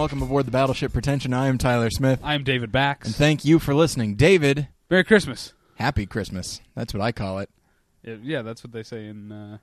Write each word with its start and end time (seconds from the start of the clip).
Welcome 0.00 0.22
aboard 0.22 0.46
the 0.46 0.50
Battleship 0.50 0.94
Pretension. 0.94 1.34
I 1.34 1.48
am 1.48 1.58
Tyler 1.58 1.90
Smith. 1.90 2.20
I'm 2.24 2.42
David 2.42 2.72
Bax. 2.72 3.08
And 3.08 3.14
thank 3.14 3.44
you 3.44 3.58
for 3.58 3.74
listening. 3.74 4.14
David, 4.14 4.66
Merry 4.88 5.04
Christmas. 5.04 5.52
happy 5.74 6.06
Christmas. 6.06 6.62
That's 6.74 6.94
what 6.94 7.02
I 7.02 7.12
call 7.12 7.40
it. 7.40 7.50
Yeah, 8.02 8.40
that's 8.40 8.64
what 8.64 8.72
they 8.72 8.82
say 8.82 9.04
in 9.08 9.30
uh, 9.30 9.58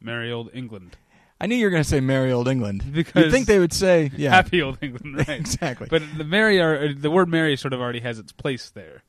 merry 0.00 0.32
old 0.32 0.50
England. 0.52 0.96
I 1.40 1.46
knew 1.46 1.54
you 1.54 1.64
were 1.64 1.70
going 1.70 1.84
to 1.84 1.88
say 1.88 2.00
merry 2.00 2.32
old 2.32 2.48
England. 2.48 2.92
Because 2.92 3.26
You'd 3.26 3.30
think 3.30 3.46
they 3.46 3.60
would 3.60 3.72
say, 3.72 4.10
yeah. 4.16 4.30
Happy 4.34 4.60
old 4.62 4.78
England, 4.82 5.16
right? 5.16 5.28
exactly. 5.38 5.86
But 5.88 6.02
the 6.16 6.24
merry 6.24 6.60
are 6.60 6.76
uh, 6.76 6.92
the 6.96 7.12
word 7.12 7.28
merry 7.28 7.56
sort 7.56 7.72
of 7.72 7.80
already 7.80 8.00
has 8.00 8.18
its 8.18 8.32
place 8.32 8.70
there. 8.70 9.04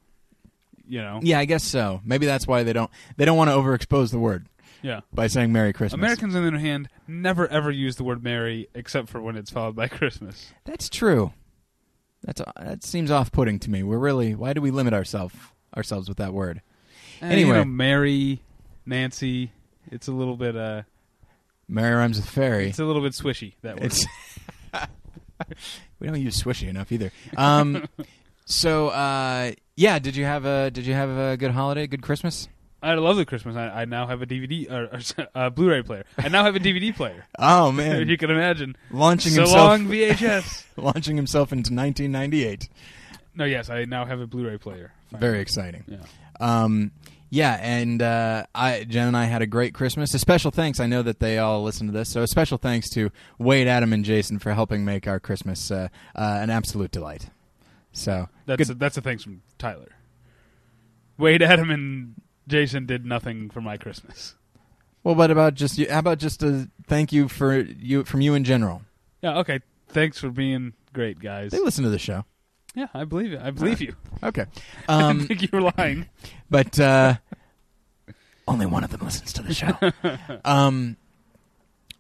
You 0.88 1.02
know. 1.02 1.20
yeah, 1.23 1.39
I 1.39 1.45
guess 1.45 1.63
so. 1.63 1.99
Maybe 2.05 2.27
that's 2.27 2.45
why 2.45 2.61
they 2.61 2.73
don't 2.73 2.91
they 3.17 3.25
don't 3.25 3.38
want 3.38 3.49
to 3.49 3.55
overexpose 3.55 4.11
the 4.11 4.20
word 4.20 4.45
Yeah. 4.81 5.01
by 5.13 5.27
saying 5.27 5.51
merry 5.51 5.73
Christmas. 5.73 5.97
Americans, 5.99 6.35
on 6.35 6.41
the 6.43 6.47
other 6.49 6.57
hand, 6.59 6.89
never 7.07 7.47
ever 7.47 7.69
use 7.71 7.95
the 7.97 8.03
word 8.03 8.23
merry 8.23 8.67
except 8.73 9.09
for 9.09 9.21
when 9.21 9.35
it's 9.35 9.49
followed 9.52 9.75
by 9.75 9.88
Christmas. 9.89 10.52
That's 10.65 10.89
true. 10.89 11.33
That's 12.23 12.41
that 12.59 12.83
seems 12.83 13.11
off-putting 13.11 13.59
to 13.59 13.69
me. 13.69 13.83
We're 13.83 13.97
really 13.97 14.35
why 14.35 14.53
do 14.53 14.61
we 14.61 14.71
limit 14.71 14.93
ourselves 14.93 15.35
ourselves 15.75 16.07
with 16.09 16.17
that 16.17 16.33
word? 16.33 16.61
And, 17.21 17.31
Anyway. 17.33 17.49
you 17.49 17.55
know, 17.55 17.66
Mary, 17.66 18.41
Nancy. 18.86 19.52
It's 19.91 20.08
a 20.08 20.11
little 20.11 20.38
bit. 20.38 20.55
Uh, 20.55 20.83
Mary 21.67 21.93
rhymes 21.95 22.17
with 22.17 22.30
fairy. 22.30 22.67
it's 22.69 22.80
a 22.80 22.86
little 22.86 23.02
bit 23.02 23.14
swishy. 23.14 23.53
That 23.61 23.80
word. 23.80 23.93
We 25.99 26.08
don't 26.08 26.19
use 26.21 26.41
swishy 26.41 26.67
enough 26.67 26.91
either. 26.91 27.11
Um, 27.38 27.86
so 28.45 28.89
uh, 28.89 29.52
yeah, 29.75 29.99
did 29.99 30.16
you 30.16 30.25
have 30.25 30.45
a 30.45 30.69
did 30.71 30.86
you 30.86 30.93
have 30.93 31.09
a 31.09 31.38
good 31.38 31.52
holiday, 31.52 31.88
good 31.88 32.02
Christmas? 32.02 32.47
I 32.81 32.94
love 32.95 33.17
the 33.17 33.25
Christmas. 33.25 33.55
I, 33.55 33.81
I 33.81 33.85
now 33.85 34.08
have 34.08 34.22
a 34.22 34.25
DVD 34.25 34.72
or, 34.72 34.85
or 34.85 35.27
uh, 35.35 35.49
Blu-ray 35.49 35.83
player. 35.83 36.05
I 36.17 36.30
now 36.30 36.44
have 36.44 36.55
a 36.55 36.59
DVD 36.59 36.95
player. 36.95 37.25
Oh 37.39 37.71
man, 37.71 38.08
you 38.08 38.17
can 38.17 38.30
imagine. 38.30 38.75
launching 38.91 39.31
so 39.33 39.41
himself 39.41 39.58
long 39.69 39.88
VHS. 39.88 40.63
launching 40.77 41.16
himself 41.16 41.52
into 41.52 41.73
1998. 41.73 42.69
no, 43.36 43.45
yes, 43.45 43.69
I 43.69 43.86
now 43.86 44.05
have 44.05 44.19
a 44.19 44.27
Blu-ray 44.27 44.58
player. 44.58 44.91
Very 45.11 45.39
exciting. 45.39 45.83
Yeah. 45.88 45.97
Um, 46.39 46.91
yeah, 47.30 47.59
and 47.61 48.02
uh, 48.02 48.45
I 48.55 48.86
Jen 48.86 49.08
and 49.08 49.17
I 49.17 49.25
had 49.25 49.41
a 49.41 49.47
great 49.47 49.73
Christmas. 49.73 50.14
A 50.14 50.19
special 50.19 50.52
thanks. 50.52 50.80
I 50.80 50.88
know 50.88 51.02
that 51.03 51.19
they 51.19 51.38
all 51.38 51.64
listen 51.64 51.88
to 51.88 51.93
this, 51.93 52.09
so 52.09 52.23
a 52.23 52.27
special 52.27 52.58
thanks 52.58 52.89
to 52.91 53.11
Wade, 53.38 53.67
Adam, 53.67 53.93
and 53.93 54.03
Jason 54.03 54.39
for 54.39 54.53
helping 54.53 54.83
make 54.83 55.08
our 55.08 55.19
Christmas 55.19 55.69
uh, 55.69 55.89
uh, 56.16 56.39
an 56.41 56.49
absolute 56.49 56.91
delight. 56.91 57.30
So 57.91 58.30
That's 58.45 58.67
good. 58.67 58.75
a, 58.75 58.80
that's 58.80 58.97
a 58.97 59.02
thanks 59.02 59.23
from 59.23 59.41
Tyler. 59.58 59.91
Wade, 61.17 61.41
Adam, 61.41 61.69
and 61.69 62.16
Jason 62.50 62.86
did 62.86 63.05
nothing 63.05 63.50
for 63.50 63.61
my 63.61 63.78
Christmas. 63.78 64.36
well, 65.03 65.16
what 65.16 65.31
about 65.31 65.53
just 65.53 65.78
you? 65.78 65.88
How 65.89 66.00
about 66.00 66.17
just 66.17 66.44
a 66.44 66.69
thank 66.88 67.14
you 67.14 67.28
for 67.30 67.58
you 67.58 68.03
from 68.03 68.19
you 68.22 68.33
in 68.33 68.44
general? 68.44 68.81
Yeah. 69.22 69.38
Okay. 69.39 69.59
Thanks 69.88 70.19
for 70.19 70.30
being 70.30 70.73
great, 70.94 71.20
guys. 71.20 71.52
They 71.52 71.59
listen 71.59 71.83
to 71.83 71.89
the 71.89 71.97
show. 72.00 72.25
Yeah, 72.75 72.88
I 72.94 73.03
believe 73.05 73.33
it. 73.33 73.42
I 73.42 73.52
believe 73.52 73.81
you. 73.81 73.95
Okay. 74.23 74.45
I 74.89 75.02
Um, 75.03 75.17
didn't 75.20 75.27
think 75.30 75.42
you 75.44 75.50
were 75.53 75.72
lying. 75.77 76.08
but 76.50 76.77
uh, 76.80 77.16
only 78.47 78.66
one 78.66 78.83
of 78.83 78.92
them 78.92 79.00
listens 79.02 79.31
to 79.33 79.42
the 79.42 79.53
show. 79.53 79.73
um, 80.45 80.98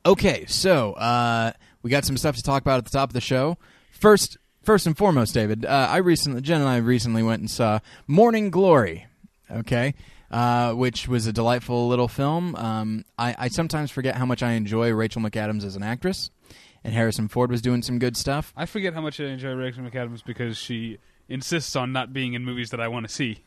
okay, 0.05 0.45
so 0.47 0.93
uh, 0.93 1.51
we 1.81 1.89
got 1.89 2.03
some 2.05 2.17
stuff 2.17 2.35
to 2.35 2.43
talk 2.43 2.61
about 2.61 2.77
at 2.79 2.83
the 2.85 2.91
top 2.91 3.09
of 3.09 3.13
the 3.13 3.21
show. 3.21 3.57
First, 3.91 4.37
first 4.63 4.85
and 4.85 4.97
foremost, 4.97 5.33
David, 5.33 5.65
uh, 5.65 5.87
I 5.89 5.97
recently, 5.97 6.41
Jen 6.41 6.59
and 6.61 6.69
I 6.69 6.77
recently 6.77 7.23
went 7.23 7.39
and 7.39 7.49
saw 7.49 7.79
Morning 8.07 8.49
Glory. 8.49 9.07
Okay. 9.49 9.93
Uh, 10.31 10.73
which 10.73 11.07
was 11.07 11.25
a 11.25 11.33
delightful 11.33 11.87
little 11.87 12.07
film. 12.07 12.55
Um, 12.55 13.03
I, 13.17 13.35
I 13.37 13.47
sometimes 13.47 13.89
forget 13.89 14.15
how 14.15 14.27
much 14.27 14.43
I 14.43 14.51
enjoy 14.51 14.91
Rachel 14.91 15.23
McAdams 15.23 15.63
as 15.63 15.75
an 15.75 15.81
actress, 15.81 16.29
and 16.83 16.93
Harrison 16.93 17.27
Ford 17.27 17.49
was 17.49 17.63
doing 17.63 17.81
some 17.81 17.97
good 17.97 18.15
stuff. 18.15 18.53
I 18.55 18.67
forget 18.67 18.93
how 18.93 19.01
much 19.01 19.19
I 19.19 19.23
enjoy 19.25 19.53
Rachel 19.53 19.83
McAdams 19.83 20.23
because 20.23 20.55
she 20.55 20.99
insists 21.29 21.75
on 21.75 21.91
not 21.91 22.13
being 22.13 22.33
in 22.33 22.45
movies 22.45 22.69
that 22.71 22.79
I 22.79 22.89
want 22.89 23.07
to 23.07 23.13
see. 23.13 23.39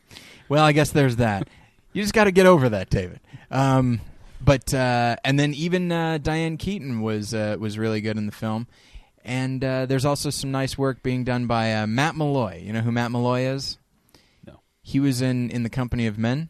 Well, 0.49 0.63
I 0.65 0.73
guess 0.73 0.91
there's 0.91 1.15
that. 1.17 1.47
you 1.93 2.01
just 2.01 2.13
got 2.13 2.25
to 2.25 2.31
get 2.31 2.45
over 2.45 2.67
that, 2.69 2.89
David. 2.89 3.21
Um, 3.49 4.01
but 4.41 4.73
uh, 4.73 5.15
and 5.23 5.39
then 5.39 5.53
even 5.53 5.91
uh, 5.91 6.17
Diane 6.17 6.57
Keaton 6.57 7.01
was 7.01 7.33
uh, 7.33 7.55
was 7.59 7.77
really 7.77 8.01
good 8.01 8.17
in 8.17 8.25
the 8.25 8.31
film. 8.31 8.67
And 9.25 9.63
uh, 9.63 9.85
there's 9.85 10.03
also 10.03 10.29
some 10.29 10.51
nice 10.51 10.77
work 10.77 11.01
being 11.01 11.23
done 11.23 11.47
by 11.47 11.73
uh, 11.75 11.87
Matt 11.87 12.15
Malloy. 12.17 12.61
You 12.61 12.73
know 12.73 12.81
who 12.81 12.91
Matt 12.91 13.09
Malloy 13.09 13.43
is? 13.43 13.77
No. 14.45 14.59
He 14.81 14.99
was 14.99 15.21
in 15.21 15.49
in 15.49 15.63
the 15.63 15.69
Company 15.69 16.07
of 16.07 16.17
Men. 16.17 16.49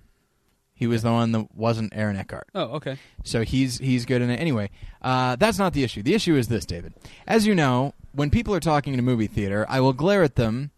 He 0.76 0.88
was 0.88 1.04
the 1.04 1.12
one 1.12 1.32
that 1.34 1.56
wasn't 1.56 1.94
Aaron 1.96 2.16
Eckhart. 2.18 2.48
Oh, 2.56 2.64
okay. 2.76 2.98
So 3.24 3.44
he's 3.44 3.78
he's 3.78 4.06
good 4.06 4.22
in 4.22 4.30
it. 4.30 4.38
Anyway, 4.40 4.70
uh, 5.02 5.36
that's 5.38 5.58
not 5.60 5.74
the 5.74 5.84
issue. 5.84 6.02
The 6.04 6.14
issue 6.16 6.36
is 6.36 6.48
this, 6.48 6.66
David. 6.66 6.94
As 7.28 7.46
you 7.48 7.54
know, 7.56 7.94
when 8.14 8.30
people 8.30 8.54
are 8.56 8.60
talking 8.60 8.94
in 8.94 9.00
a 9.00 9.04
movie 9.04 9.28
theater, 9.28 9.66
I 9.70 9.80
will 9.82 9.94
glare 9.94 10.24
at 10.24 10.36
them, 10.36 10.72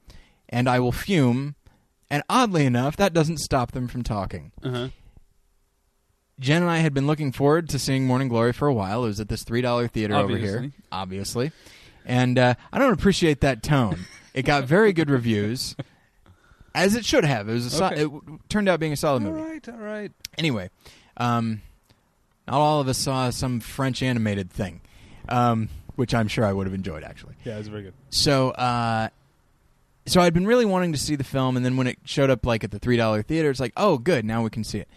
and 0.49 0.67
I 0.69 0.79
will 0.79 0.91
fume, 0.91 1.55
and 2.09 2.23
oddly 2.29 2.65
enough, 2.65 2.95
that 2.97 3.13
doesn't 3.13 3.39
stop 3.39 3.71
them 3.71 3.87
from 3.87 4.03
talking. 4.03 4.51
Uh 4.61 4.69
huh. 4.69 4.87
Jen 6.39 6.61
and 6.63 6.69
I 6.71 6.79
had 6.79 6.93
been 6.93 7.07
looking 7.07 7.31
forward 7.31 7.69
to 7.69 7.79
seeing 7.79 8.05
Morning 8.05 8.27
Glory 8.27 8.51
for 8.51 8.67
a 8.67 8.73
while. 8.73 9.05
It 9.05 9.07
was 9.07 9.19
at 9.21 9.29
this 9.29 9.43
three 9.43 9.61
dollar 9.61 9.87
theater 9.87 10.15
over 10.15 10.35
here, 10.37 10.57
Obviously. 10.57 10.71
obviously, 10.91 11.51
and 12.05 12.37
uh, 12.37 12.55
I 12.73 12.79
don't 12.79 12.91
appreciate 12.93 13.39
that 13.41 13.63
tone. 13.63 14.05
it 14.33 14.43
got 14.43 14.65
very 14.65 14.91
good 14.91 15.09
reviews, 15.09 15.75
as 16.75 16.95
it 16.95 17.05
should 17.05 17.25
have. 17.25 17.49
It 17.49 17.53
was 17.53 17.65
a 17.65 17.69
so- 17.71 17.85
Okay. 17.87 17.95
it 18.01 18.03
w- 18.03 18.39
turned 18.49 18.69
out 18.69 18.79
being 18.79 18.93
a 18.93 18.97
solid 18.97 19.23
All 19.23 19.31
movie. 19.31 19.41
right. 19.41 19.69
All 19.69 19.75
right. 19.77 20.11
Anyway, 20.37 20.69
um, 21.17 21.61
not 22.47 22.57
all 22.57 22.81
of 22.81 22.87
us 22.87 22.97
saw 22.97 23.29
some 23.31 23.59
French 23.59 24.03
animated 24.03 24.51
thing, 24.51 24.81
um, 25.29 25.69
which 25.95 26.13
I'm 26.13 26.27
sure 26.27 26.45
I 26.45 26.53
would 26.53 26.67
have 26.67 26.73
enjoyed 26.73 27.03
actually. 27.03 27.35
Yeah, 27.43 27.57
it's 27.57 27.67
very 27.69 27.81
good. 27.83 27.93
So, 28.09 28.51
uh, 28.51 29.09
so 30.05 30.21
I'd 30.21 30.33
been 30.35 30.45
really 30.45 30.65
wanting 30.65 30.91
to 30.93 30.99
see 30.99 31.15
the 31.15 31.23
film, 31.23 31.57
and 31.57 31.65
then 31.65 31.77
when 31.77 31.87
it 31.87 31.97
showed 32.03 32.29
up 32.29 32.45
like 32.45 32.63
at 32.63 32.69
the 32.71 32.77
three 32.79 32.97
dollar 32.97 33.23
theater, 33.23 33.49
it's 33.49 33.59
like, 33.59 33.73
oh, 33.77 33.97
good, 33.97 34.25
now 34.25 34.43
we 34.43 34.49
can 34.51 34.63
see 34.63 34.79
it. 34.79 34.87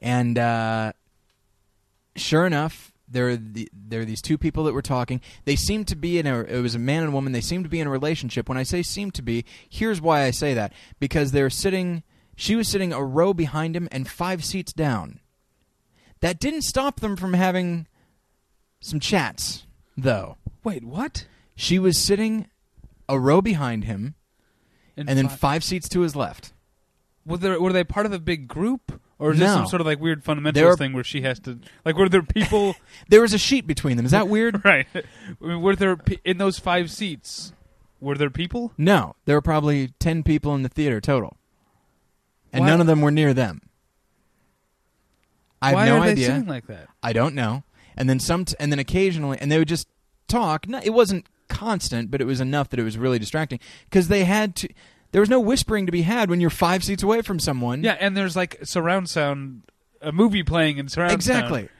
And 0.00 0.38
uh, 0.38 0.92
sure 2.16 2.46
enough, 2.46 2.92
there 3.10 3.28
are 3.28 3.36
the, 3.36 3.68
there 3.72 4.00
are 4.02 4.04
these 4.04 4.22
two 4.22 4.38
people 4.38 4.64
that 4.64 4.74
were 4.74 4.82
talking. 4.82 5.20
They 5.44 5.56
seemed 5.56 5.88
to 5.88 5.96
be 5.96 6.18
in 6.18 6.26
a. 6.26 6.40
It 6.40 6.60
was 6.60 6.74
a 6.74 6.78
man 6.78 7.02
and 7.02 7.12
woman. 7.12 7.32
They 7.32 7.40
seemed 7.40 7.64
to 7.64 7.70
be 7.70 7.80
in 7.80 7.86
a 7.86 7.90
relationship. 7.90 8.48
When 8.48 8.58
I 8.58 8.62
say 8.62 8.82
seemed 8.82 9.14
to 9.14 9.22
be, 9.22 9.44
here's 9.68 10.00
why 10.00 10.22
I 10.22 10.30
say 10.30 10.54
that 10.54 10.72
because 11.00 11.32
they're 11.32 11.50
sitting. 11.50 12.02
She 12.36 12.54
was 12.54 12.68
sitting 12.68 12.92
a 12.92 13.02
row 13.04 13.34
behind 13.34 13.74
him 13.74 13.88
and 13.90 14.08
five 14.08 14.44
seats 14.44 14.72
down. 14.72 15.18
That 16.20 16.38
didn't 16.38 16.62
stop 16.62 17.00
them 17.00 17.16
from 17.16 17.32
having 17.32 17.86
some 18.80 19.00
chats, 19.00 19.66
though. 19.96 20.36
Wait, 20.62 20.84
what? 20.84 21.26
She 21.56 21.78
was 21.78 21.98
sitting 21.98 22.46
a 23.08 23.18
row 23.18 23.40
behind 23.40 23.84
him 23.84 24.14
and 24.96 25.08
then 25.08 25.28
fi- 25.28 25.36
five 25.36 25.64
seats 25.64 25.88
to 25.90 26.00
his 26.00 26.14
left. 26.14 26.52
were 27.24 27.38
they 27.38 27.56
were 27.56 27.72
they 27.72 27.84
part 27.84 28.06
of 28.06 28.12
a 28.12 28.18
big 28.18 28.48
group, 28.48 29.00
or 29.18 29.32
is 29.32 29.38
this 29.38 29.52
some 29.52 29.66
sort 29.66 29.80
of 29.80 29.86
like 29.86 30.00
weird 30.00 30.24
fundamentalist 30.24 30.62
were- 30.64 30.76
thing 30.76 30.92
where 30.92 31.04
she 31.04 31.22
has 31.22 31.38
to 31.40 31.58
like 31.84 31.96
were 31.96 32.08
there 32.08 32.22
people? 32.22 32.76
There 33.08 33.20
was 33.20 33.32
a 33.34 33.38
sheet 33.38 33.66
between 33.66 33.96
them. 33.96 34.06
Is 34.06 34.12
that 34.12 34.28
weird? 34.28 34.62
right. 34.64 34.86
I 34.94 35.02
mean, 35.40 35.60
Were 35.60 35.74
there 35.76 35.96
in 36.24 36.38
those 36.38 36.58
five 36.58 36.90
seats? 36.90 37.52
Were 38.00 38.14
there 38.14 38.30
people? 38.30 38.72
no. 38.78 39.16
There 39.24 39.34
were 39.36 39.42
probably 39.42 39.88
10 39.98 40.22
people 40.22 40.54
in 40.54 40.62
the 40.62 40.68
theater 40.68 41.00
total. 41.00 41.36
And 42.52 42.62
Why- 42.62 42.68
none 42.70 42.80
of 42.80 42.86
them 42.86 43.00
were 43.00 43.10
near 43.10 43.34
them. 43.34 43.62
I 45.60 45.68
have 45.70 45.74
Why 45.74 45.86
no 45.86 45.96
are 45.96 46.04
they 46.06 46.12
idea. 46.12 46.44
like 46.46 46.66
that? 46.68 46.88
I 47.02 47.12
don't 47.12 47.34
know. 47.34 47.64
And 47.96 48.08
then 48.08 48.20
some 48.20 48.44
t- 48.44 48.54
and 48.60 48.70
then 48.70 48.78
occasionally 48.78 49.38
and 49.40 49.50
they 49.50 49.58
would 49.58 49.68
just 49.68 49.88
talk. 50.28 50.68
No, 50.68 50.80
it 50.82 50.90
wasn't 50.90 51.26
constant, 51.48 52.10
but 52.10 52.20
it 52.20 52.24
was 52.26 52.40
enough 52.40 52.68
that 52.70 52.78
it 52.78 52.84
was 52.84 52.96
really 52.96 53.18
distracting 53.18 53.58
cuz 53.90 54.06
they 54.08 54.24
had 54.24 54.54
to 54.56 54.68
there 55.12 55.20
was 55.20 55.30
no 55.30 55.40
whispering 55.40 55.86
to 55.86 55.92
be 55.92 56.02
had 56.02 56.30
when 56.30 56.40
you're 56.40 56.50
5 56.50 56.84
seats 56.84 57.02
away 57.02 57.22
from 57.22 57.38
someone. 57.38 57.82
Yeah, 57.82 57.96
and 57.98 58.16
there's 58.16 58.36
like 58.36 58.58
surround 58.62 59.08
sound, 59.08 59.62
a 60.00 60.12
movie 60.12 60.42
playing 60.42 60.78
in 60.78 60.88
surround 60.88 61.10
sound. 61.10 61.20
Exactly. 61.20 61.60
sound. 61.60 61.70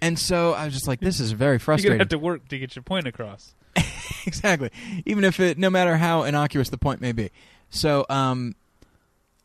And 0.00 0.18
so 0.18 0.52
I 0.52 0.66
was 0.66 0.74
just 0.74 0.86
like 0.86 1.00
this 1.00 1.20
is 1.20 1.32
very 1.32 1.54
You're 1.54 1.60
frustrating. 1.60 1.98
gonna 1.98 2.02
have 2.04 2.08
to 2.10 2.18
work 2.18 2.48
to 2.48 2.58
get 2.58 2.76
your 2.76 2.82
point 2.82 3.06
across. 3.06 3.54
exactly. 4.26 4.70
Even 5.04 5.24
if 5.24 5.40
it, 5.40 5.58
no 5.58 5.70
matter 5.70 5.96
how 5.96 6.22
innocuous 6.22 6.68
the 6.68 6.78
point 6.78 7.00
may 7.00 7.12
be. 7.12 7.30
So, 7.70 8.06
um, 8.08 8.54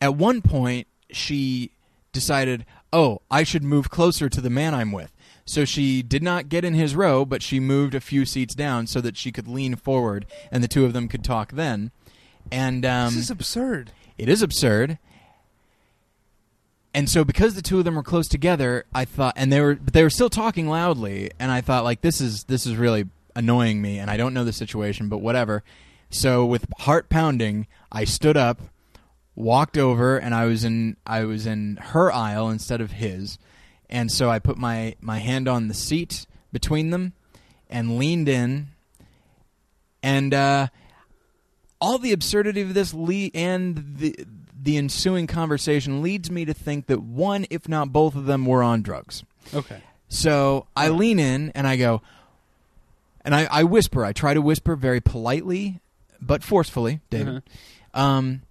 at 0.00 0.14
one 0.14 0.42
point, 0.42 0.86
she 1.10 1.70
decided, 2.12 2.64
oh, 2.92 3.20
I 3.30 3.42
should 3.42 3.62
move 3.62 3.90
closer 3.90 4.28
to 4.28 4.40
the 4.40 4.50
man 4.50 4.74
I'm 4.74 4.92
with. 4.92 5.12
So 5.44 5.64
she 5.64 6.02
did 6.02 6.22
not 6.22 6.48
get 6.48 6.64
in 6.64 6.74
his 6.74 6.94
row, 6.94 7.24
but 7.24 7.42
she 7.42 7.58
moved 7.58 7.94
a 7.94 8.00
few 8.00 8.24
seats 8.24 8.54
down 8.54 8.86
so 8.86 9.00
that 9.00 9.16
she 9.16 9.32
could 9.32 9.48
lean 9.48 9.74
forward 9.76 10.26
and 10.50 10.62
the 10.62 10.68
two 10.68 10.84
of 10.84 10.92
them 10.92 11.08
could 11.08 11.24
talk 11.24 11.52
then. 11.52 11.90
And 12.50 12.84
um, 12.84 13.14
this 13.14 13.24
is 13.24 13.30
absurd. 13.30 13.92
it 14.18 14.28
is 14.28 14.42
absurd. 14.42 14.98
And 16.94 17.08
so 17.08 17.24
because 17.24 17.54
the 17.54 17.62
two 17.62 17.78
of 17.78 17.84
them 17.84 17.94
were 17.94 18.02
close 18.02 18.28
together, 18.28 18.84
I 18.94 19.04
thought 19.04 19.34
and 19.36 19.52
they 19.52 19.60
were 19.60 19.76
but 19.76 19.94
they 19.94 20.02
were 20.02 20.10
still 20.10 20.28
talking 20.28 20.68
loudly 20.68 21.30
and 21.38 21.50
I 21.50 21.62
thought 21.62 21.84
like 21.84 22.02
this 22.02 22.20
is 22.20 22.44
this 22.44 22.66
is 22.66 22.76
really 22.76 23.06
annoying 23.34 23.80
me 23.80 23.98
and 23.98 24.10
I 24.10 24.18
don't 24.18 24.34
know 24.34 24.44
the 24.44 24.52
situation 24.52 25.08
but 25.08 25.18
whatever. 25.18 25.62
So 26.10 26.44
with 26.44 26.66
heart 26.80 27.08
pounding, 27.08 27.66
I 27.90 28.04
stood 28.04 28.36
up, 28.36 28.60
walked 29.34 29.78
over 29.78 30.18
and 30.18 30.34
I 30.34 30.44
was 30.44 30.64
in 30.64 30.98
I 31.06 31.24
was 31.24 31.46
in 31.46 31.78
her 31.80 32.12
aisle 32.12 32.50
instead 32.50 32.82
of 32.82 32.92
his. 32.92 33.38
And 33.88 34.12
so 34.12 34.28
I 34.30 34.38
put 34.38 34.58
my 34.58 34.94
my 35.00 35.18
hand 35.18 35.48
on 35.48 35.68
the 35.68 35.74
seat 35.74 36.26
between 36.52 36.90
them 36.90 37.14
and 37.70 37.96
leaned 37.96 38.28
in 38.28 38.68
and 40.02 40.34
uh, 40.34 40.66
all 41.82 41.98
the 41.98 42.12
absurdity 42.12 42.62
of 42.62 42.72
this 42.72 42.94
le- 42.94 43.30
and 43.34 43.96
the 43.98 44.16
the 44.62 44.78
ensuing 44.78 45.26
conversation 45.26 46.00
leads 46.02 46.30
me 46.30 46.44
to 46.44 46.54
think 46.54 46.86
that 46.86 47.02
one, 47.02 47.44
if 47.50 47.68
not 47.68 47.92
both 47.92 48.14
of 48.14 48.24
them, 48.26 48.46
were 48.46 48.62
on 48.62 48.80
drugs. 48.80 49.24
Okay. 49.52 49.82
So 50.08 50.66
I 50.76 50.88
lean 50.88 51.18
in 51.18 51.50
and 51.56 51.66
I 51.66 51.76
go, 51.76 52.00
and 53.24 53.34
I, 53.34 53.48
I 53.50 53.64
whisper. 53.64 54.04
I 54.04 54.12
try 54.12 54.34
to 54.34 54.40
whisper 54.40 54.76
very 54.76 55.00
politely, 55.00 55.80
but 56.20 56.44
forcefully, 56.44 57.00
David. 57.10 57.42
Uh-huh. 57.94 58.00
Um, 58.02 58.42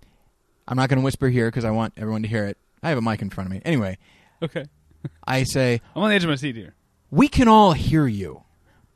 I'm 0.68 0.76
not 0.78 0.90
going 0.90 1.00
to 1.00 1.04
whisper 1.06 1.30
here 1.30 1.48
because 1.48 1.64
I 1.66 1.72
want 1.72 1.94
everyone 1.98 2.24
to 2.24 2.28
hear 2.28 2.46
it. 2.46 2.58
I 2.84 2.90
have 2.90 2.98
a 2.98 3.02
mic 3.02 3.22
in 3.22 3.30
front 3.30 3.48
of 3.48 3.52
me. 3.54 3.62
Anyway, 3.64 3.98
Okay. 4.44 4.66
I 5.26 5.44
say, 5.44 5.82
I'm 5.96 6.04
on 6.04 6.10
the 6.10 6.16
edge 6.16 6.24
of 6.24 6.30
my 6.30 6.36
seat 6.36 6.56
here. 6.56 6.74
we 7.10 7.28
can 7.28 7.48
all 7.48 7.72
hear 7.74 8.06
you. 8.08 8.44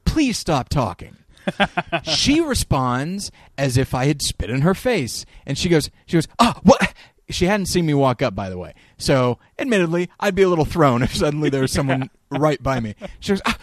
Please 0.06 0.38
stop 0.38 0.70
talking. 0.70 1.16
she 2.04 2.42
responds 2.42 3.32
as 3.58 3.78
if 3.78 3.94
I 3.94 4.06
had 4.06 4.22
spit 4.22 4.50
in 4.50 4.62
her 4.62 4.74
face, 4.74 5.26
and 5.46 5.58
she 5.58 5.70
goes, 5.70 5.90
"She 6.06 6.18
goes, 6.18 6.28
ah, 6.40 6.60
what?" 6.64 6.94
She 7.30 7.46
hadn't 7.46 7.66
seen 7.68 7.88
me 7.88 7.96
walk 7.96 8.22
up, 8.22 8.36
by 8.36 8.50
the 8.50 8.58
way. 8.58 8.76
So, 8.98 9.40
admittedly, 9.58 10.10
I'd 10.20 10.36
be 10.36 10.44
a 10.44 10.50
little 10.50 10.66
thrown 10.66 11.02
if 11.04 11.16
suddenly 11.16 11.50
there 11.50 11.62
was 11.62 11.72
someone 11.72 12.10
right 12.30 12.62
by 12.62 12.80
me. 12.80 12.96
She 13.20 13.32
goes, 13.32 13.42
ah, 13.46 13.58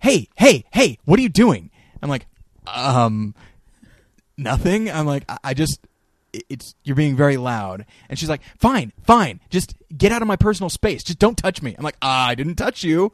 "Hey, 0.00 0.28
hey, 0.36 0.64
hey, 0.72 0.98
what 1.04 1.18
are 1.18 1.22
you 1.22 1.28
doing?" 1.28 1.70
I'm 2.02 2.08
like, 2.08 2.26
"Um, 2.66 3.34
nothing." 4.36 4.90
I'm 4.90 5.06
like, 5.06 5.24
"I, 5.28 5.38
I 5.44 5.54
just." 5.54 5.80
It's 6.48 6.74
you're 6.82 6.96
being 6.96 7.14
very 7.14 7.36
loud, 7.36 7.84
and 8.08 8.18
she's 8.18 8.30
like, 8.30 8.40
"Fine, 8.58 8.92
fine, 9.02 9.40
just 9.50 9.74
get 9.94 10.12
out 10.12 10.22
of 10.22 10.28
my 10.28 10.36
personal 10.36 10.70
space. 10.70 11.02
Just 11.02 11.18
don't 11.18 11.36
touch 11.36 11.60
me." 11.60 11.74
I'm 11.76 11.84
like, 11.84 11.98
ah, 12.00 12.28
"I 12.28 12.34
didn't 12.34 12.54
touch 12.54 12.82
you." 12.82 13.12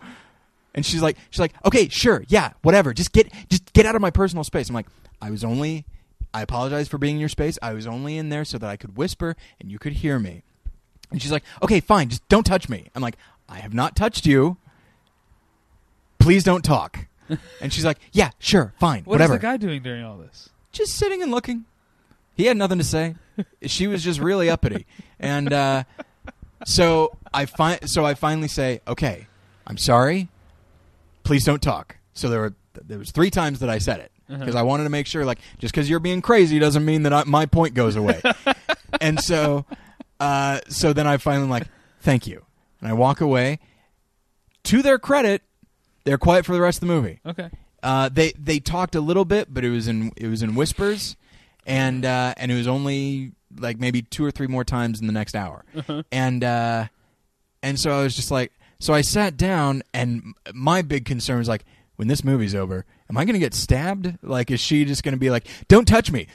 And 0.75 0.85
she's 0.87 1.03
like, 1.03 1.17
she's 1.31 1.41
like, 1.41 1.55
okay, 1.65 1.89
sure, 1.89 2.25
yeah, 2.29 2.53
whatever. 2.63 2.93
Just 2.93 3.13
get, 3.13 3.33
just 3.49 3.73
get 3.73 3.87
out 3.87 3.95
of 3.97 4.01
my 4.03 4.11
personal 4.11 4.45
space. 4.45 4.69
I'm 4.69 4.75
like, 4.75 4.87
I 5.21 5.31
was 5.31 5.43
only, 5.43 5.85
I 6.33 6.43
apologize 6.43 6.89
for 6.89 6.99
being 6.99 7.17
in 7.17 7.21
your 7.21 7.29
space. 7.29 7.59
I 7.63 7.73
was 7.73 7.87
only 7.87 8.17
in 8.17 8.29
there 8.29 8.45
so 8.45 8.59
that 8.59 8.69
I 8.69 8.77
could 8.77 8.97
whisper 8.97 9.35
and 9.61 9.71
you 9.73 9.79
could 9.79 9.95
hear 9.95 10.19
me. 10.19 10.43
And 11.11 11.21
she's 11.23 11.33
like, 11.33 11.43
okay, 11.63 11.81
fine, 11.81 12.11
just 12.11 12.27
don't 12.29 12.45
touch 12.45 12.69
me. 12.69 12.91
I'm 12.95 13.03
like, 13.03 13.17
I 13.49 13.59
have 13.61 13.73
not 13.75 13.97
touched 13.97 14.27
you. 14.27 14.59
Please 16.19 16.45
don't 16.45 16.63
talk. 16.65 17.07
and 17.61 17.73
she's 17.73 17.85
like, 17.85 17.99
yeah, 18.13 18.31
sure, 18.39 18.75
fine, 18.79 19.05
What 19.05 19.15
whatever. 19.15 19.35
is 19.35 19.41
the 19.41 19.47
guy 19.47 19.57
doing 19.57 19.83
during 19.83 20.05
all 20.05 20.17
this? 20.19 20.51
Just 20.73 20.93
sitting 20.97 21.23
and 21.23 21.31
looking. 21.31 21.65
He 22.35 22.45
had 22.45 22.57
nothing 22.57 22.79
to 22.79 22.85
say. 22.85 23.17
she 23.63 23.87
was 23.87 24.03
just 24.05 24.21
really 24.21 24.49
uppity, 24.51 24.87
and 25.19 25.53
uh, 25.53 25.85
so 26.65 27.17
I 27.33 27.47
fi- 27.47 27.81
so 27.85 28.05
I 28.05 28.15
finally 28.15 28.49
say, 28.49 28.81
okay, 28.87 29.27
I'm 29.67 29.77
sorry. 29.77 30.29
Please 31.29 31.45
don't 31.45 31.61
talk. 31.61 31.99
So 32.15 32.31
there 32.31 32.41
were 32.41 32.55
there 32.87 32.99
was 32.99 33.11
three 33.11 33.29
times 33.29 33.59
that 33.59 33.69
I 33.69 33.77
said 33.77 34.01
it 34.01 34.11
because 34.29 34.55
I 34.55 34.63
wanted 34.63 34.85
to 34.85 34.89
make 34.89 35.07
sure, 35.07 35.27
like, 35.27 35.41
just 35.59 35.75
because 35.75 35.91
you're 35.91 36.01
being 36.01 36.23
crazy 36.23 36.59
doesn't 36.59 36.87
mean 36.87 37.03
that 37.03 37.13
I, 37.13 37.25
my 37.25 37.45
point 37.45 37.75
goes 37.75 37.97
away. 37.97 38.23
and 39.03 39.21
so, 39.21 39.67
uh, 40.21 40.61
so 40.71 40.95
then 40.95 41.07
I 41.07 41.19
finally 41.19 41.51
like, 41.51 41.67
thank 42.01 42.27
you, 42.27 42.47
and 42.81 42.89
I 42.89 42.95
walk 42.95 43.21
away. 43.21 43.59
To 44.65 44.81
their 44.81 44.99
credit, 44.99 45.43
they're 46.05 46.17
quiet 46.17 46.47
for 46.47 46.53
the 46.53 46.63
rest 46.63 46.79
of 46.79 46.89
the 46.89 46.95
movie. 46.95 47.21
Okay. 47.27 47.51
Uh, 47.83 48.09
they 48.09 48.33
they 48.33 48.59
talked 48.59 48.95
a 48.95 49.03
little 49.03 49.27
bit, 49.27 49.53
but 49.53 49.67
it 49.67 49.71
was 49.71 49.87
in 49.87 50.13
it 50.17 50.29
was 50.29 50.43
in 50.43 50.55
whispers, 50.55 51.15
and 51.67 52.07
uh, 52.07 52.33
and 52.39 52.51
it 52.51 52.55
was 52.55 52.67
only 52.67 53.33
like 53.55 53.79
maybe 53.79 54.01
two 54.01 54.25
or 54.25 54.31
three 54.31 54.47
more 54.47 54.65
times 54.65 54.99
in 54.99 55.07
the 55.07 55.13
next 55.13 55.35
hour, 55.35 55.67
and 56.11 56.43
uh, 56.43 56.87
and 57.63 57.79
so 57.79 57.91
I 57.91 58.03
was 58.03 58.17
just 58.17 58.31
like, 58.31 58.51
so 58.81 58.95
I 58.95 59.01
sat 59.01 59.37
down, 59.37 59.83
and 59.93 60.35
my 60.53 60.83
big 60.83 61.05
concern 61.05 61.39
was 61.39 61.49
like, 61.49 61.65
when 61.97 62.07
this 62.09 62.23
movie's 62.23 62.55
over, 62.55 62.85
am 63.11 63.17
I 63.17 63.25
going 63.25 63.35
to 63.35 63.41
get 63.41 63.55
stabbed? 63.55 64.19
Like, 64.23 64.51
is 64.53 64.61
she 64.61 64.85
just 64.85 65.03
going 65.03 65.15
to 65.15 65.19
be 65.19 65.31
like, 65.31 65.47
don't 65.67 65.87
touch 65.87 66.13
me, 66.13 66.29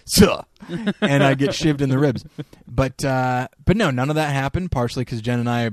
and 1.02 1.24
I 1.24 1.36
get 1.36 1.52
shivved 1.52 1.82
in 1.82 1.90
the 1.90 2.00
ribs? 2.00 2.26
But 2.68 3.04
uh, 3.06 3.48
but 3.66 3.78
no, 3.78 3.92
none 3.92 4.10
of 4.10 4.16
that 4.16 4.34
happened. 4.34 4.72
Partially 4.72 5.06
because 5.06 5.22
Jen 5.22 5.40
and 5.40 5.50
I 5.50 5.70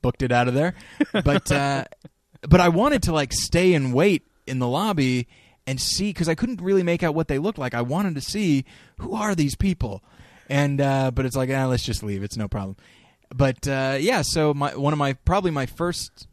booked 0.00 0.22
it 0.22 0.32
out 0.32 0.48
of 0.48 0.54
there, 0.54 0.74
but. 1.12 1.50
Uh, 1.52 1.84
but 2.48 2.60
I 2.60 2.68
wanted 2.68 3.02
to 3.04 3.12
like 3.12 3.32
stay 3.32 3.74
and 3.74 3.92
wait 3.92 4.26
in 4.46 4.58
the 4.58 4.68
lobby 4.68 5.28
and 5.66 5.80
see 5.80 6.10
because 6.10 6.28
I 6.28 6.34
couldn't 6.34 6.60
really 6.60 6.82
make 6.82 7.02
out 7.02 7.14
what 7.14 7.28
they 7.28 7.38
looked 7.38 7.58
like. 7.58 7.74
I 7.74 7.82
wanted 7.82 8.14
to 8.16 8.20
see 8.20 8.64
who 8.98 9.14
are 9.14 9.34
these 9.34 9.54
people, 9.54 10.02
and 10.48 10.80
uh, 10.80 11.10
but 11.10 11.26
it's 11.26 11.36
like 11.36 11.50
ah, 11.50 11.66
let's 11.66 11.84
just 11.84 12.02
leave. 12.02 12.22
It's 12.22 12.36
no 12.36 12.48
problem. 12.48 12.76
But 13.36 13.66
uh, 13.66 13.96
yeah, 13.98 14.22
so 14.22 14.54
my 14.54 14.76
one 14.76 14.92
of 14.92 14.98
my 14.98 15.14
probably 15.14 15.50
my 15.50 15.66
first. 15.66 16.28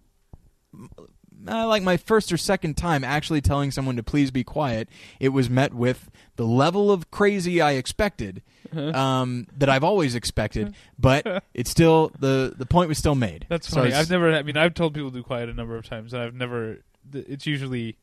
Uh, 1.47 1.67
like 1.67 1.81
my 1.81 1.97
first 1.97 2.31
or 2.31 2.37
second 2.37 2.77
time 2.77 3.03
actually 3.03 3.41
telling 3.41 3.71
someone 3.71 3.95
to 3.95 4.03
please 4.03 4.29
be 4.29 4.43
quiet, 4.43 4.87
it 5.19 5.29
was 5.29 5.49
met 5.49 5.73
with 5.73 6.11
the 6.35 6.45
level 6.45 6.91
of 6.91 7.09
crazy 7.09 7.59
I 7.59 7.71
expected, 7.71 8.43
um, 8.75 9.47
that 9.57 9.67
I've 9.67 9.83
always 9.83 10.13
expected. 10.13 10.75
But 10.99 11.43
it's 11.55 11.71
still 11.71 12.11
the 12.19 12.53
the 12.55 12.67
point 12.67 12.89
was 12.89 12.99
still 12.99 13.15
made. 13.15 13.47
That's 13.49 13.67
So 13.67 13.77
funny. 13.81 13.91
I've 13.93 14.11
never. 14.11 14.31
I 14.31 14.43
mean, 14.43 14.55
I've 14.55 14.75
told 14.75 14.93
people 14.93 15.09
to 15.09 15.15
be 15.17 15.23
quiet 15.23 15.49
a 15.49 15.53
number 15.55 15.75
of 15.75 15.89
times, 15.89 16.13
and 16.13 16.21
I've 16.21 16.35
never. 16.35 16.83
It's 17.11 17.47
usually 17.47 17.97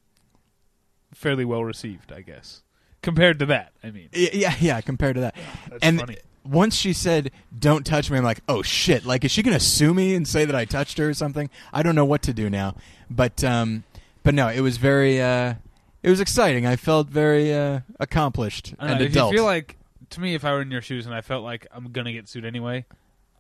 fairly 1.15 1.45
well 1.45 1.63
received, 1.65 2.13
I 2.13 2.23
guess, 2.23 2.63
compared 3.03 3.39
to 3.39 3.47
that. 3.47 3.73
I 3.85 3.93
mean, 3.93 4.09
Yeah, 4.13 4.55
yeah. 4.59 4.81
Compared 4.81 5.15
to 5.15 5.21
that, 5.21 5.37
that's 5.71 5.85
and 5.85 6.01
funny. 6.01 6.17
Once 6.45 6.75
she 6.75 6.93
said, 6.93 7.31
"Don't 7.59 7.85
touch 7.85 8.11
me," 8.11 8.19
I'm 8.19 8.25
like, 8.25 8.41
"Oh 8.49 8.63
shit!" 8.63 9.05
Like, 9.05 9.25
is 9.25 9.31
she 9.31 9.43
gonna 9.43 9.61
sue 9.61 9.93
me 9.95 10.15
and 10.15 10.27
say 10.27 10.45
that 10.45 10.55
I 10.55 10.65
touched 10.65 10.99
her 10.99 11.09
or 11.09 11.15
something? 11.15 11.51
I 11.73 11.83
don't 11.83 11.95
know 11.95 12.05
what 12.05 12.23
to 12.23 12.33
do 12.33 12.49
now. 12.51 12.75
But, 13.11 13.43
um, 13.45 13.85
but 14.23 14.35
no, 14.35 14.49
it 14.49 14.61
was 14.61 14.77
very, 14.77 15.21
uh, 15.21 15.55
it 16.03 16.11
was 16.11 16.21
exciting. 16.21 16.67
I 16.67 16.77
felt 16.77 17.09
very 17.09 17.53
uh, 17.55 17.81
accomplished 18.01 18.75
I 18.79 18.89
and 18.89 18.99
know, 19.01 19.05
if 19.07 19.13
adult. 19.13 19.33
you 19.33 19.39
feel 19.39 19.45
like, 19.45 19.77
to 20.11 20.21
me, 20.21 20.35
if 20.35 20.45
I 20.45 20.53
were 20.53 20.63
in 20.63 20.71
your 20.71 20.83
shoes 20.83 21.07
and 21.07 21.15
I 21.15 21.21
felt 21.21 21.45
like 21.45 21.67
I'm 21.73 21.91
gonna 21.93 22.13
get 22.13 22.29
sued 22.29 22.45
anyway, 22.45 22.85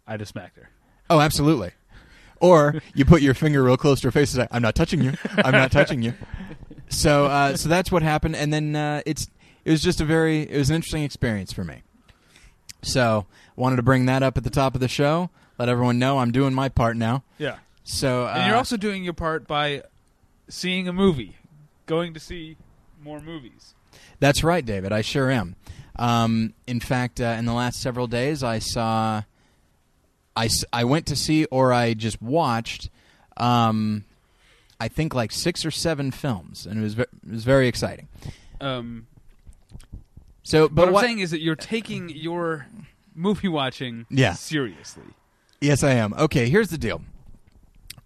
I'd 0.06 0.20
have 0.20 0.28
smacked 0.28 0.56
her. 0.56 0.70
oh, 1.10 1.20
absolutely. 1.20 1.72
Or 2.40 2.80
you 2.94 3.04
put 3.04 3.20
your 3.20 3.34
finger 3.34 3.62
real 3.64 3.76
close 3.76 4.00
to 4.02 4.08
her 4.08 4.12
face 4.12 4.32
and 4.32 4.42
say, 4.44 4.48
"I'm 4.52 4.62
not 4.62 4.74
touching 4.76 5.02
you. 5.02 5.14
I'm 5.38 5.52
not 5.52 5.72
touching 5.72 6.02
you." 6.02 6.14
So, 6.88 7.26
uh, 7.26 7.56
so 7.56 7.68
that's 7.68 7.90
what 7.90 8.02
happened, 8.02 8.36
and 8.36 8.52
then 8.52 8.76
uh, 8.76 9.02
it's 9.04 9.28
it 9.64 9.70
was 9.72 9.82
just 9.82 10.00
a 10.00 10.04
very 10.04 10.42
it 10.42 10.56
was 10.56 10.70
an 10.70 10.76
interesting 10.76 11.02
experience 11.02 11.52
for 11.52 11.64
me. 11.64 11.82
So, 12.82 13.26
wanted 13.56 13.76
to 13.76 13.82
bring 13.82 14.06
that 14.06 14.22
up 14.22 14.36
at 14.36 14.44
the 14.44 14.50
top 14.50 14.74
of 14.74 14.80
the 14.80 14.88
show. 14.88 15.30
Let 15.58 15.68
everyone 15.68 15.98
know 15.98 16.18
I'm 16.18 16.30
doing 16.30 16.54
my 16.54 16.68
part 16.68 16.96
now. 16.96 17.24
Yeah, 17.38 17.56
So, 17.82 18.26
uh, 18.26 18.34
and 18.36 18.46
you're 18.46 18.56
also 18.56 18.76
doing 18.76 19.02
your 19.02 19.12
part 19.14 19.48
by 19.48 19.82
seeing 20.48 20.86
a 20.86 20.92
movie, 20.92 21.36
going 21.86 22.14
to 22.14 22.20
see 22.20 22.56
more 23.02 23.20
movies. 23.20 23.74
That's 24.20 24.44
right, 24.44 24.64
David. 24.64 24.92
I 24.92 25.00
sure 25.02 25.30
am. 25.30 25.56
Um, 25.98 26.54
in 26.68 26.78
fact, 26.78 27.20
uh, 27.20 27.24
in 27.38 27.44
the 27.44 27.52
last 27.52 27.80
several 27.80 28.06
days, 28.06 28.44
I 28.44 28.60
saw, 28.60 29.22
I, 30.36 30.48
I 30.72 30.84
went 30.84 31.06
to 31.06 31.16
see, 31.16 31.44
or 31.46 31.72
I 31.72 31.94
just 31.94 32.22
watched, 32.22 32.88
um, 33.36 34.04
I 34.80 34.86
think 34.86 35.12
like 35.14 35.32
six 35.32 35.64
or 35.64 35.72
seven 35.72 36.12
films, 36.12 36.66
and 36.66 36.78
it 36.78 36.82
was 36.82 36.94
ve- 36.94 37.02
it 37.02 37.32
was 37.32 37.42
very 37.44 37.66
exciting. 37.66 38.06
Um, 38.60 39.08
So, 40.48 40.66
but 40.68 40.74
but 40.86 40.92
what 40.92 41.04
I'm 41.04 41.08
saying 41.08 41.18
is 41.20 41.30
that 41.32 41.40
you're 41.42 41.56
taking 41.56 42.08
your 42.08 42.66
movie 43.14 43.48
watching 43.48 44.06
Yeah. 44.08 44.32
seriously. 44.32 45.04
yes, 45.60 45.82
I 45.82 45.90
am. 45.92 46.14
Okay, 46.14 46.48
here's 46.48 46.68
the 46.70 46.78
deal. 46.78 47.02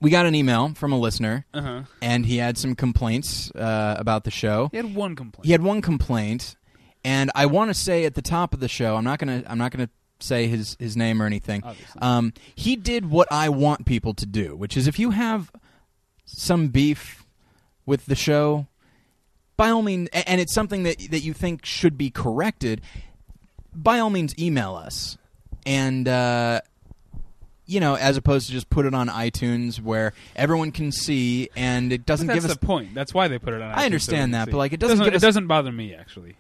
We 0.01 0.11
got 0.11 0.27
an 0.27 0.35
email 0.35 0.75
from 0.75 0.93
a 0.93 0.99
listener, 0.99 1.47
Uh 1.55 1.63
huh. 1.63 1.83
and 2.01 2.27
he 2.27 2.39
had 2.39 2.59
some 2.59 2.75
complaints 2.75 3.53
uh, 3.53 3.95
about 3.97 4.25
the 4.25 4.33
show. 4.33 4.69
He 4.73 4.77
had 4.77 4.93
one 4.95 5.15
complaint. 5.15 5.47
He 5.47 5.53
had 5.53 5.63
one 5.63 5.81
complaint, 5.81 6.57
and 7.05 7.31
I 7.37 7.47
want 7.47 7.71
to 7.71 7.75
say 7.75 8.05
at 8.05 8.15
the 8.17 8.23
top 8.23 8.53
of 8.55 8.59
the 8.59 8.69
show, 8.69 8.97
I'm 8.97 9.05
not 9.05 9.21
gonna 9.21 9.45
I'm 9.47 9.59
not 9.59 9.71
gonna 9.71 9.91
say 10.19 10.49
his 10.49 10.77
his 10.81 10.97
name 10.97 11.23
or 11.23 11.27
anything. 11.27 11.63
Um, 12.01 12.33
he 12.57 12.75
did 12.75 13.09
what 13.09 13.29
I 13.31 13.49
want 13.51 13.87
people 13.87 14.15
to 14.15 14.27
do, 14.27 14.57
which 14.57 14.77
is 14.77 14.89
if 14.89 14.99
you 14.99 15.11
have 15.13 15.53
some 16.27 16.69
beef 16.69 17.25
with 17.87 18.07
the 18.07 18.17
show, 18.17 18.67
by 19.63 19.71
all 19.71 19.83
means, 19.83 20.09
and 20.13 20.41
it's 20.41 20.53
something 20.53 20.83
that 20.83 20.99
that 21.13 21.21
you 21.21 21.33
think 21.33 21.65
should 21.65 21.97
be 21.97 22.11
corrected, 22.11 22.81
by 23.73 24.01
all 24.01 24.11
means, 24.11 24.37
email 24.37 24.75
us, 24.75 25.17
and 25.65 26.09
uh, 26.09 26.61
you 27.65 27.79
know, 27.79 27.95
as 27.95 28.17
opposed 28.17 28.49
to 28.49 28.53
just 28.53 28.69
put 28.71 28.87
it 28.87 28.93
on 28.93 29.07
iTunes 29.07 29.81
where 29.81 30.15
everyone 30.35 30.73
can 30.73 30.91
see, 30.91 31.49
and 31.55 31.93
it 31.93 32.05
doesn't 32.05 32.27
give 32.27 32.45
us 32.45 32.53
the 32.53 32.59
point. 32.59 32.93
That's 32.93 33.15
why 33.15 33.29
they 33.29 33.39
put 33.39 33.55
it 33.55 33.63
on. 33.63 33.71
I 33.71 33.75
iTunes, 33.75 33.79
so 33.79 33.85
understand 33.85 34.23
can 34.23 34.31
that, 34.33 34.51
but, 34.51 34.57
like, 34.57 34.73
it 34.73 34.81
doesn't 34.81 34.99
give 34.99 35.07
it 35.07 35.15
us- 35.15 35.23
doesn't 35.23 35.47
bother 35.47 35.71
me 35.71 35.95
actually. 35.95 36.35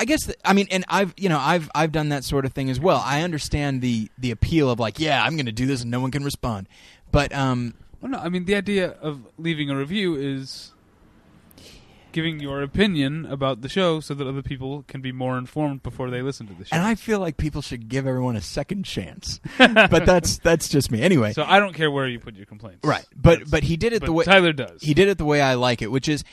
I 0.00 0.04
guess 0.04 0.24
th- 0.24 0.38
I 0.44 0.54
mean, 0.54 0.66
and 0.72 0.84
I've 0.88 1.14
you 1.16 1.28
know 1.28 1.38
I've 1.38 1.70
I've 1.72 1.92
done 1.92 2.08
that 2.08 2.24
sort 2.24 2.44
of 2.44 2.52
thing 2.52 2.68
as 2.68 2.80
well. 2.80 3.00
I 3.04 3.22
understand 3.22 3.80
the 3.80 4.10
the 4.18 4.32
appeal 4.32 4.70
of 4.72 4.80
like, 4.80 4.98
yeah, 4.98 5.22
I'm 5.22 5.36
going 5.36 5.46
to 5.46 5.52
do 5.52 5.66
this 5.66 5.82
and 5.82 5.90
no 5.92 6.00
one 6.00 6.10
can 6.10 6.24
respond, 6.24 6.68
but 7.12 7.32
um, 7.32 7.74
Well, 8.00 8.10
no, 8.10 8.18
I 8.18 8.28
mean 8.28 8.44
the 8.44 8.56
idea 8.56 8.90
of 9.00 9.20
leaving 9.38 9.70
a 9.70 9.76
review 9.76 10.16
is 10.16 10.72
giving 12.12 12.40
your 12.40 12.62
opinion 12.62 13.26
about 13.26 13.60
the 13.60 13.68
show 13.68 14.00
so 14.00 14.14
that 14.14 14.26
other 14.26 14.42
people 14.42 14.82
can 14.88 15.00
be 15.00 15.12
more 15.12 15.36
informed 15.38 15.82
before 15.82 16.10
they 16.10 16.22
listen 16.22 16.46
to 16.46 16.54
the 16.54 16.64
show. 16.64 16.74
and 16.76 16.84
I 16.84 16.94
feel 16.94 17.20
like 17.20 17.36
people 17.36 17.62
should 17.62 17.88
give 17.88 18.06
everyone 18.06 18.34
a 18.36 18.40
second 18.40 18.84
chance, 18.84 19.40
but 19.58 20.04
that's 20.06 20.38
that's 20.38 20.68
just 20.68 20.90
me 20.90 21.02
anyway. 21.02 21.32
so 21.32 21.44
I 21.46 21.58
don't 21.60 21.74
care 21.74 21.90
where 21.90 22.06
you 22.08 22.18
put 22.18 22.34
your 22.34 22.46
complaints. 22.46 22.80
right, 22.86 23.04
but 23.14 23.30
That's- 23.30 23.50
but 23.50 23.62
he 23.64 23.76
did 23.76 23.92
it 23.92 24.02
the 24.02 24.12
way 24.12 24.24
Tyler 24.24 24.52
does. 24.52 24.82
he 24.82 24.94
did 24.94 25.08
it 25.08 25.18
the 25.18 25.24
way 25.24 25.40
I 25.40 25.54
like 25.54 25.82
it, 25.82 25.90
which 25.90 26.08
is 26.08 26.24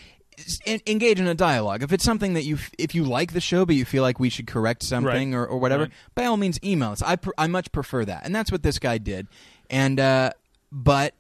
engage 0.86 1.20
in 1.20 1.28
a 1.28 1.36
dialogue. 1.36 1.82
If 1.82 1.94
it's 1.94 2.04
something 2.04 2.34
that 2.34 2.44
you, 2.44 2.58
if 2.78 2.94
you 2.94 3.04
like 3.06 3.32
the 3.32 3.40
show, 3.40 3.66
but 3.66 3.76
you 3.76 3.86
feel 3.86 4.04
like 4.04 4.20
we 4.20 4.30
should 4.30 4.48
correct 4.48 4.84
something 4.84 5.34
or, 5.34 5.46
or 5.46 5.58
whatever, 5.60 5.84
Right. 5.84 5.92
by 6.14 6.26
all 6.26 6.36
means, 6.36 6.60
email 6.64 6.92
us. 6.92 7.02
I 7.02 7.16
pr- 7.16 7.32
I 7.38 7.48
much 7.48 7.72
prefer 7.72 8.04
that, 8.06 8.26
and 8.26 8.36
that's 8.36 8.52
what 8.52 8.62
this 8.64 8.78
guy 8.80 8.98
did. 8.98 9.28
And 9.70 10.00
uh, 10.00 10.32
but 10.72 11.14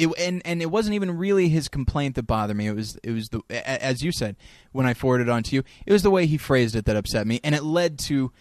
it 0.00 0.08
and 0.18 0.42
and 0.44 0.62
it 0.62 0.70
wasn't 0.70 0.94
even 0.94 1.16
really 1.16 1.48
his 1.48 1.68
complaint 1.68 2.14
that 2.16 2.24
bothered 2.24 2.56
me. 2.56 2.66
It 2.66 2.74
was 2.74 2.96
it 3.02 3.12
was 3.12 3.28
the 3.28 3.42
as 3.50 4.02
you 4.02 4.12
said 4.12 4.36
when 4.72 4.86
I 4.86 4.94
forwarded 4.94 5.28
it 5.28 5.30
on 5.30 5.42
to 5.44 5.54
you. 5.56 5.62
It 5.86 5.92
was 5.92 6.02
the 6.02 6.10
way 6.10 6.26
he 6.26 6.36
phrased 6.38 6.74
it 6.76 6.84
that 6.86 6.96
upset 6.96 7.26
me, 7.26 7.40
and 7.44 7.54
it 7.54 7.62
led 7.62 7.98
to 8.00 8.32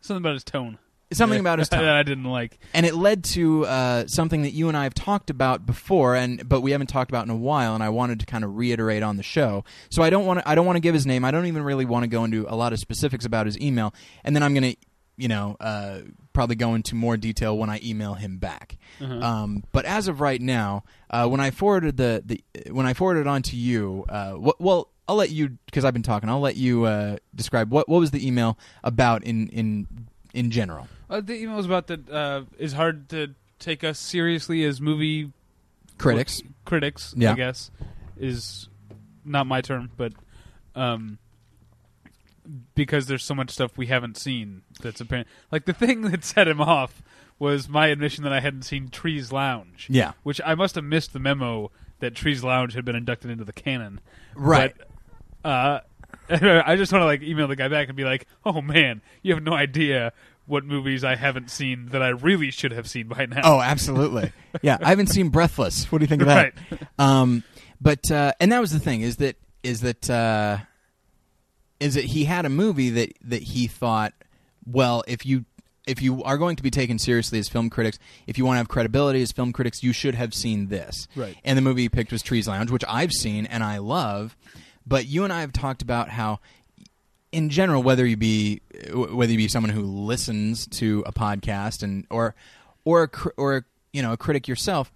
Something 0.00 0.22
about 0.22 0.34
his 0.34 0.44
tone. 0.44 0.78
something 1.12 1.36
Yeah. 1.36 1.40
about 1.40 1.58
his 1.58 1.68
tone 1.70 1.84
that. 1.84 1.96
I 1.96 2.02
didn't 2.02 2.24
like. 2.24 2.58
and 2.74 2.86
it 2.86 2.94
led 2.94 3.24
to 3.24 3.64
uh, 3.66 4.06
something 4.06 4.42
that 4.42 4.52
you 4.52 4.68
and 4.68 4.76
I 4.76 4.84
have 4.84 4.94
talked 4.94 5.30
about 5.30 5.66
before, 5.66 6.14
and 6.14 6.48
but 6.48 6.60
we 6.60 6.70
haven't 6.72 6.86
talked 6.88 7.10
about 7.10 7.24
in 7.24 7.30
a 7.30 7.36
while. 7.36 7.74
And 7.74 7.82
I 7.82 7.88
wanted 7.88 8.20
to 8.20 8.26
kind 8.26 8.44
of 8.44 8.56
reiterate 8.56 9.02
on 9.02 9.16
the 9.16 9.22
show. 9.22 9.64
So 9.90 10.02
I 10.02 10.10
don't 10.10 10.24
want 10.26 10.40
to. 10.40 10.48
I 10.48 10.54
don't 10.54 10.66
want 10.66 10.76
to 10.76 10.80
give 10.80 10.94
his 10.94 11.06
name. 11.06 11.24
I 11.24 11.30
don't 11.30 11.46
even 11.46 11.62
really 11.62 11.84
want 11.84 12.04
to 12.04 12.08
go 12.08 12.24
into 12.24 12.46
a 12.48 12.54
lot 12.56 12.72
of 12.72 12.78
specifics 12.78 13.24
about 13.24 13.46
his 13.46 13.58
email. 13.60 13.92
And 14.24 14.34
then 14.36 14.42
I'm 14.42 14.54
gonna, 14.54 14.74
you 15.16 15.28
know, 15.28 15.56
uh, 15.60 16.00
probably 16.32 16.56
go 16.56 16.74
into 16.74 16.94
more 16.94 17.16
detail 17.16 17.56
when 17.56 17.70
I 17.70 17.80
email 17.82 18.14
him 18.14 18.38
back. 18.38 18.76
Uh-huh. 19.00 19.14
Um, 19.20 19.64
but 19.72 19.84
as 19.86 20.08
of 20.08 20.20
right 20.20 20.40
now, 20.40 20.84
uh, 21.10 21.26
when 21.28 21.40
I 21.40 21.50
forwarded 21.50 21.96
the, 21.96 22.22
the 22.24 22.44
when 22.72 22.86
I 22.86 22.92
forwarded 22.94 23.22
it 23.22 23.26
on 23.28 23.42
to 23.42 23.56
you, 23.56 24.04
uh, 24.08 24.32
wh- 24.34 24.60
well, 24.60 24.88
I'll 25.08 25.16
let 25.16 25.30
you 25.30 25.56
because 25.66 25.84
I've 25.84 25.94
been 25.94 26.02
talking. 26.02 26.28
I'll 26.28 26.40
let 26.40 26.56
you 26.56 26.84
uh, 26.84 27.16
describe 27.34 27.70
what 27.70 27.88
what 27.88 27.98
was 28.00 28.10
the 28.10 28.26
email 28.26 28.58
about 28.84 29.22
in 29.24 29.48
in 29.48 29.86
in 30.34 30.50
general. 30.50 30.88
Uh, 31.08 31.20
the 31.20 31.34
email 31.40 31.56
was 31.56 31.66
about 31.66 31.86
that 31.86 32.10
uh, 32.10 32.42
it's 32.58 32.72
hard 32.72 33.08
to 33.10 33.34
take 33.58 33.84
us 33.84 33.98
seriously 33.98 34.64
as 34.64 34.80
movie 34.80 35.32
Critics. 35.98 36.42
critics, 36.66 37.14
Yeah. 37.16 37.32
I 37.32 37.36
guess, 37.36 37.70
is 38.18 38.68
not 39.24 39.46
my 39.46 39.60
term, 39.62 39.90
but 39.96 40.12
um, 40.74 41.18
because 42.74 43.06
there's 43.06 43.24
so 43.24 43.34
much 43.34 43.50
stuff 43.50 43.76
we 43.76 43.86
haven't 43.86 44.16
seen 44.16 44.62
that's 44.80 45.00
apparent. 45.00 45.28
Like 45.50 45.64
the 45.64 45.72
thing 45.74 46.02
that 46.02 46.24
set 46.24 46.48
him 46.48 46.60
off 46.60 47.02
was 47.38 47.68
my 47.68 47.88
admission 47.88 48.24
that 48.24 48.32
I 48.32 48.40
hadn't 48.40 48.62
seen 48.62 48.88
Trees 48.88 49.30
Lounge, 49.32 49.88
Yeah. 49.90 50.12
which 50.22 50.40
I 50.44 50.54
must 50.54 50.74
have 50.74 50.84
missed 50.84 51.12
the 51.12 51.18
memo 51.18 51.70
that 52.00 52.14
Trees 52.14 52.42
Lounge 52.42 52.74
had 52.74 52.84
been 52.84 52.96
inducted 52.96 53.30
into 53.30 53.44
the 53.44 53.52
canon. 53.52 54.00
Right. 54.34 54.74
But, 55.42 55.48
uh, 55.50 55.80
I 56.66 56.76
just 56.76 56.92
want 56.92 57.02
to 57.02 57.06
like 57.06 57.22
email 57.22 57.46
the 57.48 57.56
guy 57.56 57.68
back 57.68 57.88
and 57.88 57.96
be 57.96 58.04
like, 58.04 58.26
"Oh 58.44 58.60
man, 58.60 59.00
you 59.22 59.34
have 59.34 59.42
no 59.42 59.52
idea." 59.52 60.12
What 60.46 60.64
movies 60.64 61.02
I 61.02 61.16
haven't 61.16 61.50
seen 61.50 61.86
that 61.88 62.02
I 62.04 62.10
really 62.10 62.52
should 62.52 62.70
have 62.70 62.88
seen 62.88 63.08
by 63.08 63.26
now? 63.26 63.40
Oh, 63.42 63.60
absolutely. 63.60 64.30
yeah, 64.62 64.78
I 64.80 64.90
haven't 64.90 65.08
seen 65.08 65.28
Breathless. 65.28 65.90
What 65.90 65.98
do 65.98 66.04
you 66.04 66.06
think 66.08 66.22
of 66.22 66.28
that? 66.28 66.54
Right. 66.70 66.80
Um, 67.00 67.42
but 67.80 68.08
uh, 68.12 68.32
and 68.38 68.52
that 68.52 68.60
was 68.60 68.70
the 68.70 68.78
thing 68.78 69.02
is 69.02 69.16
that 69.16 69.34
is 69.64 69.80
that 69.80 70.08
uh, 70.08 70.58
is 71.80 71.94
that 71.94 72.04
he 72.04 72.24
had 72.24 72.44
a 72.44 72.50
movie 72.50 72.90
that 72.90 73.12
that 73.22 73.42
he 73.42 73.66
thought, 73.66 74.12
well, 74.66 75.04
if 75.06 75.26
you 75.26 75.44
if 75.86 76.02
you 76.02 76.22
are 76.24 76.36
going 76.36 76.56
to 76.56 76.62
be 76.62 76.70
taken 76.70 76.98
seriously 76.98 77.38
as 77.38 77.48
film 77.48 77.70
critics, 77.70 77.98
if 78.26 78.38
you 78.38 78.44
want 78.44 78.56
to 78.56 78.58
have 78.58 78.68
credibility 78.68 79.22
as 79.22 79.30
film 79.32 79.52
critics, 79.52 79.82
you 79.82 79.92
should 79.92 80.14
have 80.16 80.34
seen 80.34 80.66
this. 80.66 81.06
Right. 81.14 81.36
And 81.44 81.56
the 81.56 81.62
movie 81.62 81.82
he 81.82 81.88
picked 81.88 82.10
was 82.10 82.22
Trees 82.22 82.48
Lounge, 82.48 82.70
which 82.70 82.84
I've 82.88 83.12
seen 83.12 83.46
and 83.46 83.62
I 83.62 83.78
love. 83.78 84.36
But 84.86 85.06
you 85.06 85.24
and 85.24 85.32
I 85.32 85.40
have 85.40 85.52
talked 85.52 85.82
about 85.82 86.10
how 86.10 86.40
in 87.32 87.50
general, 87.50 87.82
whether 87.82 88.06
you 88.06 88.16
be 88.16 88.62
whether 88.92 89.32
you 89.32 89.38
be 89.38 89.48
someone 89.48 89.70
who 89.70 89.82
listens 89.82 90.66
to 90.68 91.02
a 91.06 91.12
podcast 91.12 91.82
and 91.82 92.06
or 92.10 92.34
or 92.84 93.04
a, 93.04 93.10
or 93.36 93.56
a, 93.58 93.64
you 93.92 94.02
know 94.02 94.12
a 94.12 94.16
critic 94.16 94.48
yourself, 94.48 94.92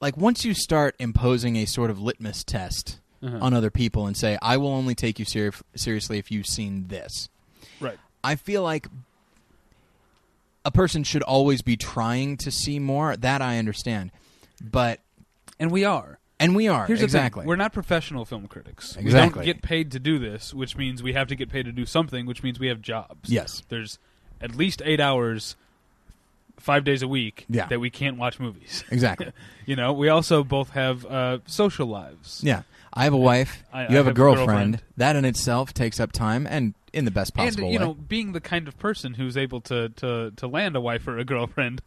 like 0.00 0.16
once 0.16 0.44
you 0.44 0.54
start 0.54 0.94
imposing 0.98 1.56
a 1.56 1.64
sort 1.64 1.90
of 1.90 2.00
litmus 2.00 2.44
test 2.44 3.00
Uh-huh. 3.22 3.38
on 3.40 3.52
other 3.52 3.70
people 3.70 4.06
and 4.06 4.16
say, 4.16 4.38
"I 4.40 4.56
will 4.58 4.68
only 4.70 4.94
take 4.94 5.18
you 5.18 5.24
ser- 5.24 5.52
seriously 5.74 6.18
if 6.18 6.30
you've 6.30 6.46
seen 6.46 6.86
this," 6.88 7.28
Right. 7.80 7.98
I 8.22 8.36
feel 8.36 8.62
like 8.62 8.86
a 10.64 10.70
person 10.70 11.02
should 11.04 11.22
always 11.22 11.62
be 11.62 11.76
trying 11.76 12.36
to 12.38 12.50
see 12.50 12.78
more. 12.78 13.16
That 13.16 13.40
I 13.42 13.58
understand, 13.58 14.10
but 14.62 15.00
And 15.58 15.70
we 15.70 15.84
are. 15.84 16.18
and 16.38 16.54
we 16.54 16.68
are 16.68 16.86
Here's 16.86 17.02
exactly 17.02 17.46
we're 17.46 17.56
not 17.56 17.72
professional 17.72 18.24
film 18.24 18.46
critics. 18.48 18.96
Exactly. 18.96 19.40
We 19.40 19.46
don't 19.46 19.54
get 19.56 19.62
paid 19.62 19.90
to 19.92 19.98
do 19.98 20.18
this, 20.18 20.52
which 20.54 20.76
means 20.76 21.02
we 21.02 21.12
have 21.14 21.28
to 21.28 21.34
get 21.36 21.48
paid 21.48 21.64
to 21.64 21.72
do 21.72 21.86
something, 21.86 22.26
which 22.26 22.42
means 22.42 22.58
we 22.60 22.68
have 22.68 22.80
jobs. 22.82 23.30
yes, 23.30 23.62
There's 23.68 23.98
at 24.40 24.54
least 24.54 24.82
eight 24.84 25.00
hours, 25.00 25.56
five 26.58 26.84
days 26.84 27.02
a 27.02 27.08
week, 27.08 27.44
Yeah. 27.48 27.66
that 27.66 27.80
we 27.80 27.90
can't 27.90 28.16
watch 28.18 28.38
movies. 28.40 28.84
exactly. 28.90 29.32
you 29.66 29.76
know, 29.76 29.92
we 29.92 30.08
also 30.08 30.44
both 30.44 30.70
have 30.70 31.04
uh, 31.06 31.38
social 31.46 31.86
lives. 31.86 32.40
Yeah. 32.44 32.62
I 32.92 33.04
have 33.04 33.12
a 33.12 33.16
wife. 33.18 33.62
I- 33.72 33.82
you 33.82 33.88
I 33.88 33.92
have, 33.92 33.92
a 33.92 33.96
have 33.96 34.06
a 34.08 34.12
girlfriend. 34.12 34.46
girlfriend. 34.48 34.82
That 34.96 35.16
in 35.16 35.24
itself 35.24 35.72
takes 35.74 36.00
up 36.00 36.12
time 36.12 36.46
and 36.46 36.74
in 36.92 37.04
the 37.04 37.10
best 37.10 37.32
And 37.36 37.46
possible 37.48 37.70
you 37.70 37.78
way. 37.78 37.84
know, 37.84 37.94
being 37.94 38.32
the 38.32 38.40
kind 38.40 38.66
of 38.66 38.78
person 38.78 39.14
who's 39.14 39.36
able 39.36 39.60
to 39.62 39.90
to 39.90 40.32
to 40.36 40.46
land 40.48 40.74
a 40.74 40.80
wife 40.80 41.06
or 41.06 41.18
a 41.18 41.24
girlfriend 41.24 41.82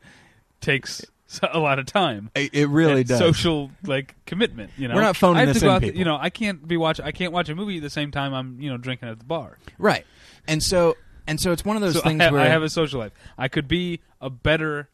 takes 0.61 1.03
a 1.41 1.59
lot 1.59 1.79
of 1.79 1.85
time. 1.87 2.29
it, 2.35 2.53
it 2.53 2.67
really 2.67 3.01
and 3.01 3.09
does. 3.09 3.19
social 3.19 3.71
like 3.83 4.15
commitment. 4.25 4.69
You 4.77 4.87
know, 4.87 4.95
We're 4.95 5.01
not 5.01 5.15
phoning 5.17 5.45
this 5.47 5.63
in, 5.63 5.69
out 5.69 5.95
you 5.95 6.05
know, 6.05 6.17
I 6.19 6.29
can't 6.29 6.67
be 6.67 6.77
watch. 6.77 6.99
I 6.99 7.11
can't 7.11 7.33
watch 7.33 7.49
a 7.49 7.55
movie 7.55 7.77
at 7.77 7.83
the 7.83 7.89
same 7.89 8.11
time 8.11 8.33
I'm 8.33 8.61
you 8.61 8.69
know 8.69 8.77
drinking 8.77 9.09
at 9.09 9.17
the 9.19 9.25
bar. 9.25 9.57
right. 9.79 10.05
And 10.47 10.61
so 10.61 10.97
and 11.31 11.39
so 11.39 11.53
it's 11.53 11.63
one 11.63 11.77
of 11.77 11.81
those 11.81 11.93
so 11.93 12.01
things 12.01 12.21
I, 12.21 12.29
where 12.29 12.41
I 12.41 12.49
have 12.49 12.61
a 12.61 12.69
social 12.69 12.99
life. 12.99 13.13
I 13.37 13.47
could 13.47 13.69
be 13.69 14.01
a 14.19 14.29
better 14.29 14.89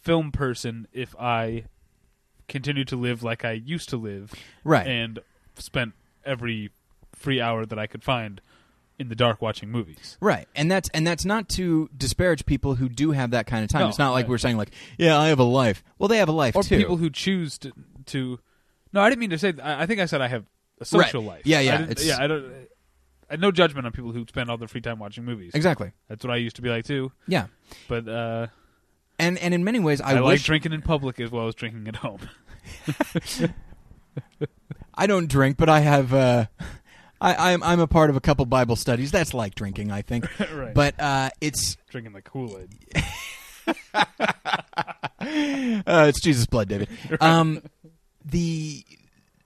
film 0.00 0.32
person 0.32 0.88
if 0.92 1.14
I 1.16 1.66
continued 2.48 2.88
to 2.88 2.96
live 2.96 3.22
like 3.22 3.44
I 3.44 3.52
used 3.52 3.88
to 3.90 3.96
live 3.96 4.34
right. 4.64 4.84
and 4.84 5.20
spent 5.54 5.92
every 6.24 6.70
free 7.12 7.40
hour 7.40 7.64
that 7.64 7.78
I 7.78 7.86
could 7.86 8.02
find 8.02 8.40
in 8.98 9.08
the 9.08 9.14
dark 9.14 9.40
watching 9.40 9.70
movies. 9.70 10.18
Right, 10.20 10.48
and 10.56 10.68
that's 10.68 10.88
and 10.92 11.06
that's 11.06 11.24
not 11.24 11.48
to 11.50 11.88
disparage 11.96 12.44
people 12.44 12.74
who 12.74 12.88
do 12.88 13.12
have 13.12 13.30
that 13.30 13.46
kind 13.46 13.62
of 13.62 13.70
time. 13.70 13.82
No, 13.82 13.88
it's 13.88 14.00
not 14.00 14.10
like 14.10 14.24
right. 14.24 14.30
we're 14.30 14.38
saying 14.38 14.56
like, 14.56 14.72
yeah, 14.98 15.16
I 15.16 15.28
have 15.28 15.38
a 15.38 15.44
life. 15.44 15.84
Well, 15.96 16.08
they 16.08 16.18
have 16.18 16.28
a 16.28 16.32
life 16.32 16.54
too. 16.54 16.60
Or 16.60 16.62
too. 16.64 16.76
people 16.76 16.96
who 16.96 17.08
choose 17.08 17.56
to, 17.58 17.72
to. 18.06 18.40
No, 18.92 19.00
I 19.00 19.08
didn't 19.08 19.20
mean 19.20 19.30
to 19.30 19.38
say. 19.38 19.54
I, 19.62 19.84
I 19.84 19.86
think 19.86 20.00
I 20.00 20.06
said 20.06 20.20
I 20.20 20.26
have 20.26 20.44
a 20.80 20.84
social 20.84 21.22
Right. 21.22 21.28
life. 21.28 21.42
Yeah, 21.44 21.60
yeah, 21.60 21.82
it's- 21.82 22.04
yeah. 22.04 22.18
I 22.20 22.26
don't. 22.26 22.52
I 23.32 23.36
no 23.36 23.50
judgment 23.50 23.86
on 23.86 23.92
people 23.92 24.12
who 24.12 24.26
spend 24.28 24.50
all 24.50 24.58
their 24.58 24.68
free 24.68 24.82
time 24.82 24.98
watching 24.98 25.24
movies. 25.24 25.52
exactly. 25.54 25.92
That's 26.08 26.24
what 26.24 26.32
I 26.32 26.36
used 26.36 26.56
to 26.56 26.62
be 26.62 26.68
like 26.68 26.84
too. 26.84 27.12
Yeah, 27.26 27.46
But 27.88 28.06
uh, 28.08 28.48
and 29.18 29.38
and 29.38 29.54
in 29.54 29.64
many 29.64 29.80
ways, 29.80 30.00
I, 30.00 30.16
I, 30.16 30.20
like 30.20 30.42
drinking 30.42 30.72
in 30.72 30.82
public 30.82 31.20
as 31.20 31.30
well 31.30 31.48
as 31.48 31.54
drinking 31.54 31.88
at 31.88 31.96
home. 31.96 32.20
I 34.94 35.06
don't 35.06 35.28
drink, 35.28 35.56
but 35.56 35.68
I 35.68 35.80
have. 35.80 36.12
Uh, 36.12 36.46
I, 37.20 37.52
I'm 37.52 37.62
I'm 37.62 37.80
a 37.80 37.86
part 37.86 38.10
of 38.10 38.16
a 38.16 38.20
couple 38.20 38.44
Bible 38.46 38.76
studies. 38.76 39.10
That's 39.10 39.32
like 39.32 39.54
drinking, 39.54 39.90
I 39.90 40.02
think. 40.02 40.26
right. 40.52 40.74
But 40.74 41.00
uh, 41.00 41.30
it's 41.40 41.76
drinking 41.88 42.12
the 42.12 42.22
Kool 42.22 42.58
Aid. 42.58 43.04
uh, 45.86 46.06
it's 46.08 46.20
Jesus' 46.20 46.46
blood, 46.46 46.68
David. 46.68 46.88
Um, 47.20 47.62
the 48.24 48.84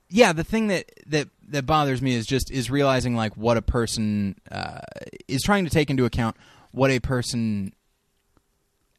yeah, 0.09 0.33
the 0.33 0.45
thing 0.45 0.69
that 0.69 0.91
that 1.07 1.29
that 1.49 1.67
bothers 1.67 2.01
me 2.03 2.15
is 2.15 2.27
just 2.27 2.51
is 2.51 2.71
realizing 2.71 3.15
like 3.17 3.37
what 3.37 3.57
a 3.57 3.63
person 3.63 4.37
uh, 4.51 4.81
is 5.29 5.43
trying 5.43 5.65
to 5.65 5.71
take 5.71 5.91
into 5.91 6.05
account 6.05 6.37
what 6.73 6.91
a 6.91 7.01
person. 7.01 7.73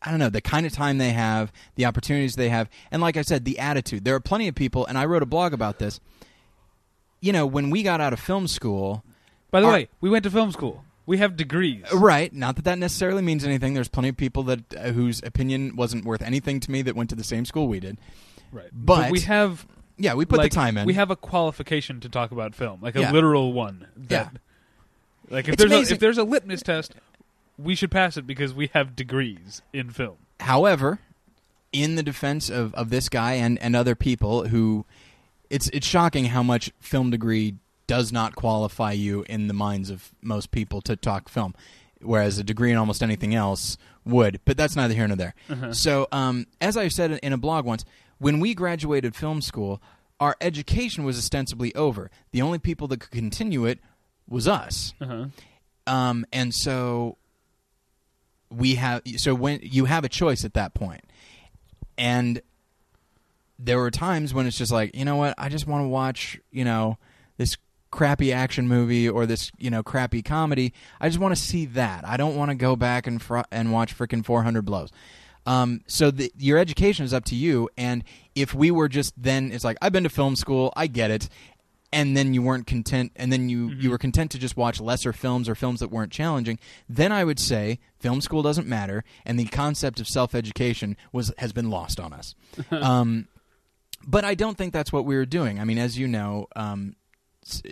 I 0.02 0.12
don't 0.12 0.20
know 0.20 0.30
the 0.30 0.42
kind 0.42 0.66
of 0.66 0.72
time 0.74 1.00
they 1.00 1.10
have, 1.12 1.52
the 1.76 1.86
opportunities 1.86 2.36
they 2.36 2.50
have, 2.50 2.70
and 2.92 3.02
like 3.02 3.18
I 3.18 3.24
said, 3.24 3.46
the 3.46 3.60
attitude. 3.60 4.06
There 4.06 4.16
are 4.16 4.20
plenty 4.20 4.48
of 4.48 4.56
people, 4.56 4.86
and 4.86 4.98
I 4.98 5.06
wrote 5.06 5.24
a 5.24 5.26
blog 5.28 5.54
about 5.54 5.80
this. 5.80 6.00
You 7.20 7.34
know, 7.34 7.46
when 7.48 7.72
we 7.72 7.82
got 7.82 8.00
out 8.00 8.14
of 8.14 8.20
film 8.20 8.48
school, 8.48 9.04
By 9.50 9.62
the 9.62 9.68
Are- 9.68 9.74
way, 9.74 9.90
we 10.00 10.10
went 10.10 10.24
to 10.24 10.30
film 10.30 10.52
school. 10.52 10.84
We 11.08 11.18
have 11.20 11.36
degrees. 11.38 11.86
Right. 11.94 12.32
Not 12.34 12.58
that 12.58 12.66
that 12.66 12.78
necessarily 12.78 13.22
means 13.22 13.44
anything. 13.46 13.74
There's 13.74 13.88
plenty 13.88 14.10
of 14.10 14.18
people 14.18 14.44
that 14.44 14.76
uh, 14.76 14.92
whose 14.92 15.24
opinion 15.24 15.76
wasn't 15.76 16.04
worth 16.06 16.22
anything 16.22 16.60
to 16.60 16.70
me 16.70 16.82
that 16.84 16.96
went 16.96 17.10
to 17.12 17.16
the 17.16 17.24
same 17.24 17.46
school 17.46 17.68
we 17.68 17.80
did. 17.80 17.98
Right. 18.52 18.68
But- 18.74 19.10
we 19.12 19.22
have 19.22 19.66
Yeah, 19.98 20.14
we 20.14 20.26
put 20.26 20.38
like, 20.40 20.52
the 20.52 20.56
time 20.56 20.78
in. 20.78 20.86
We 20.86 20.94
have 20.94 21.10
a 21.12 21.16
qualification 21.16 22.00
to 22.02 22.10
talk 22.10 22.32
about 22.32 22.54
film, 22.56 22.80
like 22.82 22.96
a 22.96 23.02
Yeah. 23.02 23.12
literal 23.12 23.54
one. 23.54 23.88
That, 23.96 24.34
Like 25.30 25.48
if 25.48 25.56
It's 25.56 25.64
there's 25.64 25.92
a, 25.92 25.94
if 25.94 26.00
there's 26.00 26.18
a 26.18 26.24
litmus 26.24 26.62
test, 26.62 26.94
we 27.58 27.76
should 27.76 27.92
pass 27.92 28.18
it 28.18 28.28
because 28.28 28.54
we 28.54 28.70
have 28.74 28.96
degrees 28.96 29.62
in 29.74 29.90
film. 29.90 30.18
However, 30.40 31.00
in 31.74 31.96
the 31.96 32.04
defense 32.04 32.50
of, 32.50 32.74
of 32.76 32.90
this 32.90 33.10
guy 33.10 33.34
and, 33.34 33.60
and 33.60 33.76
other 33.76 33.96
people 33.96 34.48
who 34.48 34.86
it's 35.50 35.70
it's 35.70 35.88
shocking 35.88 36.26
how 36.26 36.44
much 36.44 36.72
film 36.80 37.10
degree 37.10 37.56
does 37.88 38.12
not 38.12 38.36
qualify 38.36 38.92
you 38.92 39.26
in 39.30 39.48
the 39.48 39.54
minds 39.54 39.90
of 39.90 40.12
most 40.22 40.52
people 40.52 40.82
to 40.82 40.96
talk 40.96 41.30
film. 41.30 41.56
Whereas 42.02 42.38
a 42.38 42.44
degree 42.44 42.72
in 42.72 42.78
almost 42.78 43.02
anything 43.02 43.34
else 43.34 43.78
would, 44.06 44.40
but 44.46 44.56
that's 44.56 44.76
neither 44.76 44.94
here 44.94 45.08
nor 45.08 45.18
there. 45.18 45.34
Uh-huh. 45.50 45.74
So, 45.74 46.08
um, 46.12 46.46
as 46.62 46.78
I 46.78 46.90
said 46.90 47.12
in 47.24 47.34
a 47.34 47.38
blog 47.38 47.66
once, 47.66 47.86
when 48.20 48.40
we 48.40 48.54
graduated 48.54 49.16
film 49.16 49.42
school, 49.42 49.82
our 50.20 50.36
education 50.42 51.04
was 51.04 51.18
ostensibly 51.18 51.74
over. 51.76 52.10
The 52.32 52.42
only 52.42 52.60
people 52.60 52.88
that 52.88 53.00
could 53.00 53.12
continue 53.12 53.66
it 53.66 53.80
was 54.28 54.48
us. 54.48 54.94
Uh-huh. 55.00 55.28
Um, 55.86 56.26
and 56.34 56.54
so 56.54 57.18
we 58.50 58.76
have 58.76 59.02
so 59.18 59.36
when 59.36 59.60
you 59.62 59.86
have 59.86 60.04
a 60.04 60.10
choice 60.10 60.44
at 60.44 60.54
that 60.54 60.74
point, 60.74 61.06
and 61.98 62.42
there 63.60 63.78
were 63.78 63.92
times 63.92 64.34
when 64.34 64.46
it's 64.46 64.58
just 64.58 64.72
like 64.72 64.96
you 64.96 65.06
know 65.06 65.16
what 65.16 65.34
I 65.38 65.50
just 65.50 65.68
want 65.68 65.84
to 65.84 65.88
watch 65.88 66.40
you 66.52 66.66
know 66.66 66.98
this 67.38 67.58
crappy 67.90 68.34
action 68.34 68.68
movie 68.68 69.08
or 69.08 69.26
this 69.26 69.52
you 69.58 69.70
know 69.70 69.82
crappy 69.82 70.22
comedy. 70.22 70.74
I 71.00 71.08
just 71.08 71.20
want 71.20 71.36
to 71.36 71.42
see 71.42 71.66
that. 71.68 72.06
I 72.06 72.18
don't 72.18 72.36
want 72.36 72.52
to 72.52 72.56
go 72.56 72.76
back 72.76 73.08
and 73.08 73.22
fr- 73.22 73.40
and 73.52 73.72
watch 73.72 73.98
freaking 73.98 74.26
400 74.26 74.64
blows. 74.64 74.92
Um, 75.48 75.82
so 75.88 76.12
the, 76.12 76.32
your 76.38 76.60
education 76.60 77.06
is 77.06 77.14
up 77.14 77.26
to 77.26 77.36
you. 77.36 77.70
And 77.78 78.04
if 78.36 78.54
we 78.54 78.70
were 78.70 78.90
just 78.90 79.14
then, 79.18 79.52
it's 79.52 79.64
like 79.64 79.78
I've 79.82 79.94
been 79.94 80.04
to 80.04 80.10
film 80.10 80.36
school, 80.36 80.74
I 80.76 80.88
get 80.88 81.10
it, 81.10 81.30
and 81.94 82.18
then 82.18 82.34
you 82.34 82.42
weren't 82.42 82.68
content, 82.68 83.14
and 83.16 83.32
then 83.32 83.48
you 83.48 83.70
you 83.70 83.90
were 83.90 83.98
content 83.98 84.30
to 84.32 84.38
just 84.38 84.58
watch 84.58 84.82
lesser 84.82 85.14
films 85.14 85.48
or 85.48 85.56
films 85.56 85.80
that 85.80 85.90
weren't 85.90 86.12
challenging. 86.12 86.60
Then 86.90 87.14
I 87.14 87.24
would 87.24 87.40
say 87.40 87.80
film 87.98 88.20
school 88.20 88.44
doesn't 88.44 88.68
matter, 88.68 89.06
and 89.26 89.40
the 89.40 89.46
concept 89.46 90.02
of 90.02 90.08
self 90.08 90.36
education 90.36 90.98
was 91.14 91.34
has 91.38 91.54
been 91.54 91.70
lost 91.70 92.00
on 92.00 92.12
us. 92.12 92.36
um, 92.72 93.30
but 94.06 94.26
I 94.26 94.36
don't 94.36 94.58
think 94.58 94.74
that's 94.74 94.92
what 94.92 95.06
we 95.06 95.16
were 95.16 95.26
doing. 95.26 95.60
I 95.60 95.64
mean, 95.64 95.78
as 95.78 95.98
you 95.98 96.08
know, 96.08 96.48
um, 96.58 96.98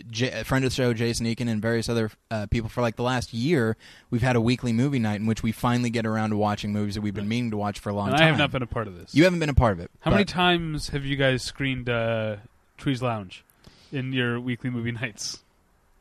J- 0.10 0.44
friend 0.44 0.64
of 0.66 0.72
the 0.72 0.76
show, 0.76 0.94
Jason 0.94 1.26
Eakin, 1.26 1.50
and 1.50 1.62
various 1.62 1.90
other 1.90 2.12
uh, 2.32 2.46
people 2.48 2.70
for 2.70 2.82
like 2.82 2.96
the 2.96 3.04
last 3.04 3.34
year, 3.34 3.78
we've 4.10 4.22
had 4.22 4.36
a 4.36 4.42
weekly 4.42 4.74
movie 4.74 5.00
night 5.00 5.20
in 5.20 5.26
which 5.26 5.44
we 5.44 5.52
finally 5.52 5.90
get 5.90 6.06
around 6.06 6.30
to 6.32 6.38
watching 6.38 6.72
movies 6.74 6.96
that 6.96 7.02
we've 7.02 7.14
been 7.14 7.28
meaning 7.28 7.52
to 7.52 7.58
watch 7.58 7.80
for 7.80 7.90
a 7.90 7.94
long 7.94 8.10
And 8.10 8.18
time. 8.18 8.26
I 8.26 8.30
have 8.30 8.38
not 8.38 8.52
been 8.52 8.62
a 8.64 8.68
part 8.68 8.88
of 8.88 8.98
this. 8.98 9.14
You 9.14 9.24
haven't 9.26 9.40
been 9.40 9.50
a 9.50 9.54
part 9.54 9.74
of 9.74 9.80
it. 9.80 9.92
How 10.00 10.12
many 10.12 10.26
times 10.26 10.90
have 10.90 11.06
you 11.06 11.16
guys 11.16 11.44
screened 11.44 11.90
uh, 11.90 12.38
Trees 12.78 13.02
Lounge 13.02 13.44
in 13.92 14.14
your 14.14 14.40
weekly 14.40 14.70
movie 14.70 14.92
nights? 14.92 15.40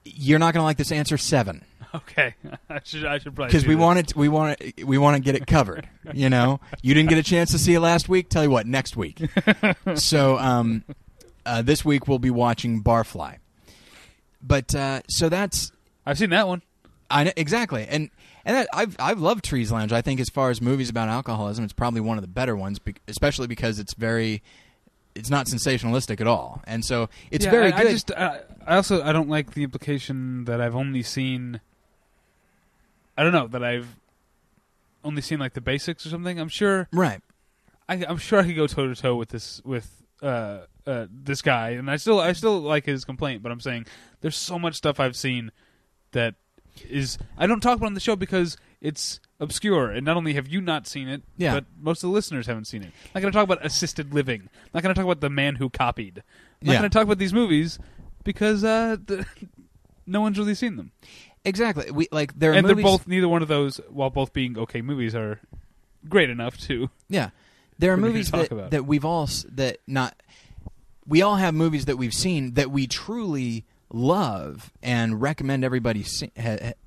You're 0.04 0.38
not 0.38 0.52
going 0.54 0.60
to 0.60 0.64
like 0.64 0.76
this 0.76 0.92
answer. 0.92 1.16
Seven. 1.18 1.64
Okay, 1.94 2.34
I 2.68 2.80
should 2.82 3.04
I 3.04 3.18
should 3.18 3.36
probably 3.36 3.52
because 3.52 3.68
we 3.68 3.76
want 3.76 4.00
it. 4.00 4.16
We 4.16 4.28
want 4.28 4.60
it. 4.60 4.84
We 4.84 4.98
want 4.98 5.16
to 5.16 5.22
get 5.22 5.36
it 5.36 5.46
covered. 5.46 5.88
You 6.12 6.28
know, 6.28 6.58
you 6.82 6.92
didn't 6.92 7.08
get 7.08 7.18
a 7.18 7.22
chance 7.22 7.52
to 7.52 7.58
see 7.58 7.74
it 7.74 7.78
last 7.80 8.08
week. 8.08 8.28
Tell 8.28 8.42
you 8.42 8.50
what, 8.50 8.66
next 8.66 8.96
week. 8.96 9.22
so, 9.94 10.36
um, 10.38 10.82
uh, 11.46 11.62
this 11.62 11.84
week 11.84 12.08
we'll 12.08 12.18
be 12.18 12.30
watching 12.30 12.82
Barfly. 12.82 13.36
But 14.46 14.74
uh, 14.74 15.00
so 15.08 15.28
that's 15.28 15.72
I've 16.04 16.18
seen 16.18 16.30
that 16.30 16.46
one. 16.46 16.62
I 17.10 17.24
know, 17.24 17.32
exactly, 17.36 17.86
and 17.88 18.10
and 18.44 18.56
that, 18.56 18.68
I've 18.72 18.96
I've 18.98 19.20
loved 19.20 19.44
Trees 19.44 19.72
Lounge. 19.72 19.92
I 19.92 20.02
think 20.02 20.20
as 20.20 20.28
far 20.28 20.50
as 20.50 20.60
movies 20.60 20.90
about 20.90 21.08
alcoholism, 21.08 21.64
it's 21.64 21.72
probably 21.72 22.00
one 22.00 22.18
of 22.18 22.22
the 22.22 22.28
better 22.28 22.54
ones, 22.56 22.78
especially 23.08 23.46
because 23.46 23.78
it's 23.78 23.94
very. 23.94 24.42
It's 25.14 25.30
not 25.30 25.46
sensationalistic 25.46 26.20
at 26.20 26.26
all, 26.26 26.60
and 26.66 26.84
so 26.84 27.08
it's 27.30 27.44
Yeah, 27.44 27.50
very 27.52 27.72
I, 27.72 27.78
good. 27.78 27.86
I 27.86 27.90
just 27.92 28.10
I, 28.12 28.40
I 28.66 28.76
also 28.76 29.00
I 29.02 29.12
don't 29.12 29.28
like 29.28 29.54
the 29.54 29.62
implication 29.62 30.44
that 30.46 30.60
I've 30.60 30.74
only 30.74 31.04
seen. 31.04 31.60
I 33.16 33.22
don't 33.22 33.30
know 33.32 33.46
that 33.46 33.62
I've 33.62 33.94
only 35.04 35.22
seen 35.22 35.38
like 35.38 35.52
the 35.52 35.60
basics 35.60 36.04
or 36.04 36.08
something. 36.08 36.40
I'm 36.40 36.48
sure 36.48 36.88
right. 36.92 37.20
I, 37.88 38.04
I'm 38.08 38.16
sure 38.18 38.40
I 38.40 38.44
could 38.44 38.56
go 38.56 38.66
toe 38.66 38.88
to 38.88 38.94
toe 39.00 39.14
with 39.14 39.28
this 39.28 39.62
with 39.64 40.02
uh, 40.20 40.62
uh, 40.86 41.06
this 41.10 41.42
guy, 41.42 41.70
and 41.70 41.90
I 41.90 41.96
still 41.96 42.20
I 42.20 42.32
still 42.32 42.60
like 42.60 42.84
his 42.86 43.04
complaint. 43.04 43.42
But 43.42 43.52
I'm 43.52 43.60
saying 43.60 43.86
there's 44.20 44.36
so 44.36 44.58
much 44.58 44.74
stuff 44.76 45.00
I've 45.00 45.16
seen 45.16 45.50
that 46.12 46.34
is 46.88 47.18
I 47.38 47.46
don't 47.46 47.60
talk 47.60 47.76
about 47.78 47.86
on 47.86 47.94
the 47.94 48.00
show 48.00 48.16
because 48.16 48.56
it's 48.80 49.20
obscure, 49.40 49.90
and 49.90 50.04
not 50.04 50.16
only 50.16 50.34
have 50.34 50.46
you 50.48 50.60
not 50.60 50.86
seen 50.86 51.08
it, 51.08 51.22
Yeah. 51.36 51.54
but 51.54 51.64
most 51.80 52.02
of 52.02 52.10
the 52.10 52.14
listeners 52.14 52.46
haven't 52.46 52.66
seen 52.66 52.82
it. 52.82 52.86
I'm 52.86 53.10
not 53.14 53.20
going 53.22 53.32
to 53.32 53.36
talk 53.36 53.44
about 53.44 53.64
assisted 53.64 54.12
living. 54.12 54.42
I'm 54.42 54.70
not 54.74 54.82
going 54.82 54.94
to 54.94 54.98
talk 54.98 55.04
about 55.06 55.20
the 55.20 55.30
man 55.30 55.56
who 55.56 55.70
copied. 55.70 56.18
I'm 56.60 56.66
not 56.66 56.72
Yeah. 56.72 56.78
going 56.80 56.90
to 56.90 56.94
talk 56.94 57.04
about 57.04 57.18
these 57.18 57.32
movies 57.32 57.78
because 58.24 58.62
uh, 58.64 58.96
the, 59.04 59.24
no 60.06 60.20
one's 60.20 60.38
really 60.38 60.54
seen 60.54 60.76
them, 60.76 60.92
Exactly. 61.46 61.90
We 61.90 62.08
like 62.10 62.38
there 62.38 62.50
are 62.52 62.54
and 62.54 62.66
movies, 62.66 62.82
they're 62.82 62.90
both 62.92 63.06
neither 63.08 63.28
one 63.28 63.42
of 63.42 63.48
those, 63.48 63.78
while 63.90 64.10
both 64.10 64.32
being 64.32 64.58
okay 64.58 64.82
movies, 64.82 65.14
are 65.14 65.40
great 66.08 66.28
enough 66.30 66.56
to. 66.62 66.90
Yeah, 67.08 67.30
there 67.78 67.92
are 67.92 67.96
for 67.96 68.00
me 68.02 68.08
to 68.08 68.12
movies 68.12 68.30
talk 68.30 68.40
that, 68.48 68.52
about. 68.52 68.70
that 68.72 68.84
we've 68.86 69.04
all 69.04 69.24
s- 69.24 69.46
that 69.50 69.78
not. 69.86 70.14
We 71.06 71.22
all 71.22 71.36
have 71.36 71.54
movies 71.54 71.84
that 71.84 71.96
we've 71.96 72.14
seen 72.14 72.54
that 72.54 72.70
we 72.70 72.86
truly 72.86 73.64
love 73.92 74.72
and 74.82 75.20
recommend 75.20 75.64
everybody 75.64 76.02
see, 76.02 76.30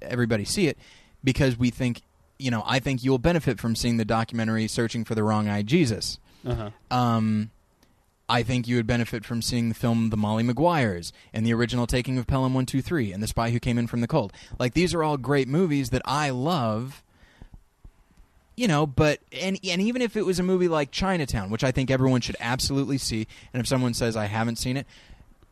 everybody 0.02 0.46
see 0.46 0.68
it 0.68 0.78
because 1.24 1.58
we 1.58 1.70
think 1.70 2.02
you 2.40 2.52
know 2.52 2.64
I 2.66 2.80
think 2.80 3.04
you'll 3.04 3.18
benefit 3.18 3.60
from 3.60 3.76
seeing 3.76 3.98
the 3.98 4.06
documentary 4.06 4.68
"Searching 4.68 5.04
for 5.04 5.16
the 5.16 5.24
Wrong-Eyed 5.24 5.68
Jesus." 5.68 6.20
Uh-huh. 6.46 6.70
Um, 6.92 7.52
I 8.30 8.44
think 8.44 8.68
you 8.68 8.76
would 8.76 8.88
benefit 8.88 9.24
from 9.24 9.42
seeing 9.42 9.70
the 9.70 9.76
film 9.76 10.10
The 10.10 10.18
Molly 10.18 10.44
Maguires 10.44 11.14
and 11.34 11.46
the 11.46 11.54
original 11.54 11.88
Taking 11.88 12.18
of 12.18 12.28
Pelham 12.28 12.54
123 12.54 13.14
and 13.14 13.24
The 13.24 13.28
Spy 13.28 13.52
Who 13.52 13.60
Came 13.60 13.78
in 13.78 13.88
from 13.88 14.02
the 14.02 14.08
Cold. 14.08 14.34
Like 14.60 14.74
these 14.74 14.94
are 14.94 15.04
all 15.04 15.18
great 15.18 15.48
movies 15.48 15.90
that 15.92 16.02
I 16.06 16.30
love. 16.30 17.04
You 18.58 18.68
know, 18.68 18.86
but 18.88 19.20
and 19.32 19.58
and 19.64 19.82
even 19.82 20.02
if 20.02 20.18
it 20.18 20.26
was 20.26 20.40
a 20.40 20.44
movie 20.44 20.68
like 20.68 20.92
Chinatown, 20.92 21.50
which 21.52 21.64
I 21.64 21.72
think 21.72 21.90
everyone 21.92 22.22
should 22.22 22.36
absolutely 22.40 22.98
see, 22.98 23.28
and 23.54 23.62
if 23.62 23.68
someone 23.68 23.94
says 23.94 24.18
I 24.18 24.26
haven't 24.26 24.56
seen 24.58 24.76
it, 24.78 24.88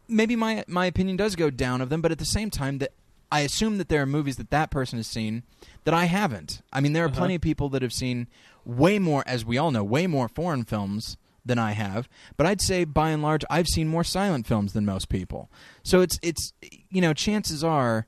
maybe 0.08 0.36
my 0.36 0.65
my 0.68 0.88
opinion 0.88 1.15
does 1.15 1.36
go 1.36 1.50
down 1.52 1.82
of 1.82 1.89
them, 1.89 2.02
but 2.02 2.12
at 2.12 2.18
the 2.18 2.26
same 2.26 2.50
time 2.50 2.80
that 2.80 2.91
I 3.32 3.41
assume 3.41 3.78
that 3.78 3.89
there 3.89 4.02
are 4.02 4.06
movies 4.08 4.38
that 4.38 4.50
that 4.50 4.72
person 4.72 4.98
has 4.98 5.06
seen 5.08 5.44
that 5.84 5.94
I 5.94 6.06
haven't. 6.06 6.62
I 6.74 6.82
mean, 6.82 6.94
there 6.94 7.04
are 7.04 7.08
Uh-huh. 7.08 7.18
plenty 7.20 7.36
of 7.36 7.41
people 7.41 7.70
that 7.70 7.84
have 7.84 7.94
seen 7.94 8.26
way 8.65 8.98
more, 8.98 9.24
as 9.28 9.46
we 9.46 9.58
all 9.58 9.70
know, 9.72 9.84
way 9.84 10.08
more 10.08 10.28
foreign 10.28 10.63
films 10.63 11.15
than 11.46 11.60
I 11.60 11.74
have. 11.74 12.10
But 12.38 12.48
I'd 12.48 12.62
say, 12.62 12.86
by 12.86 13.12
and 13.12 13.22
large, 13.22 13.46
I've 13.52 13.68
seen 13.68 13.88
more 13.88 14.04
silent 14.04 14.48
films 14.48 14.74
than 14.74 14.84
most 14.84 15.10
people. 15.10 15.48
So 15.84 16.02
it's 16.02 16.18
it's 16.24 16.54
you 16.89 17.02
know, 17.02 17.13
chances 17.13 17.63
are, 17.63 18.08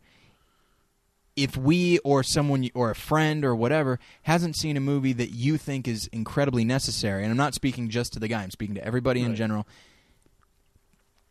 if 1.37 1.55
we 1.55 1.99
or 1.99 2.23
someone 2.23 2.67
or 2.73 2.89
a 2.91 2.95
friend 2.95 3.45
or 3.45 3.55
whatever 3.55 3.99
hasn't 4.23 4.57
seen 4.57 4.75
a 4.75 4.79
movie 4.81 5.13
that 5.13 5.29
you 5.29 5.57
think 5.57 5.87
is 5.87 6.07
incredibly 6.11 6.65
necessary, 6.65 7.23
and 7.23 7.31
I'm 7.31 7.37
not 7.37 7.53
speaking 7.53 7.89
just 7.89 8.11
to 8.13 8.19
the 8.19 8.27
guy, 8.27 8.43
I'm 8.43 8.51
speaking 8.51 8.75
to 8.75 8.83
everybody 8.83 9.21
in 9.21 9.35
general. 9.35 9.65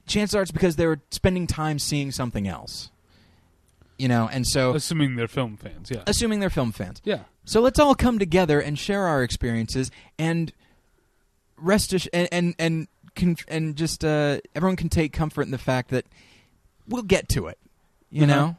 Chances 0.07 0.35
are 0.37 0.43
it's 0.43 0.53
because 0.53 0.77
they 0.77 0.87
were 0.87 1.01
spending 1.11 1.47
time 1.49 1.79
seeing 1.79 2.13
something 2.13 2.47
else. 2.47 2.91
You 3.99 4.09
know, 4.09 4.29
and 4.31 4.47
so 4.47 4.75
Assuming 4.75 5.17
they're 5.17 5.27
film 5.27 5.57
fans, 5.57 5.91
yeah, 5.91 6.03
assuming 6.07 6.41
they're 6.41 6.51
film 6.51 6.71
fans. 6.71 7.01
yeah. 7.05 7.21
So 7.45 7.61
let's 7.61 7.79
all 7.79 7.95
come 7.95 8.19
together 8.19 8.61
and 8.61 8.79
share 8.79 9.05
our 9.07 9.23
experiences 9.23 9.91
and 10.19 10.53
rest 11.57 11.95
ass- 11.95 12.07
and 12.13 12.29
and 12.31 12.55
and, 12.59 12.89
con- 13.17 13.37
and 13.49 13.75
just 13.75 14.05
uh, 14.05 14.39
everyone 14.55 14.77
can 14.77 14.91
take 14.91 15.13
comfort 15.15 15.43
in 15.43 15.51
the 15.51 15.57
fact 15.59 15.91
that 15.91 16.05
we'll 16.87 17.03
get 17.05 17.29
to 17.31 17.47
it. 17.47 17.59
You 18.11 18.25
Uh-huh. 18.25 18.35
know. 18.35 18.57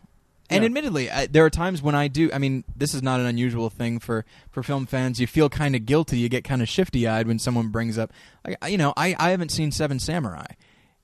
And 0.49 0.63
Yeah. 0.63 0.67
admittedly, 0.67 1.12
I, 1.12 1.27
there 1.27 1.43
are 1.43 1.49
times 1.49 1.81
when 1.81 1.93
I 1.95 2.07
do. 2.07 2.29
I 2.33 2.38
mean, 2.38 2.63
this 2.75 2.93
is 2.93 3.03
not 3.03 3.19
an 3.19 3.25
unusual 3.25 3.69
thing 3.69 3.99
for, 3.99 4.25
for 4.49 4.63
film 4.63 4.86
fans. 4.86 5.19
You 5.19 5.27
feel 5.27 5.49
kind 5.49 5.75
of 5.75 5.86
guilty. 5.86 6.19
You 6.19 6.29
get 6.29 6.43
kind 6.45 6.62
of 6.62 6.69
shifty 6.69 7.05
eyed 7.07 7.27
when 7.27 7.38
someone 7.38 7.67
brings 7.67 7.97
up, 7.97 8.13
like, 8.45 8.57
you 8.69 8.77
know, 8.77 8.93
I, 8.95 9.13
I 9.19 9.31
haven't 9.31 9.51
seen 9.51 9.71
Seven 9.71 9.99
Samurai, 9.99 10.45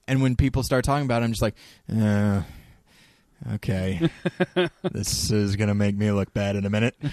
and 0.08 0.22
when 0.22 0.36
people 0.38 0.64
start 0.64 0.86
talking 0.86 1.06
about 1.06 1.22
it, 1.22 1.26
I'm 1.26 1.32
just 1.32 1.42
like, 1.42 1.56
uh, 1.94 2.44
okay, 3.56 4.10
this 4.92 5.30
is 5.30 5.56
gonna 5.58 5.76
make 5.76 5.98
me 5.98 6.10
look 6.12 6.34
bad 6.34 6.56
in 6.56 6.66
a 6.66 6.70
minute. 6.70 6.96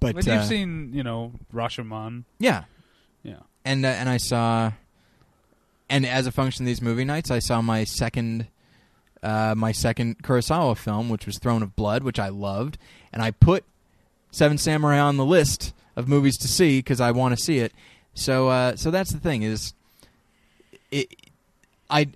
But, 0.00 0.14
But 0.16 0.26
you've 0.26 0.34
uh, 0.36 0.42
seen, 0.44 0.90
you 0.92 1.02
know, 1.04 1.32
Rashomon. 1.54 2.24
Yeah, 2.40 2.64
Yeah. 3.22 3.36
and 3.64 3.84
uh, 3.84 3.88
and 3.88 4.08
I 4.08 4.16
saw, 4.16 4.72
and 5.88 6.04
as 6.06 6.26
a 6.26 6.32
function 6.32 6.64
of 6.64 6.66
these 6.66 6.82
movie 6.82 7.04
nights, 7.04 7.30
I 7.30 7.38
saw 7.38 7.62
my 7.62 7.84
second, 7.84 8.48
uh, 9.22 9.54
my 9.56 9.72
second 9.72 10.22
Kurosawa 10.22 10.76
film, 10.76 11.08
which 11.08 11.26
was 11.26 11.38
Throne 11.38 11.62
of 11.62 11.76
Blood, 11.76 12.02
which 12.02 12.18
I 12.18 12.28
loved, 12.28 12.78
and 13.12 13.22
I 13.22 13.30
put 13.30 13.64
Seven 14.30 14.58
Samurai 14.58 14.98
on 14.98 15.16
the 15.16 15.24
list 15.24 15.74
of 15.96 16.08
movies 16.08 16.36
to 16.38 16.48
see 16.48 16.78
because 16.78 17.00
I 17.00 17.10
want 17.10 17.36
to 17.36 17.42
see 17.42 17.58
it. 17.58 17.72
So 18.14 18.48
uh, 18.48 18.76
so 18.76 18.90
that's 18.90 19.12
the 19.12 19.20
thing 19.20 19.42
is, 19.42 19.74
it, 20.90 21.14
I 21.88 22.08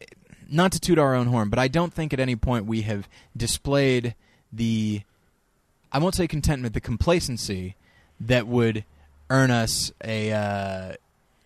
not 0.48 0.72
to 0.72 0.80
toot 0.80 0.98
our 0.98 1.14
own 1.14 1.26
horn, 1.26 1.48
but 1.48 1.58
I 1.58 1.68
don't 1.68 1.92
think 1.92 2.12
at 2.12 2.20
any 2.20 2.36
point 2.36 2.66
we 2.66 2.82
have 2.82 3.08
displayed 3.36 4.14
the, 4.52 5.02
I 5.90 5.98
won't 5.98 6.14
say 6.14 6.28
contentment, 6.28 6.72
the 6.72 6.80
complacency 6.80 7.74
that 8.20 8.46
would 8.46 8.84
earn 9.28 9.50
us 9.50 9.92
a 10.04 10.32
uh, 10.32 10.92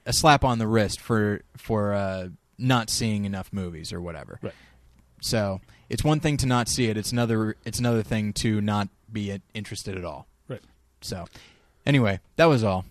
a 0.07 0.13
slap 0.13 0.45
on 0.45 0.59
the 0.59 0.67
wrist 0.67 1.01
for 1.01 1.43
for 1.57 1.95
uh, 1.95 2.29
not 2.59 2.91
seeing 2.91 3.25
enough 3.25 3.53
movies 3.53 3.93
or 3.93 4.01
whatever. 4.01 4.39
Right. 4.43 4.55
So 5.21 5.61
it's 5.89 6.03
one 6.05 6.21
thing 6.21 6.37
to 6.39 6.47
not 6.47 6.69
see 6.69 6.87
it; 6.87 6.97
it's 6.97 7.13
another 7.13 7.57
it's 7.65 7.79
another 7.79 8.03
thing 8.03 8.33
to 8.35 8.61
not 8.61 8.89
be 9.13 9.41
interested 9.55 9.97
at 9.97 10.05
all. 10.05 10.27
Right. 10.49 10.63
So 11.01 11.27
anyway, 11.87 12.21
that 12.37 12.47
was 12.47 12.63
all, 12.65 12.85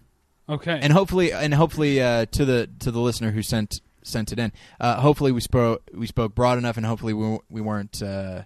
Okay. 0.48 0.80
and 0.82 0.94
hopefully, 0.94 1.32
and 1.32 1.54
hopefully 1.54 2.02
uh, 2.02 2.26
to 2.28 2.46
the 2.46 2.70
to 2.80 2.92
the 2.92 3.00
listener 3.00 3.32
who 3.32 3.42
sent 3.42 3.82
sent 4.02 4.32
it 4.32 4.40
in, 4.40 4.52
uh, 4.80 5.02
hopefully 5.02 5.32
we 5.32 5.42
spoke 5.42 5.84
we 5.94 6.08
spoke 6.08 6.36
broad 6.36 6.58
enough, 6.58 6.78
and 6.78 6.86
hopefully 6.86 7.14
we 7.14 7.40
we 7.50 7.62
weren't. 7.62 8.02
Uh, 8.02 8.44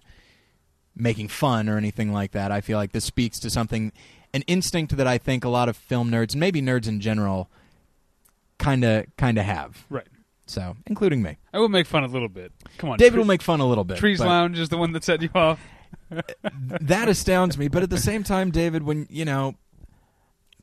making 0.96 1.26
fun 1.26 1.68
or 1.68 1.76
anything 1.76 2.12
like 2.12 2.30
that. 2.30 2.52
I 2.52 2.60
feel 2.60 2.78
like 2.78 2.92
this 2.92 3.04
speaks 3.04 3.40
to 3.40 3.50
something, 3.50 3.90
an 4.32 4.42
instinct 4.42 4.96
that 4.96 5.08
I 5.08 5.18
think 5.18 5.44
a 5.44 5.48
lot 5.48 5.68
of 5.68 5.76
film 5.76 6.08
nerds 6.08 6.34
and 6.34 6.38
maybe 6.38 6.62
nerds 6.62 6.86
in 6.86 7.00
general, 7.00 7.50
kind 8.58 8.84
of 8.84 9.06
kind 9.16 9.36
of 9.36 9.44
have. 9.44 9.84
right. 9.90 10.06
So, 10.46 10.76
including 10.86 11.22
me. 11.22 11.38
I 11.52 11.58
will 11.58 11.68
make 11.70 11.86
fun 11.86 12.04
a 12.04 12.06
little 12.06 12.28
bit. 12.28 12.52
Come 12.78 12.90
on. 12.90 12.98
David 12.98 13.16
will 13.18 13.24
make 13.24 13.40
fun 13.42 13.60
a 13.60 13.66
little 13.66 13.84
bit. 13.84 13.96
Trees 13.98 14.18
but 14.18 14.26
Lounge 14.28 14.58
is 14.58 14.68
the 14.68 14.76
one 14.76 14.92
that 14.92 15.02
set 15.04 15.22
you 15.22 15.30
off. 15.34 15.58
that 16.80 17.08
astounds 17.08 17.56
me. 17.56 17.68
But 17.68 17.82
at 17.82 17.90
the 17.90 17.98
same 17.98 18.22
time, 18.24 18.50
David, 18.50 18.82
when 18.82 19.06
you 19.08 19.24
know, 19.24 19.54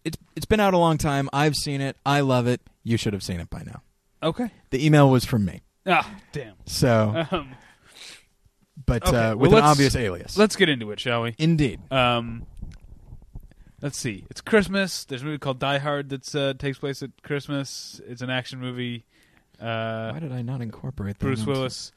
it's 0.06 0.18
it's 0.36 0.46
been 0.46 0.60
out 0.60 0.74
a 0.74 0.78
long 0.78 0.98
time. 0.98 1.30
I've 1.34 1.56
seen 1.56 1.82
it. 1.82 1.98
I 2.06 2.20
love 2.22 2.48
it. 2.48 2.62
You 2.84 2.98
should 2.98 3.14
have 3.14 3.24
seen 3.24 3.40
it 3.40 3.50
by 3.50 3.64
now. 3.64 3.82
Okay. 4.24 4.52
The 4.70 4.86
email 4.86 5.10
was 5.10 5.26
from 5.26 5.46
me. 5.46 5.62
Ah, 5.88 6.08
damn. 6.32 6.54
So, 6.68 7.26
Um, 7.32 7.56
but 8.86 9.08
Okay, 9.08 9.18
uh, 9.18 9.22
well, 9.30 9.38
with 9.38 9.50
an 9.52 9.56
let's- 9.56 9.66
obvious 9.68 9.96
alias. 9.96 10.38
Let's 10.38 10.56
get 10.56 10.70
into 10.70 10.92
it, 10.92 11.00
shall 11.00 11.24
we? 11.24 11.34
Indeed. 11.40 11.80
Um, 11.92 12.46
let's 13.82 13.98
see. 13.98 14.26
It's 14.30 14.42
Christmas. 14.42 15.06
There's 15.06 15.24
a 15.24 15.26
movie 15.26 15.40
called 15.40 15.58
Die 15.60 15.78
Hard 15.80 16.10
that 16.10 16.36
uh, 16.36 16.54
takes 16.54 16.78
place 16.78 17.02
at 17.02 17.10
Christmas. 17.24 18.00
It's 18.08 18.22
an 18.22 18.30
action 18.30 18.60
movie. 18.60 19.06
Uh, 19.62 20.12
Why 20.12 20.20
did 20.20 20.32
I 20.32 20.42
not 20.42 20.62
incorporate 20.62 21.20
that? 21.20 21.26
Bruce 21.26 21.40
into- 21.42 21.52
Willis. 21.52 21.92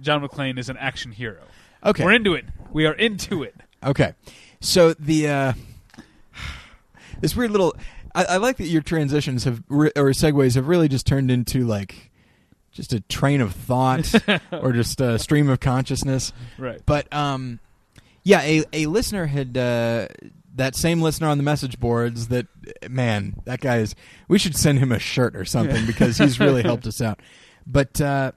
John 0.00 0.26
McClane 0.26 0.58
is 0.58 0.68
an 0.68 0.76
action 0.78 1.12
hero. 1.12 1.42
Okay. 1.84 2.04
We're 2.04 2.12
into 2.12 2.34
it. 2.34 2.44
We 2.72 2.86
are 2.86 2.94
into 2.94 3.42
it. 3.42 3.54
Okay, 3.84 4.14
so 4.60 4.94
the 4.94 5.28
uh, 5.28 5.52
this 7.20 7.34
weird 7.36 7.50
little. 7.50 7.74
I, 8.14 8.24
I 8.24 8.36
like 8.36 8.58
that 8.58 8.66
your 8.66 8.82
transitions 8.82 9.44
have 9.44 9.62
re- 9.68 9.90
or 9.96 10.10
segues 10.10 10.54
have 10.54 10.68
really 10.68 10.88
just 10.88 11.06
turned 11.06 11.30
into 11.30 11.64
like 11.66 12.10
just 12.70 12.92
a 12.92 13.00
train 13.00 13.40
of 13.40 13.52
thought 13.52 14.12
or 14.52 14.72
just 14.72 15.00
a 15.00 15.18
stream 15.18 15.48
of 15.48 15.60
consciousness. 15.60 16.32
Right. 16.58 16.80
But 16.86 17.12
um, 17.12 17.58
yeah, 18.22 18.42
a 18.42 18.64
a 18.72 18.86
listener 18.86 19.26
had 19.26 19.56
uh, 19.56 20.06
that 20.54 20.76
same 20.76 21.00
listener 21.02 21.28
on 21.28 21.38
the 21.38 21.44
message 21.44 21.78
boards. 21.80 22.28
That 22.28 22.46
man, 22.88 23.36
that 23.44 23.60
guy 23.60 23.78
is. 23.78 23.94
We 24.28 24.38
should 24.38 24.56
send 24.56 24.78
him 24.78 24.92
a 24.92 24.98
shirt 24.98 25.36
or 25.36 25.44
something 25.44 25.86
because 25.86 26.18
he's 26.18 26.38
really 26.40 26.62
helped 26.64 26.86
us 26.86 27.00
out. 27.00 27.20
But 27.66 28.00
uh, 28.00 28.32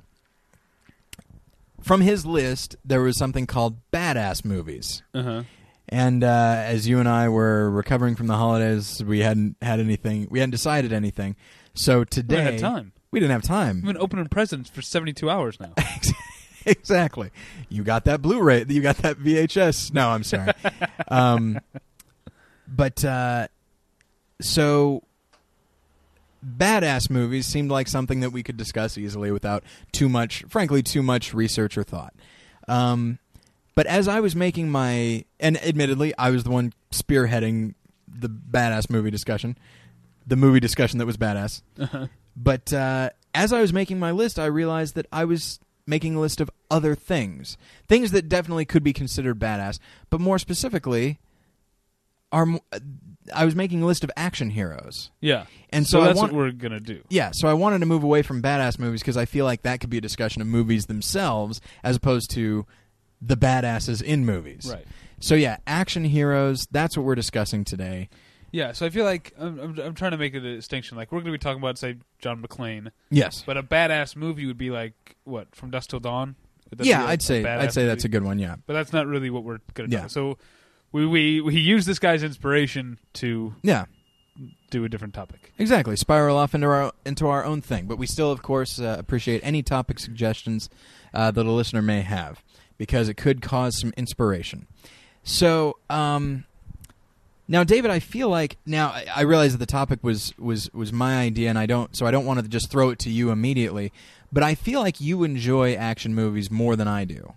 from 1.81 2.01
his 2.01 2.25
list, 2.25 2.75
there 2.83 3.01
was 3.01 3.17
something 3.17 3.45
called 3.47 3.77
badass 3.91 4.43
movies. 4.45 5.03
Uh 5.13 5.23
huh. 5.23 5.43
And 5.87 6.23
uh, 6.23 6.63
as 6.65 6.87
you 6.87 6.99
and 6.99 7.07
I 7.07 7.29
were 7.29 7.69
recovering 7.69 8.15
from 8.15 8.25
the 8.27 8.35
holidays, 8.35 9.03
we 9.03 9.19
hadn't 9.19 9.55
had 9.61 9.79
anything. 9.79 10.27
We 10.31 10.39
hadn't 10.39 10.51
decided 10.51 10.91
anything. 10.91 11.35
So 11.75 11.99
We 11.99 12.05
today, 12.05 12.35
don't 12.37 12.45
have 12.53 12.59
time. 12.61 12.91
we 13.11 13.19
didn't 13.19 13.33
have 13.33 13.43
time. 13.43 13.75
We've 13.77 13.93
been 13.93 13.97
opening 14.01 14.25
presents 14.27 14.69
for 14.69 14.81
72 14.81 15.29
hours 15.29 15.59
now. 15.59 15.73
exactly. 16.65 17.29
You 17.69 17.83
got 17.83 18.05
that 18.05 18.21
Blu-ray. 18.23 18.65
You 18.67 18.81
got 18.81 18.97
that 18.97 19.17
VHS. 19.17 19.93
No, 19.93 20.09
I'm 20.09 20.23
sorry. 20.23 20.53
um, 21.09 21.59
but 22.67 23.03
uh, 23.03 23.47
so 24.41 25.03
badass 26.45 27.09
movies 27.09 27.45
seemed 27.45 27.71
like 27.71 27.87
something 27.87 28.19
that 28.19 28.31
we 28.31 28.43
could 28.43 28.57
discuss 28.57 28.97
easily 28.97 29.31
without 29.31 29.63
too 29.91 30.09
much, 30.09 30.43
frankly, 30.47 30.83
too 30.83 31.01
much 31.01 31.33
research 31.33 31.77
or 31.77 31.83
thought. 31.83 32.13
Um, 32.67 33.19
but 33.75 33.87
as 33.87 34.07
I 34.07 34.19
was 34.19 34.35
making 34.35 34.69
my, 34.69 35.25
and 35.39 35.57
admittedly, 35.63 36.13
I 36.17 36.29
was 36.29 36.43
the 36.43 36.51
one 36.51 36.73
spearheading 36.91 37.73
the 38.07 38.29
badass 38.29 38.89
movie 38.89 39.11
discussion, 39.11 39.57
the 40.25 40.35
movie 40.35 40.59
discussion 40.59 40.99
that 40.99 41.05
was 41.05 41.17
badass. 41.17 41.61
Uh-huh. 41.79 42.07
But 42.35 42.71
uh, 42.73 43.09
as 43.33 43.51
I 43.51 43.61
was 43.61 43.73
making 43.73 43.99
my 43.99 44.11
list, 44.11 44.39
I 44.39 44.45
realized 44.45 44.95
that 44.95 45.07
I 45.11 45.25
was 45.25 45.59
making 45.87 46.15
a 46.15 46.19
list 46.19 46.41
of 46.41 46.49
other 46.71 46.95
things, 46.95 47.57
things 47.87 48.11
that 48.11 48.27
definitely 48.27 48.65
could 48.65 48.83
be 48.83 48.93
considered 48.93 49.39
badass, 49.39 49.79
but 50.09 50.19
more 50.19 50.39
specifically, 50.39 51.19
are 52.31 52.47
I 53.33 53.45
was 53.45 53.55
making 53.55 53.81
a 53.81 53.85
list 53.85 54.03
of 54.03 54.11
action 54.15 54.49
heroes, 54.51 55.09
Yeah. 55.21 55.45
and 55.71 55.87
So, 55.87 55.97
so, 55.97 56.01
I 56.03 56.05
that's 56.07 56.17
want, 56.19 56.33
what 56.33 56.37
we're 56.37 56.51
gonna 56.51 56.79
do. 56.79 57.01
yeah, 57.09 57.31
so 57.33 57.47
I 57.47 57.53
wanted 57.53 57.79
to 57.79 57.85
move 57.87 58.03
away 58.03 58.21
from 58.21 58.41
badass 58.41 58.77
movies 58.77 59.01
because 59.01 59.17
I 59.17 59.25
feel 59.25 59.45
like 59.45 59.63
that 59.63 59.79
could 59.79 59.89
be 59.89 59.97
a 59.97 60.01
discussion 60.01 60.41
of 60.41 60.47
movies 60.47 60.85
themselves 60.85 61.59
as 61.83 61.95
opposed 61.95 62.29
to 62.31 62.65
the 63.21 63.35
badasses 63.37 64.01
in 64.03 64.25
movies. 64.25 64.67
Right. 64.71 64.85
So 65.19 65.33
yeah, 65.35 65.57
action 65.65 66.03
heroes. 66.03 66.67
That's 66.69 66.95
what 66.97 67.05
we're 67.05 67.15
discussing 67.15 67.63
today. 67.63 68.09
Yeah. 68.51 68.73
So 68.73 68.85
I 68.85 68.89
feel 68.89 69.05
like 69.05 69.33
I'm, 69.39 69.59
I'm, 69.59 69.79
I'm 69.79 69.95
trying 69.95 70.11
to 70.11 70.17
make 70.17 70.35
a 70.35 70.39
distinction. 70.39 70.95
Like 70.97 71.11
we're 71.11 71.21
gonna 71.21 71.31
be 71.31 71.37
talking 71.39 71.61
about 71.61 71.77
say 71.79 71.95
John 72.19 72.43
McClane, 72.43 72.91
Yes. 73.09 73.43
but 73.45 73.57
a 73.57 73.63
badass 73.63 74.15
movie 74.15 74.45
would 74.45 74.57
be 74.57 74.69
like 74.69 75.15
what 75.23 75.55
from 75.55 75.71
Dusk 75.71 75.89
Till 75.89 75.99
Dawn. 75.99 76.35
Yeah, 76.79 77.05
I'd 77.05 77.21
say 77.21 77.43
I'd 77.45 77.73
say 77.73 77.85
that's 77.85 78.03
a 78.03 78.07
movie? 78.07 78.11
good 78.11 78.23
one. 78.23 78.39
Yeah. 78.39 78.57
But 78.67 78.73
that's 78.73 78.93
not 78.93 79.07
really 79.07 79.29
what 79.29 79.43
we're 79.43 79.59
gonna 79.73 79.89
Yeah. 79.89 80.03
do. 80.03 80.09
So 80.09 80.37
we 80.91 81.05
we 81.05 81.41
we 81.41 81.59
use 81.59 81.85
this 81.85 81.99
guy's 81.99 82.23
inspiration 82.23 82.99
to 83.13 83.55
Yeah. 83.63 83.85
do 84.69 84.83
a 84.83 84.89
different 84.89 85.13
topic. 85.13 85.51
Exactly. 85.57 85.95
Spiral 85.95 86.37
off 86.37 86.53
into 86.55 86.67
our 86.67 86.91
into 87.05 87.27
our 87.27 87.43
own 87.45 87.61
thing, 87.61 87.85
but 87.87 87.97
we 87.97 88.05
still, 88.07 88.31
of 88.31 88.41
course, 88.41 88.79
uh, 88.79 88.95
appreciate 88.99 89.41
any 89.43 89.63
topic 89.63 89.99
suggestions 89.99 90.69
uh, 91.13 91.31
that 91.31 91.45
a 91.45 91.51
listener 91.51 91.81
may 91.81 92.01
have 92.01 92.43
because 92.77 93.07
it 93.09 93.15
could 93.15 93.41
cause 93.41 93.79
some 93.79 93.93
inspiration. 93.95 94.67
So, 95.23 95.77
um, 95.89 96.43
now, 97.47 97.63
David, 97.63 97.89
I 97.91 97.99
feel 97.99 98.27
like 98.27 98.57
now 98.65 98.87
I, 98.89 99.05
I 99.15 99.21
realize 99.21 99.53
that 99.53 99.59
the 99.59 99.65
topic 99.65 99.99
was 100.03 100.33
was 100.37 100.69
was 100.73 100.91
my 100.91 101.17
idea, 101.19 101.49
and 101.49 101.57
I 101.57 101.65
don't, 101.65 101.95
so 101.95 102.05
I 102.05 102.11
don't 102.11 102.25
want 102.25 102.39
to 102.41 102.47
just 102.47 102.69
throw 102.69 102.89
it 102.89 102.99
to 102.99 103.09
you 103.09 103.31
immediately. 103.31 103.91
But 104.33 104.43
I 104.43 104.55
feel 104.55 104.81
like 104.81 104.99
you 104.99 105.23
enjoy 105.23 105.75
action 105.75 106.13
movies 106.13 106.51
more 106.51 106.75
than 106.75 106.87
I 106.87 107.05
do. 107.05 107.33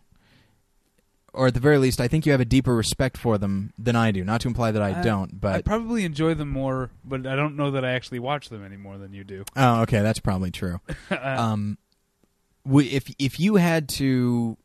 Or 1.38 1.46
at 1.46 1.55
the 1.55 1.61
very 1.61 1.79
least, 1.79 2.01
I 2.01 2.09
think 2.09 2.27
you 2.27 2.33
have 2.33 2.40
a 2.40 2.44
deeper 2.44 2.74
respect 2.74 3.16
for 3.16 3.38
them 3.38 3.72
than 3.79 3.94
I 3.94 4.11
do. 4.11 4.24
Not 4.24 4.40
to 4.40 4.48
imply 4.48 4.72
that 4.72 4.83
I, 4.83 4.98
I- 4.98 5.03
don't, 5.03 5.40
but 5.40 5.55
I 5.55 5.62
probably 5.62 6.05
enjoy 6.05 6.35
them 6.35 6.48
more, 6.51 6.90
but 7.05 7.27
I 7.29 7.37
don't 7.37 7.55
know 7.55 7.70
that 7.70 7.85
I 7.85 7.92
actually 7.92 8.18
watch 8.18 8.48
them 8.48 8.64
any 8.64 8.77
more 8.77 8.98
than 8.98 9.12
you 9.12 9.22
do. 9.22 9.44
oh, 9.57 9.83
okay, 9.83 10.01
that's 10.01 10.18
probably 10.18 10.51
true. 10.51 10.81
um, 11.11 11.79
we, 12.64 12.87
if 12.88 13.14
if 13.20 13.38
you 13.38 13.55
had 13.55 13.88
to, 13.90 14.57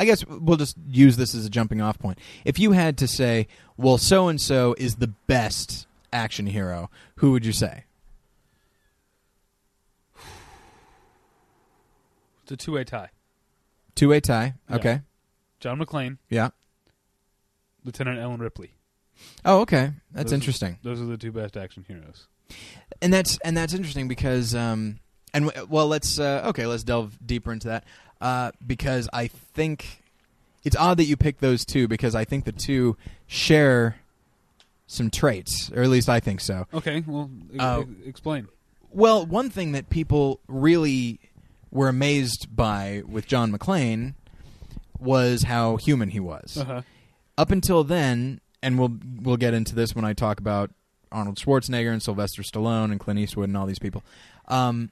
I 0.00 0.04
guess 0.06 0.26
we'll 0.26 0.56
just 0.56 0.76
use 0.88 1.16
this 1.16 1.34
as 1.36 1.46
a 1.46 1.50
jumping 1.50 1.80
off 1.80 1.98
point. 2.00 2.18
If 2.44 2.58
you 2.58 2.72
had 2.72 2.98
to 2.98 3.06
say, 3.06 3.46
well, 3.76 3.96
so 3.96 4.26
and 4.26 4.40
so 4.40 4.74
is 4.78 4.96
the 4.96 5.08
best 5.28 5.86
action 6.12 6.46
hero, 6.46 6.90
who 7.16 7.30
would 7.30 7.46
you 7.46 7.52
say? 7.52 7.84
it's 12.42 12.52
a 12.52 12.56
two 12.56 12.72
way 12.72 12.82
tie. 12.84 13.10
Two 13.94 14.08
way 14.08 14.20
tie. 14.20 14.54
Okay. 14.70 15.00
John 15.60 15.78
McClane, 15.78 16.18
Yeah. 16.30 16.50
Lieutenant 17.84 18.18
Ellen 18.18 18.40
Ripley. 18.40 18.72
Oh, 19.44 19.60
okay. 19.60 19.92
That's 20.12 20.24
Those 20.26 20.32
are- 20.32 20.34
interesting. 20.34 20.78
Those 20.82 21.00
are 21.00 21.06
the 21.06 21.16
two 21.16 21.32
best 21.32 21.56
action 21.56 21.84
heroes. 21.86 22.26
and 23.02 23.12
that's 23.12 23.38
and 23.44 23.56
that's 23.56 23.74
interesting 23.74 24.06
because 24.06 24.54
um 24.54 25.00
and 25.34 25.46
w- 25.46 25.66
well 25.68 25.88
let's 25.88 26.18
uh, 26.20 26.42
okay 26.46 26.64
let's 26.66 26.84
delve 26.84 27.18
deeper 27.26 27.52
into 27.52 27.66
that 27.66 27.82
uh 28.20 28.52
because 28.64 29.08
I 29.12 29.26
think 29.26 30.02
it's 30.62 30.76
odd 30.76 30.98
that 30.98 31.06
you 31.06 31.16
picked 31.16 31.40
those 31.40 31.64
two 31.64 31.88
because 31.88 32.14
I 32.14 32.24
think 32.24 32.44
the 32.44 32.52
two 32.52 32.96
share 33.26 33.96
some 34.86 35.10
traits 35.10 35.72
or 35.74 35.82
at 35.82 35.88
least 35.88 36.08
I 36.08 36.20
think 36.20 36.40
so. 36.40 36.66
Okay, 36.74 37.02
well, 37.06 37.30
e- 37.52 37.58
Uh, 37.58 37.80
e- 37.82 38.08
explain. 38.08 38.46
Well, 38.92 39.26
one 39.26 39.50
thing 39.50 39.72
that 39.72 39.90
people 39.90 40.40
really 40.46 41.18
were 41.72 41.88
amazed 41.88 42.46
by 42.54 43.02
with 43.08 43.26
John 43.26 43.50
McClane 43.52 44.14
was 44.98 45.44
how 45.44 45.76
human 45.76 46.08
he 46.10 46.20
was. 46.20 46.56
Uh-huh. 46.58 46.82
Up 47.38 47.50
until 47.50 47.84
then, 47.84 48.40
and 48.62 48.78
we'll 48.78 48.96
we'll 49.22 49.36
get 49.36 49.54
into 49.54 49.74
this 49.74 49.94
when 49.94 50.04
I 50.04 50.12
talk 50.14 50.40
about 50.40 50.70
Arnold 51.12 51.36
Schwarzenegger 51.36 51.92
and 51.92 52.02
Sylvester 52.02 52.42
Stallone 52.42 52.90
and 52.90 52.98
Clint 52.98 53.18
Eastwood 53.20 53.48
and 53.48 53.56
all 53.56 53.66
these 53.66 53.78
people. 53.78 54.02
Um, 54.48 54.90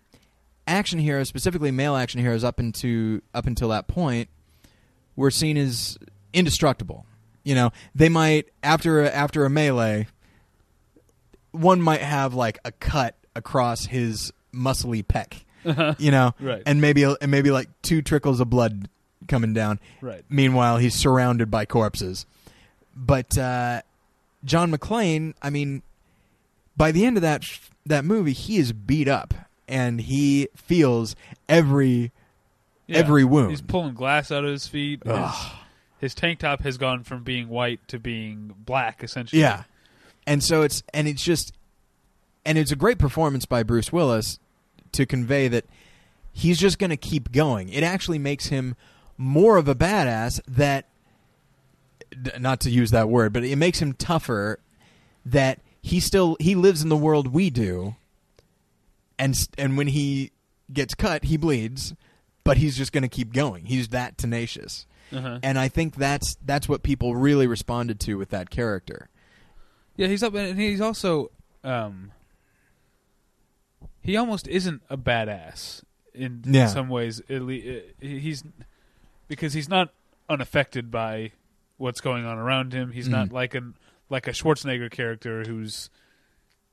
action 0.67 0.99
heroes, 0.99 1.29
specifically 1.29 1.71
male 1.71 1.97
action 1.97 2.21
heroes, 2.21 2.45
up 2.45 2.61
into 2.61 3.23
up 3.35 3.47
until 3.47 3.69
that 3.71 3.89
point, 3.89 4.29
were 5.17 5.31
seen 5.31 5.57
as 5.57 5.97
indestructible. 6.33 7.07
You 7.45 7.55
know, 7.55 7.71
they 7.95 8.09
might 8.09 8.47
after 8.63 9.03
a, 9.05 9.11
after 9.11 9.45
a 9.45 9.51
melee, 9.51 10.07
one 11.53 11.81
might 11.81 12.01
have 12.01 12.35
like 12.35 12.59
a 12.65 12.73
cut 12.73 13.17
across 13.35 13.87
his 13.87 14.33
muscly 14.53 15.05
pec. 15.05 15.41
You 15.99 16.11
know, 16.11 16.35
Right. 16.41 16.63
and 16.67 16.81
maybe 16.83 17.05
and 17.05 17.31
maybe 17.31 17.51
like 17.51 17.69
two 17.81 18.03
trickles 18.03 18.39
of 18.41 18.51
blood 18.51 18.89
coming 19.29 19.53
down. 19.55 19.81
Right. 20.01 20.25
Meanwhile, 20.29 20.79
he's 20.79 20.95
surrounded 20.95 21.51
by 21.51 21.65
corpses. 21.65 22.27
But 22.97 23.37
uh, 23.37 23.83
John 24.45 24.71
McClane, 24.73 25.35
I 25.43 25.51
mean, 25.51 25.83
by 26.77 26.93
the 26.93 27.05
end 27.05 27.17
of 27.17 27.23
that 27.23 27.45
that 27.87 28.05
movie, 28.05 28.33
he 28.33 28.57
is 28.57 28.73
beat 28.73 29.09
up 29.09 29.35
and 29.69 30.01
he 30.01 30.49
feels 30.57 31.17
every 31.49 32.13
Yeah. 32.87 32.99
every 32.99 33.25
wound. 33.25 33.51
He's 33.51 33.61
pulling 33.63 33.95
glass 33.95 34.31
out 34.31 34.45
of 34.45 34.51
his 34.51 34.67
feet. 34.67 35.03
His, 35.05 35.31
his 35.99 36.15
tank 36.15 36.39
top 36.39 36.63
has 36.63 36.77
gone 36.79 37.03
from 37.03 37.23
being 37.25 37.49
white 37.49 37.81
to 37.89 37.99
being 37.99 38.55
black, 38.59 39.03
essentially. 39.03 39.41
Yeah. 39.43 39.65
And 40.27 40.43
so 40.43 40.63
it's 40.63 40.83
and 40.95 41.07
it's 41.09 41.23
just 41.23 41.53
and 42.47 42.57
it's 42.59 42.71
a 42.73 42.77
great 42.77 42.99
performance 42.99 43.45
by 43.47 43.63
Bruce 43.63 43.93
Willis 43.93 44.39
to 44.93 45.05
convey 45.07 45.49
that 45.49 45.65
he's 46.33 46.59
just 46.59 46.79
going 46.79 46.91
to 46.91 46.97
keep 46.97 47.33
going. 47.33 47.69
It 47.69 47.83
actually 47.83 48.19
makes 48.19 48.47
him 48.47 48.77
more 49.17 49.57
of 49.57 49.69
a 49.69 49.75
badass 49.75 50.41
that 50.49 50.89
not 52.39 52.61
to 52.61 52.71
use 52.71 52.91
that 52.93 53.09
word, 53.09 53.33
but 53.33 53.45
it 53.45 53.57
makes 53.57 53.81
him 53.81 53.93
tougher 53.93 54.61
that 55.27 55.61
he 55.83 56.01
still 56.01 56.37
he 56.41 56.55
lives 56.55 56.83
in 56.83 56.89
the 56.89 56.97
world 56.97 57.29
we 57.29 57.51
do 57.51 57.97
and 59.19 59.37
and 59.59 59.77
when 59.77 59.89
he 59.89 60.31
gets 60.73 60.95
cut, 60.95 61.25
he 61.25 61.37
bleeds, 61.37 61.95
but 62.43 62.57
he's 62.57 62.77
just 62.77 62.93
going 62.93 63.03
to 63.03 63.09
keep 63.09 63.33
going. 63.33 63.67
He's 63.67 63.89
that 63.89 64.17
tenacious. 64.19 64.87
Uh-huh. 65.13 65.39
And 65.43 65.59
I 65.59 65.69
think 65.69 65.97
that's 65.97 66.37
that's 66.45 66.69
what 66.69 66.83
people 66.83 67.15
really 67.15 67.47
responded 67.47 68.01
to 68.01 68.15
with 68.15 68.31
that 68.31 68.51
character. 68.51 69.09
Yeah, 69.97 70.09
he's 70.09 70.23
up, 70.25 70.35
and 70.35 70.59
he's 70.59 70.81
also, 70.81 71.31
um, 71.63 72.11
he 74.03 74.17
almost 74.17 74.49
isn't 74.49 74.83
a 74.91 74.97
badass 74.97 75.83
in 76.13 76.43
Yeah. 76.47 76.67
some 76.67 76.89
ways. 76.89 77.21
At 77.31 77.43
le- 77.43 77.55
uh, 77.55 77.81
he's 78.01 78.43
because 79.29 79.53
he's 79.53 79.69
not 79.69 79.91
unaffected 80.29 80.91
by 80.91 81.33
what's 81.77 82.01
going 82.01 82.25
on 82.25 82.39
around 82.39 82.73
him. 82.73 82.93
He's 82.93 83.09
not 83.09 83.33
like 83.33 83.55
an 83.55 83.75
like 84.11 84.27
a 84.27 84.33
Schwarzenegger 84.33 84.91
character 84.91 85.45
who's 85.45 85.91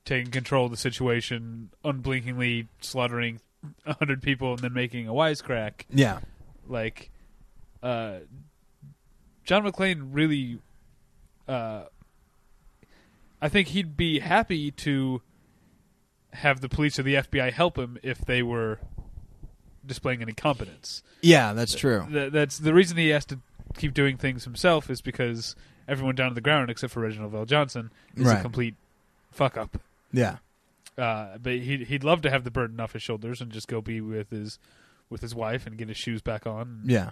taking 0.06 0.32
control 0.32 0.66
of 0.66 0.72
the 0.72 0.78
situation, 0.78 1.70
unblinkingly 1.84 2.68
slaughtering 2.82 3.40
a 3.86 3.94
hundred 3.94 4.22
people 4.22 4.54
and 4.54 4.60
then 4.60 4.74
making 4.74 5.08
a 5.08 5.12
wisecrack. 5.12 5.86
Yeah. 5.90 6.20
Like, 6.68 7.10
uh, 7.84 8.20
John 9.44 9.64
McClane 9.64 10.10
really, 10.12 10.60
uh, 11.48 11.84
I 13.42 13.50
think 13.50 13.70
he'd 13.70 13.98
be 13.98 14.20
happy 14.20 14.72
to 14.72 15.22
have 16.34 16.62
the 16.62 16.70
police 16.70 16.98
or 16.98 17.04
the 17.04 17.16
FBI 17.16 17.52
help 17.52 17.78
him 17.78 17.98
if 18.04 18.20
they 18.20 18.42
were 18.42 18.80
displaying 19.86 20.22
any 20.22 20.34
competence. 20.34 21.04
Yeah, 21.22 21.54
that's 21.54 21.74
true. 21.76 22.06
Th- 22.12 22.32
that's 22.32 22.58
the 22.58 22.74
reason 22.74 22.98
he 22.98 23.10
has 23.10 23.26
to 23.26 23.40
keep 23.78 23.94
doing 23.94 24.18
things 24.18 24.44
himself 24.44 24.90
is 24.90 25.02
because 25.02 25.56
everyone 25.88 26.16
down 26.16 26.30
to 26.30 26.36
the 26.36 26.42
ground 26.42 26.70
except 26.70 26.94
for 26.94 27.00
Reginald 27.02 27.34
VelJohnson 27.34 27.90
is 28.16 28.26
Right. 28.26 28.40
a 28.40 28.42
complete 28.42 28.76
fuck 29.32 29.58
up. 29.58 29.78
Yeah. 30.12 30.38
Uh, 30.98 31.38
but 31.42 31.54
he'd 31.54 31.88
he'd 31.88 32.04
love 32.04 32.22
to 32.22 32.30
have 32.30 32.44
the 32.44 32.52
burden 32.52 32.80
off 32.80 32.94
his 32.94 33.02
shoulders 33.02 33.40
and 33.42 33.52
just 33.52 33.68
go 33.68 33.82
be 33.82 34.02
with 34.02 34.30
his 34.30 34.60
with 35.10 35.22
his 35.22 35.34
wife 35.34 35.66
and 35.66 35.78
get 35.78 35.88
his 35.88 35.98
shoes 35.98 36.22
back 36.22 36.46
on. 36.46 36.82
Yeah. 36.86 37.12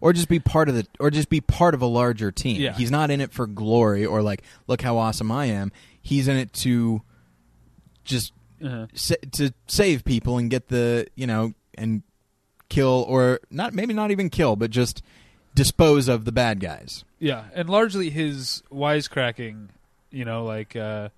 Or 0.00 0.12
just 0.12 0.28
be 0.28 0.38
part 0.38 0.68
of 0.68 0.74
the 0.76 0.86
or 1.00 1.10
just 1.10 1.28
be 1.28 1.40
part 1.40 1.74
of 1.74 1.82
a 1.82 1.86
larger 1.86 2.30
team. 2.30 2.60
Yeah. 2.60 2.74
He's 2.74 2.90
not 2.90 3.10
in 3.10 3.20
it 3.20 3.32
for 3.32 3.46
glory 3.46 4.06
or 4.06 4.22
like 4.22 4.42
look 4.68 4.82
how 4.82 4.96
awesome 4.96 5.30
I 5.32 5.46
am. 5.46 5.72
He's 6.00 6.28
in 6.28 6.36
it 6.36 6.52
to 6.54 7.02
just 8.04 8.32
Uh-huh. 8.64 8.86
sa- 8.94 9.14
to 9.32 9.52
save 9.66 10.04
people 10.04 10.38
and 10.38 10.48
get 10.50 10.68
the, 10.68 11.06
you 11.14 11.26
know, 11.26 11.52
and 11.78 12.02
kill 12.68 13.04
or 13.08 13.40
not 13.50 13.72
maybe 13.72 13.94
not 13.94 14.10
even 14.10 14.28
kill, 14.30 14.56
but 14.56 14.70
just 14.70 15.02
dispose 15.54 16.08
of 16.08 16.24
the 16.24 16.32
bad 16.32 16.60
guys. 16.60 17.04
Yeah, 17.18 17.44
and 17.54 17.68
largely 17.68 18.10
his 18.10 18.62
wisecracking, 18.72 19.68
you 20.10 20.24
know, 20.24 20.44
like 20.44 20.76
uh, 20.76 21.08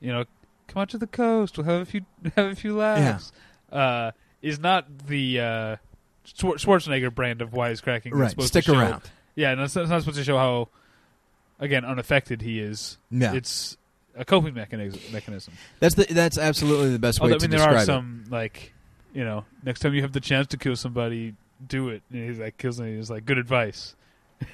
you 0.00 0.12
know, 0.12 0.24
come 0.68 0.82
out 0.82 0.88
to 0.90 0.98
the 0.98 1.06
coast, 1.06 1.56
we'll 1.58 1.66
have 1.66 1.82
a 1.82 1.84
few 1.86 2.04
have 2.36 2.46
a 2.52 2.54
few 2.56 2.76
laughs. 2.76 3.32
Uh, 3.70 4.10
is 4.42 4.58
not 4.58 5.06
the 5.06 5.38
uh, 5.40 5.76
Schwar- 6.26 6.54
Schwarzenegger 6.58 7.14
brand 7.14 7.42
of 7.42 7.50
wisecracking. 7.50 8.12
Right. 8.12 8.30
supposed 8.30 8.48
Stick 8.48 8.64
show- 8.64 8.74
around. 8.78 9.02
Yeah, 9.36 9.52
and 9.52 9.60
it's 9.60 9.76
it's 9.76 9.88
not 9.90 10.00
supposed 10.00 10.18
to 10.18 10.24
show 10.24 10.36
how, 10.36 10.68
again, 11.60 11.84
unaffected 11.84 12.42
he 12.42 12.58
is. 12.58 12.98
Yeah. 13.10 13.34
It's 13.34 13.76
a 14.16 14.24
coping 14.24 14.54
mechanism. 14.54 15.00
mechanism. 15.12 15.54
That's 15.78 15.94
the 15.94 16.04
that's 16.04 16.36
absolutely 16.36 16.90
the 16.90 16.98
best 16.98 17.20
way 17.20 17.24
Although, 17.26 17.36
I 17.36 17.38
to 17.38 17.44
mean, 17.44 17.50
there 17.50 17.58
describe 17.58 17.76
are 17.76 17.82
it. 17.82 17.86
some 17.86 18.24
like, 18.28 18.72
you 19.12 19.24
know, 19.24 19.44
next 19.64 19.80
time 19.80 19.94
you 19.94 20.02
have 20.02 20.12
the 20.12 20.20
chance 20.20 20.46
to 20.48 20.56
kill 20.56 20.76
somebody, 20.76 21.34
do 21.66 21.88
it. 21.88 22.02
And 22.12 22.28
he's 22.28 22.38
like 22.38 22.56
kills 22.58 22.80
me. 22.80 22.96
He's 22.96 23.10
like 23.10 23.24
good 23.24 23.38
advice. 23.38 23.94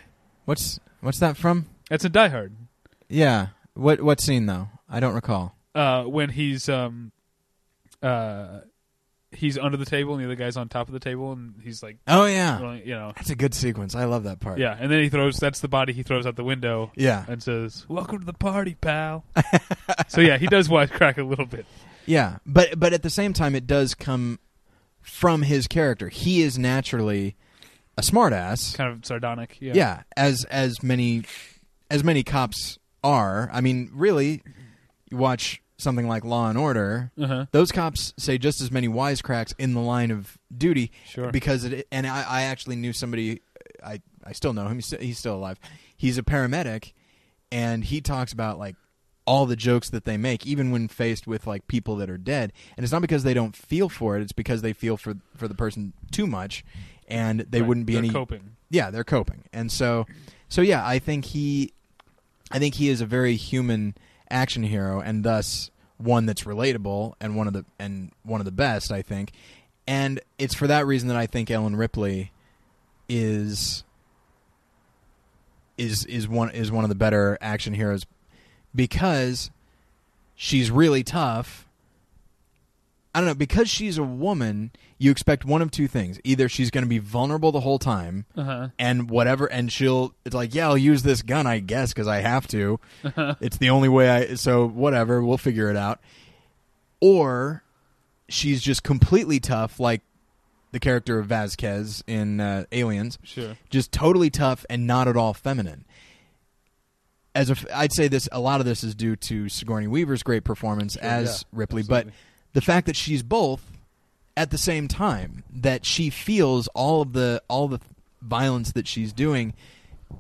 What's 0.45 0.79
what's 1.01 1.19
that 1.21 1.37
from? 1.37 1.67
That's 1.91 2.05
in 2.05 2.13
Die 2.13 2.29
Hard. 2.29 2.53
Yeah. 3.09 3.49
What 3.75 4.01
what 4.01 4.21
scene 4.21 4.47
though? 4.47 4.69
I 4.89 5.01
don't 5.01 5.15
recall. 5.15 5.55
uh, 5.75 6.05
when 6.05 6.31
he's 6.31 6.69
um, 6.69 7.13
uh, 8.03 8.61
he's 9.33 9.59
under 9.59 9.77
the 9.77 9.85
table 9.85 10.15
and 10.15 10.21
the 10.23 10.27
other 10.27 10.37
guy's 10.37 10.57
on 10.57 10.69
top 10.69 10.87
of 10.89 10.93
the 10.95 11.01
table 11.01 11.33
and 11.33 11.55
he's 11.63 11.83
like, 11.83 11.99
Oh 12.07 12.25
yeah. 12.27 12.61
rolling, 12.61 12.87
you 12.87 12.95
know, 12.95 13.13
That's 13.17 13.31
a 13.31 13.35
good 13.35 13.55
sequence. 13.55 13.95
I 13.95 14.05
love 14.05 14.23
that 14.25 14.41
part. 14.41 14.59
yeah. 14.59 14.77
And 14.79 14.91
then 14.91 15.03
he 15.03 15.09
throws 15.09 15.37
that's 15.37 15.61
the 15.61 15.69
body 15.69 15.93
he 15.93 16.03
throws 16.03 16.27
out 16.27 16.37
the 16.37 16.45
window 16.45 16.93
Yeah. 16.97 17.25
and 17.29 17.43
says, 17.43 17.85
"Welcome 17.89 18.21
to 18.21 18.27
the 18.27 18.33
party, 18.33 18.75
pal." 18.81 19.25
so 20.09 20.21
yeah, 20.21 20.39
he 20.39 20.47
does 20.47 20.69
wisecrack 20.69 21.19
a 21.19 21.23
little 21.25 21.47
bit. 21.47 21.67
Yeah, 22.07 22.39
but 22.47 22.79
but 22.79 22.93
at 22.93 23.03
the 23.03 23.11
same 23.11 23.33
time, 23.33 23.55
it 23.55 23.67
does 23.67 23.95
come 23.95 24.39
from 25.03 25.43
his 25.43 25.67
character. 25.67 26.09
He 26.09 26.43
is 26.43 26.59
naturally 26.59 27.37
a 27.99 28.03
smartass. 28.03 28.75
Kind 28.77 28.93
of 28.93 29.05
sardonic. 29.05 29.57
Yeah. 29.61 29.73
Yeah. 29.75 30.03
as 30.17 30.45
as 30.51 30.83
many 30.83 31.25
as 31.91 32.03
many 32.05 32.23
cops 32.23 32.79
are. 33.05 33.49
I 33.53 33.61
mean, 33.61 33.91
really, 33.93 34.43
you 35.11 35.17
watch 35.17 35.63
something 35.79 36.09
like 36.09 36.25
Law 36.25 36.49
and 36.49 36.59
Order. 36.59 37.13
Uh 37.21 37.27
huh. 37.27 37.47
Those 37.53 37.71
cops 37.73 38.13
say 38.19 38.39
just 38.39 38.61
as 38.61 38.71
many 38.73 38.89
wisecracks 38.89 39.53
in 39.59 39.75
the 39.75 39.81
line 39.81 40.11
of 40.11 40.39
duty 40.57 40.91
Sure. 41.07 41.31
because 41.31 41.65
it. 41.65 41.87
And 41.93 42.07
I, 42.07 42.25
I 42.29 42.43
actually 42.43 42.77
knew 42.77 42.93
somebody. 42.93 43.41
I 43.85 44.01
I 44.25 44.33
still 44.33 44.53
know 44.53 44.67
him. 44.67 44.77
He's, 44.77 44.91
he's 45.01 45.19
still 45.19 45.37
alive. 45.37 45.59
He's 45.97 46.19
a 46.19 46.23
paramedic, 46.23 46.93
and 47.53 47.85
he 47.85 48.01
talks 48.01 48.33
about 48.33 48.59
like 48.59 48.75
all 49.27 49.45
the 49.47 49.57
jokes 49.57 49.91
that 49.91 50.05
they 50.05 50.17
make, 50.17 50.47
even 50.47 50.71
when 50.71 50.89
faced 50.89 51.27
with 51.27 51.47
like 51.47 51.67
people 51.69 51.97
that 51.97 52.09
are 52.09 52.17
dead. 52.19 52.53
And 52.77 52.85
it's 52.85 52.93
not 52.93 53.03
because 53.03 53.25
they 53.25 53.35
don't 53.35 53.57
feel 53.57 53.89
for 53.89 54.17
it; 54.17 54.23
it's 54.23 54.33
because 54.33 54.63
they 54.63 54.73
feel 54.73 54.97
for 54.97 55.15
for 55.37 55.49
the 55.49 55.55
person 55.55 55.93
too 56.13 56.27
much, 56.27 56.65
and 57.09 57.41
they 57.51 57.61
Right. 57.61 57.69
wouldn't 57.69 57.87
be 57.87 57.95
They're 57.95 58.03
any. 58.05 58.11
coping. 58.11 58.57
Yeah, 58.71 58.91
they're 58.91 59.05
coping, 59.05 59.45
and 59.53 59.71
so 59.71 60.07
so 60.49 60.63
yeah, 60.63 60.87
I 60.87 60.99
think 60.99 61.25
he, 61.27 61.73
I 62.51 62.59
think 62.59 62.75
he 62.77 62.89
is 62.89 63.01
a 63.01 63.07
very 63.07 63.37
human 63.37 63.95
action 64.31 64.63
hero, 64.65 65.01
and 65.01 65.23
thus 65.25 65.71
one 65.99 66.27
that's 66.27 66.43
relatable 66.43 67.15
and 67.21 67.37
one 67.37 67.47
of 67.47 67.53
the 67.53 67.65
and 67.79 68.13
one 68.23 68.41
of 68.41 68.45
the 68.45 68.53
best, 68.53 68.91
I 68.93 69.03
think. 69.03 69.33
And 69.89 70.21
it's 70.39 70.55
for 70.55 70.67
that 70.67 70.85
reason 70.87 71.09
that 71.09 71.17
I 71.17 71.27
think 71.27 71.51
Ellen 71.51 71.75
Ripley 71.77 72.33
is 73.09 73.85
is 75.79 76.05
is 76.07 76.27
one 76.27 76.51
is 76.51 76.73
one 76.73 76.85
of 76.85 76.89
the 76.89 76.95
better 76.97 77.37
action 77.41 77.75
heroes 77.75 78.05
because 78.77 79.51
she's 80.35 80.71
really 80.71 81.03
tough. 81.03 81.67
I 83.15 83.21
don't 83.21 83.29
know 83.29 83.35
because 83.35 83.71
she's 83.71 83.97
a 83.97 84.03
woman. 84.05 84.73
You 84.99 85.11
expect 85.11 85.45
one 85.47 85.63
of 85.63 85.71
two 85.71 85.89
things: 85.89 86.21
either 86.23 86.49
she's 86.49 86.71
going 86.71 86.85
to 86.85 86.89
be 86.89 86.99
vulnerable 86.99 87.51
the 87.51 87.61
whole 87.61 87.79
time, 87.79 88.27
Uh 88.37 88.43
huh. 88.45 88.69
and 88.79 89.11
whatever, 89.11 89.47
and 89.47 89.73
she'll 89.73 90.15
it's 90.27 90.35
like, 90.35 90.55
yeah, 90.55 90.67
I'll 90.69 90.77
use 90.77 91.03
this 91.03 91.23
gun, 91.23 91.47
I 91.47 91.61
guess, 91.61 91.93
because 91.95 92.09
I 92.09 92.21
have 92.21 92.47
to. 92.49 92.79
it's 93.41 93.57
the 93.57 93.71
only 93.71 93.89
way 93.89 94.11
I. 94.11 94.35
So 94.35 94.67
whatever, 94.69 95.23
we'll 95.23 95.39
figure 95.39 95.71
it 95.71 95.77
out. 95.77 96.01
Or 97.01 97.63
she's 98.29 98.61
just 98.63 98.83
completely 98.83 99.41
tough, 99.41 99.79
like 99.81 100.03
the 100.73 100.81
character 100.81 101.19
of 101.19 101.27
Vasquez 101.27 102.03
in 102.07 102.41
uh, 102.41 102.65
Aliens 102.73 103.19
Sure. 103.23 103.57
just 103.71 103.93
totally 103.93 104.29
tough 104.31 104.67
and 104.69 104.87
not 104.87 105.09
at 105.09 105.17
all 105.17 105.33
feminine. 105.33 105.85
As 107.37 107.51
a 107.51 107.57
I'd 107.77 107.93
say 107.93 108.09
this, 108.09 108.29
a 108.33 108.41
lot 108.41 108.61
of 108.61 108.67
this 108.67 108.83
is 108.83 108.95
due 108.95 109.15
to 109.17 109.49
Sigourney 109.49 109.87
Weaver's 109.87 110.23
great 110.23 110.43
performance 110.45 110.95
Sure, 110.95 111.05
as 111.05 111.45
yeah, 111.53 111.59
Ripley, 111.59 111.81
absolutely. 111.81 112.13
but 112.13 112.55
the 112.55 112.61
fact 112.61 112.87
that 112.87 112.97
she's 112.97 113.23
both 113.23 113.63
at 114.37 114.51
the 114.51 114.59
same 114.59 114.89
time, 114.89 115.45
that 115.53 115.85
she 115.87 116.11
feels 116.11 116.69
all 116.69 117.03
of 117.03 117.13
the 117.13 117.43
all 117.49 117.69
the 117.69 117.81
violence 118.23 118.73
that 118.73 118.89
she's 118.89 119.13
doing, 119.13 119.55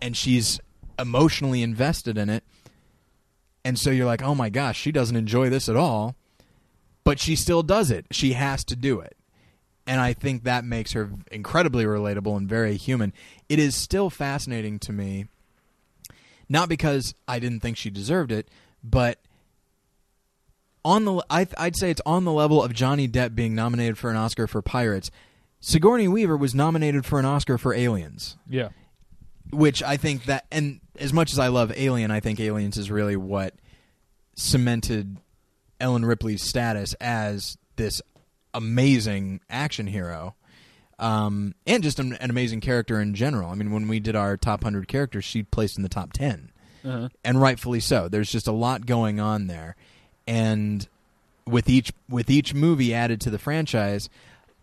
and 0.00 0.16
she's 0.16 0.60
emotionally 0.98 1.62
invested 1.62 2.16
in 2.18 2.28
it, 2.28 2.44
and 3.64 3.78
so 3.78 3.90
you're 3.90 4.06
like, 4.06 4.22
oh 4.22 4.34
my 4.34 4.48
gosh, 4.50 4.78
she 4.78 4.92
doesn't 4.92 5.16
enjoy 5.16 5.48
this 5.48 5.68
at 5.68 5.76
all, 5.76 6.14
but 7.02 7.18
she 7.18 7.34
still 7.34 7.62
does 7.62 7.90
it. 7.90 8.06
She 8.10 8.34
has 8.34 8.62
to 8.64 8.76
do 8.76 9.00
it 9.00 9.16
and 9.86 10.00
I 10.00 10.12
think 10.12 10.42
that 10.42 10.64
makes 10.64 10.92
her 10.92 11.10
incredibly 11.30 11.84
relatable 11.84 12.36
and 12.36 12.48
very 12.48 12.76
human. 12.76 13.12
It 13.48 13.58
is 13.58 13.76
still 13.76 14.10
fascinating 14.10 14.78
to 14.80 14.92
me, 14.92 15.26
not 16.48 16.68
because 16.68 17.14
I 17.26 17.38
didn't 17.38 17.60
think 17.60 17.76
she 17.76 17.90
deserved 17.90 18.30
it, 18.32 18.48
but 18.84 19.18
on 20.84 21.04
the 21.04 21.22
I, 21.28 21.46
I'd 21.58 21.76
say 21.76 21.90
it's 21.90 22.00
on 22.06 22.24
the 22.24 22.32
level 22.32 22.62
of 22.62 22.72
Johnny 22.72 23.08
Depp 23.08 23.34
being 23.34 23.54
nominated 23.54 23.98
for 23.98 24.10
an 24.10 24.16
Oscar 24.16 24.46
for 24.46 24.62
Pirates. 24.62 25.10
Sigourney 25.60 26.06
Weaver 26.06 26.36
was 26.36 26.54
nominated 26.54 27.04
for 27.04 27.18
an 27.18 27.24
Oscar 27.24 27.58
for 27.58 27.74
Aliens, 27.74 28.36
Yeah. 28.48 28.68
which 29.50 29.82
I 29.82 29.96
think 29.96 30.26
that, 30.26 30.46
and 30.52 30.80
as 31.00 31.12
much 31.12 31.32
as 31.32 31.38
I 31.38 31.48
love 31.48 31.72
Alien, 31.74 32.10
I 32.10 32.20
think 32.20 32.38
Aliens 32.38 32.76
is 32.76 32.90
really 32.90 33.16
what 33.16 33.54
cemented 34.36 35.16
Ellen 35.80 36.04
Ripley's 36.04 36.42
status 36.42 36.94
as 37.00 37.56
this 37.76 38.00
amazing 38.54 39.40
action 39.50 39.86
hero, 39.88 40.34
um, 40.98 41.54
and 41.66 41.82
just 41.82 41.98
an, 41.98 42.14
an 42.14 42.30
amazing 42.30 42.60
character 42.60 43.00
in 43.00 43.14
general. 43.14 43.50
I 43.50 43.54
mean, 43.54 43.70
when 43.70 43.88
we 43.88 44.00
did 44.00 44.16
our 44.16 44.36
top 44.36 44.62
hundred 44.64 44.88
characters, 44.88 45.24
she 45.24 45.42
placed 45.42 45.76
in 45.76 45.82
the 45.82 45.88
top 45.88 46.12
ten, 46.12 46.50
Uh-huh. 46.84 47.08
and 47.24 47.40
rightfully 47.40 47.80
so. 47.80 48.08
There's 48.08 48.30
just 48.32 48.46
a 48.46 48.52
lot 48.52 48.86
going 48.86 49.20
on 49.20 49.46
there, 49.46 49.76
and 50.26 50.86
with 51.46 51.68
each 51.68 51.92
with 52.08 52.30
each 52.30 52.54
movie 52.54 52.92
added 52.94 53.20
to 53.22 53.30
the 53.30 53.38
franchise, 53.38 54.08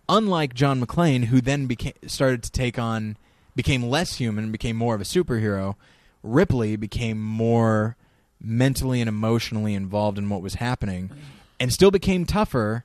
unlike 0.10 0.54
John 0.54 0.84
McClane, 0.84 1.26
who 1.26 1.39
then 1.41 1.65
became 1.67 1.93
started 2.08 2.43
to 2.43 2.52
take 2.52 2.78
on 2.80 3.17
became 3.56 3.84
less 3.84 4.15
human, 4.15 4.52
became 4.52 4.76
more 4.76 4.96
of 4.96 5.02
a 5.02 5.06
superhero. 5.06 5.76
Ripley 6.24 6.76
became 6.76 7.22
more 7.22 7.96
mentally 8.41 9.00
and 9.02 9.08
emotionally 9.08 9.74
involved 9.74 10.17
in 10.17 10.28
what 10.30 10.41
was 10.41 10.56
happening, 10.56 11.12
and 11.60 11.72
still 11.72 11.91
became 11.91 12.26
tougher. 12.26 12.84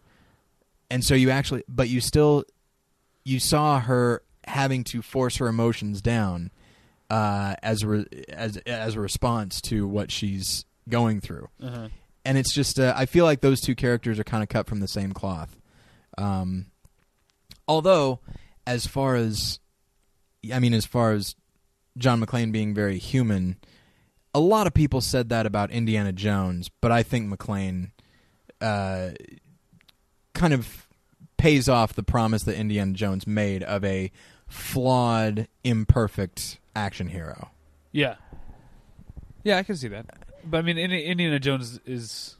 And 0.90 1.04
so 1.04 1.14
you 1.14 1.30
actually, 1.30 1.64
but 1.68 1.88
you 1.88 2.00
still, 2.00 2.44
you 3.28 3.38
saw 3.40 3.80
her 3.80 4.22
having 4.46 4.82
to 4.84 5.02
force 5.02 5.36
her 5.36 5.46
emotions 5.48 6.00
down 6.00 6.50
uh, 7.10 7.54
as 7.62 7.82
a 7.82 7.86
re- 7.88 8.06
as 8.30 8.56
as 8.58 8.94
a 8.94 9.00
response 9.00 9.60
to 9.60 9.86
what 9.86 10.10
she's 10.10 10.64
going 10.88 11.20
through 11.20 11.48
Uh-huh. 11.62 11.88
and 12.24 12.38
it's 12.38 12.54
just 12.54 12.80
uh, 12.80 12.94
I 12.96 13.06
feel 13.06 13.24
like 13.26 13.40
those 13.42 13.60
two 13.60 13.74
characters 13.74 14.18
are 14.18 14.24
kind 14.24 14.42
of 14.42 14.48
cut 14.48 14.66
from 14.66 14.80
the 14.80 14.88
same 14.88 15.12
cloth. 15.12 15.58
Um, 16.16 16.66
although, 17.66 18.20
as 18.66 18.86
far 18.86 19.14
as 19.16 19.60
I 20.52 20.58
mean, 20.58 20.72
as 20.74 20.86
far 20.86 21.12
as 21.12 21.34
John 21.98 22.20
McClane 22.24 22.52
being 22.52 22.74
very 22.74 22.98
human. 22.98 23.56
A 24.34 24.40
lot 24.40 24.66
of 24.66 24.74
people 24.74 25.00
said 25.00 25.30
that 25.30 25.46
about 25.46 25.70
Indiana 25.70 26.12
Jones, 26.12 26.70
but 26.80 26.92
I 26.92 27.02
think 27.02 27.28
McClane 27.32 27.90
uh, 28.60 29.10
kind 30.34 30.52
of 30.52 30.86
pays 31.38 31.68
off 31.68 31.94
the 31.94 32.02
promise 32.02 32.42
that 32.42 32.56
Indiana 32.56 32.92
Jones 32.92 33.26
made 33.26 33.62
of 33.62 33.82
a 33.84 34.10
flawed, 34.46 35.48
imperfect 35.64 36.58
action 36.76 37.08
hero. 37.08 37.50
Yeah. 37.92 38.16
Yeah, 39.44 39.56
I 39.58 39.62
can 39.62 39.76
see 39.76 39.88
that. 39.88 40.04
But 40.44 40.58
I 40.58 40.62
mean, 40.62 40.76
Indiana 40.78 41.38
Jones 41.38 41.80
is 41.86 42.36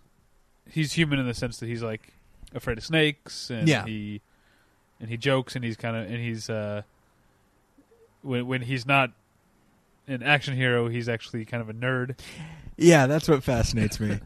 he's 0.70 0.92
human 0.92 1.18
in 1.18 1.26
the 1.26 1.32
sense 1.34 1.58
that 1.58 1.66
he's 1.66 1.82
like 1.82 2.12
afraid 2.54 2.76
of 2.78 2.84
snakes 2.84 3.50
and 3.50 3.66
Yeah. 3.68 3.84
he 3.86 4.20
and 5.00 5.08
he 5.08 5.16
jokes 5.16 5.54
and 5.56 5.64
he's 5.64 5.76
kind 5.76 5.96
of 5.96 6.04
and 6.10 6.16
he's 6.16 6.50
uh 6.50 6.82
when 8.22 8.46
when 8.46 8.62
he's 8.62 8.84
not 8.86 9.10
an 10.06 10.22
action 10.22 10.54
hero, 10.56 10.88
he's 10.88 11.08
actually 11.08 11.44
kind 11.44 11.60
of 11.60 11.68
a 11.68 11.74
nerd. 11.74 12.18
Yeah, 12.76 13.06
that's 13.06 13.28
what 13.28 13.42
fascinates 13.42 14.00
me. 14.00 14.18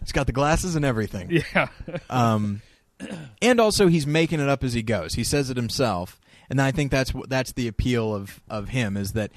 He's 0.00 0.12
got 0.12 0.26
the 0.26 0.32
glasses 0.32 0.76
and 0.76 0.84
everything. 0.84 1.30
Yeah. 1.54 1.68
Um, 2.08 2.60
and 3.42 3.60
also 3.60 3.88
he's 3.88 4.06
making 4.06 4.40
it 4.40 4.48
up 4.48 4.64
as 4.64 4.72
he 4.72 4.82
goes. 4.82 5.14
He 5.14 5.24
says 5.24 5.50
it 5.50 5.56
himself, 5.56 6.20
and 6.48 6.60
I 6.60 6.70
think 6.70 6.90
that's 6.90 7.12
that's 7.28 7.52
the 7.52 7.68
appeal 7.68 8.14
of 8.14 8.40
of 8.48 8.68
him 8.68 8.96
is 8.96 9.12
that 9.12 9.30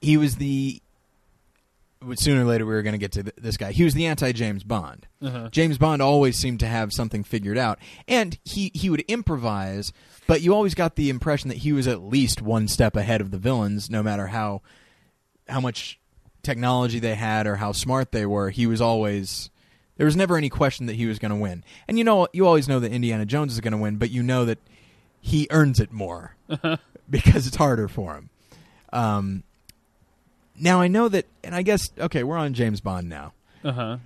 he 0.00 0.16
was 0.16 0.36
the. 0.36 0.80
Sooner 2.14 2.40
or 2.40 2.44
later, 2.46 2.64
we 2.64 2.72
were 2.72 2.80
going 2.80 2.94
to 2.94 2.98
get 2.98 3.12
to 3.12 3.24
th- 3.24 3.34
this 3.36 3.58
guy. 3.58 3.72
He 3.72 3.84
was 3.84 3.92
the 3.92 4.06
anti 4.06 4.32
James 4.32 4.64
Bond. 4.64 5.06
Uh-huh. 5.20 5.50
James 5.50 5.76
Bond 5.76 6.00
always 6.00 6.38
seemed 6.38 6.60
to 6.60 6.66
have 6.66 6.94
something 6.94 7.22
figured 7.22 7.58
out, 7.58 7.78
and 8.08 8.38
he 8.42 8.70
he 8.72 8.88
would 8.88 9.00
improvise, 9.02 9.92
but 10.26 10.40
you 10.40 10.54
always 10.54 10.74
got 10.74 10.96
the 10.96 11.10
impression 11.10 11.48
that 11.50 11.58
he 11.58 11.74
was 11.74 11.86
at 11.86 12.00
least 12.00 12.40
one 12.40 12.68
step 12.68 12.96
ahead 12.96 13.20
of 13.20 13.30
the 13.30 13.36
villains, 13.36 13.90
no 13.90 14.02
matter 14.02 14.28
how 14.28 14.62
how 15.46 15.60
much 15.60 16.00
technology 16.42 16.98
they 17.00 17.16
had 17.16 17.46
or 17.46 17.56
how 17.56 17.72
smart 17.72 18.12
they 18.12 18.24
were. 18.24 18.48
He 18.48 18.66
was 18.66 18.80
always 18.80 19.50
there 20.00 20.06
was 20.06 20.16
never 20.16 20.38
any 20.38 20.48
question 20.48 20.86
that 20.86 20.96
he 20.96 21.04
was 21.04 21.18
going 21.18 21.28
to 21.30 21.36
win. 21.36 21.62
And 21.86 21.98
you 21.98 22.04
know, 22.04 22.26
you 22.32 22.46
always 22.46 22.66
know 22.66 22.80
that 22.80 22.90
Indiana 22.90 23.26
Jones 23.26 23.52
is 23.52 23.60
going 23.60 23.72
to 23.72 23.76
win, 23.76 23.96
but 23.96 24.10
you 24.10 24.22
know 24.22 24.46
that 24.46 24.56
he 25.20 25.46
earns 25.50 25.78
it 25.78 25.92
more 25.92 26.36
because 27.10 27.46
it's 27.46 27.56
harder 27.56 27.86
for 27.86 28.14
him. 28.14 28.30
Um, 28.94 29.42
now 30.58 30.80
I 30.80 30.88
know 30.88 31.10
that, 31.10 31.26
and 31.44 31.54
I 31.54 31.60
guess 31.60 31.90
okay, 31.98 32.24
we're 32.24 32.38
on 32.38 32.54
James 32.54 32.80
Bond 32.80 33.10
now. 33.10 33.34
Uh-huh. 33.62 33.98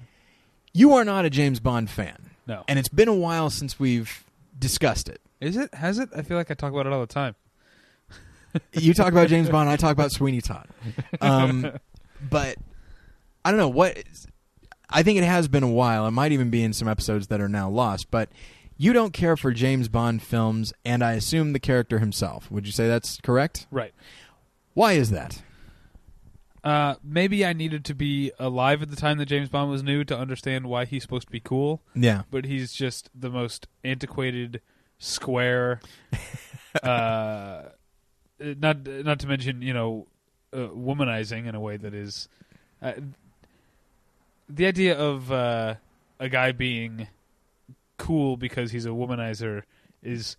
You 0.73 0.95
are 0.95 1.05
not 1.05 1.27
a 1.27 1.31
James 1.31 1.61
Bond 1.61 1.89
fan, 1.89 2.31
No. 2.49 2.65
and 2.67 2.77
it's 2.77 2.89
been 2.89 3.07
a 3.07 3.15
while 3.15 3.49
since 3.49 3.79
we've 3.79 4.25
discussed 4.59 5.09
it. 5.09 5.21
Is 5.41 5.57
it? 5.57 5.73
Has 5.75 6.01
it? 6.01 6.09
I 6.17 6.23
feel 6.23 6.37
like 6.37 6.51
I 6.51 6.55
talk 6.55 6.73
about 6.73 6.87
it 6.87 6.93
all 6.93 7.03
the 7.03 7.07
time. 7.07 7.37
You 8.73 8.95
talk 8.95 9.13
about 9.13 9.29
James 9.29 9.49
Bond, 9.53 9.69
I 9.69 9.77
talk 9.77 9.93
about 9.93 10.11
Sweeney 10.11 10.41
Todd. 10.41 10.67
Um, 11.21 11.71
but 12.29 12.57
I 13.45 13.53
don't 13.53 13.61
know 13.61 13.69
what. 13.69 13.97
I 14.91 15.03
think 15.03 15.19
it 15.19 15.25
has 15.25 15.49
been 15.49 15.63
a 15.63 15.71
while. 15.71 16.07
It 16.07 16.13
might 16.13 16.33
even 16.33 16.51
be 16.51 16.63
in 16.63 16.73
some 16.73 16.89
episodes 16.89 17.29
that 17.29 17.41
are 17.41 17.49
now 17.49 17.69
lost. 17.69 18.11
But 18.11 18.29
you 18.77 18.93
don't 18.93 19.13
care 19.13 19.37
for 19.37 19.53
James 19.53 19.89
Bond 19.89 20.23
films, 20.23 20.73
and 20.85 21.03
I 21.03 21.13
assume 21.13 21.53
the 21.53 21.61
character 21.61 21.99
himself. 21.99 22.51
Would 22.51 22.67
you 22.67 22.73
say 22.73 22.89
that's 22.89 23.21
correct? 23.23 23.67
Right. 23.71 23.95
Why 24.75 24.93
is 24.93 25.11
that? 25.11 25.43
Uh, 26.65 26.95
maybe 27.05 27.45
I 27.45 27.53
needed 27.53 27.85
to 27.85 27.95
be 27.95 28.33
alive 28.39 28.81
at 28.83 28.89
the 28.91 28.97
time 28.97 29.19
that 29.19 29.27
James 29.27 29.51
Bond 29.51 29.71
was 29.71 29.83
new 29.83 30.03
to 30.05 30.17
understand 30.17 30.67
why 30.67 30.87
he's 30.87 31.03
supposed 31.03 31.27
to 31.27 31.33
be 31.33 31.41
cool. 31.41 31.83
Yeah, 31.95 32.23
but 32.31 32.47
he's 32.47 32.73
just 32.73 33.11
the 33.15 33.29
most 33.29 33.69
antiquated, 33.85 34.63
square. 34.99 35.81
uh, 36.83 37.65
not 38.41 38.87
not 38.87 39.19
to 39.21 39.27
mention, 39.27 39.61
you 39.61 39.75
know, 39.75 40.07
uh, 40.55 40.69
womanizing 40.69 41.47
in 41.47 41.55
a 41.55 41.61
way 41.61 41.77
that 41.77 41.93
is. 41.93 42.29
The 44.49 44.67
idea 44.67 44.99
of 44.99 45.33
uh, 45.33 45.75
a 46.21 46.29
guy 46.29 46.53
being 46.53 47.09
cool 47.97 48.37
because 48.37 48.71
he's 48.73 48.85
a 48.87 48.91
womanizer 48.91 49.63
is 50.03 50.37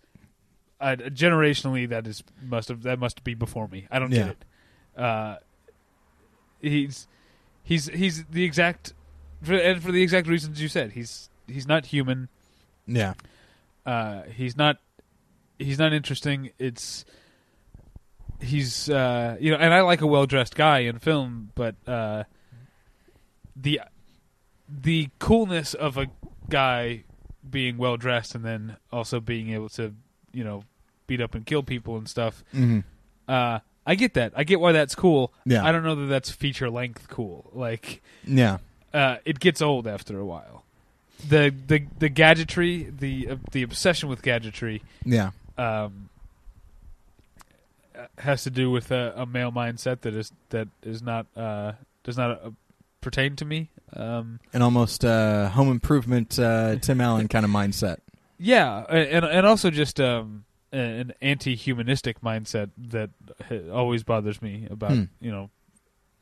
uh, 0.80 0.94
generationally 0.98 1.88
that 1.88 2.06
is 2.06 2.22
must 2.42 2.68
have 2.68 2.82
that 2.84 2.98
must 2.98 3.24
be 3.24 3.34
before 3.34 3.66
me. 3.68 3.86
I 3.90 3.98
don't 3.98 4.12
Yeah. 4.12 4.18
get 4.18 4.28
it. 4.28 4.44
Uh, 5.00 5.36
he's 6.60 7.06
he's 7.62 7.86
he's 7.88 8.24
the 8.26 8.44
exact 8.44 8.92
for, 9.42 9.54
and 9.54 9.82
for 9.82 9.90
the 9.92 10.02
exact 10.02 10.28
reasons 10.28 10.60
you 10.62 10.68
said. 10.68 10.92
He's 10.92 11.28
he's 11.48 11.66
not 11.66 11.86
human. 11.86 12.28
yeah, 12.86 13.14
Uh, 13.84 14.22
he's 14.24 14.56
not 14.56 14.78
he's 15.58 15.78
not 15.78 15.92
interesting. 15.92 16.50
It's 16.58 17.04
he's 18.40 18.88
uh, 18.88 19.36
you 19.40 19.50
know, 19.50 19.56
and 19.58 19.74
I 19.74 19.80
like 19.80 20.00
a 20.00 20.06
well 20.06 20.26
dressed 20.26 20.54
guy 20.54 20.80
in 20.80 20.98
film, 20.98 21.50
but 21.54 21.74
uh, 21.86 22.24
the 23.56 23.80
the 24.68 25.08
coolness 25.18 25.74
of 25.74 25.96
a 25.96 26.06
guy 26.48 27.04
being 27.48 27.76
well 27.78 27.96
dressed 27.96 28.34
and 28.34 28.44
then 28.44 28.76
also 28.92 29.20
being 29.20 29.50
able 29.50 29.68
to 29.70 29.94
you 30.32 30.42
know 30.44 30.64
beat 31.06 31.20
up 31.20 31.34
and 31.34 31.46
kill 31.46 31.62
people 31.62 31.96
and 31.96 32.08
stuff. 32.08 32.42
hmm 32.52 32.80
Uh, 33.28 33.60
I 33.88 33.94
get 33.94 34.14
that. 34.14 34.32
I 34.34 34.42
get 34.42 34.58
why 34.58 34.72
that's 34.72 34.96
cool. 34.96 35.32
Yeah. 35.44 35.64
I 35.64 35.70
don't 35.70 35.84
know 35.84 35.94
that 35.94 36.06
that's 36.06 36.30
feature 36.30 36.68
length 36.68 37.08
cool. 37.08 37.50
Like 37.52 38.02
yeah, 38.26 38.58
uh, 38.92 39.18
it 39.24 39.38
gets 39.38 39.62
old 39.62 39.86
after 39.86 40.18
a 40.18 40.24
while. 40.24 40.64
The 41.28 41.54
the 41.66 41.86
the 41.98 42.08
gadgetry, 42.08 42.90
the 42.90 43.28
uh, 43.30 43.36
the 43.52 43.62
obsession 43.62 44.08
with 44.08 44.22
gadgetry, 44.22 44.82
yeah, 45.04 45.30
um, 45.56 46.08
uh, 47.96 48.06
has 48.18 48.42
to 48.42 48.50
do 48.50 48.70
with 48.70 48.90
a, 48.90 49.12
a 49.16 49.24
male 49.24 49.52
mindset 49.52 50.00
that 50.00 50.14
is 50.14 50.32
that 50.50 50.68
is 50.82 51.00
not 51.02 51.26
uh, 51.36 51.72
does 52.02 52.16
not 52.18 52.30
uh, 52.44 52.50
pertain 53.00 53.36
to 53.36 53.44
me. 53.44 53.70
Um, 53.92 54.40
an 54.52 54.62
almost 54.62 55.04
uh, 55.04 55.48
home 55.50 55.70
improvement 55.70 56.38
uh, 56.38 56.76
Tim 56.76 57.00
Allen 57.00 57.28
kind 57.28 57.44
of 57.44 57.50
mindset. 57.50 57.98
yeah, 58.38 58.84
and 58.88 59.24
and 59.24 59.46
also 59.46 59.70
just 59.70 60.00
um, 60.00 60.44
an 60.72 61.14
anti-humanistic 61.22 62.20
mindset 62.20 62.70
that 62.76 63.10
always 63.72 64.02
bothers 64.02 64.42
me 64.42 64.66
about 64.70 64.92
Hmm. 64.92 65.04
you 65.20 65.30
know. 65.30 65.50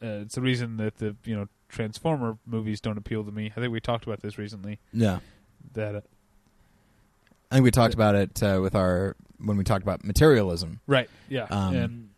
Uh, 0.02 0.20
it's 0.22 0.34
the 0.34 0.42
reason 0.42 0.76
that 0.76 0.98
the 0.98 1.16
you 1.24 1.34
know 1.34 1.48
Transformer 1.68 2.36
movies 2.46 2.80
don't 2.80 2.98
appeal 2.98 3.24
to 3.24 3.32
me. 3.32 3.50
I 3.56 3.60
think 3.60 3.72
we 3.72 3.80
talked 3.80 4.04
about 4.04 4.20
this 4.20 4.36
recently. 4.38 4.78
Yeah, 4.92 5.20
That 5.72 5.94
uh, 5.96 6.00
I 7.50 7.56
think 7.56 7.64
we 7.64 7.70
talked 7.70 7.94
about 7.94 8.14
it 8.14 8.42
uh, 8.42 8.60
with 8.62 8.74
our 8.74 9.16
when 9.38 9.56
we 9.56 9.64
talked 9.64 9.82
about 9.82 10.04
materialism. 10.04 10.80
Right. 10.86 11.08
Yeah. 11.28 11.44
Um, 11.50 11.74
and 11.74 12.08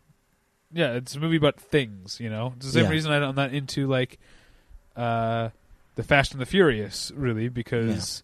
yeah, 0.73 0.93
it's 0.93 1.15
a 1.15 1.19
movie 1.19 1.37
about 1.37 1.59
things. 1.59 2.19
You 2.19 2.29
know, 2.29 2.53
it's 2.57 2.65
the 2.67 2.71
same 2.73 2.83
Yeah. 2.85 2.89
reason 2.91 3.11
I 3.11 3.19
don't- 3.19 3.29
I'm 3.29 3.35
not 3.35 3.53
into 3.53 3.87
like 3.87 4.19
uh, 4.97 5.49
the 5.95 6.03
Fast 6.03 6.33
and 6.33 6.41
the 6.41 6.45
Furious, 6.45 7.11
really, 7.15 7.47
because 7.47 8.23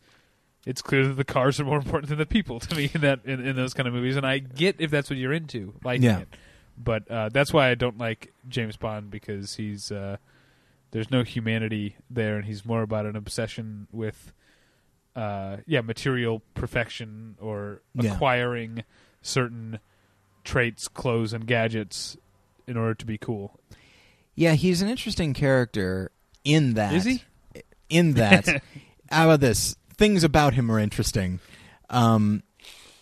it's 0.66 0.82
clear 0.82 1.08
that 1.08 1.14
the 1.14 1.24
cars 1.24 1.60
are 1.60 1.66
more 1.66 1.78
important 1.78 2.10
than 2.10 2.18
the 2.18 2.26
people 2.26 2.60
to 2.62 2.76
me 2.76 2.90
in 2.94 3.02
that 3.02 3.22
in, 3.26 3.46
in 3.46 3.56
those 3.56 3.74
kind 3.74 3.88
of 3.88 3.94
movies. 3.94 4.18
And 4.18 4.26
I 4.26 4.40
get 4.40 4.78
if 4.80 4.92
that's 4.92 5.10
what 5.10 5.18
you're 5.18 5.34
into, 5.34 5.74
liking 5.84 6.04
Yeah. 6.04 6.20
it. 6.20 6.28
But 6.78 7.10
uh, 7.10 7.30
that's 7.30 7.54
why 7.54 7.70
I 7.70 7.76
don't 7.76 7.98
like 8.00 8.34
James 8.50 8.76
Bond 8.78 9.12
because 9.12 9.56
he's 9.56 9.92
uh, 9.92 10.18
there's 10.92 11.12
no 11.12 11.24
humanity 11.24 11.96
there, 12.10 12.36
and 12.36 12.46
he's 12.46 12.66
more 12.66 12.82
about 12.82 13.06
an 13.06 13.16
obsession 13.16 13.88
with. 13.92 14.34
Uh, 15.16 15.58
yeah, 15.68 15.80
material 15.82 16.42
perfection 16.56 17.38
or 17.40 17.84
Yeah. 17.94 18.16
acquiring 18.16 18.84
certain 19.22 19.78
traits, 20.44 20.88
clothes, 20.88 21.34
and 21.34 21.46
gadgets 21.46 22.18
in 22.66 22.78
order 22.78 22.96
to 22.96 23.06
be 23.06 23.20
cool. 23.20 23.60
Yeah, 24.34 24.54
he's 24.54 24.82
an 24.82 24.90
interesting 24.90 25.36
character 25.36 26.10
in 26.44 26.74
that. 26.76 26.94
Is 26.94 27.06
he? 27.06 27.24
In 27.90 28.14
that, 28.14 28.48
how 29.12 29.26
about 29.26 29.40
this? 29.40 29.76
Things 29.96 30.24
about 30.24 30.54
him 30.56 30.72
are 30.72 30.80
interesting, 30.80 31.40
um, 31.90 32.44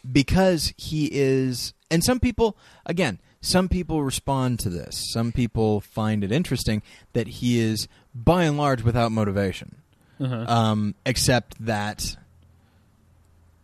because 0.09 0.73
he 0.77 1.09
is, 1.11 1.73
and 1.89 2.03
some 2.03 2.19
people, 2.19 2.57
again, 2.85 3.19
some 3.39 3.69
people 3.69 4.03
respond 4.03 4.59
to 4.59 4.69
this. 4.69 5.11
Some 5.13 5.31
people 5.31 5.81
find 5.81 6.23
it 6.23 6.31
interesting 6.31 6.81
that 7.13 7.27
he 7.27 7.59
is, 7.59 7.87
by 8.13 8.43
and 8.43 8.57
large, 8.57 8.83
without 8.83 9.11
motivation. 9.11 9.77
Uh-huh. 10.21 10.45
um, 10.47 10.93
except 11.03 11.65
that 11.65 12.15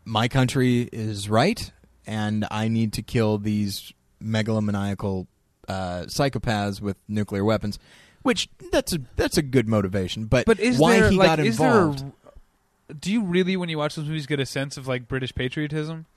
my 0.05 0.27
country 0.27 0.89
is 0.91 1.29
right, 1.29 1.71
and 2.07 2.47
I 2.49 2.67
need 2.67 2.93
to 2.93 3.03
kill 3.03 3.37
these 3.37 3.93
megalomaniacal 4.23 5.27
uh, 5.67 6.05
psychopaths 6.07 6.81
with 6.81 6.97
nuclear 7.07 7.45
weapons. 7.45 7.77
Which 8.27 8.49
that's 8.73 8.91
a 8.91 8.99
that's 9.15 9.37
a 9.37 9.41
good 9.41 9.69
motivation, 9.69 10.25
but, 10.25 10.45
but 10.45 10.59
is 10.59 10.77
why 10.77 10.99
there 10.99 11.09
he 11.09 11.15
like 11.15 11.27
got 11.27 11.39
is 11.39 11.57
involved? 11.57 11.99
there 11.99 12.11
a, 12.89 12.93
do 12.93 13.09
you 13.09 13.23
really 13.23 13.55
when 13.55 13.69
you 13.69 13.77
watch 13.77 13.95
those 13.95 14.03
movies 14.03 14.25
get 14.25 14.41
a 14.41 14.45
sense 14.45 14.75
of 14.75 14.85
like 14.85 15.07
British 15.07 15.33
patriotism? 15.33 16.07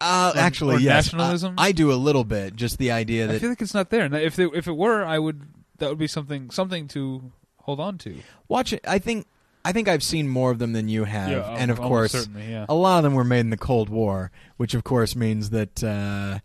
uh, 0.00 0.32
or- 0.34 0.40
actually, 0.40 0.74
or 0.74 0.78
yes, 0.80 1.12
nationalism? 1.12 1.54
I, 1.56 1.68
I 1.68 1.72
do 1.72 1.92
a 1.92 1.94
little 1.94 2.24
bit. 2.24 2.56
Just 2.56 2.76
the 2.78 2.90
idea 2.90 3.28
that 3.28 3.36
I 3.36 3.38
feel 3.38 3.50
like 3.50 3.62
it's 3.62 3.72
not 3.72 3.90
there. 3.90 4.04
And 4.04 4.12
if 4.16 4.36
it, 4.40 4.50
if 4.52 4.66
it 4.66 4.72
were, 4.72 5.04
I 5.04 5.20
would 5.20 5.42
that 5.78 5.88
would 5.88 5.98
be 5.98 6.08
something 6.08 6.50
something 6.50 6.88
to 6.88 7.30
hold 7.58 7.78
on 7.78 7.98
to. 7.98 8.16
watch 8.48 8.72
it. 8.72 8.80
I 8.84 8.98
think 8.98 9.28
I 9.64 9.70
think 9.70 9.86
I've 9.86 10.02
seen 10.02 10.26
more 10.26 10.50
of 10.50 10.58
them 10.58 10.72
than 10.72 10.88
you 10.88 11.04
have, 11.04 11.30
yeah, 11.30 11.54
and 11.56 11.70
of 11.70 11.78
course, 11.78 12.10
certainly, 12.10 12.50
yeah. 12.50 12.66
a 12.68 12.74
lot 12.74 12.96
of 12.98 13.04
them 13.04 13.14
were 13.14 13.22
made 13.22 13.40
in 13.40 13.50
the 13.50 13.56
Cold 13.56 13.88
War, 13.88 14.32
which 14.56 14.74
of 14.74 14.82
course 14.82 15.14
means 15.14 15.50
that 15.50 15.84
uh, 15.84 16.40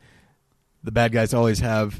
the 0.83 0.91
bad 0.91 1.13
guys 1.13 1.33
always 1.33 1.61
have 1.61 1.99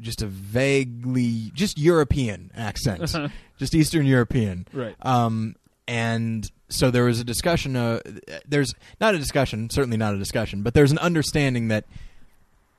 just 0.00 0.22
a 0.22 0.26
vaguely 0.26 1.50
just 1.54 1.78
European 1.78 2.50
accent, 2.54 3.14
just 3.58 3.74
Eastern 3.74 4.06
European. 4.06 4.66
Right. 4.72 4.94
Um, 5.02 5.56
and 5.86 6.50
so 6.68 6.90
there 6.90 7.04
was 7.04 7.20
a 7.20 7.24
discussion. 7.24 7.76
Uh, 7.76 8.00
there's 8.46 8.74
not 9.00 9.14
a 9.14 9.18
discussion, 9.18 9.70
certainly 9.70 9.96
not 9.96 10.14
a 10.14 10.18
discussion, 10.18 10.62
but 10.62 10.74
there's 10.74 10.92
an 10.92 10.98
understanding 10.98 11.68
that 11.68 11.86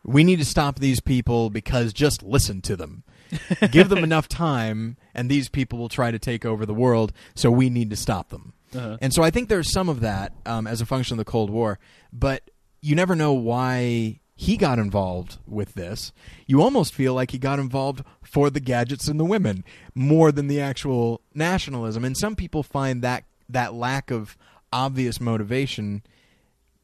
we 0.03 0.23
need 0.23 0.39
to 0.39 0.45
stop 0.45 0.79
these 0.79 0.99
people 0.99 1.49
because 1.49 1.93
just 1.93 2.23
listen 2.23 2.61
to 2.61 2.75
them. 2.75 3.03
Give 3.71 3.89
them 3.89 4.03
enough 4.03 4.27
time, 4.27 4.97
and 5.13 5.29
these 5.29 5.49
people 5.49 5.77
will 5.77 5.89
try 5.89 6.09
to 6.09 6.17
take 6.17 6.45
over 6.45 6.65
the 6.65 6.73
world. 6.73 7.13
So 7.35 7.51
we 7.51 7.69
need 7.69 7.89
to 7.91 7.95
stop 7.95 8.29
them. 8.29 8.53
Uh-huh. 8.75 8.97
And 9.01 9.13
so 9.13 9.23
I 9.23 9.29
think 9.29 9.49
there's 9.49 9.71
some 9.71 9.89
of 9.89 9.99
that 10.01 10.33
um, 10.45 10.67
as 10.67 10.81
a 10.81 10.85
function 10.85 11.15
of 11.15 11.17
the 11.19 11.29
Cold 11.29 11.49
War, 11.49 11.79
but 12.11 12.49
you 12.81 12.95
never 12.95 13.15
know 13.15 13.33
why 13.33 14.19
he 14.41 14.55
got 14.55 14.79
involved 14.79 15.37
with 15.45 15.73
this. 15.73 16.13
You 16.47 16.61
almost 16.61 16.93
feel 16.93 17.13
like 17.13 17.31
he 17.31 17.37
got 17.37 17.59
involved 17.59 18.05
for 18.23 18.49
the 18.49 18.61
gadgets 18.61 19.09
and 19.09 19.19
the 19.19 19.25
women 19.25 19.65
more 19.93 20.31
than 20.31 20.47
the 20.47 20.61
actual 20.61 21.19
nationalism. 21.33 22.05
And 22.05 22.15
some 22.17 22.37
people 22.37 22.63
find 22.63 23.01
that 23.01 23.25
that 23.49 23.73
lack 23.73 24.11
of 24.11 24.37
obvious 24.71 25.19
motivation 25.19 26.03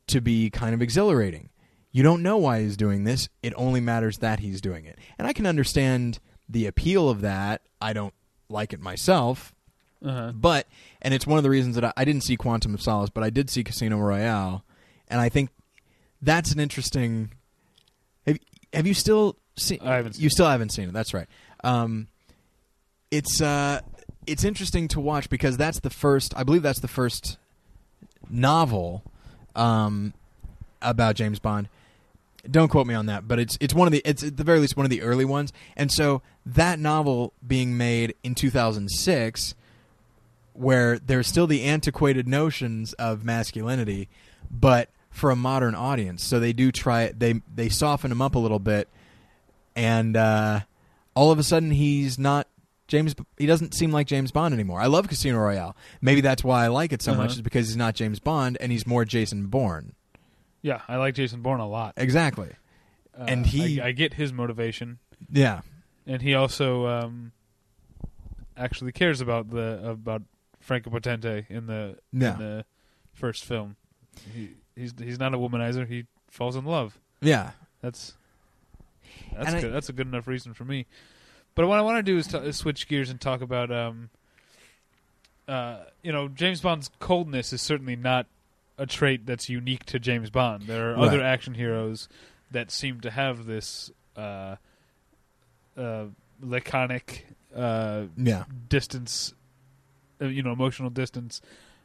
to 0.07 0.19
be 0.19 0.49
kind 0.49 0.73
of 0.73 0.81
exhilarating. 0.81 1.47
You 1.93 2.03
don't 2.03 2.21
know 2.21 2.35
why 2.35 2.59
he's 2.59 2.75
doing 2.75 3.05
this. 3.05 3.29
It 3.41 3.53
only 3.55 3.79
matters 3.79 4.17
that 4.17 4.39
he's 4.41 4.59
doing 4.59 4.83
it. 4.83 4.99
And 5.17 5.25
I 5.25 5.31
can 5.31 5.45
understand 5.45 6.19
the 6.49 6.65
appeal 6.65 7.07
of 7.09 7.21
that. 7.21 7.61
I 7.79 7.93
don't 7.93 8.13
like 8.49 8.73
it 8.73 8.81
myself, 8.81 9.55
Uh-huh. 10.03 10.33
but 10.35 10.67
and 11.01 11.13
it's 11.13 11.25
one 11.25 11.37
of 11.37 11.43
the 11.43 11.49
reasons 11.49 11.75
that 11.75 11.85
I, 11.85 11.93
I 11.95 12.03
didn't 12.03 12.25
see 12.25 12.35
Quantum 12.35 12.73
of 12.73 12.81
Solace, 12.81 13.09
but 13.11 13.23
I 13.23 13.29
did 13.29 13.49
see 13.49 13.63
Casino 13.63 13.97
Royale, 13.97 14.65
and 15.07 15.21
I 15.21 15.29
think 15.29 15.51
that's 16.21 16.51
an 16.51 16.59
interesting. 16.59 17.31
Have 18.75 18.87
you 18.87 18.93
still 18.93 19.35
seen? 19.55 19.79
I 19.81 19.95
haven't 19.95 20.13
seen 20.13 20.23
You 20.23 20.27
it. 20.27 20.31
still 20.31 20.47
haven't 20.47 20.69
seen 20.69 20.89
it. 20.89 20.93
That's 20.93 21.13
right. 21.13 21.27
Um, 21.63 22.07
it's 23.11 23.41
uh, 23.41 23.81
it's 24.27 24.43
interesting 24.43 24.87
to 24.89 24.99
watch 24.99 25.29
because 25.29 25.57
that's 25.57 25.79
the 25.79 25.89
first. 25.89 26.33
I 26.35 26.43
believe 26.43 26.61
that's 26.61 26.79
the 26.81 26.87
first 26.87 27.37
novel 28.29 29.03
um, 29.55 30.13
about 30.81 31.15
James 31.15 31.39
Bond. 31.39 31.69
Don't 32.49 32.69
quote 32.69 32.85
me 32.85 32.93
on 32.93 33.07
that, 33.07 33.27
but 33.27 33.39
it's 33.39 33.57
it's 33.59 33.73
one 33.73 33.87
of 33.87 33.91
the 33.91 34.01
it's 34.05 34.21
at 34.23 34.37
the 34.37 34.43
very 34.43 34.59
least 34.59 34.77
one 34.77 34.85
of 34.85 34.89
the 34.91 35.01
early 35.01 35.25
ones. 35.25 35.51
And 35.75 35.91
so 35.91 36.21
that 36.45 36.77
novel 36.77 37.33
being 37.45 37.75
made 37.77 38.13
in 38.23 38.35
2006 38.35 39.55
where 40.53 40.97
there's 40.99 41.27
still 41.27 41.47
the 41.47 41.63
antiquated 41.63 42.27
notions 42.29 42.93
of 42.93 43.25
masculinity, 43.25 44.07
but 44.49 44.89
for 45.15 45.31
a 45.31 45.35
modern 45.35 45.73
audience. 45.75 46.23
So 46.23 46.39
they 46.39 46.51
do 46.53 46.71
try 46.71 47.11
they 47.17 47.41
they 47.53 47.69
soften 47.69 48.11
him 48.11 48.21
up 48.21 48.35
a 48.35 48.39
little 48.39 48.59
bit, 48.59 48.87
and 49.75 50.15
uh, 50.17 50.59
all 51.15 51.31
of 51.31 51.39
a 51.39 51.43
sudden 51.43 51.71
he's 51.71 52.19
not 52.19 52.47
James. 52.87 53.15
He 53.37 53.45
doesn't 53.45 53.73
seem 53.73 53.91
like 53.91 54.07
James 54.07 54.31
Bond 54.31 54.53
anymore. 54.53 54.79
I 54.81 54.87
love 54.87 55.07
Casino 55.07 55.39
Royale. 55.39 55.75
Maybe 56.01 56.21
that's 56.21 56.43
why 56.43 56.65
I 56.65 56.67
like 56.67 56.91
it 56.93 57.01
so 57.01 57.13
much 57.15 57.31
Uh-huh. 57.31 57.35
is 57.37 57.41
because 57.41 57.67
he's 57.67 57.77
not 57.77 57.95
James 57.95 58.19
Bond 58.19 58.57
and 58.59 58.71
he's 58.71 58.85
more 58.85 59.05
Jason 59.05 59.47
Bourne. 59.47 59.93
Yeah, 60.61 60.81
I 60.87 60.97
like 60.97 61.13
Jason 61.15 61.41
Bourne 61.41 61.59
a 61.59 61.67
lot. 61.67 61.93
Exactly. 61.97 62.49
Uh, 63.17 63.25
And 63.27 63.45
he- 63.45 63.79
I, 63.79 63.87
I 63.87 63.91
get 63.93 64.15
his 64.15 64.33
motivation, 64.33 64.99
Yeah. 65.31 65.61
and 66.05 66.21
he 66.21 66.33
also 66.35 66.87
um, 66.87 67.31
actually 68.57 68.91
cares 68.91 69.21
about 69.21 69.49
the 69.49 69.79
about 69.89 70.23
Franka 70.59 70.89
Potente 70.89 71.45
in 71.49 71.67
the 71.67 71.97
Yeah. 72.11 72.33
in 72.33 72.39
the 72.39 72.65
first 73.13 73.45
film. 73.45 73.75
He, 74.33 74.49
he's 74.75 74.93
he's 74.99 75.19
not 75.19 75.33
a 75.33 75.37
womanizer. 75.37 75.87
He 75.87 76.05
falls 76.29 76.55
in 76.55 76.65
love. 76.65 76.99
Yeah. 77.21 77.51
That's 77.81 78.13
that's 79.33 79.47
And 79.47 79.55
I- 79.57 79.61
good. 79.61 79.73
that's 79.73 79.89
a 79.89 79.93
good 79.93 80.07
enough 80.07 80.27
reason 80.27 80.53
for 80.53 80.65
me. 80.65 80.85
But 81.55 81.67
what 81.67 81.77
I 81.79 81.81
want 81.81 81.97
to 82.05 82.11
do 82.11 82.17
is, 82.17 82.27
t- 82.27 82.37
is 82.37 82.57
switch 82.57 82.85
gears 82.87 83.09
and 83.09 83.19
talk 83.21 83.39
about, 83.41 83.71
um, 83.71 84.09
uh, 85.47 85.83
you 86.03 86.11
know, 86.11 86.27
James 86.27 86.59
Bond's 86.59 86.89
coldness 86.99 87.53
is 87.53 87.61
certainly 87.61 87.95
not 87.95 88.25
a 88.77 88.85
trait 88.85 89.25
that's 89.25 89.47
unique 89.47 89.85
to 89.85 89.99
James 89.99 90.29
Bond. 90.29 90.63
There 90.63 90.91
are 90.91 90.97
other 90.97 91.21
action 91.21 91.53
heroes 91.53 92.09
that 92.51 92.71
seem 92.71 92.99
to 93.01 93.09
have 93.11 93.45
this 93.45 93.89
uh, 94.17 94.57
uh, 95.77 96.05
laconic 96.41 97.25
uh, 97.55 98.03
Yeah. 98.17 98.43
distance, 98.67 99.33
uh, 100.21 100.25
you 100.25 100.43
know, 100.43 100.51
emotional 100.51 100.89
distance, 100.89 101.41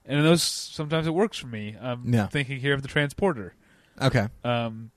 and 0.06 0.24
those 0.24 0.42
sometimes 0.42 1.06
it 1.06 1.14
works 1.14 1.36
for 1.38 1.46
me. 1.46 1.76
I'm 1.80 2.12
Yeah. 2.12 2.26
thinking 2.26 2.58
here 2.60 2.74
of 2.74 2.82
the 2.82 2.88
Transporter 2.88 3.54
Okay. 4.00 4.28
um, 4.44 4.90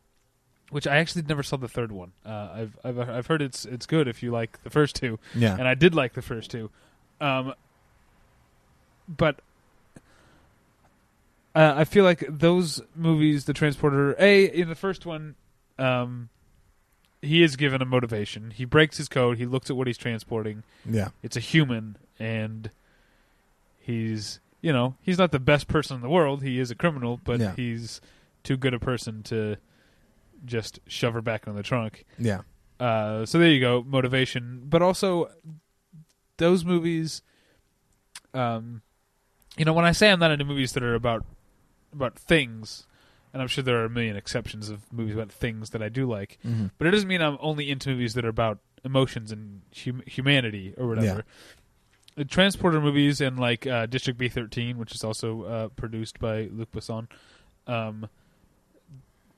which 0.69 0.87
I 0.87 0.97
actually 0.97 1.23
never 1.23 1.43
saw 1.43 1.57
the 1.57 1.67
third 1.67 1.91
one. 1.91 2.13
Uh, 2.25 2.49
I've, 2.53 2.79
I've 2.83 2.99
I've 3.09 3.27
heard 3.27 3.41
it's 3.41 3.65
it's 3.65 3.85
good 3.85 4.07
if 4.07 4.23
you 4.23 4.31
like 4.31 4.61
the 4.63 4.69
first 4.69 4.95
two, 4.95 5.19
Yeah. 5.35 5.53
and 5.57 5.67
I 5.67 5.75
did 5.75 5.93
like 5.93 6.13
the 6.13 6.21
first 6.21 6.49
two, 6.51 6.71
um, 7.21 7.53
but 9.07 9.39
uh, 11.55 11.73
I 11.77 11.83
feel 11.85 12.03
like 12.03 12.23
those 12.27 12.81
movies, 12.95 13.45
The 13.45 13.53
Transporter, 13.53 14.15
a 14.17 14.45
in 14.45 14.69
the 14.69 14.75
first 14.75 15.05
one, 15.05 15.35
um, 15.77 16.29
he 17.21 17.43
is 17.43 17.55
given 17.55 17.81
a 17.81 17.85
motivation. 17.85 18.49
He 18.51 18.65
breaks 18.65 18.97
his 18.97 19.07
code. 19.07 19.37
He 19.37 19.45
looks 19.45 19.69
at 19.69 19.75
what 19.75 19.85
he's 19.87 19.97
transporting. 19.97 20.63
yeah. 20.85 21.09
It's 21.21 21.37
a 21.37 21.39
human, 21.39 21.97
and 22.17 22.71
he's 23.79 24.39
you 24.63 24.73
know 24.73 24.95
he's 25.01 25.19
not 25.19 25.31
the 25.31 25.39
best 25.39 25.67
person 25.67 25.97
in 25.97 26.01
the 26.01 26.09
world. 26.09 26.41
He 26.41 26.59
is 26.59 26.71
a 26.71 26.75
criminal, 26.75 27.19
but 27.23 27.39
Yeah. 27.39 27.53
he's 27.55 28.01
too 28.43 28.57
good 28.57 28.73
a 28.73 28.79
person 28.79 29.21
to 29.23 29.57
just 30.45 30.79
shove 30.87 31.13
her 31.13 31.21
back 31.21 31.45
in 31.45 31.55
the 31.55 31.61
trunk. 31.63 32.05
Yeah. 32.17 32.41
Uh, 32.79 33.25
so 33.25 33.37
there 33.37 33.49
you 33.49 33.59
go, 33.61 33.83
motivation. 33.87 34.63
But 34.65 34.81
also, 34.81 35.29
those 36.37 36.65
movies. 36.65 37.21
Um, 38.33 38.81
you 39.57 39.65
know, 39.65 39.73
when 39.73 39.85
I 39.85 39.91
say 39.91 40.11
I'm 40.11 40.19
not 40.19 40.31
into 40.31 40.45
movies 40.45 40.73
that 40.73 40.83
are 40.83 40.95
about 40.95 41.25
about 41.93 42.17
things, 42.17 42.87
and 43.31 43.41
I'm 43.41 43.47
sure 43.47 43.63
there 43.63 43.77
are 43.81 43.85
a 43.85 43.89
million 43.89 44.15
exceptions 44.15 44.69
of 44.69 44.91
movies 44.91 45.13
about 45.13 45.31
things 45.31 45.69
that 45.69 45.83
I 45.83 45.89
do 45.89 46.07
like, 46.09 46.39
Mm-hmm. 46.45 46.67
but 46.79 46.87
it 46.87 46.91
doesn't 46.91 47.07
mean 47.07 47.21
I'm 47.21 47.37
only 47.39 47.69
into 47.69 47.89
movies 47.89 48.15
that 48.15 48.25
are 48.25 48.29
about 48.29 48.57
emotions 48.83 49.31
and 49.31 49.61
hum- 49.85 50.01
humanity 50.07 50.73
or 50.77 50.87
whatever. 50.87 51.23
The 52.15 52.25
Transporter 52.25 52.79
movies 52.79 53.21
and 53.21 53.39
like 53.39 53.65
uh, 53.65 53.85
District 53.87 54.19
B13, 54.19 54.75
which 54.75 54.93
is 54.93 55.03
also 55.03 55.43
uh, 55.43 55.67
produced 55.69 56.19
by 56.19 56.47
Luc 56.51 56.71
Besson, 56.71 57.07
um, 57.67 58.07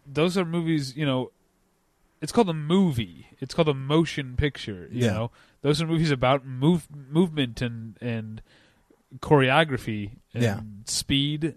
those 0.06 0.38
are 0.38 0.44
movies. 0.46 0.96
You 0.96 1.06
know, 1.06 1.32
it's 2.22 2.32
called 2.32 2.50
a 2.50 2.54
movie. 2.54 3.28
It's 3.40 3.54
called 3.54 3.70
a 3.70 3.74
motion 3.74 4.36
picture. 4.36 4.88
You 4.92 5.06
Yeah. 5.06 5.14
know, 5.14 5.32
those 5.62 5.82
are 5.82 5.88
movies 5.88 6.12
about 6.12 6.46
move 6.46 6.88
movement 6.94 7.62
and 7.62 7.98
and 8.02 8.42
choreography 9.20 10.18
and 10.34 10.44
Yeah. 10.44 10.60
speed, 10.86 11.56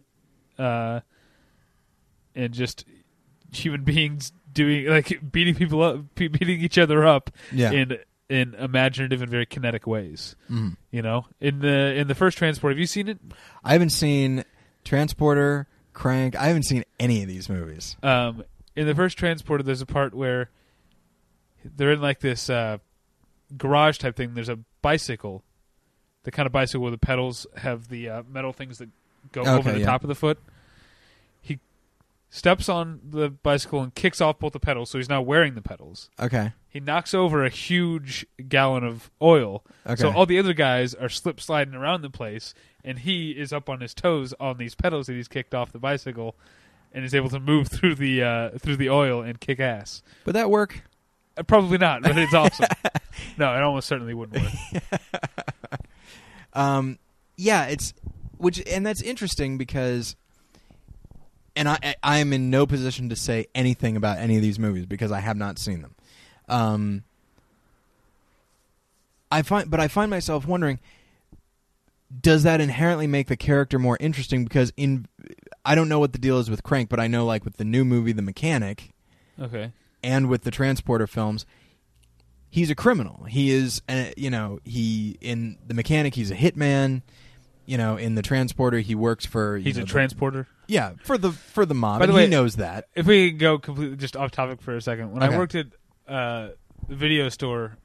uh, 0.58 1.00
and 2.34 2.54
just 2.54 2.84
human 3.52 3.82
beings 3.84 4.32
doing 4.52 4.86
like 4.86 5.32
beating 5.32 5.54
people 5.56 5.82
up, 5.82 6.14
beating 6.14 6.60
each 6.60 6.78
other 6.78 7.04
up 7.04 7.30
Yeah. 7.52 7.72
in 7.72 7.98
in 8.28 8.54
imaginative 8.54 9.22
and 9.22 9.30
very 9.30 9.46
kinetic 9.46 9.86
ways. 9.86 10.36
Mhm. 10.50 10.76
You 10.90 11.02
know, 11.02 11.26
in 11.40 11.60
the 11.60 11.94
in 11.94 12.08
the 12.08 12.14
first 12.14 12.36
transport, 12.38 12.72
have 12.72 12.78
you 12.78 12.86
seen 12.86 13.08
it? 13.08 13.18
I 13.64 13.72
haven't 13.72 13.90
seen 13.90 14.44
Transporter, 14.84 15.66
Crank. 15.92 16.36
I 16.36 16.46
haven't 16.46 16.64
seen 16.64 16.84
any 17.00 17.22
of 17.22 17.28
these 17.28 17.48
movies. 17.48 17.96
Um, 18.02 18.44
in 18.76 18.86
the 18.86 18.94
first 18.94 19.18
transporter, 19.18 19.62
there's 19.62 19.80
a 19.82 19.86
part 19.86 20.14
where 20.14 20.50
they're 21.64 21.92
in 21.92 22.00
like 22.00 22.20
this 22.20 22.48
uh, 22.48 22.78
garage 23.56 23.98
type 23.98 24.16
thing. 24.16 24.34
There's 24.34 24.48
a 24.48 24.58
bicycle, 24.82 25.42
the 26.24 26.30
kind 26.30 26.46
of 26.46 26.52
bicycle 26.52 26.82
where 26.82 26.90
the 26.90 26.98
pedals 26.98 27.46
have 27.56 27.88
the 27.88 28.08
uh, 28.08 28.22
metal 28.30 28.52
things 28.52 28.78
that 28.78 28.88
go 29.32 29.42
Okay, 29.42 29.50
over 29.50 29.72
the 29.72 29.80
yeah. 29.80 29.86
top 29.86 30.04
of 30.04 30.08
the 30.08 30.14
foot. 30.14 30.38
Steps 32.30 32.68
on 32.68 33.00
the 33.02 33.30
bicycle 33.30 33.80
and 33.80 33.94
kicks 33.94 34.20
off 34.20 34.38
both 34.38 34.52
the 34.52 34.60
pedals, 34.60 34.90
so 34.90 34.98
he's 34.98 35.08
now 35.08 35.22
wearing 35.22 35.54
the 35.54 35.62
pedals. 35.62 36.10
Okay. 36.20 36.52
He 36.68 36.78
knocks 36.78 37.14
over 37.14 37.44
a 37.44 37.48
huge 37.48 38.26
gallon 38.48 38.84
of 38.84 39.10
oil. 39.22 39.64
Okay. 39.86 40.02
So 40.02 40.12
all 40.12 40.26
the 40.26 40.38
other 40.38 40.52
guys 40.52 40.94
are 40.94 41.08
slip 41.08 41.40
sliding 41.40 41.74
around 41.74 42.02
the 42.02 42.10
place, 42.10 42.52
and 42.84 42.98
he 42.98 43.30
is 43.30 43.52
up 43.52 43.70
on 43.70 43.80
his 43.80 43.94
toes 43.94 44.34
on 44.38 44.58
these 44.58 44.74
pedals 44.74 45.06
that 45.06 45.14
he's 45.14 45.28
kicked 45.28 45.54
off 45.54 45.72
the 45.72 45.78
bicycle, 45.78 46.36
and 46.92 47.04
is 47.04 47.14
able 47.14 47.30
to 47.30 47.40
move 47.40 47.68
through 47.72 47.94
the 47.94 48.22
uh, 48.22 48.50
through 48.58 48.76
the 48.76 48.90
oil 48.90 49.22
and 49.22 49.40
kick 49.40 49.58
ass. 49.58 50.02
Would 50.26 50.34
that 50.34 50.50
work? 50.50 50.82
Uh, 51.36 51.44
probably 51.44 51.78
not, 51.78 52.02
but 52.02 52.18
it's 52.18 52.34
awesome. 52.34 52.66
no, 53.38 53.54
it 53.54 53.62
almost 53.62 53.88
certainly 53.88 54.12
wouldn't 54.12 54.42
work. 54.42 54.92
Um, 56.52 56.98
yeah, 57.36 57.66
it's 57.66 57.94
which, 58.36 58.62
and 58.66 58.84
that's 58.84 59.02
interesting 59.02 59.58
because, 59.58 60.16
and 61.58 61.68
I, 61.68 61.94
I 62.02 62.18
am 62.18 62.32
in 62.32 62.48
no 62.48 62.66
position 62.66 63.08
to 63.10 63.16
say 63.16 63.46
anything 63.54 63.96
about 63.96 64.16
any 64.18 64.36
of 64.36 64.42
these 64.42 64.58
movies 64.58 64.86
because 64.86 65.12
I 65.12 65.20
have 65.20 65.36
not 65.36 65.58
seen 65.58 65.82
them. 65.82 65.94
Um, 66.48 67.02
I 69.30 69.42
find, 69.42 69.70
but 69.70 69.80
I 69.80 69.88
find 69.88 70.10
myself 70.10 70.46
wondering, 70.46 70.78
does 72.22 72.42
that 72.44 72.60
inherently 72.60 73.06
make 73.06 73.26
the 73.28 73.36
character 73.36 73.78
more 73.78 73.98
interesting? 74.00 74.44
Because 74.44 74.72
in, 74.76 75.06
I 75.64 75.74
don't 75.74 75.88
know 75.88 75.98
what 75.98 76.12
the 76.12 76.18
deal 76.18 76.38
is 76.38 76.48
with 76.48 76.62
Crank, 76.62 76.88
but 76.88 76.98
I 76.98 77.06
know 77.06 77.26
like 77.26 77.44
with 77.44 77.56
the 77.58 77.64
new 77.64 77.84
movie, 77.84 78.12
The 78.12 78.22
Mechanic, 78.22 78.90
Okay. 79.38 79.72
and 80.02 80.28
with 80.28 80.42
the 80.44 80.50
Transporter 80.50 81.06
films, 81.06 81.44
he's 82.48 82.70
a 82.70 82.74
criminal. 82.74 83.24
He 83.24 83.50
is, 83.50 83.82
uh, 83.88 84.06
you 84.16 84.30
know, 84.30 84.60
he 84.64 85.18
in 85.20 85.58
the 85.66 85.74
mechanic 85.74 86.14
he's 86.14 86.30
a 86.30 86.34
hitman. 86.36 87.02
You 87.66 87.76
know, 87.76 87.98
in 87.98 88.14
the 88.14 88.22
transporter 88.22 88.78
he 88.78 88.94
works 88.94 89.26
for. 89.26 89.58
He's 89.58 89.76
know, 89.76 89.82
a 89.82 89.84
the- 89.84 89.90
transporter. 89.92 90.46
Yeah, 90.68 90.92
for 91.02 91.18
the 91.18 91.32
for 91.32 91.66
the 91.66 91.74
mob. 91.74 91.98
By 91.98 92.06
the 92.06 92.10
and 92.12 92.16
way- 92.16 92.24
he 92.26 92.30
knows 92.30 92.56
that. 92.56 92.86
If 92.94 93.06
we 93.06 93.32
go 93.32 93.58
completely 93.58 93.96
just 93.96 94.16
off 94.16 94.30
topic 94.30 94.60
for 94.62 94.76
a 94.76 94.80
second, 94.80 95.10
when 95.12 95.22
Okay. 95.24 95.34
I 95.34 95.38
worked 95.38 95.54
at 95.56 95.66
uh, 96.06 96.50
the 96.88 96.94
video 96.94 97.28
store 97.30 97.76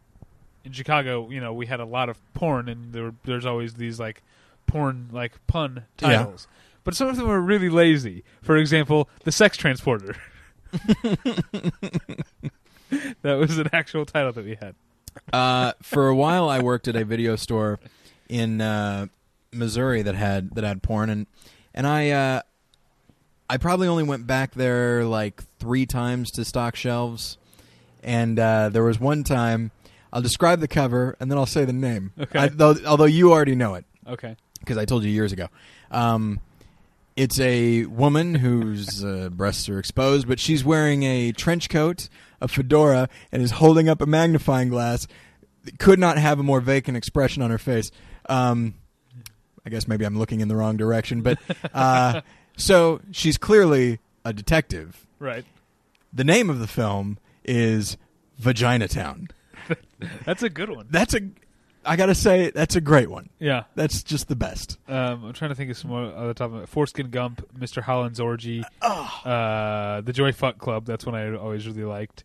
in 0.63 0.71
Chicago, 0.71 1.29
you 1.29 1.41
know, 1.41 1.51
we 1.53 1.65
had 1.65 1.79
a 1.79 1.85
lot 1.85 2.07
of 2.09 2.17
porn, 2.35 2.69
and 2.69 2.93
there 2.93 3.03
were, 3.03 3.15
there's 3.25 3.45
always 3.45 3.73
these 3.73 3.99
like 3.99 4.21
porn 4.67 5.09
like 5.11 5.33
pun 5.47 5.85
Yeah. 6.01 6.17
titles. 6.19 6.47
But 6.83 6.95
some 6.95 7.07
of 7.07 7.15
them 7.15 7.27
were 7.27 7.41
really 7.41 7.69
lazy. 7.69 8.23
For 8.41 8.57
example, 8.57 9.09
the 9.23 9.31
sex 9.31 9.55
transporter. 9.57 10.15
that 13.21 13.33
was 13.37 13.57
an 13.57 13.69
actual 13.73 14.05
title 14.05 14.31
that 14.33 14.43
we 14.45 14.55
had. 14.55 14.75
Uh, 15.31 15.73
for 15.81 16.07
a 16.07 16.15
while, 16.15 16.49
I 16.49 16.59
worked 16.59 16.87
at 16.87 16.95
a 16.95 17.05
video 17.05 17.35
store 17.35 17.79
in 18.29 18.61
uh, 18.61 19.07
Missouri 19.51 20.01
that 20.01 20.15
had 20.15 20.55
that 20.55 20.63
had 20.63 20.81
porn, 20.83 21.09
and 21.09 21.27
and 21.73 21.85
I 21.87 22.09
uh, 22.09 22.41
I 23.53 23.57
probably 23.57 23.87
only 23.87 24.01
went 24.03 24.25
back 24.25 24.55
there 24.55 25.05
like 25.05 25.43
three 25.59 25.85
times 25.85 26.31
to 26.31 26.43
stock 26.43 26.75
shelves, 26.75 27.37
and 28.01 28.39
uh, 28.39 28.69
there 28.69 28.83
was 28.83 28.99
one 28.99 29.23
time. 29.23 29.69
I'll 30.11 30.21
describe 30.23 30.59
the 30.59 30.67
cover 30.67 31.15
and 31.19 31.29
then 31.29 31.37
I'll 31.37 31.45
say 31.45 31.65
the 31.65 31.73
name. 31.73 32.13
Okay. 32.19 32.39
I, 32.39 32.47
though, 32.47 32.75
although 32.85 33.05
you 33.05 33.31
already 33.31 33.55
know 33.55 33.73
it 33.75 33.85
Okay. 34.07 34.35
because 34.59 34.77
I 34.77 34.85
told 34.85 35.03
you 35.03 35.09
years 35.11 35.31
ago. 35.31 35.47
Um, 35.91 36.39
it's 37.15 37.39
a 37.39 37.85
woman 37.85 38.33
whose 38.35 39.03
uh, 39.03 39.29
breasts 39.31 39.69
are 39.69 39.77
exposed, 39.79 40.27
but 40.27 40.39
she's 40.39 40.63
wearing 40.63 41.03
a 41.03 41.31
trench 41.31 41.69
coat, 41.69 42.09
a 42.41 42.47
fedora, 42.47 43.07
and 43.31 43.41
is 43.43 43.51
holding 43.51 43.87
up 43.89 44.01
a 44.01 44.05
magnifying 44.07 44.69
glass. 44.69 45.07
Could 45.77 45.99
not 45.99 46.17
have 46.17 46.39
a 46.39 46.43
more 46.43 46.59
vacant 46.61 46.97
expression 46.97 47.41
on 47.43 47.49
her 47.51 47.59
face. 47.59 47.91
Um, 48.27 48.73
I 49.65 49.69
guess 49.69 49.87
maybe 49.87 50.05
I'm 50.05 50.17
looking 50.17 50.41
in 50.41 50.47
the 50.47 50.55
wrong 50.55 50.75
direction, 50.77 51.21
but 51.21 51.37
uh, 51.73 52.21
so 52.57 53.01
she's 53.11 53.37
clearly 53.37 53.99
a 54.25 54.33
detective. 54.33 55.05
Right. 55.19 55.45
The 56.11 56.23
name 56.23 56.49
of 56.49 56.59
the 56.59 56.67
film 56.67 57.17
is 57.43 57.97
Vagina 58.37 58.87
Town. 58.87 59.29
That's 60.25 60.43
a 60.43 60.49
good 60.49 60.69
one. 60.69 60.87
That's 60.89 61.13
a, 61.13 61.21
I 61.85 61.95
gotta 61.95 62.15
say, 62.15 62.51
that's 62.51 62.75
a 62.75 62.81
great 62.81 63.09
one. 63.09 63.29
Yeah. 63.39 63.63
That's 63.75 64.03
just 64.03 64.27
the 64.27 64.35
best. 64.35 64.77
Um, 64.87 65.25
I'm 65.25 65.33
trying 65.33 65.49
to 65.49 65.55
think 65.55 65.71
of 65.71 65.77
some 65.77 65.89
more 65.91 66.05
other 66.15 66.33
top 66.33 66.53
of. 66.53 66.69
Foreskin 66.69 67.09
Gump, 67.09 67.45
Mr. 67.57 67.81
Holland's 67.81 68.19
Orgy, 68.19 68.63
Oh. 68.81 69.21
uh, 69.25 70.01
the 70.01 70.13
Joy 70.13 70.31
Fuck 70.31 70.57
Club. 70.59 70.85
That's 70.85 71.05
one 71.05 71.15
I 71.15 71.33
always 71.35 71.65
really 71.67 71.83
liked. 71.83 72.23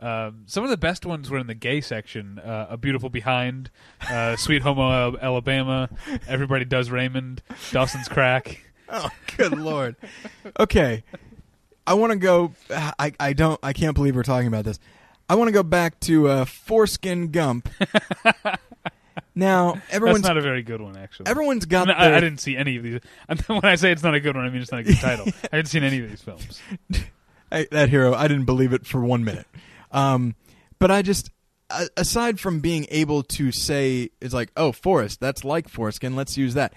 Um, 0.00 0.42
some 0.46 0.62
of 0.62 0.70
the 0.70 0.76
best 0.76 1.04
ones 1.06 1.28
were 1.30 1.38
in 1.38 1.46
the 1.48 1.54
gay 1.54 1.80
section. 1.80 2.38
Uh, 2.38 2.66
a 2.70 2.76
Beautiful 2.76 3.08
Behind, 3.08 3.70
uh, 4.10 4.36
Sweet 4.36 4.62
Homo 4.62 5.16
Alabama, 5.18 5.88
Everybody 6.28 6.64
Does 6.64 6.90
Raymond, 6.90 7.42
Dawson's 7.72 8.08
Crack. 8.08 8.60
Oh, 8.92 9.10
good 9.36 9.58
lord. 9.58 9.96
Okay, 10.58 11.04
I 11.86 11.94
want 11.94 12.12
to 12.12 12.18
go. 12.18 12.52
I 12.70 13.12
I 13.20 13.32
don't. 13.34 13.60
I 13.62 13.72
can't 13.74 13.94
believe 13.94 14.16
we're 14.16 14.22
talking 14.22 14.48
about 14.48 14.64
this. 14.64 14.78
I 15.28 15.34
want 15.34 15.48
to 15.48 15.52
go 15.52 15.62
back 15.62 16.00
to 16.00 16.28
uh, 16.28 16.44
Foreskin 16.46 17.30
Gump. 17.30 17.68
now 19.34 19.72
That's 19.72 19.84
everyone's 19.94 20.22
not 20.22 20.38
a 20.38 20.40
very 20.40 20.62
good 20.62 20.80
one, 20.80 20.96
actually. 20.96 21.26
everyone's 21.26 21.66
got. 21.66 21.90
I, 21.90 22.06
I 22.06 22.08
their- 22.10 22.20
didn't 22.22 22.40
see 22.40 22.56
any 22.56 22.76
of 22.76 22.82
these. 22.82 23.00
When 23.46 23.64
I 23.64 23.74
say 23.74 23.92
it's 23.92 24.02
not 24.02 24.14
a 24.14 24.20
good 24.20 24.36
one, 24.36 24.44
I 24.46 24.50
mean 24.50 24.62
it's 24.62 24.72
not 24.72 24.80
a 24.80 24.84
good 24.84 24.96
title. 24.98 25.26
I 25.52 25.56
haven't 25.56 25.66
seen 25.66 25.82
any 25.84 26.00
of 26.02 26.08
these 26.08 26.22
films. 26.22 26.60
I, 27.52 27.66
that 27.70 27.88
hero. 27.90 28.14
I 28.14 28.28
didn't 28.28 28.44
believe 28.46 28.72
it 28.72 28.86
for 28.86 29.04
one 29.04 29.24
minute. 29.24 29.46
Um, 29.92 30.34
but 30.78 30.90
I 30.90 31.02
just, 31.02 31.30
aside 31.96 32.40
from 32.40 32.60
being 32.60 32.86
able 32.90 33.22
to 33.24 33.52
say, 33.52 34.10
it's 34.20 34.34
like, 34.34 34.50
oh, 34.56 34.72
Forest, 34.72 35.20
that's 35.20 35.44
like 35.44 35.68
foreskin. 35.68 36.14
Let's 36.16 36.36
use 36.36 36.54
that. 36.54 36.72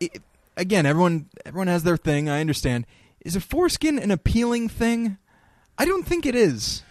It, 0.00 0.22
again, 0.56 0.86
everyone, 0.86 1.28
everyone 1.44 1.68
has 1.68 1.82
their 1.82 1.96
thing. 1.96 2.28
I 2.28 2.40
understand. 2.40 2.86
Is 3.24 3.36
a 3.36 3.40
foreskin 3.40 3.98
an 3.98 4.10
appealing 4.10 4.68
thing? 4.68 5.18
I 5.78 5.84
don't 5.84 6.06
think 6.06 6.26
it 6.26 6.34
is. 6.34 6.82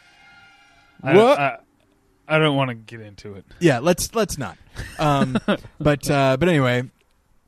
I, 1.03 1.15
What? 1.15 1.39
I, 1.39 1.57
I 2.27 2.37
don't 2.37 2.55
want 2.55 2.69
to 2.69 2.75
get 2.75 3.01
into 3.01 3.33
it. 3.33 3.45
Yeah, 3.59 3.79
let's 3.79 4.13
let's 4.13 4.37
not. 4.37 4.57
Um, 4.99 5.37
but 5.79 6.09
uh, 6.09 6.37
but 6.37 6.47
anyway, 6.47 6.83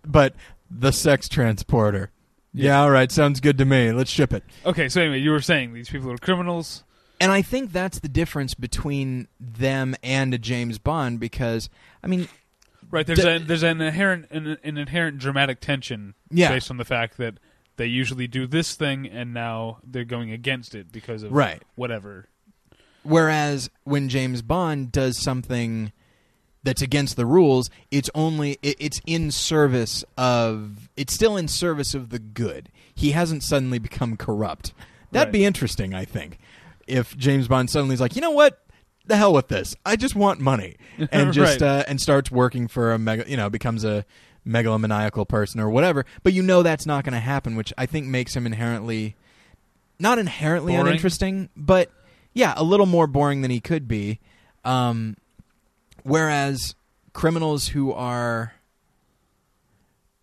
but 0.04 0.36
the 0.72 0.92
sex 0.92 1.30
transporter. 1.30 2.12
Yeah. 2.54 2.66
Yeah. 2.66 2.82
all 2.82 2.92
right, 2.92 3.12
sounds 3.12 3.40
good 3.40 3.58
to 3.60 3.66
me. 3.66 3.92
Let's 3.92 4.10
ship 4.10 4.34
it. 4.34 4.44
Okay, 4.66 4.90
so 4.90 5.02
anyway, 5.02 5.20
you 5.20 5.32
were 5.32 5.42
saying 5.42 5.74
these 5.74 5.90
people 5.90 6.12
are 6.12 6.18
criminals. 6.18 6.84
And 7.20 7.32
I 7.32 7.44
think 7.44 7.72
that's 7.72 8.00
the 8.00 8.10
difference 8.10 8.56
between 8.56 9.28
them 9.40 9.96
and 10.02 10.34
a 10.34 10.40
James 10.40 10.80
Bond 10.80 11.20
because 11.20 11.70
I 12.04 12.08
mean, 12.08 12.28
Right. 12.92 13.08
There's 13.08 13.24
a 13.26 13.40
there's 13.40 13.64
an 13.64 13.82
inherent 13.82 14.28
an, 14.32 14.58
an 14.64 14.78
inherent 14.78 15.18
dramatic 15.18 15.60
tension 15.62 16.14
Yeah. 16.30 16.50
based 16.50 16.70
on 16.70 16.78
the 16.78 16.86
fact 16.86 17.18
that 17.18 17.36
they 17.78 17.86
usually 17.88 18.28
do 18.28 18.46
this 18.46 18.76
thing 18.76 19.08
and 19.08 19.34
now 19.34 19.80
they're 19.84 20.04
going 20.06 20.32
against 20.32 20.76
it 20.76 20.92
because 20.92 21.24
of 21.24 21.32
Right. 21.32 21.64
whatever. 21.76 22.28
whereas 23.04 23.70
when 23.84 24.10
James 24.10 24.42
Bond 24.42 24.92
does 24.92 25.18
something 25.18 25.92
that's 26.64 26.82
against 26.84 27.16
the 27.16 27.26
rules, 27.26 27.70
it's 27.90 28.10
only 28.14 28.58
it, 28.62 28.76
it's 28.80 29.02
in 29.08 29.32
service 29.32 30.04
of 30.18 30.90
it's 30.96 31.14
still 31.14 31.36
in 31.38 31.48
service 31.48 31.96
of 31.96 32.10
the 32.10 32.20
good. 32.20 32.70
He 32.94 33.12
hasn't 33.12 33.42
suddenly 33.44 33.80
become 33.80 34.18
corrupt. 34.18 34.74
That'd 35.12 35.28
Right. 35.30 35.34
be 35.34 35.46
interesting, 35.46 35.94
I 35.94 36.06
think. 36.06 36.38
If 36.88 37.18
James 37.18 37.48
Bond 37.48 37.70
suddenly 37.70 37.94
is 37.96 38.02
like, 38.02 38.16
you 38.16 38.22
know 38.22 38.32
what, 38.32 38.64
the 39.06 39.18
hell 39.18 39.34
with 39.34 39.48
this, 39.48 39.76
I 39.86 39.96
just 39.96 40.16
want 40.16 40.40
money, 40.40 40.76
and 41.12 41.34
just 41.34 41.62
Right. 41.62 41.80
uh, 41.82 41.84
and 41.88 42.00
starts 42.00 42.30
working 42.32 42.68
for 42.68 42.92
a 42.94 43.00
mega, 43.00 43.30
you 43.30 43.38
know, 43.38 43.50
becomes 43.50 43.84
a 43.84 44.06
megalomaniacal 44.48 45.28
person 45.28 45.60
or 45.60 45.70
whatever. 45.70 46.06
But 46.24 46.34
you 46.34 46.42
know 46.44 46.64
that's 46.64 46.86
not 46.86 47.04
going 47.04 47.14
to 47.14 47.20
happen, 47.20 47.56
which 47.56 47.74
I 47.78 47.86
think 47.86 48.08
makes 48.08 48.36
him 48.36 48.46
inherently, 48.46 49.16
not 50.00 50.18
inherently 50.20 50.74
Boring? 50.74 50.88
uninteresting, 50.88 51.50
but 51.56 51.92
yeah, 52.34 52.54
a 52.56 52.64
little 52.64 52.86
more 52.86 53.08
boring 53.08 53.42
than 53.42 53.52
he 53.52 53.60
could 53.60 53.88
be. 53.88 54.20
Um, 54.64 55.18
whereas 56.04 56.76
criminals 57.14 57.68
who 57.70 57.92
are 57.92 58.54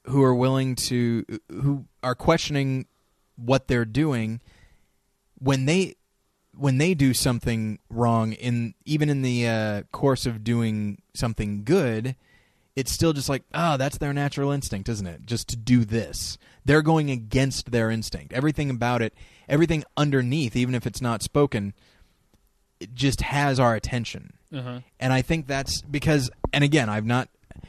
who 0.04 0.22
are 0.22 0.34
willing 0.34 0.74
to 0.74 1.24
who 1.50 1.84
are 2.02 2.14
questioning 2.14 2.86
what 3.36 3.68
they're 3.68 3.84
doing 3.84 4.40
when 5.38 5.66
they 5.66 5.94
when 6.58 6.78
they 6.78 6.92
do 6.94 7.14
something 7.14 7.78
wrong 7.88 8.32
in 8.32 8.74
even 8.84 9.08
in 9.08 9.22
the 9.22 9.46
uh, 9.46 9.82
course 9.92 10.26
of 10.26 10.42
doing 10.42 11.00
something 11.14 11.62
good 11.64 12.16
it's 12.76 12.92
still 12.92 13.12
just 13.12 13.28
like 13.28 13.42
oh 13.54 13.76
that's 13.76 13.98
their 13.98 14.12
natural 14.12 14.50
instinct 14.50 14.88
isn't 14.88 15.06
it 15.06 15.24
just 15.26 15.48
to 15.48 15.56
do 15.56 15.84
this 15.84 16.36
they're 16.64 16.82
going 16.82 17.10
against 17.10 17.70
their 17.72 17.90
instinct 17.90 18.32
everything 18.32 18.70
about 18.70 19.02
it 19.02 19.14
everything 19.48 19.82
underneath 19.96 20.54
even 20.56 20.74
if 20.74 20.86
it's 20.86 21.00
not 21.00 21.22
spoken 21.22 21.72
it 22.80 22.94
just 22.94 23.20
has 23.22 23.58
our 23.58 23.74
attention 23.74 24.32
Uh-huh. 24.52 24.80
and 25.00 25.12
I 25.12 25.20
think 25.22 25.46
that's 25.46 25.82
because, 25.82 26.30
and 26.52 26.62
again, 26.64 26.88
I've 26.88 27.04
not 27.04 27.28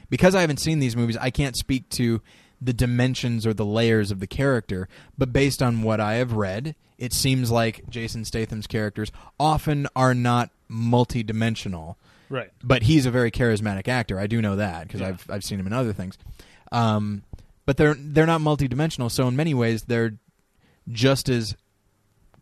because 0.10 0.36
I 0.36 0.42
haven't 0.42 0.60
seen 0.60 0.80
these 0.80 0.96
movies. 0.96 1.18
I 1.18 1.30
can't 1.32 1.58
speak 1.58 1.90
to 1.92 2.22
the 2.62 2.74
dimensions 2.74 3.46
or 3.48 3.54
the 3.54 3.66
layers 3.66 4.12
of 4.12 4.20
the 4.20 4.28
character, 4.28 4.88
but 5.18 5.34
based 5.34 5.62
on 5.64 5.82
what 5.82 6.00
I 6.00 6.14
have 6.16 6.34
read, 6.34 6.76
it 7.00 7.14
seems 7.14 7.50
like 7.50 7.90
Jason 7.90 8.26
Statham's 8.26 8.68
characters 8.68 9.12
often 9.40 9.88
are 9.96 10.14
not 10.14 10.52
multi-dimensional. 10.68 11.98
Right. 12.30 12.52
But 12.64 12.84
he's 12.84 13.08
a 13.08 13.12
very 13.12 13.32
charismatic 13.32 13.88
actor. 13.88 14.20
I 14.20 14.28
do 14.28 14.42
know 14.42 14.58
that 14.58 14.88
because 14.88 15.02
Yeah. 15.02 15.08
I've 15.08 15.26
I've 15.30 15.44
seen 15.44 15.60
him 15.60 15.66
in 15.66 15.74
other 15.74 15.94
things. 15.94 16.18
Um, 16.72 17.24
but 17.66 17.78
they're 17.78 17.96
they're 17.98 18.28
not 18.28 18.42
multi-dimensional. 18.42 19.10
So 19.10 19.28
in 19.28 19.36
many 19.36 19.54
ways, 19.56 19.84
they're 19.84 20.14
just 20.92 21.28
as 21.30 21.56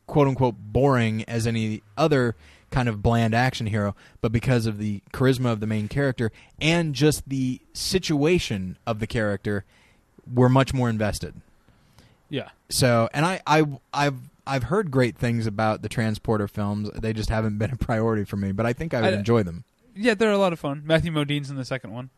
quote 0.08 0.28
unquote 0.28 0.56
boring 0.58 1.24
as 1.26 1.48
any 1.48 1.84
other 1.98 2.36
kind 2.70 2.90
of 2.90 3.02
bland 3.02 3.34
action 3.34 3.68
hero, 3.68 3.96
but 4.20 4.32
because 4.34 4.66
of 4.66 4.78
the 4.78 5.02
charisma 5.14 5.52
of 5.54 5.62
the 5.62 5.68
main 5.68 5.88
character 5.88 6.32
and 6.60 6.94
just 6.94 7.30
the 7.30 7.62
situation 7.74 8.78
of 8.86 9.00
the 9.00 9.08
character, 9.08 9.64
we're 10.34 10.50
much 10.50 10.74
more 10.74 10.90
invested. 10.90 11.34
Yeah. 12.30 12.50
So, 12.70 13.08
and 13.14 13.26
I, 13.26 13.42
I, 13.48 13.64
I've, 13.94 14.18
I've 14.48 14.64
heard 14.64 14.90
great 14.92 15.18
things 15.18 15.46
about 15.48 15.82
the 15.82 15.90
transporter 15.90 16.48
films. 16.48 16.90
They 16.96 17.14
just 17.14 17.30
haven't 17.30 17.58
been 17.58 17.72
a 17.72 17.78
priority 17.78 18.24
for 18.24 18.38
me, 18.38 18.52
but 18.52 18.66
I 18.66 18.74
think 18.74 18.94
I 18.94 19.02
would 19.02 19.14
I- 19.14 19.18
enjoy 19.18 19.44
them. 19.44 19.64
Yeah, 19.96 20.14
they're 20.14 20.32
a 20.32 20.38
lot 20.38 20.54
of 20.54 20.60
fun. 20.60 20.84
Matthew 20.86 21.12
Modine's 21.12 21.50
in 21.50 21.56
the 21.56 21.66
second 21.66 21.92
one. 21.92 22.12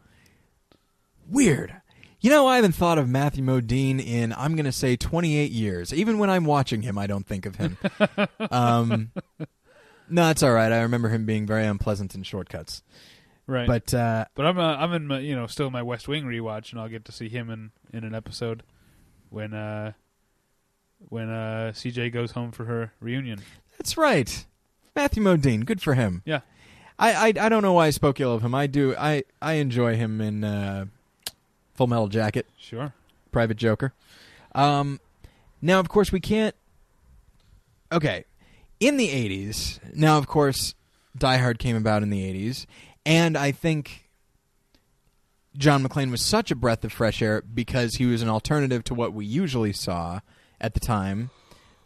Weird. 1.30 1.82
You 2.21 2.30
know, 2.30 2.47
I 2.47 2.57
haven't 2.57 2.73
thought 2.73 2.97
of 2.97 3.07
Matthew 3.07 3.43
Modine 3.43 4.05
in 4.05 4.34
I'm 4.34 4.55
going 4.55 4.65
to 4.65 4.73
say 4.73 4.97
28 4.97 5.51
years. 5.51 5.93
Even 5.93 6.17
when 6.17 6.30
I'm 6.30 6.43
watching 6.43 6.82
him, 6.82 6.97
I 6.97 7.07
don't 7.07 7.25
think 7.25 7.45
of 7.45 7.55
him. 7.55 7.77
um, 8.51 9.11
no, 10.09 10.30
it's 10.30 10.43
all 10.43 10.51
right. 10.51 10.71
I 10.71 10.82
remember 10.82 11.07
him 11.07 11.25
being 11.25 11.45
very 11.45 11.65
unpleasant 11.65 12.15
in 12.15 12.23
shortcuts. 12.23 12.84
Right. 13.47 13.67
But 13.67 13.93
uh, 13.93 14.25
But 14.36 14.45
I'm 14.45 14.59
uh, 14.59 14.75
I'm 14.75 14.93
in 14.93 15.07
my, 15.07 15.19
you 15.19 15.36
know 15.36 15.47
still 15.47 15.71
my 15.71 15.82
West 15.82 16.07
Wing 16.09 16.25
rewatch, 16.25 16.71
and 16.71 16.82
I'll 16.82 16.89
get 16.89 17.05
to 17.05 17.11
see 17.13 17.30
him 17.30 17.49
in, 17.49 17.71
in 17.93 18.03
an 18.03 18.13
episode 18.13 18.63
when 19.30 19.53
uh 19.53 19.93
when 21.08 21.30
uh 21.30 21.72
CJ 21.74 22.12
goes 22.12 22.32
home 22.32 22.52
for 22.52 22.66
her 22.66 22.91
reunion. 23.00 23.39
that's 23.78 23.97
right. 23.97 24.45
Matthew 24.95 25.24
Modine, 25.24 25.66
good 25.66 25.82
for 25.82 25.93
him. 25.93 26.22
Yeah. 26.26 26.41
I, 26.97 27.14
I 27.14 27.45
I 27.45 27.50
don't 27.50 27.62
know 27.62 27.74
why 27.74 27.88
I 27.88 27.89
spoke 27.91 28.20
ill 28.20 28.34
of 28.34 28.43
him. 28.43 28.54
I 28.54 28.68
do. 28.68 28.93
I 28.97 29.24
I 29.41 29.54
enjoy 29.54 29.95
him 29.95 30.20
in 30.20 30.43
uh, 30.43 30.86
Full 31.76 31.88
Metal 31.88 32.10
Jacket, 32.10 32.45
Sure. 32.58 32.93
Private 33.32 33.56
Joker. 33.56 33.93
Um, 34.54 35.00
now, 35.62 35.80
of 35.80 35.88
course, 35.88 36.12
we 36.12 36.20
can't. 36.20 36.56
Okay, 37.91 38.26
in 38.82 38.97
the 38.97 39.08
'80s. 39.08 39.80
Now, 39.95 40.18
of 40.18 40.28
course, 40.28 40.76
Die 41.18 41.38
Hard 41.38 41.58
came 41.60 41.78
about 41.78 42.04
in 42.04 42.10
the 42.10 42.22
'80s, 42.22 42.66
and 43.06 43.38
I 43.38 43.52
think 43.54 44.10
John 45.58 45.84
McClane 45.84 46.12
was 46.12 46.22
such 46.22 46.52
a 46.52 46.56
breath 46.56 46.84
of 46.84 46.91
fresh 46.91 47.22
air 47.22 47.41
because 47.41 47.95
he 47.95 48.06
was 48.06 48.22
an 48.22 48.28
alternative 48.30 48.84
to 48.86 48.93
what 48.93 49.14
we 49.14 49.26
usually 49.26 49.72
saw 49.72 50.20
at 50.62 50.74
the 50.74 50.80
time, 50.80 51.30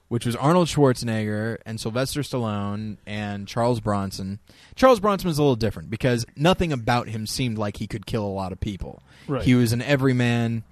which 0.10 0.26
was 0.26 0.36
Arnold 0.36 0.68
Schwarzenegger 0.68 1.58
and 1.66 1.80
Sylvester 1.80 2.22
Stallone 2.22 2.98
and 3.06 3.48
Charles 3.48 3.80
Bronson. 3.80 4.40
Charles 4.76 5.00
Bronson 5.00 5.28
was 5.28 5.38
a 5.38 5.42
little 5.42 5.56
different 5.56 5.90
because 5.90 6.26
nothing 6.36 6.72
about 6.72 7.08
him 7.10 7.26
seemed 7.26 7.58
like 7.58 7.78
he 7.78 7.88
could 7.88 8.06
kill 8.06 8.26
a 8.26 8.28
lot 8.28 8.52
of 8.52 8.60
people. 8.60 9.02
Right. 9.28 9.44
He 9.44 9.56
was 9.56 9.74
an 9.74 9.82
everyman 9.82 10.64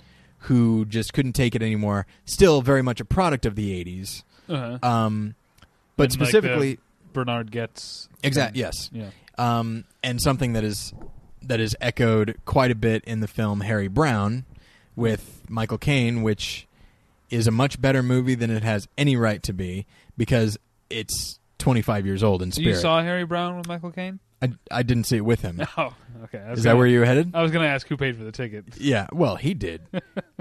who 0.46 0.86
just 0.86 1.14
couldn't 1.14 1.34
take 1.34 1.56
it 1.56 1.62
anymore. 1.62 2.06
Still 2.26 2.62
very 2.62 2.82
much 2.82 3.00
a 3.00 3.06
product 3.06 3.46
of 3.46 3.56
the 3.56 3.84
80s. 3.84 4.24
Uh-huh. 4.50 4.78
Um, 4.88 5.36
but 5.98 6.12
And, 6.12 6.20
like, 6.20 6.30
specifically, 6.30 6.80
Bernhard 7.14 7.52
Goetz. 7.52 8.10
Exactly, 8.24 8.60
yes, 8.60 8.90
Yeah. 8.94 9.10
um, 9.38 9.86
and 10.04 10.22
something 10.22 10.54
that 10.54 10.64
is 10.64 10.94
that 11.44 11.60
is 11.60 11.76
echoed 11.82 12.38
quite 12.46 12.70
a 12.72 12.76
bit 12.76 13.04
in 13.06 13.20
the 13.20 13.28
film 13.28 13.62
Harry 13.62 13.88
Brown 13.88 14.46
with 14.96 15.42
Michael 15.50 15.78
Caine, 15.80 16.22
which 16.22 16.68
is 17.32 17.48
a 17.48 17.52
much 17.52 17.82
better 17.82 18.04
movie 18.04 18.36
than 18.36 18.52
it 18.52 18.62
has 18.64 18.88
any 18.98 19.16
right 19.16 19.42
to 19.44 19.54
be 19.54 19.88
because 20.18 20.58
it's 20.90 21.40
25 21.60 22.06
years 22.06 22.22
old 22.24 22.42
in 22.42 22.52
spirit. 22.52 22.76
you 22.76 22.76
saw 22.76 23.02
Harry 23.02 23.24
Brown 23.26 23.58
with 23.58 23.68
Michael 23.68 23.92
Caine? 23.92 24.20
I, 24.42 24.52
I 24.72 24.84
didn't 24.84 25.06
see 25.06 25.18
it 25.18 25.26
with 25.26 25.42
him. 25.42 25.62
Oh, 25.78 25.94
okay. 26.26 26.40
Is 26.52 26.64
that 26.64 26.70
gonna- 26.72 26.78
where 26.78 26.88
you 26.88 27.00
were 27.00 27.06
headed? 27.06 27.32
I 27.34 27.42
was 27.42 27.52
going 27.52 27.64
to 27.64 27.70
ask 27.70 27.88
who 27.88 27.96
paid 27.98 28.18
for 28.18 28.24
the 28.24 28.32
ticket. 28.32 28.66
Yeah, 28.78 29.08
well, 29.12 29.36
he 29.38 29.54
did. 29.54 29.82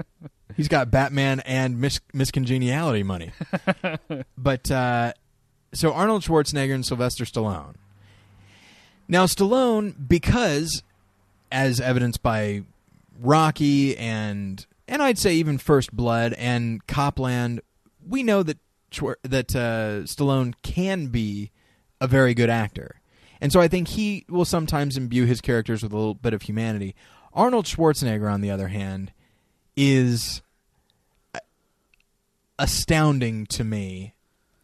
He's 0.57 0.67
got 0.67 0.91
Batman 0.91 1.39
and 1.41 1.79
Miss, 1.79 1.99
Miss 2.13 2.29
Congeniality 2.31 3.03
money. 3.03 3.31
but 4.37 4.69
uh, 4.69 5.13
so 5.73 5.93
Arnold 5.93 6.23
Schwarzenegger 6.23 6.73
and 6.75 6.85
Sylvester 6.85 7.23
Stallone. 7.23 7.75
Now 9.07 9.25
Stallone, 9.25 9.93
because 10.07 10.83
as 11.51 11.79
evidenced 11.79 12.21
by 12.21 12.63
Rocky 13.19 13.97
and 13.97 14.65
and 14.91 15.01
I'd 15.01 15.17
say 15.17 15.33
even 15.35 15.57
First 15.57 15.95
Blood 15.95 16.33
and 16.33 16.85
Copland, 16.85 17.61
we 18.05 18.21
know 18.21 18.43
that 18.43 18.57
that 19.23 19.55
uh, 19.55 20.03
Stallone 20.03 20.53
can 20.63 21.07
be 21.07 21.49
a 22.01 22.07
very 22.07 22.33
good 22.33 22.49
actor, 22.49 23.01
and 23.39 23.53
so 23.53 23.61
I 23.61 23.69
think 23.69 23.87
he 23.87 24.25
will 24.27 24.43
sometimes 24.43 24.97
imbue 24.97 25.25
his 25.25 25.39
characters 25.39 25.81
with 25.81 25.93
a 25.93 25.97
little 25.97 26.13
bit 26.13 26.33
of 26.33 26.41
humanity. 26.41 26.93
Arnold 27.33 27.65
Schwarzenegger, 27.65 28.31
on 28.31 28.41
the 28.41 28.51
other 28.51 28.67
hand, 28.67 29.13
is 29.77 30.41
astounding 32.59 33.45
to 33.47 33.63
me. 33.63 34.13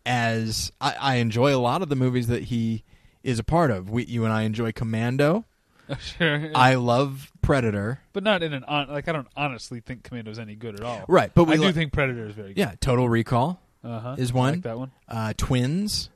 As 0.05 0.71
I, 0.79 0.95
I 0.99 1.15
enjoy 1.15 1.53
a 1.53 1.59
lot 1.59 1.81
of 1.81 1.89
the 1.89 1.95
movies 1.95 2.27
that 2.27 2.43
he 2.43 2.83
is 3.23 3.39
a 3.39 3.43
part 3.43 3.71
of. 3.71 3.89
We, 3.89 4.05
you 4.05 4.23
and 4.23 4.33
I 4.33 4.43
enjoy 4.43 4.71
Commando. 4.71 5.45
sure. 5.99 6.51
I 6.55 6.75
love 6.75 7.31
Predator. 7.41 7.99
but 8.13 8.23
not 8.23 8.43
in 8.43 8.53
an 8.53 8.63
on, 8.63 8.89
like 8.89 9.07
I 9.07 9.11
don't 9.11 9.27
honestly 9.35 9.79
think 9.79 10.03
Commando's 10.03 10.39
any 10.39 10.55
good 10.55 10.75
at 10.75 10.81
all. 10.85 11.03
Right, 11.07 11.31
but 11.33 11.45
we 11.45 11.53
I 11.53 11.57
do 11.57 11.71
think 11.71 11.93
Predator 11.93 12.25
is 12.27 12.33
very 12.35 12.49
good. 12.49 12.57
yeah, 12.59 12.73
Total 12.79 13.07
Recall, 13.07 13.59
Uh-huh. 13.83 14.15
is 14.17 14.31
I 14.31 14.35
one. 14.35 14.53
like 14.55 14.63
that 14.63 14.77
one. 14.77 14.91
uh, 15.07 15.33
Twins. 15.37 16.09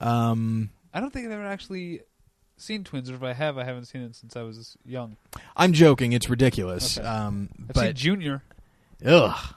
Um, 0.00 0.70
I 0.92 1.00
don't 1.00 1.12
think 1.12 1.26
I've 1.26 1.32
ever 1.32 1.46
actually 1.46 2.00
seen 2.56 2.84
Twins, 2.84 3.10
or 3.10 3.14
if 3.14 3.22
I 3.22 3.32
have, 3.32 3.58
I 3.58 3.64
haven't 3.64 3.86
seen 3.86 4.02
it 4.02 4.14
since 4.16 4.36
I 4.36 4.42
was 4.42 4.76
young. 4.84 5.16
I'm 5.56 5.72
joking. 5.72 6.12
It's 6.12 6.28
ridiculous. 6.28 6.98
Okay. 6.98 7.06
Um, 7.06 7.48
I've 7.68 7.76
seen 7.76 7.84
but 7.86 7.94
Junior. 7.96 8.42
ugh, 9.04 9.54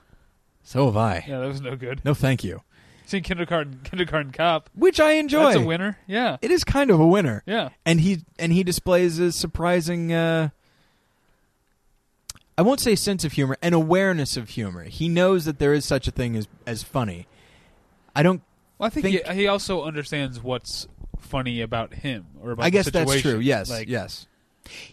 so 0.63 0.85
have 0.85 0.97
I. 0.97 1.25
Yeah, 1.27 1.39
that 1.39 1.47
was 1.47 1.61
no 1.61 1.75
good. 1.75 2.01
No, 2.05 2.13
thank 2.13 2.43
you. 2.43 2.61
Seen 3.07 3.23
Kindergarten, 3.23 3.79
Kindergarten 3.85 4.31
Cop. 4.31 4.69
Which 4.75 4.99
I 4.99 5.13
enjoy. 5.13 5.45
That's 5.45 5.55
a 5.57 5.65
winner. 5.65 5.97
Yeah, 6.07 6.37
It 6.41 6.51
is 6.51 6.63
kind 6.63 6.91
of 6.91 6.99
a 6.99 7.07
winner, 7.07 7.41
yeah. 7.45 7.69
and 7.85 8.01
he 8.01 8.19
and 8.37 8.51
he 8.51 8.63
displays 8.63 9.17
a 9.17 9.31
surprising. 9.31 10.11
Uh, 10.13 10.49
I 12.57 12.63
won't 12.63 12.79
say 12.79 12.95
sense 12.95 13.23
of 13.23 13.33
humor, 13.33 13.55
an 13.61 13.73
awareness 13.73 14.35
of 14.35 14.49
humor. 14.49 14.83
He 14.83 15.07
knows 15.09 15.45
that 15.45 15.59
there 15.59 15.73
is 15.73 15.85
such 15.85 16.07
a 16.07 16.11
thing 16.11 16.35
as 16.35 16.47
as 16.65 16.83
funny. 16.83 17.27
I 18.15 18.23
don't. 18.23 18.41
Well, 18.77 18.87
I 18.87 18.89
think, 18.89 19.05
Think- 19.05 19.25
he, 19.27 19.35
he 19.41 19.47
also 19.47 19.83
understands 19.83 20.41
what's 20.41 20.87
funny 21.19 21.61
about 21.61 21.93
him, 21.93 22.25
or 22.41 22.51
about 22.51 22.63
I 22.63 22.67
the 22.67 22.71
guess 22.71 22.89
that's 22.89 23.21
true. 23.21 23.39
Yes. 23.39 23.69
like, 23.69 23.87
yes. 23.87 24.27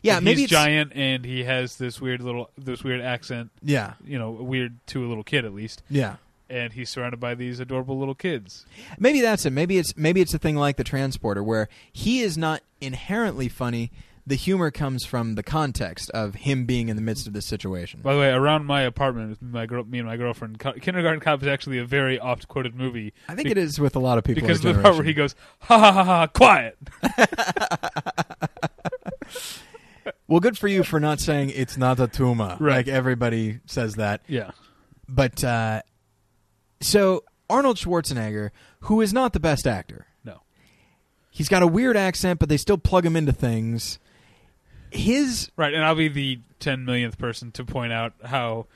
Yeah. 0.03 0.21
maybe 0.21 0.43
he's 0.43 0.51
giant 0.51 0.93
and 0.95 1.25
he 1.25 1.43
has 1.45 1.77
this 1.77 2.01
weird 2.01 2.23
little, 2.23 2.49
this 2.57 2.85
weird 2.85 3.01
accent. 3.01 3.51
Yeah. 3.63 3.95
You 4.07 4.19
know, 4.19 4.31
weird 4.31 4.79
to 4.89 5.05
a 5.05 5.09
little 5.09 5.25
kid 5.25 5.45
at 5.45 5.53
least, 5.53 5.83
Yeah. 5.91 6.17
And 6.55 6.73
he's 6.73 6.89
surrounded 6.89 7.19
by 7.21 7.35
these 7.35 7.59
adorable 7.61 7.99
little 7.99 8.15
kids. 8.15 8.65
Maybe 8.99 9.21
that's 9.21 9.45
it. 9.45 9.51
Maybe 9.51 9.77
it's 9.79 9.97
maybe 9.97 10.21
it's 10.21 10.33
a 10.35 10.39
thing 10.39 10.57
like 10.57 10.77
the 10.77 10.85
transporter 10.85 11.43
where 11.43 11.69
he 11.93 12.21
is 12.21 12.39
not 12.39 12.63
inherently 12.81 13.49
funny. 13.49 13.91
The 14.27 14.37
humor 14.37 14.71
comes 14.71 15.05
from 15.05 15.35
the 15.35 15.43
context 15.43 16.09
of 16.13 16.35
him 16.37 16.65
being 16.65 16.89
in 16.89 16.97
the 16.97 17.03
midst 17.03 17.27
of 17.27 17.35
this 17.35 17.45
situation. 17.45 18.01
By 18.03 18.15
the 18.15 18.21
way, 18.21 18.31
around 18.31 18.65
my 18.65 18.81
apartment 18.81 19.37
my 19.43 19.67
girl, 19.67 19.85
me 19.85 19.99
and 19.99 20.09
my 20.09 20.17
girlfriend, 20.17 20.59
Co- 20.59 20.73
Kindergarten 20.73 21.21
Cop 21.21 21.43
is 21.43 21.49
actually 21.49 21.77
a 21.79 21.85
very 21.85 22.19
oft 22.19 22.49
quoted 22.49 22.75
movie 22.75 23.13
I 23.29 23.35
think 23.35 23.51
it 23.51 23.59
is 23.59 23.79
with 23.79 23.95
a 23.97 23.99
lot 23.99 24.17
of 24.17 24.25
people. 24.25 24.41
because 24.41 24.65
of 24.65 24.77
the 24.77 24.83
part 24.83 24.95
where 24.95 25.05
he 25.05 25.13
goes, 25.13 25.35
"Ha 25.61 25.79
ha 25.79 25.93
ha 25.93 26.05
ha, 26.05 26.27
quiet." 26.29 26.79
Well, 30.27 30.41
good 30.41 30.57
for 30.57 30.69
you 30.69 30.85
for 30.85 30.99
not 31.01 31.21
saying 31.21 31.51
it's 31.51 31.77
not 31.77 32.01
a 32.01 32.07
tumor. 32.09 32.57
Right. 32.59 32.77
Like 32.77 32.89
everybody 32.89 33.61
says 33.67 33.97
that. 33.97 34.23
Yeah, 34.27 34.53
But 35.09 35.45
uh, 35.45 35.83
so 36.85 37.25
Arnold 37.49 37.77
Schwarzenegger, 37.77 38.51
who 38.81 39.01
is 39.01 39.13
not 39.13 39.33
the 39.33 39.41
best 39.41 39.67
actor, 39.67 40.07
no, 40.25 40.43
he's 41.31 41.49
got 41.49 41.63
a 41.63 41.67
weird 41.67 41.97
accent, 41.97 42.39
but 42.39 42.49
they 42.49 42.57
still 42.57 42.79
plug 42.79 43.05
him 43.07 43.17
into 43.17 43.33
things. 43.33 43.99
His 44.91 45.51
right, 45.57 45.75
and 45.75 45.85
I'll 45.85 45.95
be 45.97 46.09
the 46.09 46.39
ten 46.61 46.85
millionth 46.85 47.19
person 47.19 47.51
to 47.53 47.65
point 47.65 47.93
out 47.93 48.13
how 48.25 48.67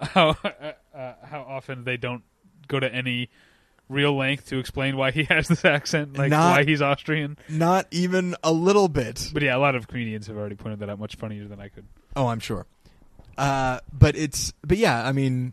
how 0.00 0.30
uh, 0.44 0.72
uh, 0.94 1.12
how 1.22 1.42
often 1.42 1.84
they 1.84 1.96
don't 1.96 2.22
go 2.68 2.80
to 2.80 2.92
any 2.92 3.28
real 3.88 4.14
length 4.16 4.46
to 4.48 4.58
explain 4.58 4.96
why 4.96 5.10
he 5.10 5.24
has 5.30 5.48
this 5.48 5.64
accent, 5.64 6.16
like 6.16 6.30
Not- 6.30 6.56
why 6.56 6.64
he's 6.64 6.80
Austrian. 6.82 7.36
not 7.48 7.86
even 7.90 8.34
a 8.42 8.52
little 8.52 8.88
bit. 8.88 9.30
But 9.32 9.42
yeah, 9.42 9.56
a 9.56 9.58
lot 9.58 9.74
of 9.74 9.88
comedians 9.88 10.26
have 10.28 10.36
already 10.36 10.56
pointed 10.56 10.80
that 10.80 10.88
out 10.90 10.98
much 10.98 11.16
funnier 11.16 11.46
than 11.48 11.60
I 11.60 11.68
could. 11.68 11.84
Oh, 12.16 12.28
I'm 12.28 12.40
sure. 12.40 12.66
Uh, 13.36 13.80
but 13.92 14.16
it's 14.16 14.52
but 14.64 14.78
yeah, 14.78 15.06
I 15.06 15.12
mean, 15.12 15.52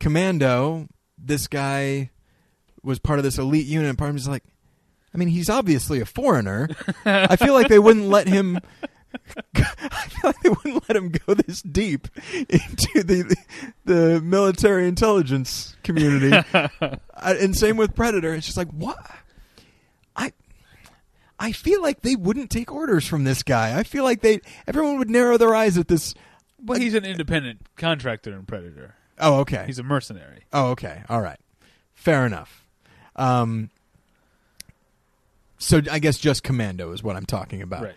Commando. 0.00 0.88
This 1.22 1.46
guy 1.46 2.10
was 2.82 2.98
part 2.98 3.18
of 3.18 3.24
this 3.24 3.38
elite 3.38 3.66
unit, 3.66 3.88
and 3.88 3.98
part 3.98 4.10
of 4.10 4.14
me 4.14 4.20
is 4.20 4.28
like, 4.28 4.44
I 5.14 5.18
mean, 5.18 5.28
he's 5.28 5.50
obviously 5.50 6.00
a 6.00 6.06
foreigner. 6.06 6.68
I 7.04 7.36
feel 7.36 7.54
like 7.54 7.68
they 7.68 7.78
wouldn't 7.78 8.08
let 8.08 8.28
him. 8.28 8.58
I 9.54 10.08
feel 10.08 10.22
like 10.24 10.40
they 10.42 10.50
wouldn't 10.50 10.88
let 10.88 10.96
him 10.96 11.10
go 11.10 11.34
this 11.34 11.62
deep 11.62 12.08
into 12.48 13.02
the 13.02 13.36
the 13.84 14.20
military 14.20 14.86
intelligence 14.86 15.76
community. 15.82 16.36
and 17.16 17.56
same 17.56 17.76
with 17.76 17.94
Predator. 17.94 18.34
It's 18.34 18.46
just 18.46 18.58
like 18.58 18.70
what 18.70 18.98
I. 20.14 20.32
I 21.40 21.52
feel 21.52 21.80
like 21.80 22.02
they 22.02 22.16
wouldn't 22.16 22.50
take 22.50 22.72
orders 22.72 23.06
from 23.06 23.24
this 23.24 23.42
guy. 23.44 23.78
I 23.78 23.84
feel 23.84 24.04
like 24.04 24.20
they 24.22 24.40
everyone 24.66 24.98
would 24.98 25.08
narrow 25.10 25.38
their 25.38 25.54
eyes 25.54 25.78
at 25.78 25.88
this. 25.88 26.14
But 26.60 26.80
he's 26.80 26.94
an 26.94 27.04
independent 27.04 27.60
contractor 27.76 28.34
in 28.34 28.44
Predator. 28.44 28.94
Oh, 29.20 29.40
okay. 29.40 29.64
He's 29.66 29.78
a 29.78 29.82
mercenary. 29.82 30.44
Oh, 30.52 30.70
okay. 30.70 31.02
All 31.08 31.20
right. 31.20 31.38
Fair 31.94 32.24
enough. 32.26 32.64
Um, 33.16 33.70
so 35.58 35.80
I 35.90 35.98
guess 35.98 36.18
just 36.18 36.42
Commando 36.42 36.92
is 36.92 37.02
what 37.02 37.16
I'm 37.16 37.26
talking 37.26 37.62
about. 37.62 37.82
Right. 37.82 37.94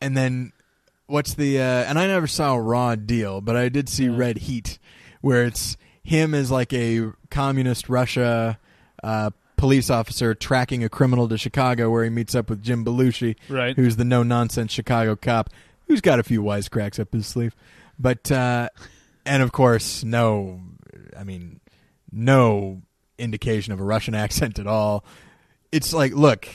And 0.00 0.16
then 0.16 0.52
what's 1.06 1.34
the? 1.34 1.58
Uh, 1.60 1.62
and 1.62 1.98
I 1.98 2.06
never 2.06 2.26
saw 2.26 2.54
a 2.54 2.60
Raw 2.60 2.94
deal, 2.94 3.40
but 3.40 3.56
I 3.56 3.68
did 3.68 3.88
see 3.88 4.04
Yeah. 4.04 4.16
Red 4.16 4.38
Heat, 4.38 4.78
where 5.20 5.44
it's 5.44 5.76
him 6.02 6.34
as 6.34 6.50
like 6.50 6.72
a 6.72 7.12
communist 7.30 7.88
Russia 7.88 8.58
uh, 9.02 9.30
police 9.56 9.88
officer 9.90 10.34
tracking 10.34 10.82
a 10.84 10.88
criminal 10.88 11.28
to 11.28 11.38
Chicago, 11.38 11.88
where 11.90 12.04
he 12.04 12.10
meets 12.10 12.34
up 12.34 12.50
with 12.50 12.62
Jim 12.62 12.84
Belushi, 12.84 13.36
Right. 13.48 13.76
who's 13.76 13.96
the 13.96 14.04
no 14.04 14.22
nonsense 14.22 14.72
Chicago 14.72 15.14
cop, 15.16 15.48
who's 15.86 16.00
got 16.00 16.18
a 16.18 16.22
few 16.24 16.42
wisecracks 16.42 16.98
up 16.98 17.12
his 17.12 17.26
sleeve, 17.26 17.54
but 17.98 18.30
uh, 18.32 18.68
and 19.24 19.42
of 19.42 19.52
course 19.52 20.04
no, 20.04 20.60
I 21.18 21.24
mean 21.24 21.60
no 22.10 22.82
indication 23.18 23.72
of 23.72 23.80
a 23.80 23.84
Russian 23.84 24.14
accent 24.24 24.58
at 24.58 24.66
all. 24.66 25.04
It's 25.70 25.92
like, 25.94 26.12
look, 26.12 26.48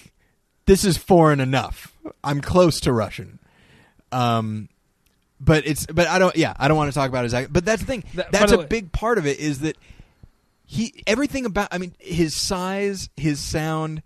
this 0.65 0.83
is 0.83 0.97
foreign 0.97 1.39
enough. 1.39 1.93
I'm 2.23 2.41
close 2.41 2.79
to 2.81 2.93
Russian. 2.93 3.39
Um, 4.11 4.69
but 5.39 5.67
it's 5.67 5.85
but 5.85 6.07
I 6.07 6.19
don't 6.19 6.35
yeah 6.35 6.53
I 6.57 6.67
don't 6.67 6.77
want 6.77 6.91
to 6.91 6.95
talk 6.97 7.09
about 7.09 7.23
his 7.23 7.33
act. 7.33 7.51
But 7.53 7.65
that's 7.65 7.81
the 7.81 7.87
thing. 7.87 8.03
That- 8.15 8.31
that's 8.31 8.51
a 8.51 8.57
way- 8.59 8.65
big 8.65 8.91
part 8.91 9.17
of 9.17 9.25
it 9.25 9.39
is 9.39 9.59
that 9.59 9.77
he 10.65 11.03
everything 11.07 11.45
about 11.45 11.69
I 11.71 11.77
mean 11.77 11.93
his 11.99 12.35
size, 12.35 13.09
his 13.17 13.39
sound. 13.39 14.01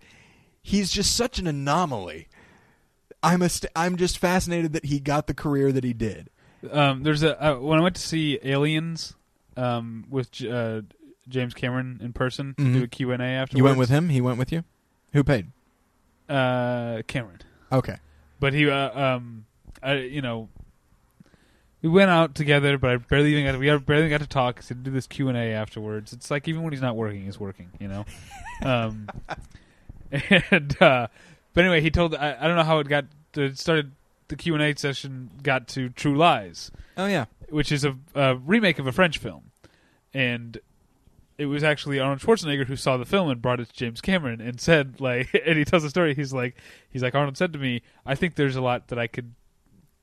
He's 0.64 0.90
just 0.92 1.16
such 1.16 1.38
an 1.40 1.46
anomaly 1.48 2.28
I'm 3.22 3.42
a 3.42 3.48
st- 3.48 3.70
I'm 3.76 3.96
just 3.96 4.18
fascinated 4.18 4.72
that 4.72 4.84
he 4.86 4.98
got 5.00 5.26
the 5.26 5.34
career 5.34 5.70
that 5.72 5.84
he 5.84 5.92
did. 5.92 6.28
Um, 6.70 7.02
there's 7.02 7.22
a 7.22 7.42
uh, 7.42 7.58
when 7.58 7.78
I 7.78 7.82
went 7.82 7.96
to 7.96 8.02
see 8.02 8.38
Aliens 8.42 9.14
um, 9.56 10.04
with 10.08 10.30
J- 10.30 10.50
uh, 10.50 10.82
James 11.28 11.54
Cameron 11.54 12.00
in 12.02 12.12
person 12.12 12.54
Mhm. 12.58 12.74
do 12.74 12.82
a 12.84 12.86
Q 12.86 13.10
and 13.12 13.22
A 13.22 13.26
afterwards. 13.26 13.58
You 13.58 13.64
went 13.64 13.78
with 13.78 13.88
him. 13.88 14.08
He 14.10 14.20
went 14.20 14.38
with 14.38 14.52
you. 14.52 14.64
Who 15.12 15.24
paid? 15.24 15.48
uh, 16.28 17.02
Cameron, 17.08 17.40
Okay. 17.70 17.96
but 18.40 18.52
he 18.54 18.68
uh, 18.70 18.98
um, 19.16 19.44
I, 19.82 19.94
you 19.94 20.22
know. 20.22 20.48
We 21.82 21.88
went 21.88 22.10
out 22.12 22.36
together, 22.36 22.78
but 22.78 22.90
I 22.90 22.96
barely 22.98 23.32
even 23.32 23.44
got 23.44 23.58
we 23.58 23.76
barely 23.84 24.08
got 24.08 24.20
to 24.20 24.26
talk. 24.28 24.62
So 24.62 24.68
to 24.76 24.80
do 24.80 24.92
this 24.92 25.08
Q 25.08 25.28
and 25.28 25.36
A 25.36 25.50
afterwards, 25.52 26.12
it's 26.12 26.30
like 26.30 26.46
even 26.46 26.62
when 26.62 26.72
he's 26.72 26.80
not 26.80 26.94
working, 26.94 27.24
he's 27.24 27.40
working. 27.40 27.70
You 27.80 27.88
know, 27.88 28.04
um, 28.62 29.08
and 30.12 30.80
uh, 30.80 31.08
but 31.54 31.64
anyway, 31.64 31.80
he 31.80 31.90
told 31.90 32.14
I, 32.14 32.36
I 32.40 32.46
don't 32.46 32.56
know 32.56 32.62
how 32.62 32.78
it 32.78 32.88
got 32.88 33.06
it 33.34 33.58
started. 33.58 33.90
The 34.32 34.36
Q 34.36 34.54
and 34.54 34.62
A 34.62 34.74
session 34.78 35.28
got 35.42 35.68
to 35.68 35.90
True 35.90 36.16
Lies, 36.16 36.70
Oh 36.96 37.04
yeah. 37.04 37.26
which 37.50 37.70
is 37.70 37.84
a, 37.84 37.94
a 38.14 38.34
remake 38.34 38.78
of 38.78 38.86
a 38.86 38.92
French 38.92 39.18
film, 39.18 39.50
and 40.14 40.56
it 41.36 41.44
was 41.44 41.62
actually 41.62 42.00
Arnold 42.00 42.20
Schwarzenegger 42.20 42.64
who 42.64 42.74
saw 42.76 42.96
the 42.96 43.04
film 43.04 43.28
and 43.28 43.42
brought 43.42 43.60
it 43.60 43.68
to 43.68 43.74
James 43.74 44.00
Cameron 44.00 44.40
and 44.40 44.58
said 44.58 45.02
like, 45.02 45.38
and 45.46 45.58
he 45.58 45.66
tells 45.66 45.82
the 45.82 45.90
story. 45.90 46.14
He's 46.14 46.32
like, 46.32 46.56
he's 46.88 47.02
like 47.02 47.14
Arnold 47.14 47.36
said 47.36 47.52
to 47.52 47.58
me, 47.58 47.82
I 48.06 48.14
think 48.14 48.36
there's 48.36 48.56
a 48.56 48.62
lot 48.62 48.88
that 48.88 48.98
I 48.98 49.06
could 49.06 49.34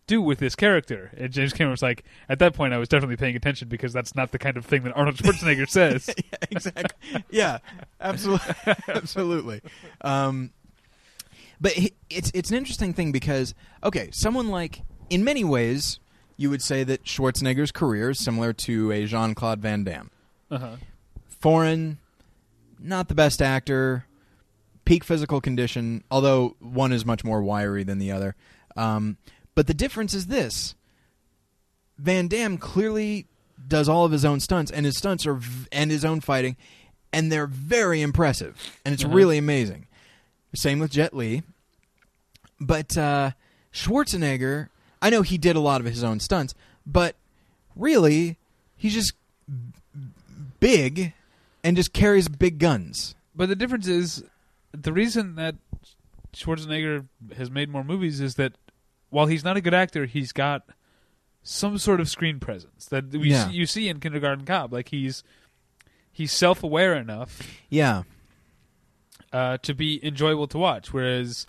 do 0.06 0.22
with 0.22 0.38
this 0.38 0.54
character, 0.56 1.10
and 1.18 1.34
James 1.34 1.52
Cameron 1.54 1.72
was 1.72 1.82
like, 1.82 2.04
at 2.30 2.38
that 2.38 2.54
point 2.54 2.72
I 2.72 2.78
was 2.78 2.88
definitely 2.88 3.18
paying 3.18 3.36
attention 3.36 3.68
because 3.68 3.94
that's 3.94 4.14
not 4.16 4.32
the 4.32 4.38
kind 4.38 4.58
of 4.58 4.66
thing 4.66 4.84
that 4.84 4.96
Arnold 4.96 5.16
Schwarzenegger 5.18 5.68
says. 5.68 6.08
yeah, 6.18 6.38
exactly. 6.52 7.24
Yeah, 7.32 7.58
absolutely, 8.00 8.56
absolutely. 8.88 9.62
Um, 10.02 10.52
but 11.62 11.74
he, 11.74 11.94
it's 12.10 12.32
it's 12.34 12.50
an 12.52 12.58
interesting 12.58 12.94
thing 12.94 13.12
because 13.12 13.54
okay, 13.84 14.10
someone 14.12 14.50
like 14.50 14.82
in 15.10 15.24
many 15.24 15.44
ways 15.44 16.00
you 16.38 16.50
would 16.50 16.62
say 16.62 16.84
that 16.86 17.04
Schwarzenegger's 17.04 17.72
career 17.72 18.12
is 18.12 18.20
similar 18.20 18.54
to 18.54 18.92
a 18.92 19.06
Jean 19.06 19.36
Claude 19.36 19.60
Van 19.60 19.84
Damme. 19.84 20.10
Uh-huh. 20.50 20.76
Foreign, 21.28 22.00
not 22.80 23.08
the 23.10 23.16
best 23.16 23.42
actor, 23.42 24.06
peak 24.86 25.04
physical 25.04 25.42
condition, 25.42 26.04
although 26.10 26.56
one 26.60 26.92
is 26.94 27.06
much 27.06 27.24
more 27.24 27.42
wiry 27.42 27.84
than 27.84 28.00
the 28.00 28.12
other. 28.12 28.36
Um, 28.78 29.18
but 29.56 29.68
the 29.68 29.74
difference 29.74 30.14
is 30.14 30.28
this: 30.28 30.76
Van 31.98 32.28
Damme 32.28 32.58
clearly 32.58 33.28
does 33.68 33.90
all 33.90 34.06
of 34.06 34.12
his 34.12 34.24
own 34.24 34.40
stunts, 34.40 34.72
and 34.72 34.86
his 34.86 34.98
stunts 34.98 35.26
are 35.28 35.34
v- 35.36 35.68
and 35.72 35.92
his 35.92 36.06
own 36.06 36.22
fighting, 36.22 36.56
and 37.12 37.30
they're 37.32 37.48
very 37.48 38.02
impressive, 38.02 38.80
and 38.86 38.94
it's 38.94 39.04
Uh-huh. 39.04 39.14
really 39.14 39.38
amazing. 39.38 39.86
Same 40.54 40.80
with 40.80 40.92
Jet 40.92 41.14
Li, 41.14 41.44
but 42.60 42.98
uh, 42.98 43.32
Schwarzenegger, 43.74 44.70
I 45.02 45.10
know 45.10 45.22
he 45.22 45.38
did 45.38 45.56
a 45.56 45.60
lot 45.60 45.80
of 45.80 45.86
his 45.88 46.04
own 46.04 46.20
stunts, 46.20 46.56
but 46.86 47.16
really, 47.76 48.38
he's 48.76 48.94
just 48.94 49.14
big 50.60 51.14
and 51.64 51.76
just 51.78 51.94
carries 51.94 52.28
big 52.28 52.60
guns. 52.60 53.16
But 53.36 53.50
the 53.50 53.56
difference 53.56 53.88
is 53.88 54.24
the 54.72 54.92
reason 54.94 55.36
that 55.36 55.56
Schwarzenegger 56.34 57.06
has 57.38 57.50
made 57.50 57.70
more 57.70 57.84
movies 57.84 58.20
is 58.20 58.36
that 58.36 58.54
while 59.10 59.28
he's 59.28 59.44
not 59.44 59.58
a 59.58 59.62
good 59.62 59.74
actor, 59.74 60.06
he's 60.06 60.32
got 60.32 60.64
some 61.44 61.78
sort 61.78 62.00
of 62.00 62.10
screen 62.10 62.40
presence 62.40 62.86
that 62.88 63.12
we 63.12 63.32
Yeah. 63.32 63.48
see, 63.48 63.54
you 63.54 63.66
see 63.66 63.88
in 63.88 64.00
Kindergarten 64.00 64.46
Cop. 64.46 64.72
Like 64.72 64.90
he's 64.90 65.24
he's 66.12 66.32
self 66.32 66.64
aware 66.64 66.94
enough 66.96 67.42
Yeah, 67.70 68.04
uh, 69.34 69.58
to 69.60 69.74
be 69.74 70.04
enjoyable 70.06 70.48
to 70.48 70.58
watch, 70.58 70.92
whereas 70.94 71.48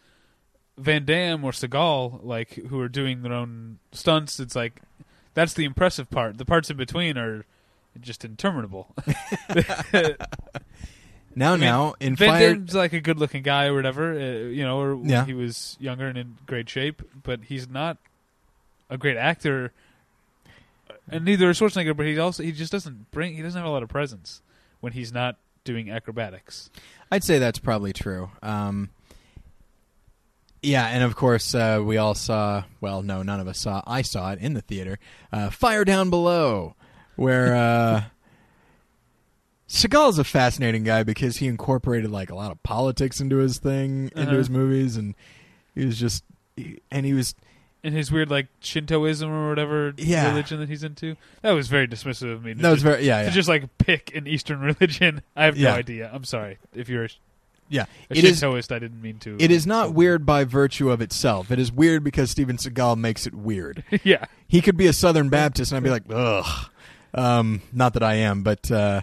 Van 0.79 1.05
Damme 1.05 1.45
or 1.45 1.53
Seagal, 1.53 2.21
like 2.25 2.55
who 2.55 2.81
are 2.81 2.89
doing 2.89 3.23
their 3.23 3.33
own 3.33 3.79
stunts, 3.93 4.39
it's 4.41 4.55
like 4.57 4.81
that's 5.35 5.55
the 5.55 5.65
impressive 5.65 6.11
part. 6.11 6.39
The 6.39 6.45
parts 6.45 6.71
in 6.71 6.77
between 6.77 7.17
are 7.19 7.45
just 8.01 8.25
interminable. 8.25 8.95
now 11.35 11.53
I 11.53 11.57
mean, 11.57 11.61
now 11.61 11.95
in 12.01 12.17
Van 12.17 12.29
Fire. 12.29 12.55
Damme's 12.55 12.75
like 12.75 12.93
a 12.93 13.01
good-looking 13.01 13.43
guy 13.43 13.67
or 13.67 13.75
whatever, 13.75 14.13
uh, 14.13 14.49
you 14.49 14.65
know, 14.65 14.81
or 14.81 15.01
Yeah. 15.05 15.25
he 15.25 15.35
was 15.35 15.77
younger 15.81 16.07
and 16.07 16.19
in 16.19 16.37
great 16.47 16.69
shape, 16.69 17.03
but 17.23 17.45
he's 17.45 17.69
not 17.69 17.99
a 18.89 18.99
great 18.99 19.17
actor. 19.17 19.73
And 21.11 21.25
neither 21.25 21.51
is 21.51 21.59
Schwarzenegger, 21.61 21.97
but 21.97 22.07
he 22.07 22.19
also 22.19 22.43
he 22.43 22.53
just 22.53 22.73
doesn't 22.73 23.11
bring 23.11 23.35
he 23.35 23.43
doesn't 23.43 23.59
have 23.61 23.69
a 23.69 23.73
lot 23.73 23.83
of 23.83 23.89
presence 23.89 24.43
when 24.81 24.93
he's 24.93 25.13
not 25.13 25.37
doing 25.65 25.91
acrobatics. 25.91 26.71
I'd 27.11 27.25
say 27.25 27.39
that's 27.39 27.59
probably 27.59 27.93
true. 27.93 28.31
Um, 28.43 28.91
yeah, 30.63 30.87
and 30.89 31.03
of 31.03 31.17
course 31.17 31.55
uh, 31.55 31.81
we 31.85 31.97
all 31.97 32.15
saw. 32.15 32.65
Well, 32.81 33.03
no, 33.03 33.23
none 33.23 33.41
of 33.41 33.49
us 33.49 33.59
saw. 33.59 33.83
I 33.87 34.03
saw 34.03 34.33
it 34.33 34.39
in 34.41 34.55
the 34.55 34.61
theater. 34.61 34.99
Uh, 35.33 35.51
Fire 35.51 35.85
Down 35.85 36.11
Below, 36.11 36.75
where 37.17 37.57
uh, 37.57 38.03
Seagal's 39.67 40.19
a 40.19 40.25
fascinating 40.25 40.85
guy 40.85 41.03
because 41.03 41.37
he 41.39 41.47
incorporated 41.47 42.11
like 42.11 42.31
a 42.31 42.35
lot 42.35 42.51
of 42.53 42.63
politics 42.63 43.21
into 43.21 43.37
his 43.37 43.59
thing, 43.59 44.11
into 44.15 44.23
Uh-huh. 44.23 44.37
his 44.37 44.51
movies, 44.51 44.97
and 44.97 45.15
he 45.75 45.85
was 45.87 45.99
just, 45.99 46.25
and 46.91 47.07
he 47.07 47.15
was 47.15 47.35
And 47.83 47.95
his 47.95 48.13
weird 48.13 48.31
like 48.31 48.49
Shintoism 48.61 49.31
or 49.31 49.49
whatever 49.49 49.95
Yeah. 49.97 50.29
religion 50.29 50.61
that 50.61 50.69
he's 50.69 50.85
into. 50.85 51.17
That 51.43 51.53
was 51.53 51.69
very 51.69 51.89
dismissive 51.89 52.33
of 52.33 52.45
me. 52.45 52.53
to 52.55 52.61
that 52.63 52.71
was 52.71 52.83
just, 52.83 52.85
very 52.85 53.07
yeah 53.07 53.23
to 53.25 53.31
just 53.31 53.49
like 53.49 53.79
pick 53.79 54.15
an 54.15 54.27
Eastern 54.27 54.61
religion. 54.81 55.23
I 55.35 55.47
have 55.47 55.57
Yeah. 55.57 55.71
no 55.71 55.77
idea. 55.77 56.11
I'm 56.13 56.25
sorry 56.25 56.59
if 56.75 56.89
you're 56.91 57.05
a, 57.05 57.09
yeah. 57.71 57.87
a 58.11 58.19
It 58.19 58.25
is 58.25 58.41
Shintoist. 58.41 58.71
I 58.71 58.79
didn't 58.81 59.01
mean 59.01 59.19
to. 59.21 59.37
it 59.41 59.51
is 59.51 59.67
not 59.67 59.95
weird 59.95 60.27
by 60.27 60.45
virtue 60.45 60.91
of 60.91 61.01
itself. 61.01 61.51
It 61.51 61.59
is 61.59 61.73
weird 61.73 62.05
because 62.05 62.31
Steven 62.31 62.57
Seagal 62.59 62.99
makes 62.99 63.27
it 63.27 63.35
weird. 63.35 63.83
yeah. 64.05 64.27
he 64.47 64.61
could 64.61 64.77
be 64.77 64.87
a 64.87 64.93
Southern 64.93 65.29
Baptist, 65.31 65.73
and 65.73 65.77
I'd 65.79 65.85
be 65.85 65.91
like, 65.91 66.03
ugh. 66.11 66.69
Um, 67.15 67.63
not 67.73 67.95
that 67.95 68.03
I 68.03 68.15
am, 68.17 68.43
but 68.43 68.71
uh, 68.71 69.01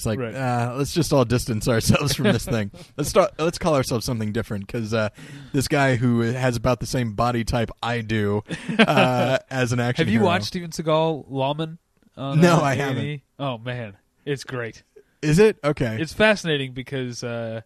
just 0.00 0.06
like, 0.06 0.18
Right. 0.18 0.34
uh, 0.34 0.74
let's 0.76 0.92
just 0.94 1.12
all 1.12 1.24
distance 1.24 1.68
ourselves 1.68 2.14
from 2.14 2.24
this 2.24 2.44
thing. 2.44 2.70
Let's 2.96 3.10
start. 3.10 3.32
Let's 3.38 3.58
call 3.58 3.74
ourselves 3.74 4.04
something 4.06 4.32
different 4.32 4.66
because 4.66 4.94
uh, 4.94 5.10
this 5.52 5.68
guy 5.68 5.96
who 5.96 6.20
has 6.20 6.56
about 6.56 6.80
the 6.80 6.86
same 6.86 7.12
body 7.12 7.44
type 7.44 7.70
I 7.82 8.00
do 8.00 8.42
uh, 8.78 9.38
as 9.50 9.72
an 9.72 9.80
action. 9.80 10.06
Have 10.06 10.12
you 10.12 10.20
hero. 10.20 10.26
watched 10.30 10.46
Steven 10.46 10.70
Seagal 10.70 11.26
Lawman? 11.28 11.78
On, 12.16 12.40
No, 12.40 12.56
uh, 12.56 12.60
I 12.62 12.74
haven't. 12.76 13.20
Oh 13.38 13.58
man, 13.58 13.96
it's 14.24 14.44
great. 14.44 14.82
Is 15.22 15.38
it 15.38 15.58
okay? 15.62 15.98
It's 16.00 16.12
fascinating 16.14 16.72
because 16.72 17.22
uh, 17.22 17.60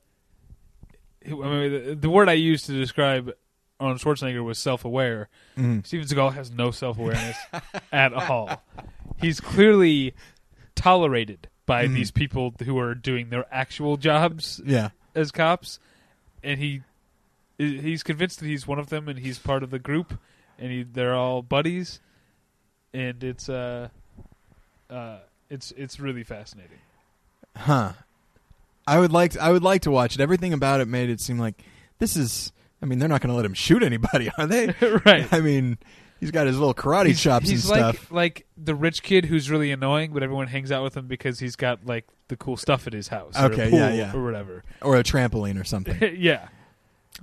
I 1.27 1.31
mean, 1.31 1.73
the, 1.73 1.95
the 2.01 2.11
word 2.11 2.29
I 2.29 2.33
used 2.35 2.67
to 2.67 2.73
describe 2.73 3.33
Arnold 3.81 4.01
Schwarzenegger 4.01 4.43
was 4.45 4.59
self-aware. 4.59 5.29
Mhm. 5.57 5.87
Steven 5.87 6.07
Seagal 6.07 6.35
has 6.35 6.51
no 6.51 6.71
self-awareness 6.71 7.37
at 7.93 8.13
all. 8.13 8.63
He's 9.21 9.41
clearly 9.41 10.15
tolerated 10.75 11.49
by 11.67 11.87
Mhm. 11.87 11.95
these 11.95 12.11
people 12.11 12.55
who 12.65 12.79
are 12.79 12.95
doing 12.95 13.31
their 13.31 13.47
actual 13.53 13.97
jobs 13.97 14.61
Yeah. 14.65 14.91
as 15.15 15.31
cops, 15.31 15.79
and 16.43 16.59
he 16.61 16.83
he's 17.57 18.03
convinced 18.03 18.41
that 18.41 18.47
he's 18.47 18.67
one 18.67 18.79
of 18.81 18.89
them 18.89 19.09
and 19.09 19.19
he's 19.21 19.39
part 19.39 19.63
of 19.63 19.71
the 19.71 19.79
group, 19.79 20.19
and 20.59 20.73
he, 20.73 20.83
they're 20.83 21.15
all 21.15 21.41
buddies, 21.41 22.01
and 22.93 23.23
it's 23.23 23.49
uh, 23.49 23.89
uh, 24.91 25.19
it's 25.51 25.73
it's 25.77 25.99
really 26.01 26.25
fascinating. 26.25 26.79
Huh. 27.57 27.93
I 28.87 28.99
would 28.99 29.13
like. 29.13 29.37
I 29.39 29.51
would 29.51 29.63
like 29.63 29.83
to 29.83 29.91
watch 29.91 30.15
it. 30.15 30.21
Everything 30.21 30.53
about 30.53 30.81
it 30.81 30.89
made 30.89 31.09
it 31.09 31.21
seem 31.21 31.39
like 31.39 31.63
this 31.99 32.17
is. 32.17 32.53
I 32.83 32.87
mean, 32.87 32.99
they're 32.99 33.09
not 33.09 33.23
going 33.23 33.31
to 33.31 33.35
let 33.37 33.47
him 33.47 33.55
shoot 33.55 33.83
anybody, 33.83 34.31
are 34.37 34.47
they? 34.47 34.67
right. 35.07 35.27
I 35.33 35.41
mean, 35.41 35.79
he's 36.21 36.31
got 36.31 36.47
his 36.47 36.59
little 36.59 36.75
karate 36.75 37.07
He's, 37.09 37.21
chops 37.21 37.49
he's 37.49 37.69
and 37.71 37.81
like 37.83 37.95
stuff. 37.97 38.11
like 38.13 38.47
the 38.57 38.75
rich 38.75 39.03
kid 39.03 39.25
who's 39.27 39.51
really 39.51 39.71
annoying, 39.71 40.13
but 40.13 40.23
everyone 40.23 40.47
hangs 40.49 40.71
out 40.73 40.83
with 40.83 40.97
him 40.97 41.07
because 41.07 41.39
he's 41.39 41.57
got 41.57 41.85
like 41.87 42.07
the 42.29 42.37
cool 42.37 42.57
stuff 42.57 42.87
at 42.87 42.93
his 42.93 43.09
house, 43.09 43.35
or 43.39 43.47
a 43.47 43.49
Okay, 43.53 43.71
pool 43.71 43.79
yeah, 43.79 43.93
yeah. 43.93 44.13
or 44.17 44.25
whatever. 44.25 44.63
or 44.83 44.97
a 44.97 45.03
trampoline 45.03 45.61
or 45.61 45.65
something. 45.65 46.17
yeah. 46.19 46.49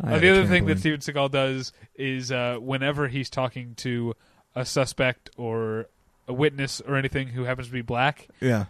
Uh, 0.01 0.19
the 0.19 0.29
other 0.29 0.45
thing 0.47 0.65
that. 0.65 0.79
Steven 0.79 0.99
Seagal 1.01 1.31
does 1.31 1.73
is 1.95 2.31
uh, 2.31 2.57
whenever 2.61 3.07
he's 3.09 3.29
talking 3.29 3.75
to 3.75 4.15
a 4.55 4.63
suspect 4.65 5.29
or 5.37 5.87
a 6.27 6.33
witness 6.33 6.79
or 6.81 6.95
anything 6.95 7.29
who 7.29 7.43
happens 7.43 7.67
to 7.67 7.73
be 7.73 7.81
black, 7.81 8.27
yeah. 8.39 8.65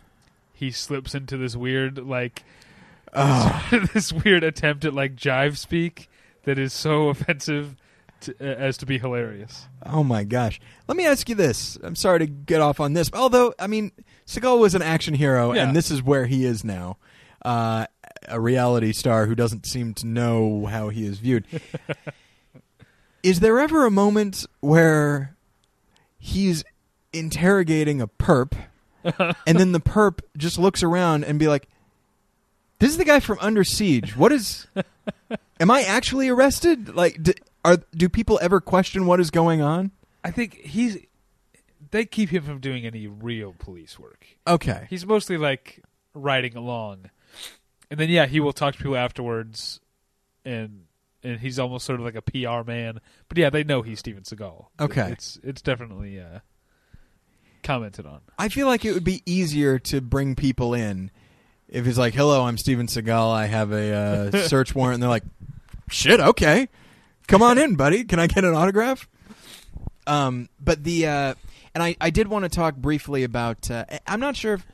he 0.54 0.72
slips 0.72 1.14
into 1.14 1.38
this 1.38 1.56
weird 1.56 1.98
like 2.00 2.44
Oh, 3.14 3.68
this 3.94 4.14
weird 4.14 4.44
attempt 4.44 4.86
at 4.86 4.94
like 4.94 5.16
jive 5.16 5.58
speak 5.58 6.10
that 6.44 6.58
is 6.58 6.74
so 6.74 7.10
offensive 7.10 7.76
to, 8.22 8.36
uh, 8.40 8.44
as 8.44 8.78
to 8.78 8.86
be 8.86 8.98
hilarious. 8.98 9.68
oh 9.86 10.04
my 10.04 10.24
gosh. 10.24 10.60
Let 10.88 10.98
me 10.98 11.06
ask 11.06 11.28
you 11.30 11.36
this. 11.36 11.78
I'm 11.84 11.96
sorry 11.96 12.20
to 12.20 12.28
get 12.28 12.62
off 12.62 12.80
on 12.80 12.94
this, 12.94 13.10
although 13.14 13.54
I 13.60 13.68
mean, 13.68 13.92
Seagal 14.28 14.60
was 14.60 14.76
an 14.76 14.82
action 14.82 15.14
hero, 15.14 15.54
Yeah. 15.54 15.68
and 15.68 15.76
this 15.76 15.92
is 15.92 16.02
where 16.04 16.26
he 16.26 16.46
is 16.46 16.64
now. 16.64 16.98
Uh, 17.44 17.88
a 18.28 18.40
reality 18.40 18.92
star 18.94 19.26
who 19.26 19.34
doesn't 19.36 19.66
seem 19.66 19.94
to 19.96 20.06
know 20.06 20.68
how 20.68 20.90
he 20.90 21.06
is 21.06 21.18
viewed. 21.20 21.46
is 23.24 23.40
there 23.40 23.60
ever 23.60 23.86
a 23.86 23.92
moment 23.92 24.46
where 24.60 25.36
he's 26.18 26.64
interrogating 27.14 28.02
a 28.02 28.08
perp, 28.08 28.54
and 29.04 29.60
then 29.60 29.72
the 29.72 29.80
perp 29.80 30.20
just 30.38 30.58
looks 30.60 30.84
around 30.84 31.24
and 31.26 31.40
be 31.40 31.48
like, 31.48 31.68
"This 32.80 32.92
is 32.92 32.98
the 32.98 33.06
guy 33.06 33.20
from 33.20 33.38
Under 33.42 33.64
Siege. 33.64 34.16
What 34.16 34.32
is? 34.32 34.68
am 35.60 35.72
I 35.72 35.82
actually 35.82 36.30
arrested? 36.30 36.96
Like, 36.96 37.22
d- 37.22 37.34
Are 37.64 37.78
do 37.96 38.10
people 38.10 38.40
ever 38.42 38.60
question 38.60 39.06
what 39.06 39.20
is 39.20 39.32
going 39.32 39.62
on? 39.62 39.92
I 40.24 40.32
think 40.32 40.56
he's. 40.56 40.98
They 41.92 42.06
keep 42.06 42.30
him 42.30 42.44
from 42.44 42.60
doing 42.60 42.86
any 42.86 43.08
real 43.08 43.54
police 43.58 44.00
work. 44.00 44.26
Okay. 44.48 44.88
He's 44.90 45.06
mostly 45.06 45.38
like 45.38 45.84
riding 46.14 46.56
along, 46.56 47.10
and 47.90 48.00
then 48.00 48.10
yeah, 48.10 48.28
he 48.28 48.40
will 48.40 48.54
talk 48.54 48.74
to 48.76 48.78
people 48.78 48.96
afterwards, 48.96 49.80
and 50.46 50.86
and 51.24 51.40
he's 51.40 51.60
almost 51.60 51.86
sort 51.86 52.00
of 52.00 52.06
like 52.06 52.16
a 52.16 52.22
PR 52.22 52.68
man. 52.68 53.00
But 53.28 53.38
yeah, 53.38 53.50
they 53.50 53.64
know 53.64 53.82
he's 53.82 54.00
Steven 54.00 54.24
Seagal. 54.24 54.68
Okay. 54.80 55.12
it's 55.12 55.40
it's 55.44 55.62
definitely 55.62 56.20
uh, 56.20 56.40
commented 57.64 58.06
on. 58.06 58.22
I 58.38 58.50
feel 58.50 58.68
like 58.68 58.86
it 58.86 58.94
would 58.94 59.04
be 59.04 59.22
easier 59.26 59.80
to 59.80 60.02
bring 60.02 60.36
people 60.36 60.74
in 60.74 61.12
if 61.68 61.86
he's 61.86 61.98
like, 61.98 62.14
"Hello, 62.14 62.44
I'm 62.44 62.58
Steven 62.58 62.88
Seagal. 62.88 63.34
I 63.34 63.46
have 63.48 63.72
a 63.72 63.94
uh, 63.94 64.32
search 64.48 64.74
warrant," 64.74 64.96
and 64.96 65.04
they're 65.04 65.10
like, 65.10 65.26
"Shit, 65.90 66.20
okay, 66.20 66.70
come 67.28 67.42
on 67.42 67.58
in, 67.58 67.76
buddy. 67.76 68.04
Can 68.04 68.20
I 68.20 68.28
get 68.28 68.44
an 68.44 68.54
autograph?" 68.54 69.08
Um, 70.08 70.50
but 70.60 70.84
the 70.84 71.08
uh, 71.08 71.34
and 71.74 71.84
I 71.84 71.96
I 72.02 72.10
did 72.10 72.28
want 72.28 72.44
to 72.44 72.50
talk 72.50 72.76
briefly 72.76 73.24
about. 73.24 73.70
Uh, 73.70 73.86
I'm 74.08 74.20
not 74.20 74.36
sure. 74.36 74.56
if 74.56 74.66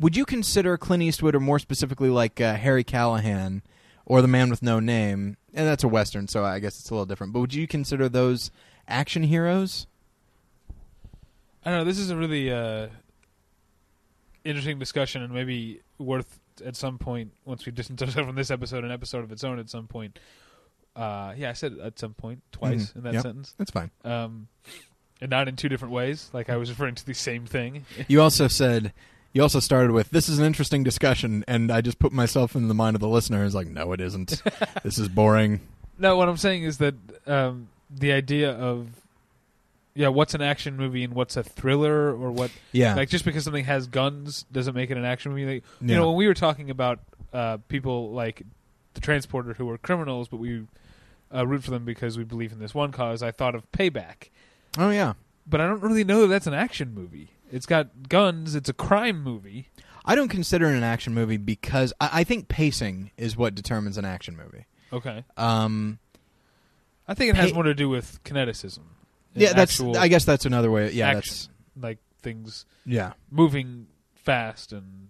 Would 0.00 0.16
you 0.16 0.24
consider 0.24 0.76
Clint 0.76 1.02
Eastwood, 1.02 1.34
or 1.34 1.40
more 1.40 1.58
specifically, 1.58 2.10
like 2.10 2.40
uh, 2.40 2.54
Harry 2.54 2.84
Callahan, 2.84 3.62
or 4.04 4.22
The 4.22 4.28
Man 4.28 4.50
with 4.50 4.62
No 4.62 4.80
Name? 4.80 5.36
And 5.54 5.66
that's 5.66 5.84
a 5.84 5.88
western, 5.88 6.28
so 6.28 6.44
I 6.44 6.58
guess 6.60 6.80
it's 6.80 6.88
a 6.90 6.94
little 6.94 7.06
different. 7.06 7.32
But 7.32 7.40
would 7.40 7.54
you 7.54 7.66
consider 7.66 8.08
those 8.08 8.50
action 8.88 9.22
heroes? 9.22 9.86
I 11.64 11.70
don't 11.70 11.80
know. 11.80 11.84
This 11.84 11.98
is 11.98 12.10
a 12.10 12.16
really 12.16 12.50
uh, 12.50 12.88
interesting 14.44 14.78
discussion, 14.78 15.22
and 15.22 15.32
maybe 15.32 15.80
worth 15.98 16.40
at 16.64 16.74
some 16.76 16.98
point 16.98 17.32
once 17.44 17.64
we 17.64 17.72
distance 17.72 18.02
ourselves 18.02 18.26
from 18.26 18.36
this 18.36 18.50
episode, 18.50 18.84
an 18.84 18.90
episode 18.90 19.24
of 19.24 19.32
its 19.32 19.44
own 19.44 19.58
at 19.58 19.70
some 19.70 19.86
point. 19.86 20.18
Uh, 20.94 21.32
yeah, 21.36 21.50
I 21.50 21.52
said 21.54 21.78
at 21.82 21.98
some 21.98 22.12
point 22.14 22.42
twice 22.52 22.92
Mhm. 22.92 22.96
in 22.96 23.02
that 23.04 23.14
Yep. 23.14 23.22
sentence, 23.22 23.54
That's 23.58 23.70
fine. 23.70 23.90
um, 24.04 24.48
and 25.20 25.30
not 25.30 25.48
in 25.48 25.56
two 25.56 25.68
different 25.68 25.92
ways. 25.94 26.28
Like 26.32 26.50
I 26.50 26.56
was 26.56 26.68
referring 26.70 26.94
to 26.96 27.06
the 27.06 27.14
same 27.14 27.46
thing. 27.46 27.84
You 28.08 28.20
also 28.20 28.48
said 28.48 28.92
you 29.32 29.40
also 29.40 29.60
started 29.60 29.92
with 29.92 30.10
this 30.10 30.28
is 30.28 30.38
an 30.38 30.44
interesting 30.44 30.82
discussion, 30.84 31.44
and 31.48 31.72
I 31.72 31.80
just 31.80 31.98
put 31.98 32.12
myself 32.12 32.54
in 32.54 32.68
the 32.68 32.74
mind 32.74 32.94
of 32.96 33.00
the 33.00 33.08
listener. 33.08 33.42
Is 33.44 33.54
like, 33.54 33.68
no, 33.68 33.92
it 33.92 34.00
isn't. 34.02 34.42
this 34.82 34.98
is 34.98 35.08
boring. 35.08 35.60
no, 35.98 36.16
what 36.16 36.28
I'm 36.28 36.36
saying 36.36 36.64
is 36.64 36.76
that 36.78 36.94
um, 37.26 37.68
the 37.90 38.12
idea 38.12 38.50
of 38.52 38.88
yeah, 39.94 40.08
what's 40.08 40.34
an 40.34 40.40
action 40.42 40.76
movie 40.76 41.04
and 41.04 41.12
what's 41.14 41.36
a 41.36 41.42
thriller 41.42 42.08
or 42.14 42.30
what 42.30 42.50
Yeah, 42.72 42.94
like 42.94 43.08
just 43.08 43.24
because 43.24 43.44
something 43.44 43.64
has 43.64 43.86
guns 43.86 44.44
doesn't 44.52 44.74
make 44.74 44.90
it 44.90 44.96
an 44.98 45.04
action 45.06 45.32
movie. 45.32 45.46
Like, 45.54 45.64
yeah. 45.80 45.88
You 45.88 45.94
know, 45.96 46.08
when 46.08 46.16
we 46.16 46.26
were 46.26 46.34
talking 46.34 46.68
about 46.70 47.00
uh, 47.32 47.58
people 47.68 48.10
like 48.10 48.42
the 48.94 49.00
transporter 49.00 49.54
who 49.54 49.64
were 49.66 49.78
criminals, 49.78 50.28
but 50.28 50.36
we 50.38 50.66
uh, 51.34 51.46
root 51.46 51.64
for 51.64 51.70
them 51.70 51.84
because 51.84 52.16
we 52.18 52.24
believe 52.24 52.52
in 52.52 52.58
this 52.58 52.74
one 52.74 52.92
cause, 52.92 53.22
I 53.22 53.30
thought 53.30 53.54
of 53.54 53.70
Payback. 53.72 54.28
oh 54.78 54.90
yeah. 54.90 55.14
But 55.46 55.60
I 55.60 55.66
don't 55.66 55.80
really 55.82 56.04
know 56.04 56.20
that 56.22 56.28
that's 56.28 56.46
an 56.46 56.54
action 56.54 56.94
movie. 56.94 57.30
It's 57.50 57.66
got 57.66 58.08
guns. 58.08 58.54
It's 58.54 58.68
a 58.68 58.72
crime 58.72 59.22
movie. 59.22 59.68
I 60.04 60.14
don't 60.14 60.28
consider 60.28 60.66
it 60.66 60.76
an 60.76 60.82
action 60.84 61.14
movie 61.14 61.36
because 61.36 61.92
I, 62.00 62.20
I 62.20 62.24
think 62.24 62.48
pacing 62.48 63.10
is 63.16 63.36
what 63.36 63.54
determines 63.54 63.98
an 63.98 64.04
action 64.04 64.36
movie. 64.36 64.66
Okay, 64.92 65.24
Um, 65.36 65.98
I 67.08 67.14
think 67.14 67.30
it 67.30 67.36
has 67.36 67.50
Pay- 67.50 67.54
more 67.54 67.62
to 67.64 67.74
do 67.74 67.88
with 67.88 68.22
kineticism. 68.24 68.80
yeah, 69.34 69.52
that's. 69.52 69.80
I 69.80 70.08
guess 70.08 70.24
that's 70.24 70.44
another 70.46 70.70
way. 70.70 70.90
Yeah, 70.92 71.08
action. 71.08 71.20
that's. 71.34 71.48
like 71.82 71.98
things 72.20 72.66
Yeah, 72.86 73.12
moving 73.30 73.86
fast 74.14 74.72
and 74.72 75.08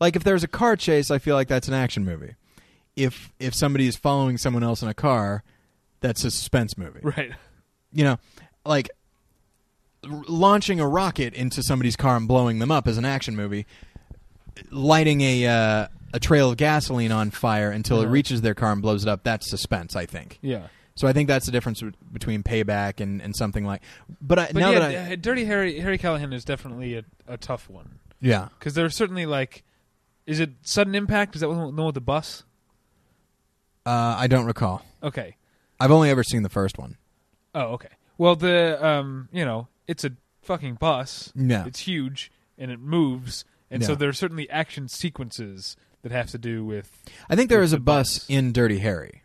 like 0.00 0.14
if 0.16 0.24
there's 0.24 0.44
a 0.44 0.48
car 0.48 0.76
chase, 0.76 1.10
I 1.10 1.18
feel 1.18 1.34
like 1.36 1.48
that's 1.48 1.68
an 1.68 1.74
action 1.74 2.04
movie. 2.04 2.34
If 2.98 3.32
if 3.38 3.54
somebody 3.54 3.86
is 3.86 3.96
following 3.96 4.38
someone 4.38 4.62
else 4.62 4.82
in 4.82 4.88
a 4.88 4.94
car, 4.94 5.42
that's 6.00 6.24
a 6.24 6.30
suspense 6.30 6.76
movie. 6.76 7.00
right. 7.02 7.32
you 7.92 8.04
know, 8.04 8.18
like 8.64 8.90
r- 10.04 10.22
launching 10.28 10.80
a 10.80 10.88
rocket 10.88 11.34
into 11.34 11.62
somebody's 11.62 11.96
car 11.96 12.16
and 12.16 12.26
blowing 12.28 12.58
them 12.58 12.70
up 12.70 12.88
is 12.88 12.98
an 12.98 13.04
action 13.04 13.36
movie. 13.36 13.66
Lighting 14.70 15.20
a 15.20 15.46
uh, 15.46 15.86
a 16.12 16.20
trail 16.20 16.50
of 16.50 16.56
gasoline 16.56 17.12
on 17.12 17.30
fire 17.30 17.70
until 17.70 18.00
it 18.02 18.06
reaches 18.06 18.40
their 18.40 18.54
car 18.54 18.72
and 18.72 18.82
blows 18.82 19.04
it 19.04 19.08
up, 19.08 19.22
that's 19.22 19.48
suspense, 19.48 19.94
I 19.94 20.06
think. 20.06 20.38
Yeah. 20.42 20.66
So 20.96 21.06
I 21.06 21.12
think 21.12 21.28
that's 21.28 21.46
the 21.46 21.52
difference 21.52 21.80
be- 21.80 21.92
between 22.12 22.42
Payback 22.42 23.00
and, 23.00 23.22
and 23.22 23.36
something 23.36 23.64
like. 23.64 23.82
But, 24.20 24.38
I, 24.40 24.46
But 24.46 24.56
now 24.58 24.70
yeah, 24.72 24.78
that 24.80 25.10
I 25.10 25.12
uh, 25.12 25.16
Dirty 25.16 25.44
Harry 25.44 25.78
Harry 25.78 25.96
Callahan 25.96 26.32
is 26.32 26.44
definitely 26.44 26.96
a, 26.96 27.04
a 27.28 27.36
tough 27.36 27.70
one 27.70 28.00
yeah, 28.20 28.48
because 28.58 28.74
there's 28.74 28.96
certainly 28.96 29.26
like, 29.26 29.62
is 30.26 30.40
it 30.40 30.50
sudden 30.62 30.94
impact? 30.94 31.34
Is 31.34 31.40
that 31.40 31.48
the 31.48 31.54
one 31.54 31.76
with 31.76 31.94
the 31.94 32.00
bus? 32.00 32.44
Uh, 33.88 34.16
I 34.18 34.26
don't 34.26 34.44
recall. 34.46 34.82
Okay. 35.02 35.36
I've 35.80 35.90
only 35.90 36.10
ever 36.10 36.22
seen 36.22 36.42
the 36.42 36.48
first 36.48 36.78
one. 36.78 36.96
Oh, 37.54 37.74
okay. 37.74 37.88
Well, 38.18 38.36
the 38.36 38.84
um, 38.84 39.28
you 39.32 39.44
know, 39.44 39.68
it's 39.86 40.04
a 40.04 40.10
fucking 40.42 40.74
bus. 40.74 41.32
Yeah, 41.34 41.64
It's 41.66 41.80
huge 41.80 42.30
and 42.58 42.70
it 42.70 42.80
moves, 42.80 43.44
and 43.70 43.84
so 43.84 43.92
Yeah. 43.92 43.96
there 43.98 44.08
are 44.08 44.12
certainly 44.12 44.50
action 44.50 44.88
sequences 44.88 45.76
that 46.02 46.10
have 46.12 46.30
to 46.30 46.38
do 46.38 46.64
with. 46.64 46.90
I 47.30 47.36
think 47.36 47.48
there 47.48 47.62
is 47.62 47.72
a 47.72 47.78
bus 47.78 48.18
bus. 48.20 48.26
in 48.28 48.52
Dirty 48.52 48.78
Harry 48.78 49.22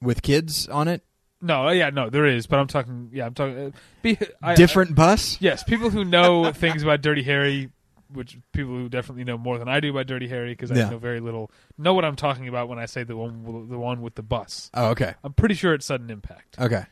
with 0.00 0.22
kids 0.22 0.68
on 0.68 0.88
it. 0.88 1.02
No, 1.42 1.68
uh, 1.68 1.72
yeah, 1.72 1.90
no, 1.90 2.08
there 2.08 2.26
is, 2.26 2.46
but 2.46 2.58
I'm 2.58 2.66
talking. 2.66 3.10
Yeah, 3.12 3.26
I'm 3.26 3.34
talking. 3.34 3.58
Uh, 3.58 3.70
be, 4.02 4.18
I, 4.42 4.54
Different 4.54 4.94
bus. 4.94 5.36
Yes, 5.40 5.62
people 5.64 5.90
who 5.90 6.04
know 6.04 6.50
things 6.52 6.82
about 6.82 7.02
Dirty 7.02 7.22
Harry, 7.24 7.68
which 8.12 8.38
people 8.52 8.72
who 8.74 8.88
definitely 8.88 9.24
know 9.24 9.36
more 9.38 9.58
than 9.58 9.68
I 9.68 9.80
do 9.80 9.90
about 9.90 10.06
Dirty 10.06 10.28
Harry, 10.28 10.52
because 10.52 10.70
I 10.70 10.76
Yeah. 10.76 10.90
know 10.90 10.98
very 10.98 11.20
little, 11.20 11.50
know 11.78 11.94
what 11.94 12.04
I'm 12.04 12.16
talking 12.16 12.48
about 12.48 12.68
when 12.68 12.78
I 12.78 12.86
say 12.86 13.02
the 13.04 13.16
one, 13.16 13.42
with- 13.44 13.68
the 13.70 13.78
one 13.78 14.00
with 14.02 14.14
the 14.14 14.22
bus. 14.22 14.70
Oh, 14.74 14.90
okay, 14.90 15.14
I'm 15.24 15.32
pretty 15.32 15.54
sure 15.54 15.74
it's 15.74 15.86
sudden 15.86 16.10
impact. 16.10 16.56
okay. 16.58 16.84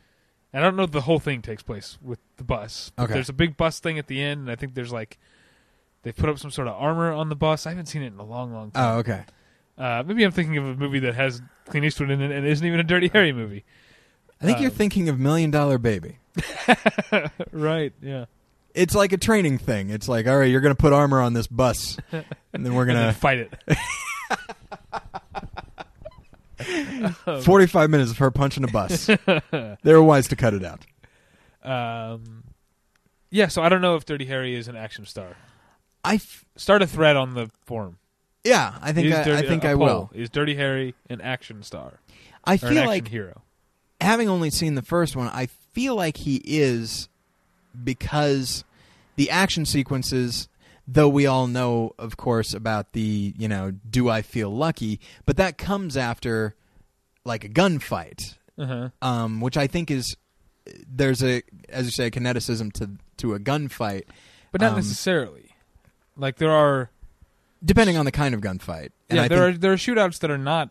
And 0.53 0.63
I 0.63 0.67
don't 0.67 0.77
know 0.77 0.83
if 0.83 0.91
the 0.91 1.01
whole 1.01 1.19
thing 1.19 1.41
takes 1.41 1.61
place 1.63 1.97
with 2.01 2.19
the 2.37 2.45
bus. 2.45 2.91
But 2.95 3.03
Okay. 3.03 3.13
There's 3.15 3.27
a 3.27 3.33
big 3.33 3.57
bus 3.57 3.79
thing 3.81 3.99
at 3.99 4.07
the 4.07 4.21
end, 4.21 4.41
and 4.41 4.51
I 4.51 4.55
think 4.55 4.73
there's 4.73 4.93
like 4.93 5.17
they 6.03 6.11
put 6.13 6.29
up 6.29 6.39
some 6.39 6.49
sort 6.51 6.67
of 6.69 6.75
armor 6.75 7.11
on 7.11 7.27
the 7.29 7.35
bus. 7.35 7.65
I 7.65 7.71
haven't 7.71 7.87
seen 7.87 8.03
it 8.03 8.13
in 8.13 8.19
a 8.19 8.23
long, 8.23 8.53
long 8.53 8.71
time. 8.71 8.95
Oh, 8.95 8.97
okay. 8.99 9.23
Uh, 9.77 10.01
maybe 10.07 10.23
I'm 10.23 10.31
thinking 10.31 10.55
of 10.57 10.63
a 10.65 10.75
movie 10.75 10.99
that 10.99 11.15
has 11.15 11.41
Clint 11.67 11.85
Eastwood 11.85 12.09
in 12.09 12.21
it 12.21 12.31
and 12.31 12.45
isn't 12.47 12.65
even 12.65 12.79
a 12.79 12.83
Dirty 12.83 13.09
Harry 13.09 13.33
movie. 13.33 13.65
I 14.39 14.45
think 14.45 14.59
you're 14.61 14.69
Um, 14.69 14.75
thinking 14.77 15.09
of 15.09 15.19
Million 15.19 15.51
Dollar 15.51 15.77
Baby. 15.77 16.19
right? 17.51 17.93
Yeah. 18.01 18.25
It's 18.75 18.93
like 18.93 19.13
a 19.13 19.17
training 19.17 19.57
thing. 19.57 19.89
It's 19.89 20.07
like, 20.07 20.27
all 20.27 20.37
right, 20.37 20.49
you're 20.51 20.61
going 20.61 20.75
to 20.75 20.79
put 20.81 20.93
armor 20.93 21.21
on 21.21 21.33
this 21.33 21.47
bus, 21.47 21.97
and 22.11 22.65
then 22.65 22.73
we're 22.75 22.85
going 22.87 22.97
to 23.07 23.13
fight 23.13 23.39
it. 23.39 23.77
45 27.43 27.89
minutes 27.89 28.11
of 28.11 28.17
her 28.19 28.31
punching 28.31 28.63
a 28.63 28.67
bus. 28.67 29.05
they 29.51 29.93
were 29.93 30.03
wise 30.03 30.27
to 30.29 30.35
cut 30.35 30.53
it 30.53 30.63
out. 30.63 30.85
um, 31.63 32.43
yeah. 33.29 33.47
So 33.47 33.61
I 33.61 33.69
don't 33.69 33.81
know 33.81 33.95
if 33.95 34.05
Dirty 34.05 34.25
Harry 34.25 34.55
is 34.55 34.67
an 34.67 34.75
action 34.75 35.05
star. 35.05 35.35
I, 36.03 36.15
f- 36.15 36.45
Start 36.55 36.81
a 36.81 36.87
thread 36.87 37.15
on 37.17 37.33
the 37.33 37.49
forum. 37.65 37.97
yeah, 38.43 38.77
I 38.81 38.93
think 38.93 39.13
I, 39.13 39.23
Dirty- 39.23 39.45
I 39.45 39.49
think 39.49 39.65
I 39.65 39.75
will. 39.75 40.09
Is 40.13 40.29
Dirty 40.29 40.55
Harry 40.55 40.95
an 41.09 41.19
action 41.21 41.63
star 41.63 41.99
I 42.45 42.57
feel 42.57 42.85
like 42.85 43.07
hero? 43.07 43.41
having 43.99 44.29
only 44.29 44.51
seen 44.51 44.75
the 44.75 44.81
first 44.83 45.15
one, 45.15 45.27
I 45.27 45.47
feel 45.73 45.95
like 45.95 46.17
he 46.17 46.41
is 46.45 47.09
because 47.83 48.63
the 49.15 49.29
action 49.29 49.65
sequences. 49.65 50.47
Though 50.87 51.09
we 51.09 51.25
all 51.25 51.47
know, 51.47 51.95
of 51.97 52.15
course, 52.15 52.53
about 52.53 52.91
the 52.93 53.33
you 53.37 53.47
know, 53.47 53.71
do 53.89 54.07
I 54.07 54.21
feel 54.21 54.51
lucky? 54.51 54.99
But 55.25 55.35
that 55.37 55.57
comes 55.57 55.97
after 55.97 56.53
like 57.23 57.43
a 57.43 57.49
gunfight. 57.49 58.35
Uh-huh. 58.57 58.89
um, 59.01 59.41
which 59.41 59.57
I 59.57 59.67
think 59.67 59.91
is 59.91 60.15
there's 60.87 61.21
a 61.23 61.41
as 61.69 61.85
you 61.85 61.91
say 61.91 62.05
a 62.05 62.11
kineticism 62.11 62.71
to 62.73 62.91
to 63.17 63.33
a 63.33 63.39
gunfight, 63.39 64.03
But 64.51 64.61
not 64.61 64.71
Um, 64.71 64.75
necessarily. 64.77 65.55
Like 66.15 66.37
there 66.37 66.51
are 66.51 66.89
depending 67.63 67.97
on 67.97 68.05
the 68.05 68.11
kind 68.11 68.33
of 68.35 68.41
gunfight. 68.41 68.91
And 69.09 69.17
yeah, 69.17 69.23
I 69.23 69.27
there 69.27 69.47
are 69.47 69.51
there 69.53 69.73
are 69.73 69.77
shootouts 69.77 70.19
that 70.19 70.29
are 70.31 70.37
not 70.37 70.69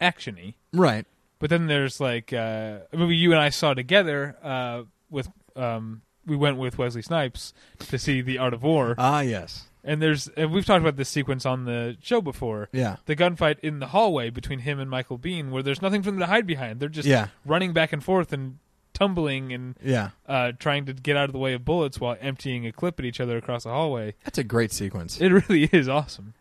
actiony, 0.00 0.54
right. 0.72 1.04
but 1.40 1.50
then 1.50 1.66
there's 1.66 2.00
like 2.00 2.32
uh, 2.32 2.78
a 2.92 2.96
movie 2.96 3.16
you 3.16 3.32
and 3.32 3.40
I 3.40 3.48
saw 3.50 3.74
together 3.74 4.36
uh, 4.42 4.82
with 5.10 5.28
um, 5.58 6.02
we 6.26 6.36
went 6.36 6.56
with 6.58 6.78
Wesley 6.78 7.02
Snipes 7.02 7.52
to 7.80 7.98
see 7.98 8.20
The 8.20 8.38
Art 8.38 8.54
of 8.54 8.62
War, 8.62 8.94
Ah, 8.98 9.20
yes, 9.20 9.64
and 9.84 10.00
there's 10.02 10.28
and 10.28 10.52
we've 10.52 10.64
talked 10.66 10.82
about 10.82 10.96
this 10.96 11.08
sequence 11.08 11.44
on 11.46 11.64
the 11.64 11.96
show 12.02 12.20
before. 12.20 12.68
yeah, 12.72 12.96
The 13.06 13.16
gunfight 13.16 13.58
in 13.60 13.78
the 13.78 13.86
hallway 13.88 14.30
between 14.30 14.60
him 14.60 14.78
and 14.78 14.88
Michael 14.90 15.18
Biehn, 15.18 15.50
where 15.50 15.62
there's 15.62 15.82
nothing 15.82 16.02
for 16.02 16.10
them 16.10 16.20
to 16.20 16.26
hide 16.26 16.46
behind. 16.46 16.80
They're 16.80 16.88
just 16.88 17.08
yeah, 17.08 17.28
running 17.44 17.72
back 17.72 17.92
and 17.92 18.02
forth 18.04 18.32
and 18.32 18.58
tumbling 18.94 19.52
and 19.52 19.76
yeah. 19.82 20.10
uh, 20.28 20.50
trying 20.58 20.84
to 20.86 20.92
get 20.92 21.16
out 21.16 21.26
of 21.26 21.32
the 21.32 21.38
way 21.38 21.54
of 21.54 21.64
bullets 21.64 22.00
while 22.00 22.16
emptying 22.20 22.66
a 22.66 22.72
clip 22.72 22.98
at 22.98 23.04
each 23.06 23.20
other 23.20 23.36
across 23.36 23.62
the 23.64 23.70
hallway. 23.70 24.14
That's 24.24 24.38
a 24.38 24.44
great 24.44 24.72
sequence 24.72 25.20
It 25.20 25.28
really 25.28 25.64
is 25.72 25.88
awesome. 25.88 26.34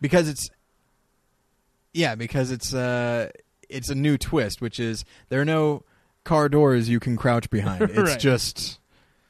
because 0.00 0.28
it's 0.28 0.50
yeah 1.92 2.14
because 2.14 2.50
it's 2.50 2.74
uh 2.74 3.30
it's 3.68 3.90
a 3.90 3.94
new 3.94 4.16
twist, 4.18 4.60
which 4.60 4.80
is 4.80 5.04
there 5.28 5.40
are 5.40 5.44
no 5.44 5.84
car 6.28 6.48
doors 6.48 6.88
you 6.88 7.00
can 7.00 7.16
crouch 7.16 7.50
behind. 7.50 7.82
It's 7.90 7.98
Right. 7.98 8.18
just 8.20 8.78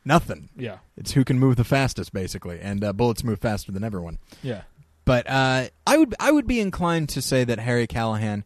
nothing. 0.04 0.48
Yeah, 0.56 0.78
It's 0.96 1.12
who 1.12 1.24
can 1.24 1.38
move 1.38 1.56
the 1.56 1.64
fastest, 1.64 2.12
basically, 2.12 2.58
and 2.60 2.82
uh, 2.84 2.92
bullets 2.92 3.22
move 3.24 3.38
faster 3.40 3.72
than 3.72 3.84
everyone. 3.84 4.18
yeah. 4.42 4.62
But 5.04 5.28
uh, 5.30 5.68
I 5.86 5.96
would 5.96 6.14
I 6.20 6.30
would 6.30 6.46
be 6.46 6.60
inclined 6.60 7.08
to 7.10 7.22
say 7.22 7.42
that 7.44 7.58
Harry 7.58 7.86
Callahan 7.86 8.44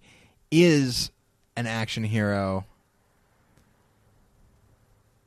is 0.52 1.10
an 1.56 1.66
action 1.66 2.04
hero. 2.04 2.66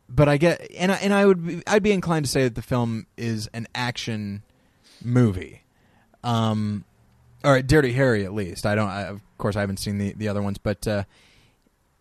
But 0.07 0.29
I 0.29 0.37
get 0.37 0.71
and 0.77 0.91
I, 0.91 0.95
and 0.97 1.13
I 1.13 1.25
would 1.25 1.45
be, 1.45 1.63
I'd 1.67 1.83
be 1.83 1.91
inclined 1.91 2.25
to 2.25 2.31
say 2.31 2.43
that 2.43 2.55
the 2.55 2.61
film 2.61 3.07
is 3.17 3.47
an 3.53 3.67
action 3.75 4.43
movie. 5.03 5.63
Um 6.23 6.85
or 7.43 7.61
Dirty 7.61 7.91
Harry 7.93 8.23
at 8.23 8.33
least. 8.33 8.65
I 8.65 8.75
don't 8.75 8.89
I, 8.89 9.01
of 9.03 9.19
course 9.37 9.55
I 9.55 9.59
haven't 9.61 9.77
seen 9.77 9.97
the 9.97 10.13
the 10.13 10.27
other 10.29 10.41
ones, 10.41 10.57
but 10.57 10.87
uh 10.87 11.03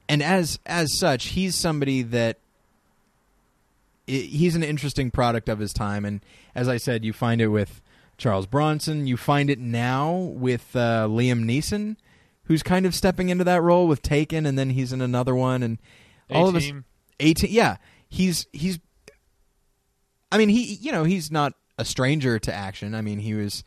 and 0.09 0.23
as 0.23 0.59
as 0.67 0.99
such, 0.99 1.27
he's 1.27 1.55
somebody 1.55 2.03
that 2.03 2.39
he's 4.07 4.55
an 4.55 4.63
interesting 4.63 5.11
product 5.11 5.49
of 5.49 5.59
his 5.59 5.73
time. 5.73 6.05
And 6.05 6.21
as 6.55 6.69
I 6.69 6.77
said, 6.77 7.05
you 7.05 7.13
find 7.13 7.41
it 7.41 7.49
with 7.49 7.81
Charles 8.19 8.47
Bronson, 8.47 9.07
you 9.07 9.17
find 9.17 9.51
it 9.51 9.59
now 9.59 10.15
with 10.15 10.77
uh, 10.77 11.07
Liam 11.09 11.45
Neeson 11.45 11.97
who's 12.45 12.63
kind 12.63 12.87
of 12.87 12.95
stepping 12.95 13.29
into 13.29 13.45
that 13.45 13.63
role 13.63 13.87
with 13.87 14.03
Taken 14.03 14.47
and 14.47 14.59
then 14.59 14.71
he's 14.71 14.93
in 14.93 15.01
another 15.01 15.35
one. 15.35 15.63
And 15.63 15.79
all 16.31 16.49
of 16.49 16.57
us 16.57 16.65
A-Team. 16.65 16.85
18 17.21 17.51
yeah. 17.51 17.77
He's 18.09 18.47
he's 18.53 18.79
i 20.31 20.39
mean 20.39 20.49
he 20.49 20.75
you 20.75 20.93
know 20.93 21.05
he's 21.05 21.31
not 21.31 21.55
a 21.79 21.85
stranger 21.85 22.39
to 22.39 22.53
action. 22.53 22.95
I 22.95 23.01
mean 23.01 23.19
he 23.19 23.35
was 23.35 23.65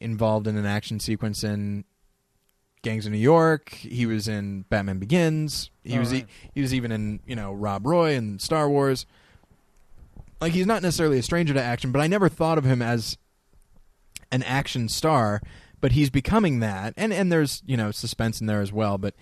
involved 0.00 0.46
in 0.46 0.56
an 0.56 0.66
action 0.66 1.00
sequence 1.00 1.42
in 1.42 1.84
gangs 2.88 3.04
of 3.06 3.12
new 3.12 3.18
york 3.18 3.70
he 3.70 4.06
was 4.06 4.28
in 4.28 4.62
batman 4.68 4.98
begins 4.98 5.70
he 5.84 5.96
Oh, 5.96 6.00
was 6.00 6.12
e- 6.12 6.18
right. 6.18 6.26
he 6.54 6.60
was 6.60 6.72
even 6.74 6.92
in 6.92 7.20
you 7.26 7.34
know 7.36 7.52
rob 7.52 7.86
roy 7.86 8.14
and 8.14 8.40
star 8.40 8.68
wars 8.68 9.06
like 10.40 10.52
he's 10.52 10.66
not 10.66 10.82
necessarily 10.82 11.18
a 11.18 11.22
stranger 11.22 11.52
to 11.54 11.62
action 11.62 11.90
but 11.92 12.00
i 12.00 12.06
never 12.06 12.28
thought 12.28 12.58
of 12.58 12.64
him 12.64 12.80
as 12.82 13.18
an 14.30 14.42
action 14.44 14.88
star 14.88 15.40
but 15.80 15.92
he's 15.92 16.10
becoming 16.10 16.60
that 16.60 16.94
and 16.96 17.12
and 17.12 17.30
there's 17.32 17.62
you 17.66 17.76
know 17.76 17.90
suspense 17.90 18.40
in 18.40 18.46
there 18.46 18.60
as 18.60 18.72
well 18.72 18.98
but 18.98 19.14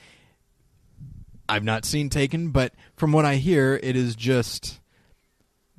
I've 1.47 1.63
not 1.65 1.85
seen 1.85 2.09
Taken, 2.09 2.49
but 2.53 2.73
from 2.97 3.13
what 3.13 3.27
I 3.27 3.35
hear, 3.35 3.79
it 3.83 3.97
is 3.97 4.17
just 4.17 4.81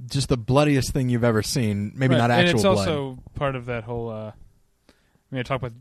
just 0.06 0.30
the 0.30 0.38
bloodiest 0.38 0.94
thing 0.94 1.10
you've 1.10 1.24
ever 1.24 1.42
seen. 1.42 1.92
Maybe 1.96 2.14
Right. 2.14 2.20
not 2.20 2.30
actual 2.30 2.42
and 2.50 2.56
it's 2.56 2.62
blood. 2.64 2.78
also 2.88 3.18
part 3.34 3.56
of 3.56 3.66
that 3.66 3.84
whole. 3.84 4.10
Uh, 4.12 4.32
I 4.32 4.94
mean, 5.32 5.40
I 5.40 5.42
talk 5.42 5.58
about 5.64 5.74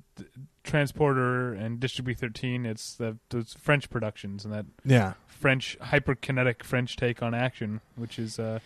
Transporter 0.65 1.53
and 1.53 1.79
District 1.79 2.19
13. 2.19 2.67
It's 2.67 2.95
the 2.95 3.17
those 3.31 3.55
French 3.61 3.89
productions 3.91 4.45
and 4.45 4.53
that 4.53 4.67
yeah, 4.85 5.13
French 5.29 5.79
hyperkinetic 5.81 6.63
French 6.65 6.97
take 6.97 7.23
on 7.23 7.35
action, 7.35 7.81
which 7.97 8.19
is 8.19 8.39
uh, 8.39 8.59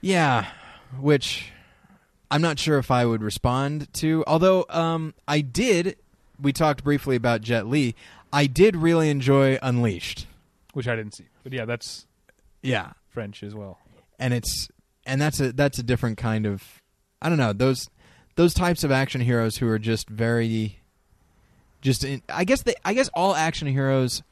yeah. 0.00 0.46
Which 1.00 1.50
I'm 2.30 2.40
not 2.42 2.58
sure 2.58 2.78
if 2.78 2.90
I 2.90 3.04
would 3.06 3.22
respond 3.22 3.92
to. 3.94 4.24
Although 4.26 4.64
um, 4.70 5.14
I 5.28 5.40
did. 5.40 5.96
We 6.40 6.52
talked 6.52 6.84
briefly 6.84 7.16
about 7.16 7.40
Jet 7.40 7.66
Li. 7.66 7.94
I 8.32 8.46
did 8.46 8.76
really 8.76 9.08
enjoy 9.08 9.58
Unleashed. 9.62 10.26
which 10.74 10.86
I 10.86 10.94
didn't 10.94 11.14
see. 11.14 11.24
But 11.42 11.52
yeah, 11.54 11.64
that's 11.64 12.06
Yeah, 12.62 12.92
French 13.08 13.42
as 13.42 13.54
well. 13.54 13.78
and 14.18 14.34
it's 14.34 14.68
and 15.06 15.20
that's 15.20 15.40
a 15.40 15.52
that's 15.52 15.78
a 15.78 15.82
different 15.82 16.18
kind 16.18 16.44
of 16.46 16.82
I 17.22 17.28
don't 17.30 17.38
know 17.38 17.52
those 17.54 17.88
those 18.34 18.52
types 18.52 18.84
of 18.84 18.90
action 18.92 19.22
heroes 19.22 19.56
who 19.56 19.68
are 19.68 19.78
just 19.78 20.08
very 20.10 20.80
just 21.86 22.02
in, 22.04 22.20
I 22.28 22.44
guess 22.44 22.62
they 22.62 22.74
I 22.84 22.92
guess 22.94 23.08
all 23.14 23.34
action 23.34 23.68
heroes 23.68 24.22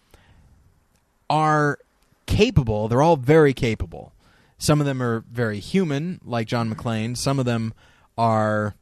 are 1.31 1.79
capable. 2.27 2.89
They're 2.89 3.03
all 3.03 3.17
very 3.17 3.55
capable. 3.55 4.13
Some 4.59 4.81
of 4.81 4.87
them 4.87 5.03
are 5.03 5.25
very 5.31 5.61
human, 5.61 6.21
like 6.25 6.47
John 6.47 6.73
McClane. 6.75 7.17
Some 7.17 7.39
of 7.39 7.45
them 7.45 7.73
are, 8.17 8.75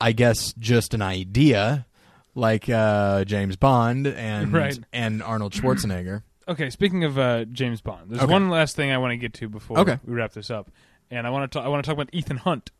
I 0.00 0.12
guess, 0.12 0.52
just 0.58 0.94
an 0.94 1.02
idea, 1.02 1.86
like 2.34 2.68
uh, 2.68 3.24
James 3.24 3.56
Bond 3.56 4.06
and 4.06 4.52
Right. 4.52 4.78
and 4.92 5.22
Arnold 5.22 5.52
Schwarzenegger. 5.52 6.22
Okay, 6.48 6.70
speaking 6.70 7.04
of 7.04 7.18
uh, 7.18 7.44
James 7.44 7.82
Bond, 7.82 8.08
there's 8.08 8.22
Okay. 8.22 8.32
one 8.32 8.48
last 8.48 8.74
thing 8.74 8.90
I 8.90 8.96
want 8.96 9.10
to 9.10 9.18
get 9.18 9.34
to 9.34 9.50
before 9.50 9.80
Okay. 9.80 9.98
we 10.06 10.14
wrap 10.14 10.32
this 10.32 10.50
up, 10.50 10.70
and 11.10 11.26
I 11.26 11.30
want 11.30 11.52
to 11.52 11.60
I 11.60 11.68
want 11.68 11.84
to 11.84 11.86
talk 11.86 11.94
about 11.94 12.08
Ethan 12.10 12.38
Hunt. 12.38 12.70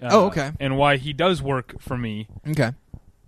Uh, 0.00 0.08
Oh, 0.10 0.26
okay. 0.28 0.52
And 0.58 0.78
why 0.78 0.96
he 0.96 1.12
does 1.12 1.42
work 1.42 1.78
for 1.78 1.98
me, 1.98 2.26
Okay. 2.48 2.72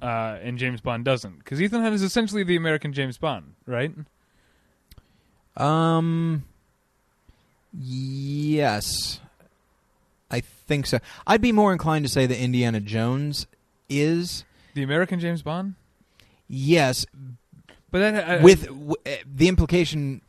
Uh, 0.05 0.39
and 0.43 0.59
James 0.59 0.81
Bond 0.81 1.05
doesn't, 1.05 1.39
because 1.39 1.61
Ethan 1.61 1.81
Hunt 1.83 1.95
is 1.95 2.03
essentially 2.03 2.45
the 2.45 2.57
American 2.57 2.93
James 2.93 3.19
Bond, 3.19 3.55
right? 3.67 3.93
Um. 5.57 6.45
Yes, 7.77 9.21
I 10.31 10.41
think 10.41 10.87
so. 10.87 10.99
I'd 11.27 11.41
be 11.41 11.51
more 11.53 11.73
inclined 11.73 12.05
to 12.05 12.11
say 12.11 12.25
that 12.27 12.41
Indiana 12.41 12.81
Jones 12.81 13.47
is 13.89 14.45
The 14.75 14.83
American 14.85 15.19
James 15.19 15.43
Bond, 15.43 15.75
yes, 16.49 17.05
but 17.91 17.99
that 17.99 18.29
I, 18.29 18.43
with 18.43 18.67
w- 18.67 18.95
uh, 19.07 19.11
the 19.27 19.49
implication. 19.49 20.21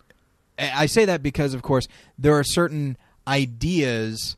I 0.57 0.85
say 0.85 1.05
that 1.05 1.21
because, 1.21 1.53
of 1.53 1.61
course, 1.61 1.85
there 2.17 2.33
are 2.33 2.43
certain 2.43 2.97
ideas 3.27 4.37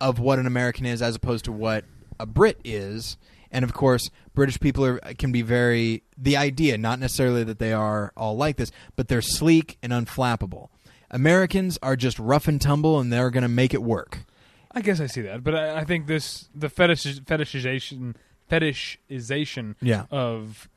of 0.00 0.18
what 0.18 0.38
an 0.38 0.46
American 0.46 0.86
is 0.86 1.02
as 1.02 1.14
opposed 1.14 1.44
to 1.44 1.52
what 1.52 1.84
a 2.18 2.24
Brit 2.26 2.58
is, 2.64 3.16
and 3.50 3.64
of 3.64 3.72
course, 3.72 4.10
British 4.34 4.58
people 4.60 4.84
are 4.84 4.98
can 5.18 5.32
be 5.32 5.42
very 5.42 6.02
the 6.16 6.36
idea, 6.36 6.78
not 6.78 6.98
necessarily 6.98 7.44
that 7.44 7.58
they 7.58 7.72
are 7.72 8.12
all 8.16 8.36
like 8.36 8.56
this, 8.56 8.70
but 8.96 9.08
they're 9.08 9.22
sleek 9.22 9.78
and 9.82 9.92
unflappable. 9.92 10.68
Americans 11.10 11.78
are 11.82 11.96
just 11.96 12.18
rough 12.18 12.46
and 12.46 12.60
tumble, 12.60 13.00
and 13.00 13.12
they're 13.12 13.30
going 13.30 13.42
to 13.42 13.48
make 13.48 13.74
it 13.74 13.82
work. 13.82 14.24
I 14.72 14.80
guess 14.82 15.00
I 15.00 15.06
see 15.06 15.22
that, 15.22 15.42
but 15.42 15.54
I, 15.54 15.78
I 15.80 15.84
think 15.84 16.06
this 16.06 16.48
the 16.54 16.68
fetish 16.68 17.20
fetishization 17.22 18.14
fetishization 18.50 19.74
Yeah, 19.80 20.06
of 20.10 20.68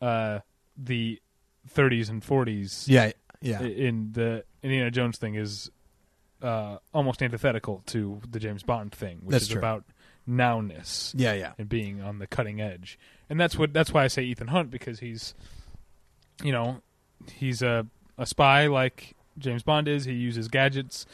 uh, 0.00 0.40
the 0.76 1.20
30s 1.74 2.08
and 2.10 2.22
40s 2.22 2.84
yeah, 2.88 3.12
yeah. 3.40 3.60
In 3.62 4.12
the 4.12 4.44
Indiana 4.62 4.90
Jones 4.90 5.18
thing 5.18 5.34
is 5.34 5.70
uh, 6.42 6.78
almost 6.92 7.22
antithetical 7.22 7.82
to 7.86 8.20
the 8.28 8.38
James 8.38 8.62
Bond 8.62 8.92
thing, 8.92 9.18
which 9.22 9.32
That's 9.32 9.44
is 9.44 9.50
true. 9.50 9.58
about 9.58 9.84
nowness 10.28 11.12
Yeah, 11.16 11.32
yeah. 11.34 11.52
and 11.58 11.68
being 11.68 12.00
on 12.02 12.18
the 12.18 12.26
cutting 12.26 12.60
edge. 12.60 12.98
And 13.30 13.40
that's 13.40 13.56
what 13.58 13.72
that's 13.72 13.92
why 13.92 14.04
I 14.04 14.08
say 14.08 14.22
Ethan 14.24 14.48
Hunt 14.48 14.70
because 14.70 15.00
he's 15.00 15.34
you 16.42 16.52
know, 16.52 16.80
he's 17.32 17.62
a 17.62 17.86
a 18.18 18.26
spy 18.26 18.66
like 18.66 19.14
James 19.38 19.62
Bond 19.62 19.88
is. 19.88 20.04
He 20.04 20.12
uses 20.12 20.48
gadgets, 20.48 21.06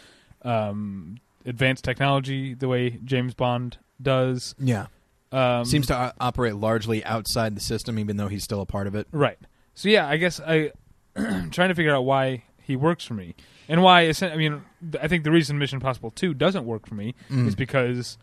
um, 0.42 1.18
advanced 1.46 1.84
technology 1.84 2.54
the 2.54 2.68
way 2.68 2.98
James 3.04 3.34
Bond 3.34 3.78
does. 4.00 4.54
Yeah. 4.58 4.86
Um, 5.32 5.64
Seems 5.64 5.86
to 5.86 5.96
o- 5.96 6.12
operate 6.20 6.56
largely 6.56 7.04
outside 7.04 7.54
the 7.54 7.60
system, 7.60 7.98
even 7.98 8.16
though 8.16 8.28
he's 8.28 8.42
still 8.42 8.60
a 8.60 8.66
part 8.66 8.86
of 8.88 8.94
it. 8.94 9.06
Right. 9.12 9.38
So 9.74 9.88
yeah, 9.88 10.06
I 10.08 10.16
guess 10.16 10.40
I 10.40 10.72
am 11.16 11.50
trying 11.50 11.68
to 11.68 11.74
figure 11.74 11.94
out 11.94 12.02
why 12.04 12.42
he 12.62 12.76
works 12.76 13.04
for 13.04 13.14
me 13.14 13.34
and 13.68 13.82
why. 13.82 14.12
I 14.22 14.36
mean, 14.36 14.62
I 15.00 15.06
think 15.08 15.24
the 15.24 15.30
reason 15.30 15.58
Mission 15.58 15.76
Impossible 15.76 16.10
Two 16.10 16.34
doesn't 16.34 16.64
work 16.64 16.86
for 16.86 16.94
me 16.96 17.14
Mm. 17.30 17.46
is 17.46 17.54
because 17.54 18.18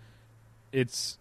it's 0.71 1.17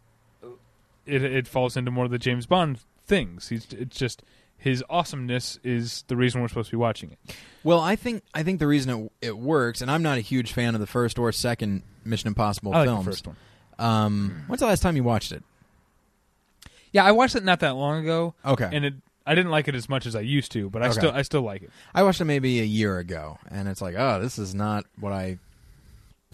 it 1.07 1.23
it 1.23 1.47
falls 1.49 1.77
into 1.77 1.91
more 1.91 2.05
of 2.07 2.11
the 2.11 2.19
James 2.19 2.47
Bond 2.47 2.81
things. 3.07 3.49
He's 3.49 3.67
it's 3.73 3.97
just 3.97 4.23
his 4.59 4.83
awesomeness 4.91 5.59
is 5.63 6.03
the 6.09 6.17
reason 6.17 6.41
we're 6.41 6.49
supposed 6.49 6.71
to 6.71 6.77
be 6.77 6.81
watching 6.81 7.11
it. 7.13 7.19
Well, 7.63 7.81
I 7.81 7.95
think 7.97 8.23
I 8.35 8.43
think 8.43 8.59
the 8.59 8.67
reason 8.67 9.11
it 9.21 9.27
it 9.29 9.39
works, 9.39 9.81
and 9.81 9.91
I'm 9.91 10.03
not 10.03 10.19
a 10.19 10.23
huge 10.23 10.53
fan 10.53 10.75
of 10.75 10.81
the 10.81 10.87
first 10.87 11.19
or 11.19 11.31
second 11.33 11.83
Mission 12.05 12.29
Impossible 12.29 12.73
I 12.75 12.79
like 12.79 12.87
films. 12.89 13.05
the 13.05 13.11
first 13.13 13.27
one. 13.27 13.37
Um, 13.79 14.45
when's 14.47 14.61
the 14.61 14.67
last 14.67 14.81
time 14.81 14.97
you 14.97 15.05
watched 15.05 15.33
it? 15.33 15.43
Yeah, 16.93 17.05
I 17.05 17.13
watched 17.13 17.35
it 17.37 17.45
not 17.45 17.61
that 17.61 17.77
long 17.77 18.03
ago, 18.03 18.35
Okay, 18.45 18.69
and 18.73 18.85
it 18.85 18.95
I 19.27 19.35
didn't 19.35 19.51
like 19.51 19.69
it 19.69 19.75
as 19.75 19.89
much 19.89 20.07
as 20.07 20.17
I 20.17 20.21
used 20.21 20.53
to, 20.53 20.71
but 20.71 20.83
I 20.83 20.87
Okay. 20.87 20.95
still 20.99 21.11
I 21.13 21.23
still 21.23 21.43
like 21.43 21.63
it. 21.63 21.71
I 21.95 22.03
watched 22.03 22.21
it 22.21 22.25
maybe 22.25 22.61
a 22.61 22.65
year 22.65 22.99
ago, 22.99 23.39
and 23.51 23.69
it's 23.69 23.83
like, 23.83 23.95
oh, 23.99 24.21
this 24.21 24.39
is 24.39 24.55
not 24.55 24.87
what 24.99 25.13
I 25.13 25.39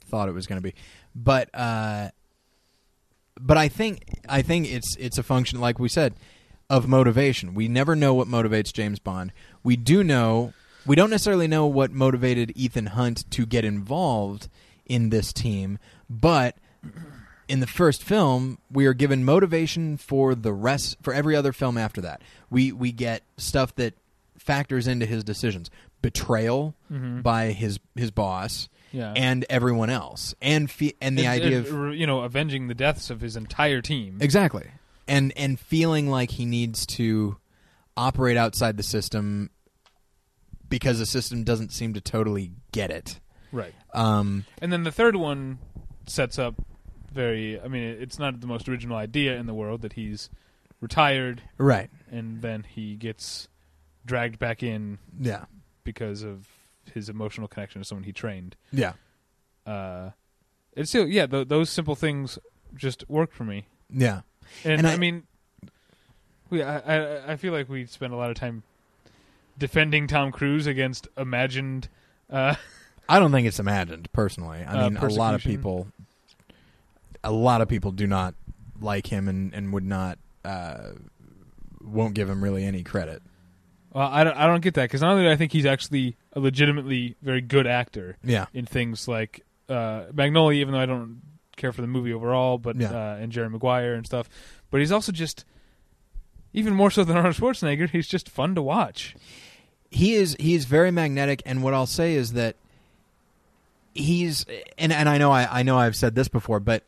thought 0.06 0.28
it 0.28 0.32
was 0.32 0.46
going 0.46 0.58
to 0.58 0.62
be. 0.62 0.74
But 1.16 1.50
uh, 1.54 2.10
but 3.40 3.56
I 3.56 3.68
think 3.68 4.04
I 4.28 4.42
think 4.42 4.70
it's 4.70 4.96
it's 4.96 5.18
a 5.18 5.22
function, 5.22 5.60
like 5.60 5.78
we 5.78 5.88
said, 5.88 6.14
of 6.70 6.88
motivation. 6.88 7.54
We 7.54 7.68
never 7.68 7.94
know 7.96 8.14
what 8.14 8.28
motivates 8.28 8.72
James 8.72 8.98
Bond. 8.98 9.32
We 9.62 9.76
do 9.76 10.02
know 10.04 10.52
we 10.86 10.96
don't 10.96 11.10
necessarily 11.10 11.46
know 11.48 11.66
what 11.66 11.92
motivated 11.92 12.52
Ethan 12.56 12.86
Hunt 12.86 13.30
to 13.32 13.46
get 13.46 13.64
involved 13.64 14.48
in 14.86 15.10
this 15.10 15.32
team, 15.32 15.78
but 16.10 16.56
in 17.48 17.60
the 17.60 17.66
first 17.66 18.02
film, 18.02 18.58
we 18.70 18.86
are 18.86 18.94
given 18.94 19.24
motivation 19.24 19.96
for 19.96 20.34
the 20.34 20.52
rest 20.52 20.96
for 21.02 21.12
every 21.14 21.36
other 21.36 21.52
film 21.52 21.78
after 21.78 22.00
that. 22.00 22.22
We 22.50 22.72
we 22.72 22.92
get 22.92 23.22
stuff 23.36 23.74
that 23.76 23.94
factors 24.38 24.86
into 24.88 25.06
his 25.06 25.22
decisions. 25.22 25.70
Betrayal 26.02 26.74
Mhm. 26.92 27.22
by 27.22 27.52
his 27.52 27.78
his 27.94 28.10
boss 28.10 28.68
Yeah, 28.92 29.12
and 29.16 29.44
everyone 29.50 29.90
else. 29.90 30.34
And 30.42 30.70
fe- 30.70 30.94
and 31.00 31.16
the 31.18 31.26
And- 31.26 31.42
idea 31.42 31.58
and, 31.58 31.66
of 31.66 31.94
you 31.94 32.06
know 32.06 32.20
avenging 32.20 32.68
the 32.68 32.74
deaths 32.74 33.10
of 33.10 33.20
his 33.20 33.36
entire 33.36 33.80
team. 33.80 34.18
Exactly. 34.20 34.66
And 35.08 35.32
and 35.36 35.58
feeling 35.58 36.08
like 36.08 36.30
he 36.32 36.44
needs 36.44 36.86
to 36.86 37.36
operate 37.96 38.36
outside 38.36 38.76
the 38.76 38.82
system 38.82 39.50
because 40.68 40.98
the 40.98 41.06
system 41.06 41.44
doesn't 41.44 41.72
seem 41.72 41.94
to 41.94 42.00
totally 42.00 42.52
get 42.72 42.90
it. 42.90 43.20
Right. 43.50 43.74
Um, 43.92 44.44
And 44.60 44.72
then 44.72 44.84
the 44.84 44.92
third 44.92 45.16
one 45.16 45.58
sets 46.06 46.38
up 46.38 46.54
very. 47.12 47.60
I 47.60 47.68
mean, 47.68 47.82
it's 47.84 48.18
not 48.18 48.40
the 48.40 48.46
most 48.46 48.68
original 48.68 48.96
idea 48.96 49.36
in 49.36 49.46
the 49.46 49.54
world 49.54 49.82
that 49.82 49.94
he's 49.94 50.30
retired 50.80 51.42
right. 51.58 51.90
and 52.10 52.42
then 52.42 52.64
he 52.68 52.96
gets 52.96 53.46
dragged 54.04 54.38
back 54.38 54.62
in 54.64 54.98
Yeah. 55.20 55.44
because 55.84 56.22
of 56.24 56.48
his 56.92 57.08
emotional 57.08 57.48
connection 57.48 57.80
to 57.80 57.84
someone 57.86 58.04
he 58.04 58.12
trained. 58.12 58.56
Yeah. 58.72 58.92
Uh, 59.66 60.10
it's 60.74 60.90
still 60.90 61.06
yeah, 61.06 61.26
th- 61.26 61.48
those 61.48 61.70
simple 61.70 61.94
things 61.94 62.38
just 62.74 63.08
work 63.08 63.32
for 63.32 63.44
me. 63.44 63.66
Yeah. 63.90 64.22
And, 64.64 64.78
And 64.80 64.86
I, 64.86 64.94
I- 64.94 64.96
mean, 64.96 65.22
we 66.50 66.62
I, 66.62 66.78
I 66.78 67.32
I 67.32 67.36
feel 67.36 67.52
like 67.52 67.68
we 67.68 67.86
spend 67.86 68.12
a 68.12 68.16
lot 68.16 68.30
of 68.30 68.36
time 68.36 68.62
defending 69.58 70.06
Tom 70.06 70.32
Cruise 70.32 70.66
against 70.66 71.08
imagined. 71.16 71.88
Uh, 72.30 72.54
I 73.08 73.18
don't 73.18 73.32
think 73.32 73.46
it's 73.46 73.60
imagined 73.60 74.10
personally. 74.12 74.64
I 74.66 74.72
Uh, 74.86 74.90
mean, 74.90 74.96
a 74.98 75.08
lot 75.08 75.34
of 75.34 75.42
people, 75.42 75.88
a 77.24 77.32
lot 77.32 77.60
of 77.60 77.68
people 77.68 77.90
do 77.92 78.06
not 78.06 78.34
like 78.80 79.06
him 79.06 79.28
and 79.28 79.54
and 79.54 79.72
would 79.72 79.84
not 79.84 80.18
uh, 80.44 80.92
won't 81.80 82.14
give 82.14 82.28
him 82.28 82.42
really 82.42 82.64
any 82.64 82.82
credit. 82.82 83.22
Well, 83.92 84.08
I 84.10 84.24
don't 84.24 84.36
I 84.36 84.46
don't 84.46 84.60
get 84.62 84.74
that 84.74 84.84
because 84.84 85.00
not 85.02 85.12
only 85.12 85.24
do 85.24 85.30
I 85.30 85.36
think 85.36 85.52
he's 85.52 85.66
actually 85.66 86.16
a 86.32 86.40
legitimately 86.40 87.16
very 87.22 87.40
good 87.40 87.66
actor 87.66 88.16
Yeah. 88.24 88.46
in 88.54 88.66
things 88.66 89.06
like 89.08 89.44
uh, 89.68 90.04
Magnolia, 90.12 90.60
even 90.60 90.72
though 90.74 90.80
I 90.80 90.86
don't 90.86 91.20
care 91.56 91.72
for 91.72 91.80
the 91.82 91.86
movie 91.86 92.12
overall, 92.12 92.58
but 92.58 92.76
Yeah. 92.76 92.90
uh, 92.90 93.16
and 93.20 93.30
Jerry 93.32 93.48
Maguire 93.50 93.94
and 93.94 94.04
stuff. 94.06 94.28
But 94.70 94.80
he's 94.80 94.92
also 94.92 95.12
just 95.12 95.44
even 96.52 96.74
more 96.74 96.90
so 96.90 97.04
than 97.04 97.16
Arnold 97.18 97.36
Schwarzenegger. 97.36 97.88
He's 97.88 98.08
just 98.08 98.28
fun 98.28 98.54
to 98.54 98.62
watch. 98.62 99.14
he 99.90 100.14
is 100.14 100.36
he 100.40 100.54
is 100.54 100.64
very 100.64 100.90
magnetic 100.90 101.42
and 101.44 101.62
what 101.62 101.74
i'll 101.74 101.84
say 101.86 102.14
is 102.14 102.32
that 102.32 102.56
he's 103.94 104.46
and 104.78 104.90
and 104.90 105.06
i 105.08 105.18
know 105.18 105.30
i, 105.30 105.60
I 105.60 105.62
know 105.62 105.76
i've 105.78 105.94
said 105.96 106.14
this 106.14 106.28
before 106.28 106.60
but 106.60 106.82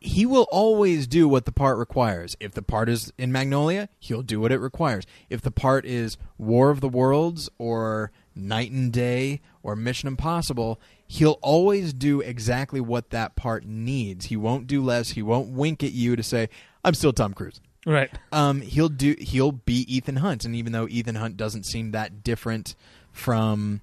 he 0.00 0.26
will 0.26 0.46
always 0.50 1.06
do 1.06 1.28
what 1.28 1.44
the 1.44 1.52
part 1.52 1.78
requires. 1.78 2.36
If 2.38 2.52
the 2.52 2.62
part 2.62 2.88
is 2.88 3.12
in 3.18 3.32
magnolia 3.32 3.88
he'll 3.98 4.22
do 4.22 4.40
what 4.40 4.52
it 4.52 4.58
requires. 4.58 5.04
If 5.30 5.40
the 5.40 5.50
part 5.50 5.84
is 5.84 6.16
war 6.38 6.70
of 6.70 6.80
the 6.80 6.88
worlds 6.88 7.48
or 7.58 8.12
Knight 8.34 8.70
and 8.70 8.92
Day 8.92 9.40
or 9.62 9.74
mission 9.74 10.06
impossible 10.06 10.80
he'll 11.08 11.38
always 11.40 11.92
do 11.92 12.20
exactly 12.20 12.80
what 12.80 13.10
that 13.10 13.36
part 13.36 13.64
needs. 13.64 14.26
He 14.26 14.36
won't 14.36 14.66
do 14.66 14.82
less. 14.82 15.10
He 15.10 15.22
won't 15.22 15.50
wink 15.50 15.82
at 15.82 15.92
you 15.92 16.16
to 16.16 16.22
say 16.22 16.48
i'm 16.84 16.94
still 16.94 17.12
tom 17.12 17.34
cruise. 17.34 17.60
Right. 17.86 18.10
um, 18.32 18.62
he'll 18.62 18.88
do 18.88 19.14
he'll 19.18 19.52
be 19.52 19.86
Ethan 19.94 20.16
Hunt, 20.16 20.44
and 20.44 20.56
even 20.56 20.72
though 20.72 20.88
Ethan 20.88 21.14
Hunt 21.14 21.36
doesn't 21.36 21.66
seem 21.66 21.92
that 21.92 22.24
different 22.24 22.74
from, 23.12 23.80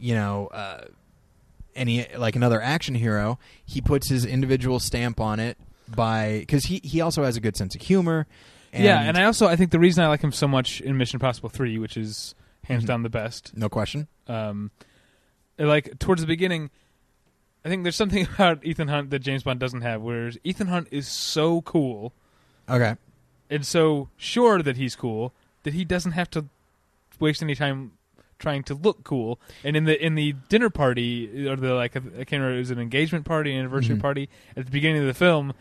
you 0.00 0.14
know, 0.14 0.48
uh, 0.48 0.86
any 1.74 2.06
like 2.16 2.36
another 2.36 2.60
action 2.60 2.94
hero, 2.94 3.38
he 3.64 3.80
puts 3.80 4.08
his 4.08 4.24
individual 4.24 4.80
stamp 4.80 5.20
on 5.20 5.40
it 5.40 5.56
by 5.88 6.38
because 6.40 6.64
he 6.64 6.80
he 6.84 7.00
also 7.00 7.24
has 7.24 7.36
a 7.36 7.40
good 7.40 7.56
sense 7.56 7.74
of 7.74 7.82
humor. 7.82 8.26
And 8.72 8.84
yeah, 8.84 9.00
and 9.00 9.16
I 9.18 9.24
also 9.24 9.46
I 9.46 9.56
think 9.56 9.70
the 9.72 9.78
reason 9.80 10.04
I 10.04 10.08
like 10.08 10.20
him 10.22 10.32
so 10.32 10.46
much 10.46 10.80
in 10.80 10.96
Mission 10.96 11.16
Impossible 11.16 11.48
Three, 11.48 11.78
which 11.78 11.96
is 11.96 12.34
hands 12.64 12.84
Mhm. 12.84 12.88
down 12.88 13.02
the 13.02 13.08
best, 13.10 13.56
no 13.56 13.68
question. 13.68 14.06
um, 14.28 14.70
like 15.58 15.98
towards 15.98 16.20
the 16.20 16.26
beginning, 16.26 16.70
I 17.64 17.68
think 17.68 17.82
there's 17.82 17.96
something 17.96 18.26
about 18.34 18.64
Ethan 18.64 18.88
Hunt 18.88 19.10
that 19.10 19.18
James 19.20 19.42
Bond 19.42 19.58
doesn't 19.60 19.80
have. 19.82 20.00
Whereas 20.02 20.38
Ethan 20.44 20.68
Hunt 20.68 20.88
is 20.90 21.08
so 21.08 21.62
cool 21.62 22.12
Okay, 22.68 22.94
and 23.50 23.66
so 23.66 24.08
sure 24.16 24.62
that 24.62 24.76
he's 24.76 24.94
cool 24.94 25.32
that 25.64 25.74
he 25.74 25.84
doesn't 25.84 26.12
have 26.12 26.30
to 26.30 26.46
waste 27.18 27.42
any 27.42 27.54
time 27.56 27.92
trying 28.40 28.64
to 28.64 28.74
look 28.74 29.04
cool. 29.04 29.38
And 29.62 29.76
in 29.76 29.84
the 29.84 30.04
in 30.04 30.16
the 30.16 30.34
dinner 30.48 30.70
party 30.70 31.46
or 31.48 31.54
the 31.54 31.74
like, 31.74 31.94
I 31.96 32.00
can't 32.00 32.32
remember, 32.32 32.56
it 32.56 32.58
was 32.58 32.72
an 32.72 32.80
engagement 32.80 33.24
party, 33.24 33.52
an 33.52 33.60
anniversary 33.60 33.96
Mhm. 33.96 34.00
party 34.00 34.28
at 34.56 34.64
the 34.64 34.70
beginning 34.72 35.02
of 35.02 35.06
the 35.06 35.14
film. 35.14 35.52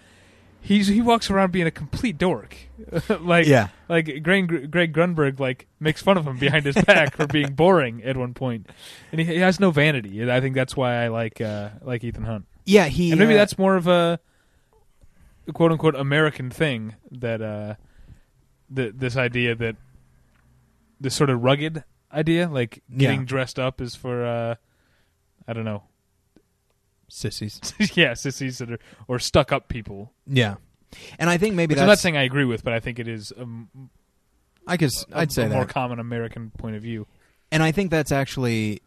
He's 0.62 0.88
he 0.88 1.02
walks 1.02 1.30
around 1.30 1.54
being 1.54 1.68
a 1.68 1.72
complete 1.72 2.18
dork, 2.18 2.58
like 3.22 3.46
yeah, 3.48 3.70
like 3.88 4.22
Greg, 4.24 4.70
Greg 4.70 4.92
Grunberg 4.94 5.40
like 5.40 5.68
makes 5.80 6.02
fun 6.02 6.18
of 6.18 6.28
him 6.28 6.38
behind 6.38 6.66
his 6.66 6.76
back 6.76 7.16
for 7.16 7.28
being 7.32 7.54
boring 7.54 8.04
at 8.04 8.18
one 8.18 8.34
point, 8.34 8.68
and 9.14 9.22
he, 9.22 9.26
he 9.28 9.38
has 9.38 9.60
no 9.62 9.72
vanity. 9.72 10.22
And 10.22 10.30
I 10.30 10.42
think 10.42 10.56
that's 10.56 10.76
why 10.76 10.96
I 11.04 11.08
like 11.08 11.40
uh, 11.40 11.70
like 11.82 12.04
Ethan 12.04 12.24
Hunt. 12.26 12.46
yeah. 12.66 12.88
He 12.88 13.12
And 13.12 13.20
maybe 13.22 13.36
uh, 13.36 13.38
that's 13.38 13.58
more 13.58 13.78
of 13.78 13.88
a 13.88 14.20
quote 15.54 15.72
unquote 15.72 15.96
American 15.96 16.50
thing 16.50 16.96
that 17.10 17.42
uh, 17.42 17.76
th- 18.76 18.96
this 18.98 19.16
idea 19.16 19.56
that 19.56 19.78
this 21.00 21.16
sort 21.16 21.30
of 21.30 21.42
rugged 21.42 21.86
idea, 22.14 22.48
like 22.50 22.82
getting 22.96 23.22
Yeah. 23.22 23.26
dressed 23.26 23.60
up, 23.60 23.82
is 23.82 23.96
for 23.96 24.26
uh, 24.26 24.56
I 25.48 25.54
don't 25.54 25.66
know, 25.66 25.84
sissies. 27.08 27.60
yeah, 27.96 28.14
sissies 28.14 28.60
that 28.60 28.72
are 28.72 28.80
or 29.08 29.20
stuck 29.20 29.52
up 29.52 29.68
people. 29.68 30.14
Yeah, 30.28 30.56
and 31.18 31.30
I 31.30 31.38
think 31.38 31.56
maybe 31.56 31.74
Which 31.74 31.82
I'm 31.82 31.88
that's 31.88 32.00
not 32.00 32.02
saying 32.04 32.18
I 32.18 32.24
agree 32.24 32.46
with, 32.46 32.64
but 32.64 32.74
I 32.74 32.80
think 32.80 33.00
it 33.00 33.08
is 33.08 33.32
a, 33.38 33.42
m- 33.42 33.90
I 34.68 34.78
could 34.78 34.88
s- 34.88 35.06
a- 35.12 35.20
I'd 35.20 35.32
say 35.32 35.46
a 35.46 35.50
that 35.50 35.56
more 35.56 35.66
common 35.66 36.00
American 36.00 36.52
point 36.52 36.76
of 36.76 36.82
view. 36.84 37.08
and 37.52 37.64
I 37.64 37.72
think 37.72 37.92
that's 37.92 38.12
actually. 38.12 38.82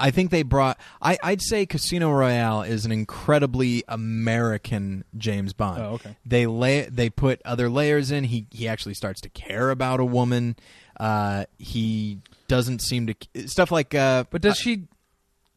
I 0.00 0.12
think 0.12 0.30
they 0.30 0.44
brought. 0.44 0.78
I, 1.02 1.18
I'd 1.24 1.42
say 1.42 1.66
Casino 1.66 2.12
Royale 2.12 2.62
is 2.62 2.84
an 2.84 2.92
incredibly 2.92 3.82
American 3.88 5.02
James 5.16 5.52
Bond. 5.52 5.82
Oh, 5.82 5.86
okay. 5.94 6.16
They 6.24 6.46
lay. 6.46 6.82
They 6.82 7.10
put 7.10 7.42
other 7.44 7.68
layers 7.68 8.12
in. 8.12 8.22
He 8.22 8.46
he 8.52 8.68
actually 8.68 8.94
starts 8.94 9.20
to 9.22 9.28
care 9.28 9.70
about 9.70 9.98
a 9.98 10.04
woman. 10.04 10.54
Uh, 11.00 11.46
he 11.58 12.20
doesn't 12.48 12.80
seem 12.80 13.06
to 13.06 13.14
stuff 13.48 13.70
like. 13.70 13.94
Uh, 13.94 14.24
But 14.30 14.42
does 14.42 14.56
she? 14.58 14.84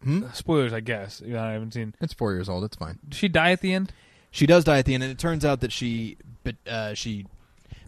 hmm? 0.04 0.26
Spoilers, 0.34 0.74
I 0.74 0.80
guess. 0.82 1.22
Yeah, 1.26 1.44
I 1.44 1.52
haven't 1.52 1.74
seen. 1.74 1.96
It's 2.02 2.14
four 2.14 2.34
years 2.34 2.48
old. 2.50 2.64
It's 2.64 2.76
fine. 2.78 3.00
Does 3.08 3.18
she 3.20 3.28
die 3.28 3.52
at 3.52 3.62
the 3.62 3.74
end? 3.74 3.92
She 4.30 4.46
does 4.46 4.64
die 4.64 4.78
at 4.78 4.86
the 4.86 4.94
end, 4.94 5.04
and 5.04 5.12
it 5.12 5.20
turns 5.20 5.44
out 5.44 5.60
that 5.62 5.72
she, 5.72 6.18
but 6.44 6.56
uh, 6.68 6.94
she 6.94 7.26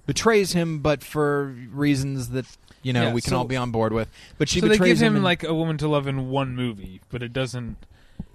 betrays 0.06 0.52
him, 0.54 0.80
but 0.80 1.04
for 1.04 1.46
reasons 1.72 2.30
that 2.30 2.46
you 2.82 2.92
know 2.92 3.04
Yeah, 3.04 3.14
we 3.14 3.22
can 3.22 3.30
so- 3.32 3.38
all 3.38 3.46
be 3.46 3.56
on 3.56 3.72
board 3.72 3.94
with. 3.94 4.10
But 4.38 4.50
she 4.50 4.60
so 4.60 4.68
they 4.68 4.74
betrays 4.74 5.00
give 5.00 5.08
him 5.08 5.16
in- 5.18 5.24
like 5.24 5.44
a 5.44 5.54
woman 5.54 5.78
to 5.78 5.88
love 5.88 6.08
in 6.08 6.30
one 6.30 6.56
movie, 6.56 7.02
but 7.10 7.24
it 7.24 7.32
doesn't. 7.34 7.78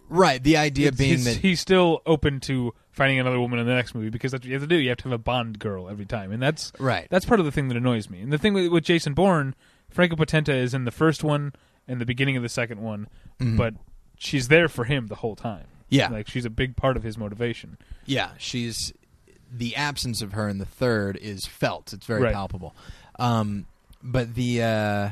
right. 0.09 0.43
The 0.43 0.57
idea 0.57 0.89
it's- 0.89 0.99
being 0.99 1.11
he's, 1.19 1.25
that 1.27 1.37
he's 1.37 1.61
still 1.61 2.01
open 2.07 2.41
to 2.41 2.73
finding 2.91 3.21
another 3.21 3.39
woman 3.39 3.59
in 3.61 3.67
the 3.67 3.75
next 3.75 3.95
movie 3.95 4.09
because 4.11 4.33
that's 4.33 4.41
what 4.43 4.49
you 4.49 4.55
have 4.55 4.63
to 4.63 4.67
do. 4.67 4.77
You 4.77 4.89
have 4.89 4.99
to 4.99 5.05
have 5.05 5.13
a 5.13 5.19
Bond 5.19 5.59
girl 5.59 5.89
every 5.89 6.07
time, 6.07 6.33
and 6.33 6.43
that's 6.43 6.73
right. 6.79 7.07
that's 7.11 7.27
part 7.27 7.41
of 7.41 7.47
the 7.47 7.53
thing 7.53 7.69
that 7.69 7.77
annoys 7.77 8.09
me. 8.09 8.21
And 8.23 8.33
the 8.33 8.39
thing 8.39 8.55
with, 8.55 8.69
with 8.73 8.85
Jason 8.85 9.13
Bourne, 9.13 9.55
Franka 9.91 10.17
Potente 10.17 10.49
is 10.55 10.75
in 10.75 10.85
the 10.85 10.91
first 10.91 11.25
one 11.25 11.53
and 11.87 12.01
the 12.01 12.07
beginning 12.07 12.37
of 12.37 12.43
the 12.43 12.49
second 12.49 12.81
one, 12.81 13.09
Mhm. 13.41 13.57
but 13.57 13.75
she's 14.19 14.49
there 14.49 14.69
for 14.69 14.85
him 14.85 15.07
the 15.07 15.17
whole 15.17 15.37
time. 15.37 15.65
yeah, 15.91 16.09
Like 16.09 16.29
she's 16.29 16.45
a 16.45 16.51
big 16.51 16.77
part 16.77 16.97
of 16.99 17.03
his 17.03 17.17
motivation. 17.17 17.79
yeah, 18.05 18.31
she's 18.39 18.93
the 19.51 19.75
absence 19.75 20.21
of 20.21 20.33
her 20.33 20.47
in 20.49 20.59
the 20.59 20.67
third 20.67 21.17
is 21.17 21.47
felt. 21.47 21.95
It's 21.95 22.05
very 22.05 22.21
Right. 22.25 22.35
palpable. 22.35 22.75
Um, 23.19 23.65
but 24.03 24.35
the 24.35 24.63
uh, 24.63 25.11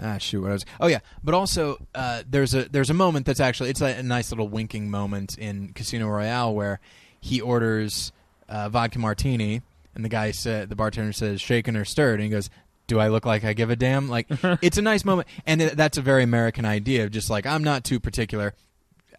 ah 0.00 0.16
shoot, 0.18 0.40
what 0.40 0.50
I 0.50 0.54
was 0.54 0.64
oh 0.80 0.86
yeah, 0.86 1.00
but 1.22 1.34
also 1.34 1.76
uh, 1.94 2.22
there's 2.28 2.54
a 2.54 2.64
there's 2.70 2.88
a 2.88 2.94
moment 2.94 3.26
that's 3.26 3.40
actually 3.40 3.68
it's 3.70 3.82
a, 3.82 3.98
a 3.98 4.02
nice 4.02 4.30
little 4.32 4.48
winking 4.48 4.90
moment 4.90 5.36
in 5.36 5.72
Casino 5.74 6.08
Royale 6.08 6.54
where 6.54 6.80
he 7.20 7.40
orders 7.42 8.10
uh, 8.48 8.68
vodka 8.70 8.98
martini 8.98 9.60
and 9.94 10.02
the 10.04 10.08
guy 10.08 10.30
said 10.30 10.70
the 10.70 10.74
bartender 10.76 11.12
says 11.12 11.40
shaken 11.42 11.76
or 11.76 11.84
stirred 11.84 12.14
and 12.14 12.22
he 12.24 12.28
goes. 12.30 12.48
Do 12.86 13.00
I 13.00 13.08
look 13.08 13.24
like 13.24 13.44
I 13.44 13.52
give 13.54 13.70
a 13.70 13.76
damn? 13.76 14.08
Like, 14.08 14.26
it's 14.62 14.76
a 14.78 14.82
nice 14.82 15.04
moment, 15.04 15.28
and 15.46 15.62
it, 15.62 15.76
that's 15.76 15.96
a 15.98 16.02
very 16.02 16.22
American 16.22 16.64
idea 16.64 17.04
of 17.04 17.10
just 17.10 17.30
like 17.30 17.46
I'm 17.46 17.64
not 17.64 17.84
too 17.84 17.98
particular. 18.00 18.54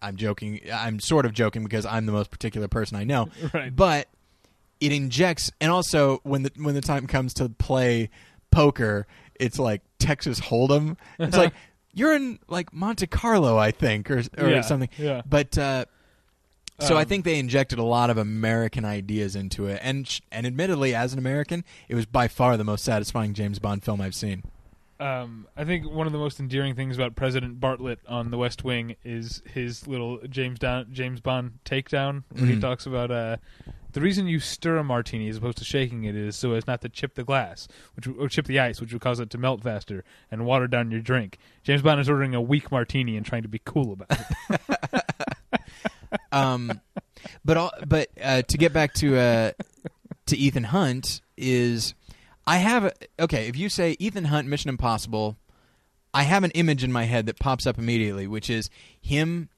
I'm 0.02 0.16
joking. 0.16 0.60
I'm 0.72 1.00
sort 1.00 1.24
of 1.26 1.32
joking 1.32 1.64
because 1.64 1.86
I'm 1.86 2.06
the 2.06 2.12
most 2.12 2.30
particular 2.30 2.68
person 2.68 2.96
I 2.96 3.04
know 3.04 3.28
Right. 3.54 3.74
but 3.74 4.08
it 4.78 4.92
injects 4.92 5.50
and 5.60 5.72
also 5.72 6.20
when 6.22 6.42
the 6.42 6.52
when 6.56 6.74
the 6.74 6.82
time 6.82 7.06
comes 7.06 7.32
to 7.34 7.48
play 7.48 8.10
poker 8.50 9.06
it's 9.40 9.58
like 9.58 9.80
texas 9.98 10.38
hold'em 10.38 10.96
it's 11.18 11.36
like 11.44 11.54
you're 11.94 12.14
in 12.14 12.38
like 12.46 12.72
monte 12.74 13.06
carlo 13.06 13.56
i 13.56 13.70
think 13.70 14.10
or 14.10 14.22
or 14.36 14.48
Yeah, 14.50 14.60
something 14.60 14.90
Yeah. 14.98 15.22
but 15.26 15.56
uh 15.56 15.86
so 16.80 16.96
I 16.96 17.02
Um, 17.02 17.08
think 17.08 17.24
they 17.24 17.38
injected 17.38 17.78
a 17.78 17.82
lot 17.84 18.10
of 18.10 18.18
American 18.18 18.84
ideas 18.84 19.34
into 19.36 19.66
it, 19.66 19.80
and 19.82 20.06
sh- 20.06 20.20
and 20.30 20.46
admittedly, 20.46 20.94
as 20.94 21.12
an 21.12 21.18
American, 21.18 21.64
it 21.88 21.94
was 21.94 22.06
by 22.06 22.28
far 22.28 22.56
the 22.56 22.64
most 22.64 22.84
satisfying 22.84 23.34
James 23.34 23.58
Bond 23.58 23.82
film 23.84 24.00
I've 24.00 24.14
seen. 24.14 24.42
Um, 24.98 25.46
I 25.54 25.64
think 25.64 25.90
one 25.90 26.06
of 26.06 26.14
the 26.14 26.18
most 26.18 26.40
endearing 26.40 26.74
things 26.74 26.96
about 26.96 27.14
President 27.16 27.60
Bartlet 27.60 27.98
on 28.08 28.30
The 28.30 28.38
West 28.38 28.64
Wing 28.64 28.96
is 29.04 29.42
his 29.52 29.86
little 29.86 30.18
James 30.28 30.58
Down, 30.58 30.86
James 30.90 31.20
Bond 31.20 31.58
takedown, 31.66 32.22
where 32.30 32.46
he 32.46 32.54
Mhm. 32.54 32.62
talks 32.62 32.86
about 32.86 33.10
uh, 33.10 33.36
the 33.92 34.00
reason 34.00 34.26
you 34.26 34.40
stir 34.40 34.78
a 34.78 34.84
martini 34.84 35.28
as 35.28 35.36
opposed 35.36 35.58
to 35.58 35.64
shaking 35.64 36.04
it 36.04 36.16
is 36.16 36.34
so 36.34 36.52
as 36.54 36.66
not 36.66 36.80
to 36.80 36.88
chip 36.88 37.14
the 37.14 37.24
glass, 37.24 37.68
which 37.94 38.06
or 38.06 38.26
chip 38.30 38.46
the 38.46 38.58
ice, 38.58 38.80
which 38.80 38.90
would 38.94 39.02
cause 39.02 39.20
it 39.20 39.28
to 39.30 39.36
melt 39.38 39.62
faster 39.62 40.02
and 40.30 40.46
water 40.46 40.66
down 40.66 40.90
your 40.90 41.00
drink. 41.02 41.36
James 41.62 41.82
Bond 41.82 42.00
is 42.00 42.08
ordering 42.08 42.34
a 42.34 42.40
weak 42.40 42.72
martini 42.72 43.18
and 43.18 43.26
trying 43.26 43.42
to 43.42 43.48
be 43.48 43.60
cool 43.66 43.92
about 43.92 44.10
it. 44.50 45.02
um, 46.32 46.80
but 47.44 47.56
all, 47.56 47.72
but 47.86 48.08
uh, 48.22 48.42
to 48.42 48.58
get 48.58 48.72
back 48.72 48.94
to 48.94 49.16
uh, 49.16 49.52
to 50.26 50.36
Ethan 50.36 50.64
Hunt 50.64 51.20
is 51.36 51.94
I 52.46 52.58
have 52.58 52.84
a, 52.84 52.92
okay. 53.20 53.48
If 53.48 53.56
you 53.56 53.68
say 53.68 53.96
Ethan 53.98 54.26
Hunt 54.26 54.48
Mission 54.48 54.68
Impossible, 54.68 55.36
I 56.12 56.22
have 56.22 56.44
an 56.44 56.50
image 56.52 56.84
in 56.84 56.92
my 56.92 57.04
head 57.04 57.26
that 57.26 57.38
pops 57.38 57.66
up 57.66 57.78
immediately, 57.78 58.26
which 58.26 58.50
is 58.50 58.70
him 59.00 59.48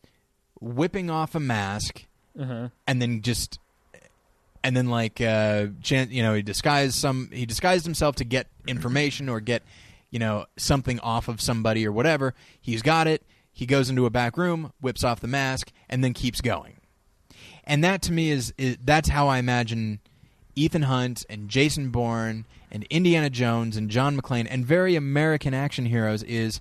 whipping 0.60 1.08
off 1.10 1.34
a 1.34 1.40
mask 1.40 2.04
uh-huh. 2.38 2.68
and 2.86 3.00
then 3.00 3.22
just 3.22 3.60
and 4.64 4.76
then 4.76 4.88
like 4.88 5.20
uh 5.20 5.66
you 5.84 6.20
know 6.20 6.34
he 6.34 6.42
disguised 6.42 6.96
some 6.96 7.30
he 7.32 7.46
disguised 7.46 7.84
himself 7.84 8.16
to 8.16 8.24
get 8.24 8.48
information 8.66 9.28
or 9.28 9.38
get 9.38 9.62
you 10.10 10.18
know, 10.18 10.46
something 10.56 11.00
off 11.00 11.28
of 11.28 11.40
somebody 11.40 11.86
or 11.86 11.92
whatever. 11.92 12.34
He's 12.60 12.82
got 12.82 13.06
it. 13.06 13.22
He 13.58 13.66
goes 13.66 13.90
into 13.90 14.06
a 14.06 14.10
back 14.10 14.36
room, 14.36 14.72
whips 14.80 15.02
off 15.02 15.18
the 15.18 15.26
mask, 15.26 15.72
and 15.88 16.04
then 16.04 16.14
keeps 16.14 16.40
going. 16.40 16.74
And 17.64 17.82
that 17.82 18.02
to 18.02 18.12
me 18.12 18.30
is, 18.30 18.54
is 18.56 18.78
that's 18.84 19.08
how 19.08 19.26
I 19.26 19.38
imagine 19.38 19.98
Ethan 20.54 20.82
Hunt 20.82 21.26
and 21.28 21.48
Jason 21.48 21.90
Bourne 21.90 22.44
and 22.70 22.84
Indiana 22.84 23.28
Jones 23.28 23.76
and 23.76 23.90
John 23.90 24.16
McClane 24.16 24.46
and 24.48 24.64
very 24.64 24.94
American 24.94 25.54
action 25.54 25.86
heroes 25.86 26.22
is 26.22 26.60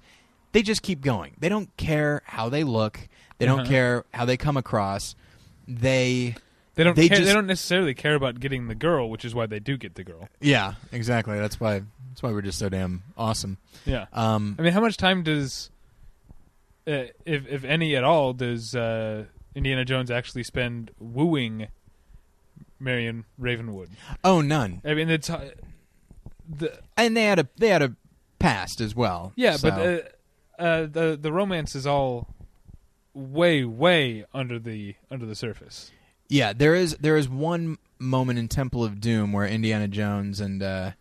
they 0.54 0.64
just 0.64 0.82
keep 0.82 1.02
going. 1.02 1.36
They 1.40 1.50
don't 1.50 1.70
care 1.78 2.24
how 2.26 2.50
they 2.50 2.64
look. 2.64 3.00
They 3.38 3.46
don't 3.46 3.60
Uh-huh. 3.60 3.70
care 3.70 4.06
how 4.12 4.26
they 4.26 4.36
come 4.38 4.58
across. 4.58 5.16
They 5.68 6.36
They 6.74 6.84
don't. 6.84 6.96
They 6.96 7.10
care, 7.10 7.18
just- 7.18 7.28
they 7.28 7.34
don't 7.34 7.46
necessarily 7.46 7.94
care 7.94 8.16
about 8.16 8.40
getting 8.40 8.68
the 8.70 8.76
girl, 8.76 9.10
which 9.12 9.24
is 9.24 9.36
why 9.36 9.46
they 9.46 9.60
do 9.60 9.78
get 9.78 9.94
the 9.94 10.04
girl. 10.04 10.30
yeah, 10.42 10.74
exactly. 10.92 11.38
That's 11.40 11.60
why 11.60 11.84
that's 12.10 12.24
why 12.24 12.32
we're 12.32 12.42
just 12.42 12.58
so 12.58 12.70
damn 12.70 13.04
awesome. 13.16 13.60
Yeah. 13.86 14.08
Um, 14.14 14.56
I 14.58 14.64
mean, 14.64 14.74
how 14.74 14.82
much 14.82 14.98
time 14.98 15.22
does, 15.24 15.70
if 16.88 17.48
if 17.48 17.64
any 17.64 17.96
at 17.96 18.04
all, 18.04 18.34
does 18.34 18.74
uh, 18.76 19.26
Indiana 19.56 19.84
Jones 19.86 20.10
actually 20.10 20.44
spend 20.44 20.92
wooing 21.00 21.68
Marion 22.80 23.26
Ravenwood? 23.38 23.90
oh, 24.24 24.42
none. 24.42 24.82
I 24.86 24.94
mean, 24.94 25.10
it's 25.10 25.30
uh, 25.30 25.52
the 26.48 26.80
And 26.96 27.16
they 27.18 27.24
had 27.26 27.40
a 27.40 27.48
they 27.58 27.70
had 27.70 27.82
a 27.82 27.96
past 28.40 28.82
as 28.82 28.96
well. 28.96 29.34
yeah, 29.36 29.56
so- 29.58 29.70
but 29.70 29.80
uh, 29.80 30.62
uh, 30.62 30.82
the 30.86 31.18
the 31.22 31.32
romance 31.32 31.76
is 31.76 31.86
all 31.86 32.28
way 33.14 33.64
way 33.66 34.26
under 34.34 34.60
the 34.60 34.96
under 35.12 35.26
the 35.26 35.36
surface. 35.36 35.92
Yeah, 36.30 36.54
there 36.54 36.76
is 36.76 36.98
there 37.00 37.18
is 37.18 37.28
one 37.30 37.78
moment 38.00 38.38
in 38.38 38.48
Temple 38.48 38.84
of 38.84 39.00
Doom 39.02 39.34
where 39.34 39.46
Indiana 39.48 39.88
Jones 39.88 40.40
and 40.40 40.62
uh, 40.62 40.92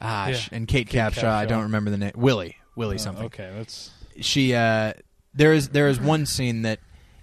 ah, 0.00 0.28
Yeah. 0.28 0.36
and 0.52 0.68
Kate, 0.68 0.88
Kate 0.88 1.00
Capshaw, 1.12 1.24
I 1.30 1.46
don't 1.46 1.62
remember 1.62 1.90
the 1.90 1.96
name. 1.98 2.12
Willie, 2.16 2.56
Willie 2.76 2.96
Uh, 2.96 2.98
something. 2.98 3.24
okay, 3.26 3.50
that's 3.56 3.90
She 4.20 4.52
uh, 4.54 4.92
there 5.34 5.52
is 5.52 5.70
there 5.70 5.88
is 5.88 6.00
one 6.00 6.26
scene 6.26 6.62
that 6.62 6.80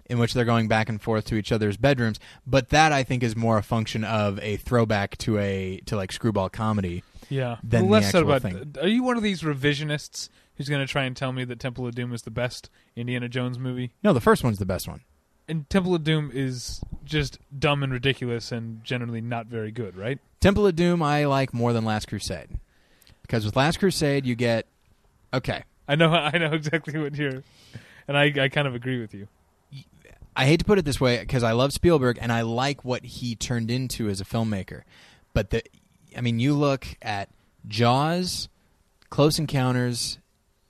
in 0.10 0.20
which 0.20 0.34
they're 0.34 0.44
going 0.46 0.68
back 0.68 0.90
and 0.90 1.02
forth 1.02 1.26
to 1.26 1.36
each 1.36 1.52
other's 1.52 1.78
bedrooms, 1.78 2.20
but 2.46 2.70
that 2.70 2.92
I 2.92 3.04
think 3.04 3.24
is 3.24 3.36
more 3.36 3.58
a 3.58 3.64
function 3.64 4.04
of 4.04 4.40
a 4.40 4.58
throwback 4.58 5.18
to 5.20 5.38
a 5.38 5.80
to 5.86 5.96
like 5.96 6.12
screwball 6.12 6.50
comedy. 6.50 7.04
yeah. 7.30 7.58
Than 7.64 7.88
Well, 7.88 8.00
the 8.02 8.06
less 8.06 8.12
said 8.12 8.24
actual 8.24 8.32
about. 8.34 8.42
thing. 8.42 8.76
Are 8.82 8.88
you 8.90 9.04
one 9.04 9.16
of 9.18 9.24
these 9.24 9.42
revisionists 9.42 10.28
who's 10.58 10.68
going 10.68 10.86
to 10.86 10.92
try 10.92 11.04
and 11.04 11.16
tell 11.16 11.32
me 11.32 11.46
that 11.46 11.60
Temple 11.60 11.88
of 11.88 11.96
Doom 11.96 12.14
is 12.14 12.24
the 12.24 12.32
best 12.32 12.70
Indiana 12.96 13.30
Jones 13.30 13.58
movie? 13.58 13.92
No, 14.04 14.12
the 14.12 14.20
first 14.20 14.44
one's 14.44 14.60
the 14.60 14.66
best 14.66 14.88
one. 14.88 15.02
And 15.48 15.70
Temple 15.70 15.96
of 15.96 16.04
Doom 16.04 16.30
is 16.34 16.82
just 17.06 17.40
dumb 17.58 17.82
and 17.84 17.92
ridiculous 17.94 18.52
and 18.52 18.84
generally 18.84 19.22
not 19.22 19.48
very 19.48 19.72
good, 19.72 19.96
right? 19.96 20.20
Temple 20.42 20.68
of 20.68 20.76
Doom 20.76 21.02
I 21.02 21.26
like 21.26 21.54
more 21.54 21.72
than 21.74 21.86
Last 21.86 22.08
Crusade 22.10 22.50
because 23.22 23.46
with 23.46 23.56
Last 23.56 23.80
Crusade 23.80 24.26
you 24.26 24.36
get 24.36 24.66
okay. 25.34 25.64
I 25.88 25.96
know, 25.96 26.12
I 26.14 26.38
know 26.38 26.52
exactly 26.54 27.00
what 27.00 27.16
you're, 27.16 27.44
and 28.08 28.18
I, 28.18 28.32
I 28.38 28.50
kind 28.50 28.68
of 28.68 28.76
agree 28.76 29.00
with 29.00 29.14
you. 29.14 29.28
I 30.36 30.46
hate 30.46 30.60
to 30.60 30.66
put 30.66 30.80
it 30.80 30.86
this 30.86 31.02
way 31.02 31.20
because 31.20 31.44
I 31.44 31.52
love 31.52 31.74
Spielberg 31.74 32.18
and 32.22 32.32
I 32.32 32.42
like 32.42 32.86
what 32.86 33.04
he 33.04 33.36
turned 33.36 33.70
into 33.70 34.08
as 34.08 34.22
a 34.22 34.26
filmmaker. 34.26 34.84
But 35.34 35.50
the, 35.50 35.64
I 36.18 36.22
mean, 36.22 36.40
you 36.40 36.54
look 36.54 36.88
at 37.02 37.30
Jaws, 37.68 38.48
Close 39.10 39.40
Encounters, 39.40 40.20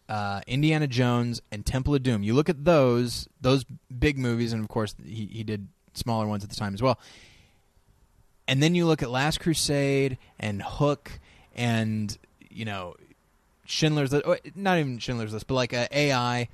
uh, 0.10 0.42
Indiana 0.48 0.88
Jones, 0.88 1.42
and 1.52 1.66
Temple 1.66 1.96
of 1.96 2.04
Doom. 2.04 2.24
You 2.24 2.34
look 2.34 2.50
at 2.50 2.66
those 2.66 3.30
those 3.40 3.64
big 3.98 4.18
movies, 4.18 4.52
and 4.52 4.62
of 4.62 4.68
course 4.68 4.96
he 5.04 5.28
he 5.28 5.44
did 5.44 5.68
smaller 5.94 6.28
ones 6.28 6.44
at 6.44 6.50
the 6.50 6.56
time 6.56 6.74
as 6.74 6.82
well. 6.82 7.00
And 8.48 8.62
then 8.62 8.76
you 8.76 8.86
look 8.86 9.02
at 9.02 9.10
Last 9.10 9.40
Crusade 9.40 10.18
and 10.40 10.62
Hook, 10.62 11.20
and 11.56 12.18
you 12.50 12.66
know 12.66 12.96
Schindler's 13.66 14.12
List, 14.12 14.26
not 14.56 14.80
even 14.80 14.98
Schindler's 14.98 15.34
List, 15.34 15.48
but 15.48 15.54
like 15.54 15.74
uh, 15.74 15.88
AI 15.92 16.50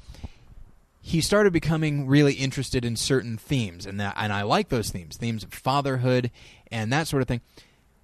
he 1.07 1.21
started 1.21 1.53
becoming 1.53 2.05
really 2.05 2.33
interested 2.33 2.83
in 2.83 2.97
certain 2.97 3.37
themes 3.37 3.85
and 3.85 3.97
that 3.97 4.13
and 4.17 4.33
I 4.33 4.41
like 4.41 4.67
those 4.67 4.89
themes 4.89 5.15
themes 5.15 5.41
of 5.41 5.53
fatherhood 5.53 6.31
and 6.69 6.91
that 6.91 7.07
sort 7.07 7.21
of 7.21 7.29
thing. 7.29 7.39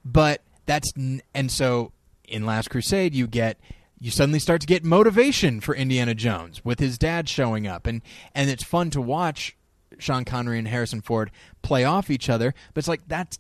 But 0.06 0.42
that's 0.66 0.94
and 0.96 1.52
so 1.52 1.92
in 2.30 2.46
last 2.46 2.70
crusade 2.70 3.14
you 3.14 3.28
get 3.28 3.60
you 4.00 4.10
suddenly 4.10 4.40
start 4.40 4.62
to 4.62 4.68
get 4.68 4.86
motivation 4.86 5.60
for 5.60 5.76
Indiana 5.76 6.16
Jones 6.16 6.64
with 6.64 6.80
his 6.80 6.98
dad 6.98 7.28
showing 7.28 7.68
up. 7.68 7.88
And 7.88 8.02
and 8.34 8.50
it's 8.50 8.64
fun 8.64 8.90
to 8.92 9.02
watch 9.02 9.58
Sean 10.00 10.24
Connery 10.24 10.58
and 10.58 10.70
Harrison 10.70 11.02
Ford 11.02 11.30
play 11.62 11.84
off 11.84 12.10
each 12.10 12.30
other 12.30 12.54
but 12.74 12.80
it's 12.80 12.88
like 12.88 13.02
that's 13.10 13.38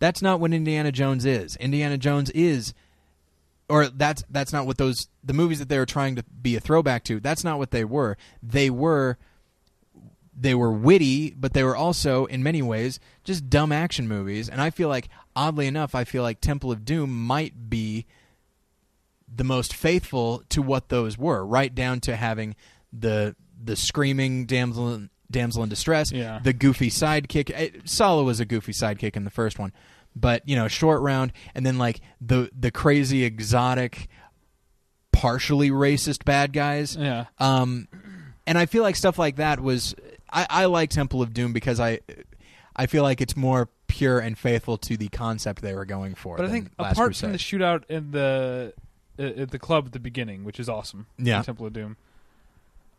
that's 0.00 0.20
not 0.20 0.38
what 0.38 0.52
Indiana 0.52 0.92
Jones 0.92 1.24
is. 1.24 1.56
Indiana 1.56 1.96
Jones 1.96 2.28
is 2.32 2.74
or 3.68 3.88
that's 3.88 4.22
that's 4.30 4.52
not 4.52 4.66
what 4.66 4.78
those 4.78 5.08
the 5.22 5.32
movies 5.34 5.58
that 5.58 5.68
they 5.68 5.78
were 5.78 5.86
trying 5.86 6.16
to 6.16 6.22
be 6.42 6.56
a 6.56 6.60
throwback 6.60 7.04
to 7.04 7.20
that's 7.20 7.44
not 7.44 7.58
what 7.58 7.70
they 7.70 7.84
were. 7.84 8.16
They 8.42 8.70
were 8.70 9.18
they 10.40 10.54
were 10.54 10.72
witty 10.72 11.30
but 11.36 11.52
they 11.52 11.64
were 11.64 11.76
also 11.76 12.24
in 12.26 12.42
many 12.42 12.62
ways 12.62 13.00
just 13.24 13.50
dumb 13.50 13.72
action 13.72 14.06
movies. 14.06 14.48
And 14.48 14.60
i 14.60 14.70
feel 14.70 14.88
like 14.88 15.08
oddly 15.34 15.66
enough 15.66 15.94
i 15.96 16.04
feel 16.04 16.22
like 16.22 16.40
temple 16.40 16.70
of 16.70 16.84
doom 16.84 17.10
might 17.26 17.68
be 17.68 18.06
the 19.32 19.44
most 19.44 19.74
faithful 19.74 20.42
to 20.48 20.62
what 20.62 20.88
those 20.90 21.18
were 21.18 21.44
right 21.44 21.74
down 21.74 22.00
to 22.00 22.14
having 22.16 22.54
the 22.92 23.34
the 23.62 23.74
screaming 23.76 24.46
damsel 24.46 25.08
damsel 25.30 25.62
in 25.62 25.68
distress 25.68 26.10
Yeah. 26.12 26.38
the 26.42 26.52
goofy 26.54 26.88
sidekick. 26.88 27.50
Eh, 27.52 27.70
Sallah 27.84 28.24
was 28.24 28.40
a 28.40 28.44
goofy 28.46 28.72
sidekick 28.72 29.16
in 29.16 29.24
the 29.24 29.30
first 29.30 29.58
one 29.58 29.72
but 30.20 30.46
you 30.48 30.56
know 30.56 30.68
short 30.68 31.00
round 31.02 31.32
and 31.54 31.64
then 31.66 31.78
like 31.78 32.00
the 32.20 32.50
the 32.58 32.70
crazy 32.70 33.24
exotic 33.24 34.08
partially 35.12 35.70
racist 35.70 36.24
bad 36.24 36.52
guys 36.52 36.96
Yeah. 36.96 37.26
um 37.38 37.88
and 38.46 38.56
i 38.58 38.66
feel 38.66 38.82
like 38.82 38.94
stuff 38.96 39.18
like 39.18 39.36
that 39.36 39.60
was 39.60 39.94
i 40.32 40.46
i 40.48 40.64
like 40.66 40.90
temple 40.90 41.22
of 41.22 41.32
doom 41.34 41.52
because 41.52 41.80
i 41.80 42.00
i 42.76 42.86
feel 42.86 43.02
like 43.02 43.20
it's 43.20 43.36
more 43.36 43.68
pure 43.88 44.18
and 44.20 44.38
faithful 44.38 44.76
to 44.78 44.96
the 44.96 45.08
concept 45.08 45.62
they 45.62 45.74
were 45.74 45.86
going 45.86 46.14
for 46.14 46.36
But 46.36 46.46
I 46.46 46.50
think 46.50 46.70
apart 46.78 47.16
from 47.16 47.32
the 47.32 47.38
shootout 47.38 47.84
in 47.88 48.10
the 48.12 48.74
at 49.18 49.50
the 49.50 49.58
club 49.58 49.86
at 49.86 49.92
the 49.92 49.98
beginning, 49.98 50.44
which 50.44 50.60
is 50.60 50.68
awesome, 50.68 51.06
Yeah. 51.18 51.42
Temple 51.42 51.66
of 51.66 51.72
Doom, 51.72 51.96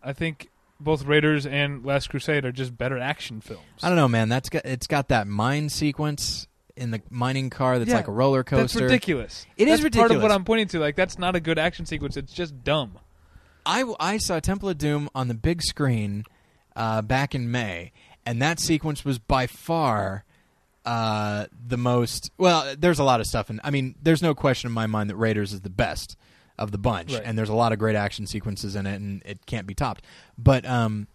I 0.04 0.12
think 0.12 0.50
both 0.78 1.06
Raiders 1.06 1.46
and 1.46 1.86
Last 1.86 2.10
Crusade 2.10 2.44
are 2.44 2.52
just 2.52 2.78
better 2.78 2.98
action 2.98 3.40
films. 3.40 3.64
i 3.84 3.88
don't 3.88 3.96
know 3.96 4.08
man 4.10 4.28
that's 4.28 4.50
got 4.50 4.66
it's 4.66 4.88
got 4.88 5.08
that 5.10 5.28
mine 5.28 5.70
sequence 5.70 6.48
in 6.80 6.92
the 6.92 7.02
mining 7.10 7.50
car 7.50 7.78
that's 7.78 7.90
Yeah, 7.90 7.98
like 7.98 8.08
a 8.08 8.12
roller 8.12 8.44
coaster. 8.44 8.80
That's 8.80 8.92
ridiculous. 8.92 9.46
It 9.58 9.68
is 9.68 9.82
That's 9.82 9.96
Part 9.96 10.06
of 10.06 10.12
ridiculous. 10.12 10.22
what 10.24 10.32
I'm 10.32 10.46
pointing 10.46 10.68
to, 10.70 10.80
like 10.80 10.96
that's 10.96 11.20
not 11.20 11.36
a 11.36 11.40
good 11.40 11.60
action 11.60 11.86
sequence. 11.86 12.18
It's 12.18 12.34
just 12.34 12.64
dumb. 12.64 12.98
I, 13.66 13.84
I 14.00 14.18
saw 14.18 14.40
Temple 14.40 14.70
of 14.70 14.78
Doom 14.78 15.10
on 15.14 15.28
the 15.28 15.34
big 15.36 15.62
screen 15.62 16.24
uh, 16.76 17.02
back 17.04 17.36
in 17.36 17.52
May, 17.52 17.92
and 18.26 18.42
that 18.42 18.60
sequence 18.60 19.04
was 19.06 19.20
by 19.20 19.46
far 19.48 20.24
uh, 20.86 21.46
the 21.68 21.78
most. 21.78 22.32
Well, 22.38 22.76
there's 22.78 23.00
a 23.00 23.04
lot 23.04 23.20
of 23.20 23.28
stuff, 23.28 23.50
and 23.50 23.60
I 23.64 23.70
mean, 23.70 23.96
there's 24.02 24.22
no 24.22 24.34
question 24.34 24.70
in 24.70 24.74
my 24.74 24.88
mind 24.88 25.10
that 25.10 25.18
Raiders 25.18 25.54
is 25.54 25.62
the 25.62 25.70
best 25.70 26.16
of 26.58 26.72
the 26.72 26.78
bunch, 26.78 27.14
Right. 27.14 27.22
and 27.24 27.38
there's 27.38 27.50
a 27.50 27.54
lot 27.54 27.72
of 27.74 27.80
great 27.80 27.96
action 27.96 28.26
sequences 28.28 28.76
in 28.76 28.86
it, 28.88 28.96
and 28.96 29.22
it 29.26 29.46
can't 29.46 29.68
be 29.68 29.74
topped. 29.76 30.04
But 30.38 30.66
um, 30.66 31.08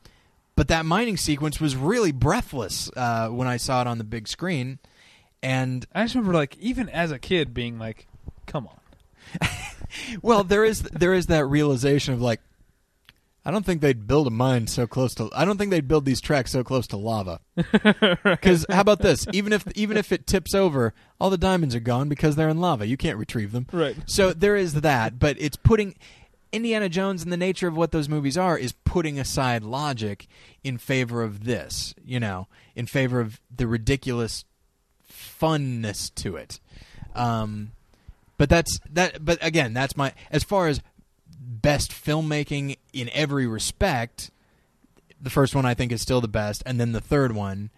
but 0.54 0.68
that 0.68 0.86
mining 0.86 1.16
sequence 1.16 1.60
was 1.60 1.74
really 1.76 2.12
breathless 2.12 2.90
uh, 2.96 3.28
when 3.28 3.48
I 3.48 3.56
saw 3.56 3.80
it 3.80 3.86
on 3.86 3.98
the 3.98 4.04
big 4.04 4.28
screen, 4.28 4.78
and 5.44 5.86
I 5.94 6.04
just 6.04 6.14
remember, 6.14 6.34
like, 6.34 6.56
even 6.58 6.88
as 6.88 7.10
a 7.10 7.18
kid, 7.18 7.52
being 7.52 7.78
like, 7.78 8.06
"Come 8.46 8.66
on." 8.66 8.80
well, 10.22 10.42
there 10.42 10.64
is 10.64 10.82
there 10.82 11.14
is 11.14 11.26
that 11.26 11.46
realization 11.46 12.14
of 12.14 12.22
like, 12.22 12.40
I 13.44 13.50
don't 13.50 13.64
think 13.64 13.82
they'd 13.82 14.06
build 14.06 14.26
a 14.26 14.30
mine 14.30 14.66
so 14.68 14.86
close 14.86 15.14
to. 15.16 15.28
I 15.34 15.44
don't 15.44 15.58
think 15.58 15.70
they'd 15.70 15.86
build 15.86 16.06
these 16.06 16.22
tracks 16.22 16.50
so 16.50 16.64
close 16.64 16.86
to 16.88 16.96
lava. 16.96 17.40
Because 18.24 18.64
how 18.70 18.80
about 18.80 19.00
this? 19.00 19.26
Even 19.32 19.52
if 19.52 19.66
even 19.76 19.96
if 19.96 20.12
it 20.12 20.26
tips 20.26 20.54
over, 20.54 20.94
all 21.20 21.28
the 21.28 21.38
diamonds 21.38 21.74
are 21.74 21.80
gone 21.80 22.08
because 22.08 22.36
they're 22.36 22.48
in 22.48 22.60
lava. 22.60 22.86
You 22.86 22.96
can't 22.96 23.18
retrieve 23.18 23.52
them. 23.52 23.66
Right. 23.70 23.96
So 24.06 24.32
there 24.32 24.56
is 24.56 24.80
that, 24.80 25.18
but 25.18 25.36
it's 25.38 25.56
putting 25.56 25.94
Indiana 26.52 26.88
Jones 26.88 27.22
and 27.22 27.32
the 27.32 27.36
nature 27.36 27.68
of 27.68 27.76
what 27.76 27.92
those 27.92 28.08
movies 28.08 28.38
are 28.38 28.56
is 28.56 28.72
putting 28.72 29.18
aside 29.18 29.62
logic 29.62 30.26
in 30.62 30.78
favor 30.78 31.22
of 31.22 31.44
this. 31.44 31.94
You 32.02 32.20
know, 32.20 32.48
in 32.74 32.86
favor 32.86 33.20
of 33.20 33.40
the 33.54 33.66
ridiculous 33.66 34.44
funness 35.14 36.14
to 36.16 36.36
it. 36.36 36.60
Um, 37.14 37.72
but 38.36 38.48
that's 38.48 38.78
that. 38.92 39.24
But 39.24 39.38
again, 39.40 39.72
that's 39.72 39.96
my 39.96 40.12
as 40.30 40.44
far 40.44 40.68
as 40.68 40.80
best 41.38 41.92
filmmaking 41.92 42.76
in 42.92 43.10
every 43.12 43.46
respect. 43.46 44.30
The 45.20 45.30
first 45.30 45.54
one 45.54 45.64
I 45.64 45.74
think 45.74 45.92
is 45.92 46.02
still 46.02 46.20
the 46.20 46.28
best, 46.28 46.62
and 46.66 46.78
then 46.78 46.92
the 46.92 47.00
third 47.00 47.32
one, 47.32 47.70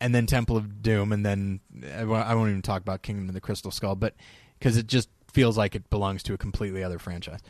and 0.00 0.14
then 0.14 0.26
Temple 0.26 0.56
of 0.56 0.82
Doom, 0.82 1.12
and 1.12 1.26
then 1.26 1.60
I 1.94 2.04
won't 2.04 2.50
even 2.50 2.62
talk 2.62 2.80
about 2.80 3.02
Kingdom 3.02 3.28
of 3.28 3.34
the 3.34 3.40
Crystal 3.40 3.70
Skull, 3.70 3.94
but 3.96 4.14
because 4.58 4.76
it 4.76 4.86
just 4.86 5.08
feels 5.32 5.58
like 5.58 5.74
it 5.74 5.90
belongs 5.90 6.22
to 6.24 6.34
a 6.34 6.38
completely 6.38 6.82
other 6.82 6.98
franchise. 6.98 7.40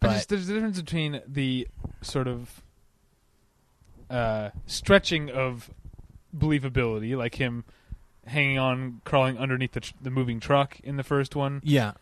But 0.00 0.12
just, 0.12 0.28
there's 0.28 0.48
a 0.48 0.54
difference 0.54 0.80
between 0.80 1.22
the 1.26 1.68
sort 2.02 2.28
of 2.28 2.62
uh, 4.10 4.50
stretching 4.66 5.30
of 5.30 5.70
believability, 6.36 7.16
like 7.16 7.36
him 7.36 7.64
hanging 8.26 8.58
on, 8.58 9.00
crawling 9.04 9.38
underneath 9.38 9.72
the, 9.72 9.80
tr- 9.80 9.92
the 10.00 10.10
moving 10.10 10.40
truck 10.40 10.78
in 10.80 10.96
the 10.96 11.02
first 11.02 11.34
one, 11.36 11.60
yeah, 11.64 11.92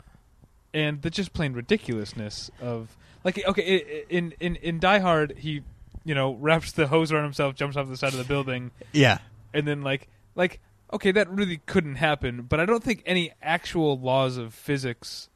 and 0.74 1.02
the 1.02 1.10
just 1.10 1.32
plain 1.32 1.52
ridiculousness 1.52 2.50
of 2.60 2.96
like 3.24 3.44
okay 3.46 3.76
i- 3.76 4.04
in 4.08 4.34
in 4.40 4.56
in 4.56 4.78
Die 4.80 4.98
Hard 4.98 5.34
he 5.38 5.62
you 6.04 6.14
know 6.14 6.34
wraps 6.34 6.72
the 6.72 6.86
hose 6.88 7.12
around 7.12 7.24
himself, 7.24 7.54
jumps 7.54 7.76
off 7.76 7.88
the 7.88 7.96
side 7.96 8.12
of 8.12 8.18
the 8.18 8.24
building, 8.24 8.70
Yeah. 8.92 9.18
and 9.54 9.66
then 9.66 9.82
like 9.82 10.08
like 10.34 10.60
okay 10.92 11.12
that 11.12 11.30
really 11.30 11.60
couldn't 11.66 11.96
happen, 11.96 12.42
but 12.42 12.58
I 12.60 12.66
don't 12.66 12.82
think 12.82 13.02
any 13.06 13.32
actual 13.42 13.98
laws 13.98 14.36
of 14.36 14.52
physics 14.54 15.28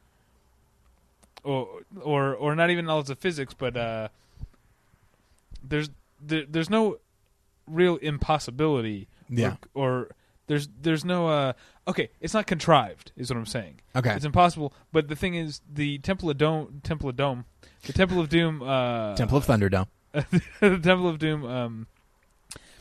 or 1.43 1.67
or 2.01 2.33
or 2.35 2.55
not 2.55 2.69
even 2.69 2.85
laws 2.85 3.09
of 3.09 3.17
physics, 3.19 3.53
but 3.53 3.77
uh, 3.77 4.07
there's 5.63 5.89
there, 6.21 6.43
there's 6.49 6.69
no 6.69 6.97
real 7.67 7.97
impossibility 7.97 9.07
Yeah. 9.29 9.55
or, 9.73 9.83
or 9.83 10.09
there's 10.47 10.67
there's 10.81 11.03
no 11.05 11.27
uh 11.27 11.53
okay 11.87 12.09
it's 12.19 12.33
not 12.33 12.47
contrived 12.47 13.11
is 13.15 13.29
what 13.29 13.37
i'm 13.37 13.45
saying 13.45 13.79
Okay. 13.95 14.13
it's 14.15 14.25
impossible 14.25 14.73
but 14.91 15.07
the 15.07 15.15
thing 15.15 15.35
is 15.35 15.61
the 15.71 15.97
temple 15.99 16.29
of 16.29 16.37
dome 16.37 16.81
temple 16.83 17.09
of 17.09 17.15
dome 17.15 17.45
the 17.85 17.93
temple 17.93 18.19
of 18.19 18.29
doom 18.29 18.61
uh 18.63 19.15
Temple 19.15 19.37
of 19.37 19.45
Thunderdome. 19.45 19.87
the 20.59 20.79
temple 20.79 21.07
of 21.07 21.19
doom 21.19 21.45
um 21.45 21.87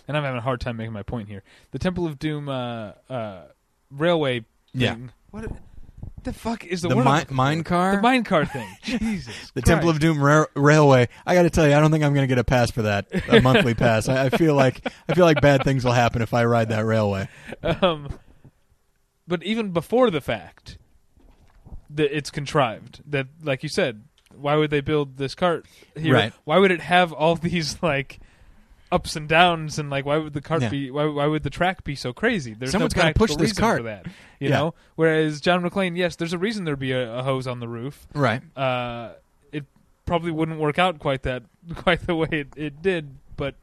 and 0.09 0.17
i'm 0.17 0.23
having 0.23 0.39
a 0.39 0.43
hard 0.43 0.61
time 0.61 0.77
making 0.77 0.93
my 0.93 1.03
point 1.03 1.29
here 1.29 1.43
the 1.73 1.79
temple 1.79 2.07
of 2.07 2.19
doom 2.19 2.49
uh 2.49 2.93
uh 3.11 3.43
railway 3.91 4.45
Yeah. 4.73 4.95
thing 4.95 5.13
what 5.31 5.45
the 6.27 6.33
fuck 6.35 6.65
is 6.67 6.83
the, 6.83 6.89
The 6.91 6.97
mi- 6.97 7.25
mine 7.31 7.65
car? 7.65 7.97
the 7.97 8.03
mine 8.03 8.23
car 8.23 8.45
thing 8.45 8.69
jesus 8.83 9.51
The 9.55 9.63
Temple 9.63 9.89
of 9.89 9.99
Doom 9.99 10.21
ra- 10.23 10.45
Railway. 10.55 11.09
I 11.25 11.35
got 11.35 11.43
to 11.45 11.51
tell 11.51 11.67
you, 11.67 11.75
I 11.75 11.81
don't 11.81 11.91
think 11.91 12.05
I'm 12.05 12.13
going 12.13 12.25
to 12.25 12.29
get 12.29 12.39
a 12.39 12.45
pass 12.45 12.71
for 12.71 12.83
that, 12.83 13.07
a 13.29 13.41
monthly 13.43 13.73
pass. 13.75 14.09
I, 14.09 14.27
I 14.27 14.29
feel 14.29 14.55
like 14.55 14.87
I 15.09 15.15
feel 15.15 15.25
like 15.25 15.41
bad 15.41 15.65
things 15.65 15.85
will 15.85 15.93
happen 15.93 16.21
if 16.21 16.35
I 16.35 16.45
ride 16.45 16.69
that 16.69 16.85
railway. 16.85 17.29
um, 17.63 18.11
but 19.27 19.43
even 19.43 19.71
before 19.71 20.11
the 20.11 20.21
fact, 20.21 20.77
that 21.91 22.15
it's 22.17 22.31
contrived. 22.31 23.01
That, 23.11 23.29
like 23.43 23.63
you 23.63 23.69
said, 23.69 24.05
why 24.35 24.57
would 24.57 24.71
they 24.71 24.81
build 24.83 25.17
this 25.17 25.35
cart 25.35 25.67
here? 25.97 26.15
Right. 26.15 26.33
Why 26.45 26.59
would 26.59 26.71
it 26.71 26.81
have 26.81 27.13
all 27.13 27.35
these 27.37 27.83
like 27.83 28.19
ups 28.93 29.17
and 29.17 29.29
downs 29.29 29.79
and 29.79 29.91
like 29.91 30.05
why 30.07 30.17
would 30.17 30.33
the 30.33 30.41
cart 30.41 30.63
Yeah. 30.63 30.69
be? 30.69 30.91
Why, 30.91 31.05
why 31.07 31.27
would 31.27 31.43
the 31.43 31.51
track 31.51 31.83
be 31.85 31.95
so 31.95 32.13
crazy? 32.13 32.55
There's 32.55 32.71
Someone's 32.73 32.95
no 32.95 33.03
gotta 33.03 33.15
push 33.15 33.31
practical 33.31 33.47
this 33.47 33.59
cart. 33.59 33.79
for 33.79 33.83
that. 33.85 34.07
You 34.39 34.49
Yeah. 34.49 34.59
know. 34.59 34.75
Whereas 34.95 35.41
John 35.41 35.63
McClane, 35.63 35.97
yes, 35.97 36.17
there's 36.17 36.33
a 36.33 36.39
reason 36.39 36.65
there'd 36.65 36.79
be 36.79 36.93
a, 36.93 37.19
a 37.19 37.23
hose 37.23 37.47
on 37.47 37.61
the 37.61 37.69
roof. 37.69 38.07
Right. 38.15 38.43
Uh, 38.57 39.11
it 39.53 39.65
probably 40.05 40.31
wouldn't 40.31 40.59
work 40.61 40.79
out 40.79 40.99
quite 40.99 41.23
that 41.23 41.43
quite 41.75 42.07
the 42.07 42.15
way 42.15 42.29
it, 42.31 42.49
it 42.57 42.83
did, 42.83 43.17
but 43.37 43.55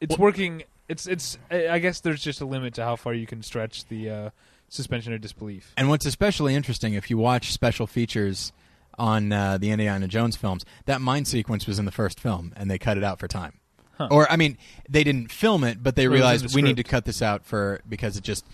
it's 0.00 0.10
Well- 0.18 0.26
working. 0.26 0.62
It's 0.88 1.06
it's. 1.06 1.36
I 1.50 1.68
I 1.68 1.78
guess 1.80 2.00
there's 2.00 2.22
just 2.22 2.40
a 2.40 2.46
limit 2.46 2.72
to 2.74 2.82
how 2.84 2.96
far 2.96 3.12
you 3.12 3.26
can 3.26 3.42
stretch 3.42 3.86
the 3.88 4.08
uh, 4.10 4.30
suspension 4.70 5.12
of 5.12 5.20
disbelief. 5.20 5.72
And 5.76 5.90
what's 5.90 6.06
especially 6.06 6.54
interesting, 6.54 6.94
if 6.94 7.10
you 7.10 7.18
watch 7.18 7.52
special 7.52 7.86
features 7.86 8.52
on 8.98 9.30
uh, 9.30 9.58
the 9.58 9.70
Indiana 9.70 10.08
Jones 10.08 10.36
films, 10.36 10.64
that 10.86 11.02
mine 11.02 11.26
sequence 11.26 11.66
was 11.66 11.78
in 11.78 11.84
the 11.84 11.92
first 11.92 12.18
film, 12.18 12.54
and 12.56 12.70
they 12.70 12.78
cut 12.78 12.96
it 12.96 13.04
out 13.04 13.18
for 13.18 13.28
time. 13.28 13.60
Huh. 13.98 14.08
Or, 14.10 14.30
I 14.30 14.36
mean, 14.36 14.56
they 14.88 15.02
didn't 15.04 15.30
film 15.32 15.64
it, 15.64 15.82
but 15.82 15.96
they 15.96 16.04
it 16.04 16.08
was 16.08 16.14
in 16.16 16.20
realized 16.22 16.48
the 16.50 16.54
we 16.54 16.62
need 16.62 16.76
to 16.76 16.82
script. 16.82 16.90
cut 16.90 17.04
this 17.04 17.20
out 17.20 17.44
for 17.44 17.80
because 17.88 18.16
it 18.16 18.22
just 18.24 18.46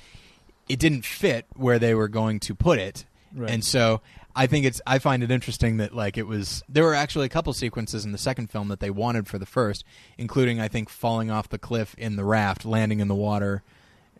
it 0.69 0.79
didn't 0.79 1.05
fit 1.05 1.45
where 1.55 1.79
they 1.79 1.95
were 1.95 2.09
going 2.09 2.41
to 2.41 2.55
put 2.55 2.79
it, 2.79 3.05
Right. 3.35 3.51
and 3.51 3.63
so 3.65 4.01
I 4.35 4.47
think 4.47 4.65
it's 4.65 4.81
I 4.87 4.99
find 4.99 5.23
it 5.23 5.31
interesting 5.31 5.77
that 5.77 5.95
like 5.95 6.17
it 6.17 6.27
was 6.27 6.63
there 6.69 6.83
were 6.85 6.95
actually 6.95 7.27
a 7.27 7.29
couple 7.29 7.53
sequences 7.53 8.05
in 8.07 8.13
the 8.13 8.19
second 8.19 8.51
film 8.51 8.69
that 8.69 8.81
they 8.81 8.89
wanted 8.91 9.29
for 9.29 9.39
the 9.39 9.45
first, 9.47 9.85
including 10.17 10.61
I 10.61 10.69
think 10.69 10.89
falling 10.89 11.31
off 11.31 11.49
the 11.51 11.59
cliff 11.59 11.95
in 11.99 12.17
the 12.17 12.25
raft, 12.25 12.65
landing 12.65 13.01
in 13.01 13.09
the 13.09 13.15
water, 13.15 13.63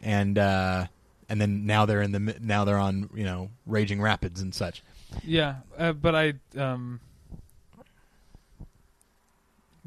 and 0.03 0.37
uh, 0.39 0.87
and 1.31 1.41
then 1.41 1.65
now 1.65 1.87
they're 1.87 2.03
in 2.03 2.13
the 2.13 2.21
mi- 2.21 2.37
now 2.41 2.65
they're 2.67 2.77
on 2.79 3.09
you 3.15 3.25
know 3.25 3.49
raging 3.67 4.03
rapids 4.03 4.41
and 4.43 4.55
such. 4.55 4.83
Yeah, 5.25 5.57
uh, 5.79 5.93
but 5.93 6.15
I 6.15 6.35
um, 6.59 7.01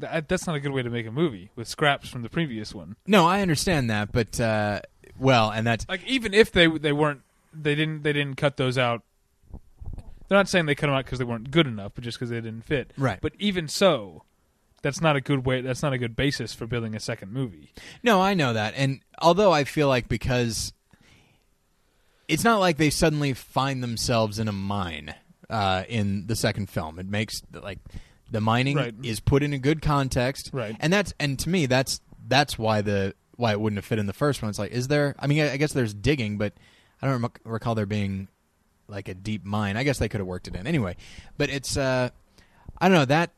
th- 0.00 0.24
that's 0.28 0.46
not 0.46 0.56
a 0.56 0.60
good 0.60 0.72
way 0.72 0.82
to 0.82 0.90
make 0.90 1.06
a 1.06 1.10
movie 1.12 1.50
with 1.56 1.68
scraps 1.68 2.08
from 2.08 2.22
the 2.22 2.28
previous 2.28 2.74
one. 2.74 2.96
No, 3.06 3.26
I 3.26 3.40
understand 3.40 3.90
that, 3.90 4.12
but 4.12 4.40
uh, 4.40 4.80
well, 5.18 5.50
and 5.50 5.66
that's 5.66 5.88
Like 5.88 6.04
even 6.06 6.34
if 6.34 6.52
they 6.52 6.66
they 6.66 6.92
weren't 6.92 7.22
they 7.52 7.74
didn't 7.74 8.02
they 8.02 8.12
didn't 8.12 8.36
cut 8.36 8.56
those 8.56 8.78
out. 8.78 9.02
They're 10.28 10.36
not 10.38 10.48
saying 10.48 10.66
they 10.66 10.74
cut 10.74 10.88
them 10.88 10.94
out 10.96 11.06
because 11.06 11.18
they 11.18 11.24
weren't 11.24 11.50
good 11.50 11.66
enough, 11.66 11.92
but 11.94 12.04
just 12.04 12.18
because 12.18 12.28
they 12.30 12.40
didn't 12.40 12.64
fit. 12.64 12.92
right. 12.98 13.18
But 13.20 13.32
even 13.38 13.66
so, 13.66 14.24
that's 14.82 15.00
not 15.00 15.16
a 15.16 15.22
good 15.22 15.46
way. 15.46 15.62
That's 15.62 15.82
not 15.82 15.92
a 15.94 15.98
good 15.98 16.14
basis 16.14 16.54
for 16.54 16.66
building 16.66 16.94
a 16.94 17.00
second 17.00 17.32
movie. 17.32 17.72
No, 18.02 18.20
I 18.20 18.34
know 18.34 18.52
that. 18.52 18.74
And 18.76 19.00
although 19.20 19.52
I 19.52 19.64
feel 19.64 19.88
like 19.88 20.06
because 20.08 20.74
it's 22.28 22.44
not 22.44 22.60
like 22.60 22.76
they 22.76 22.90
suddenly 22.90 23.32
find 23.32 23.82
themselves 23.82 24.38
in 24.38 24.48
a 24.48 24.52
mine 24.52 25.14
uh, 25.48 25.84
in 25.88 26.26
the 26.26 26.36
second 26.36 26.68
film. 26.68 26.98
It 26.98 27.06
makes 27.06 27.42
like 27.52 27.78
the 28.30 28.40
mining 28.40 28.76
Right. 28.76 28.94
is 29.02 29.20
put 29.20 29.42
in 29.42 29.52
a 29.52 29.58
good 29.58 29.80
context. 29.82 30.50
Right. 30.52 30.76
And 30.80 30.92
that's 30.92 31.14
and 31.18 31.38
to 31.40 31.48
me 31.48 31.66
that's 31.66 32.00
that's 32.26 32.58
why 32.58 32.82
the 32.82 33.14
why 33.36 33.52
it 33.52 33.60
wouldn't 33.60 33.78
have 33.78 33.84
fit 33.84 33.98
in 33.98 34.06
the 34.06 34.12
first 34.12 34.42
one. 34.42 34.50
It's 34.50 34.58
like 34.58 34.72
is 34.72 34.88
there 34.88 35.14
I 35.18 35.26
mean 35.26 35.40
I, 35.42 35.52
I 35.52 35.56
guess 35.56 35.72
there's 35.72 35.94
digging, 35.94 36.38
but 36.38 36.52
I 37.00 37.06
don't 37.08 37.22
rem- 37.22 37.32
recall 37.44 37.74
there 37.74 37.86
being 37.86 38.28
like 38.88 39.08
a 39.08 39.14
deep 39.14 39.44
mine. 39.44 39.76
I 39.76 39.82
guess 39.84 39.98
they 39.98 40.08
could 40.08 40.20
have 40.20 40.26
worked 40.26 40.48
it 40.48 40.56
in. 40.56 40.66
Anyway, 40.66 40.96
but 41.36 41.48
it's 41.50 41.76
uh 41.76 42.10
I 42.78 42.88
don't 42.88 42.96
know 42.98 43.04
that 43.06 43.30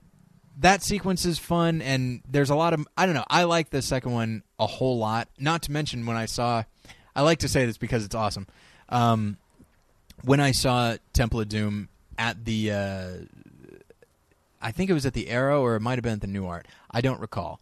that 0.59 0.83
sequence 0.83 1.25
is 1.25 1.39
fun 1.39 1.81
and 1.81 2.21
there's 2.29 2.51
a 2.51 2.55
lot 2.55 2.73
of 2.75 2.87
I 2.97 3.07
don't 3.07 3.15
know. 3.15 3.25
I 3.31 3.45
like 3.45 3.71
the 3.71 3.83
second 3.83 4.12
one 4.12 4.43
a 4.59 4.67
whole 4.67 4.99
lot. 4.99 5.29
Not 5.39 5.62
to 5.62 5.73
mention 5.73 6.05
when 6.07 6.17
I 6.17 6.27
saw 6.27 6.65
I 7.15 7.23
like 7.23 7.39
to 7.39 7.49
say 7.49 7.67
this 7.67 7.79
because 7.79 8.05
it's 8.05 8.15
awesome. 8.15 8.47
Um 8.89 9.37
when 10.25 10.41
I 10.41 10.53
saw 10.53 10.97
Temple 11.12 11.41
of 11.41 11.49
Doom 11.49 11.89
at 12.19 12.45
the 12.45 12.73
uh 12.73 13.09
I 14.61 14.73
think 14.73 14.91
it 14.91 14.95
was 14.95 15.07
at 15.07 15.15
the 15.15 15.28
Arrow 15.28 15.62
or 15.62 15.77
it 15.77 15.81
might 15.81 15.97
have 15.99 16.03
been 16.03 16.15
at 16.15 16.20
the 16.20 16.27
New 16.27 16.47
Art. 16.47 16.66
I 16.91 17.01
don't 17.01 17.20
recall. 17.20 17.61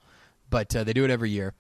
But 0.51 0.75
uh, 0.75 0.85
they 0.85 0.93
do 0.93 1.05
it 1.05 1.11
every 1.11 1.31
year. 1.31 1.55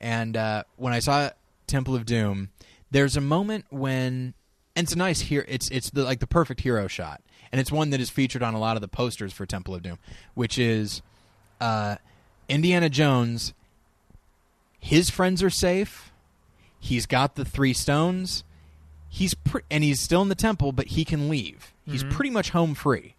And 0.00 0.36
uh, 0.36 0.64
when 0.76 0.92
I 0.92 0.98
saw 0.98 1.30
Temple 1.66 1.94
of 1.94 2.06
Doom, 2.06 2.48
there's 2.90 3.16
a 3.16 3.20
moment 3.20 3.66
when 3.70 4.34
and 4.76 4.84
it's 4.84 4.92
a 4.94 4.98
nice 4.98 5.20
here 5.20 5.44
it's 5.48 5.68
it's 5.70 5.90
the, 5.90 6.04
like 6.04 6.20
the 6.20 6.26
perfect 6.26 6.60
hero 6.60 6.86
shot. 6.88 7.20
And 7.52 7.60
it's 7.60 7.70
one 7.72 7.90
that 7.90 8.00
is 8.00 8.08
featured 8.10 8.42
on 8.42 8.54
a 8.54 8.58
lot 8.58 8.76
of 8.76 8.80
the 8.80 8.88
posters 8.88 9.32
for 9.32 9.44
Temple 9.46 9.74
of 9.74 9.82
Doom, 9.82 9.98
which 10.34 10.58
is 10.58 11.02
uh, 11.60 11.96
Indiana 12.48 12.88
Jones 12.88 13.52
his 14.78 15.10
friends 15.10 15.42
are 15.42 15.50
safe. 15.50 16.10
He's 16.78 17.04
got 17.04 17.34
the 17.34 17.44
three 17.44 17.74
stones. 17.74 18.44
He's 19.08 19.34
pre- 19.34 19.60
and 19.70 19.84
he's 19.84 20.00
still 20.00 20.22
in 20.22 20.28
the 20.28 20.34
temple, 20.34 20.72
but 20.72 20.86
he 20.88 21.04
can 21.04 21.28
leave. 21.28 21.74
He's 21.84 22.02
Mhm. 22.04 22.10
pretty 22.12 22.30
much 22.30 22.50
home 22.50 22.74
free. 22.74 23.14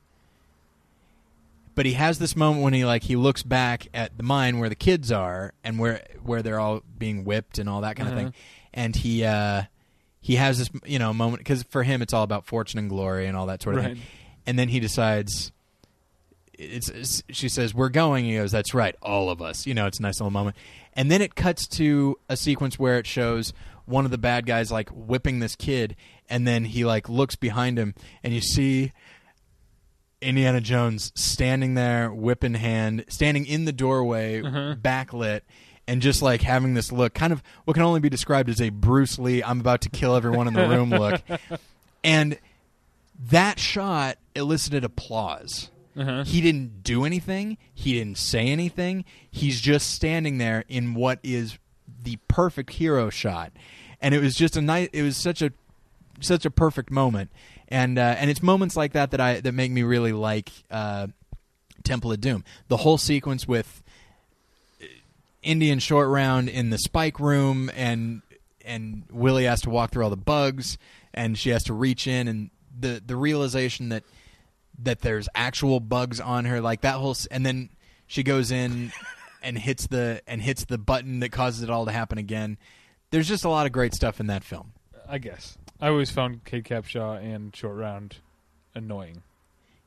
But 1.81 1.87
he 1.87 1.93
has 1.93 2.19
this 2.19 2.35
moment 2.35 2.61
when 2.61 2.73
he 2.73 2.85
like 2.85 3.01
he 3.01 3.15
looks 3.15 3.41
back 3.41 3.87
at 3.91 4.15
the 4.15 4.21
mine 4.21 4.59
where 4.59 4.69
the 4.69 4.75
kids 4.75 5.11
are 5.11 5.51
and 5.63 5.79
where 5.79 6.05
where 6.21 6.43
they're 6.43 6.59
all 6.59 6.83
being 6.99 7.23
whipped 7.25 7.57
and 7.57 7.67
all 7.67 7.81
that 7.81 7.95
kind 7.95 8.07
of 8.07 8.13
Uh-huh. 8.15 8.25
thing, 8.25 8.33
and 8.71 8.95
he 8.95 9.23
uh, 9.25 9.63
he 10.19 10.35
has 10.35 10.59
this 10.59 10.69
you 10.85 10.99
know 10.99 11.11
moment 11.11 11.39
because 11.39 11.63
for 11.63 11.81
him 11.81 12.03
it's 12.03 12.13
all 12.13 12.21
about 12.21 12.45
fortune 12.45 12.77
and 12.77 12.87
glory 12.87 13.25
and 13.25 13.35
all 13.35 13.47
that 13.47 13.63
sort 13.63 13.77
of 13.77 13.83
Right. 13.83 13.93
thing, 13.95 14.03
and 14.45 14.59
then 14.59 14.67
he 14.69 14.79
decides. 14.79 15.51
It's, 16.53 16.89
it's 16.89 17.23
she 17.31 17.49
says 17.49 17.73
we're 17.73 17.89
going. 17.89 18.25
He 18.25 18.35
goes, 18.35 18.51
"That's 18.51 18.75
right, 18.75 18.95
all 19.01 19.31
of 19.31 19.41
us." 19.41 19.65
You 19.65 19.73
know, 19.73 19.87
it's 19.87 19.97
a 19.97 20.03
nice 20.03 20.19
little 20.19 20.29
moment, 20.29 20.55
and 20.93 21.09
then 21.09 21.19
it 21.19 21.33
cuts 21.33 21.67
to 21.69 22.19
a 22.29 22.37
sequence 22.37 22.77
where 22.77 22.99
it 22.99 23.07
shows 23.07 23.53
one 23.85 24.05
of 24.05 24.11
the 24.11 24.19
bad 24.19 24.45
guys 24.45 24.71
like 24.71 24.89
whipping 24.89 25.39
this 25.39 25.55
kid, 25.55 25.95
and 26.29 26.47
then 26.47 26.65
he 26.65 26.85
like 26.85 27.09
looks 27.09 27.35
behind 27.35 27.79
him, 27.79 27.95
and 28.23 28.35
you 28.35 28.41
see 28.41 28.91
Indiana 30.21 30.61
Jones 30.61 31.11
standing 31.15 31.73
there, 31.73 32.11
whip 32.11 32.43
in 32.43 32.53
hand, 32.53 33.05
standing 33.09 33.45
in 33.45 33.65
the 33.65 33.71
doorway, 33.71 34.41
Uh-huh. 34.41 34.75
backlit, 34.81 35.41
and 35.87 36.01
just 36.01 36.21
like 36.21 36.41
having 36.41 36.73
this 36.75 36.91
look, 36.91 37.13
kind 37.13 37.33
of 37.33 37.41
what 37.65 37.73
can 37.73 37.83
only 37.83 37.99
be 37.99 38.09
described 38.09 38.49
as 38.49 38.61
a 38.61 38.69
Bruce 38.69 39.17
Lee, 39.19 39.43
I'm 39.43 39.59
about 39.59 39.81
to 39.81 39.89
kill 39.89 40.15
everyone 40.15 40.47
in 40.47 40.53
the 40.53 40.67
room 40.67 40.89
look. 40.91 41.21
And 42.03 42.37
that 43.29 43.59
shot 43.59 44.17
elicited 44.35 44.83
applause. 44.83 45.69
Uh-huh. 45.97 46.23
He 46.23 46.39
didn't 46.39 46.83
do 46.83 47.03
anything, 47.03 47.57
he 47.73 47.93
didn't 47.93 48.17
say 48.17 48.47
anything. 48.47 49.03
He's 49.29 49.59
just 49.59 49.89
standing 49.93 50.37
there 50.37 50.63
in 50.69 50.93
what 50.93 51.19
is 51.23 51.57
the 52.03 52.17
perfect 52.27 52.71
hero 52.73 53.09
shot. 53.09 53.51
And 53.99 54.15
it 54.15 54.21
was 54.21 54.35
just 54.35 54.55
a 54.55 54.61
night 54.61 54.89
it 54.93 55.03
was 55.03 55.17
such 55.17 55.41
a 55.41 55.51
such 56.21 56.45
a 56.45 56.51
perfect 56.51 56.89
moment, 56.91 57.29
and 57.71 57.97
uh, 57.97 58.15
and 58.19 58.29
it's 58.29 58.43
moments 58.43 58.75
like 58.75 58.93
that 58.93 59.11
that 59.11 59.21
I 59.21 59.39
that 59.39 59.53
make 59.53 59.71
me 59.71 59.81
really 59.83 60.11
like 60.11 60.51
uh, 60.69 61.07
Temple 61.83 62.11
of 62.11 62.19
Doom. 62.19 62.43
The 62.67 62.77
whole 62.77 62.97
sequence 62.97 63.47
with 63.47 63.81
uh, 64.81 64.85
Indy 65.41 65.71
and 65.71 65.81
short 65.81 66.09
round 66.09 66.49
in 66.49 66.69
the 66.69 66.77
spike 66.77 67.19
room, 67.19 67.71
and 67.73 68.21
and 68.65 69.03
Willie 69.09 69.45
has 69.45 69.61
to 69.61 69.69
walk 69.69 69.91
through 69.91 70.03
all 70.03 70.09
the 70.09 70.17
bugs, 70.17 70.77
and 71.13 71.37
she 71.37 71.49
has 71.51 71.63
to 71.63 71.73
reach 71.73 72.07
in, 72.07 72.27
and 72.27 72.51
the 72.77 73.01
the 73.03 73.15
realization 73.15 73.89
that 73.89 74.03
that 74.79 74.99
there's 74.99 75.29
actual 75.33 75.79
bugs 75.79 76.19
on 76.19 76.45
her, 76.45 76.59
like 76.59 76.81
that 76.81 76.95
whole, 76.95 77.15
and 77.31 77.45
then 77.45 77.69
she 78.05 78.21
goes 78.21 78.51
in 78.51 78.91
and 79.41 79.57
hits 79.57 79.87
the 79.87 80.21
and 80.27 80.41
hits 80.41 80.65
the 80.65 80.77
button 80.77 81.21
that 81.21 81.31
causes 81.31 81.63
it 81.63 81.69
all 81.69 81.85
to 81.85 81.91
happen 81.93 82.17
again. 82.17 82.57
There's 83.11 83.29
just 83.29 83.45
a 83.45 83.49
lot 83.49 83.65
of 83.65 83.71
great 83.71 83.93
stuff 83.93 84.19
in 84.19 84.27
that 84.27 84.43
film. 84.43 84.73
I 85.07 85.19
guess 85.19 85.57
I 85.81 85.89
always 85.89 86.11
found 86.11 86.45
Kate 86.45 86.63
Capshaw 86.63 87.21
and 87.21 87.55
Short 87.55 87.75
Round 87.75 88.17
annoying. 88.75 89.23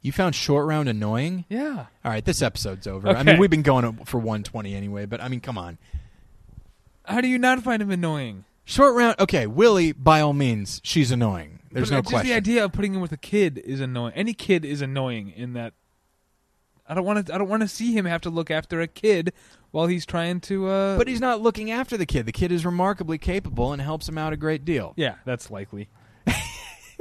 You 0.03 0.13
found 0.13 0.35
short 0.35 0.67
round 0.67 0.87
annoying? 0.91 1.47
Yeah. 1.49 1.87
All 2.05 2.11
right, 2.11 2.23
this 2.23 2.43
episode's 2.43 2.87
over. 2.87 3.09
I 3.09 3.23
mean, 3.23 3.39
we've 3.39 3.49
been 3.49 3.63
going 3.63 4.05
for 4.05 4.19
120 4.19 4.75
anyway, 4.75 5.07
but 5.07 5.23
I 5.23 5.29
mean, 5.29 5.41
come 5.41 5.57
on. 5.57 5.79
How 7.07 7.23
do 7.23 7.29
you 7.29 7.39
not 7.39 7.63
find 7.63 7.81
him 7.81 7.91
annoying? 7.91 8.45
Short 8.67 8.95
round. 8.95 9.17
Okay, 9.19 9.47
Willie, 9.47 9.93
by 9.93 10.21
all 10.21 10.35
means, 10.35 10.83
she's 10.85 11.11
annoying. 11.11 11.61
There's 11.73 11.89
But 11.89 11.97
no 11.97 12.01
just 12.03 12.11
question. 12.13 12.29
the 12.29 12.37
idea 12.37 12.65
of 12.67 12.73
putting 12.73 12.93
him 12.95 13.01
with 13.01 13.13
a 13.13 13.17
kid 13.17 13.57
is 13.65 13.81
annoying. 13.81 14.13
Any 14.15 14.35
kid 14.35 14.67
is 14.67 14.83
annoying 14.83 15.33
in 15.35 15.55
that. 15.55 15.73
I 16.87 16.93
don't 16.93 17.05
want 17.07 17.27
to. 17.27 17.35
I 17.35 17.39
don't 17.39 17.49
want 17.49 17.63
to 17.63 17.69
see 17.69 17.95
him 17.97 18.05
have 18.05 18.21
to 18.23 18.31
look 18.31 18.51
after 18.51 18.83
a 18.83 18.87
kid 18.87 19.33
while 19.75 19.89
he's 19.89 20.07
trying 20.07 20.41
to. 20.41 20.69
Uh, 20.69 20.97
But 20.97 21.09
he's 21.09 21.21
not 21.21 21.41
looking 21.41 21.71
after 21.73 21.97
the 21.97 22.07
kid. 22.07 22.27
The 22.27 22.33
kid 22.33 22.53
is 22.53 22.65
remarkably 22.65 23.19
capable 23.19 23.73
and 23.73 23.83
helps 23.83 24.09
him 24.09 24.17
out 24.17 24.33
a 24.33 24.37
great 24.37 24.65
deal. 24.65 24.95
yeah, 24.97 25.17
that's 25.25 25.51
likely. 25.51 25.89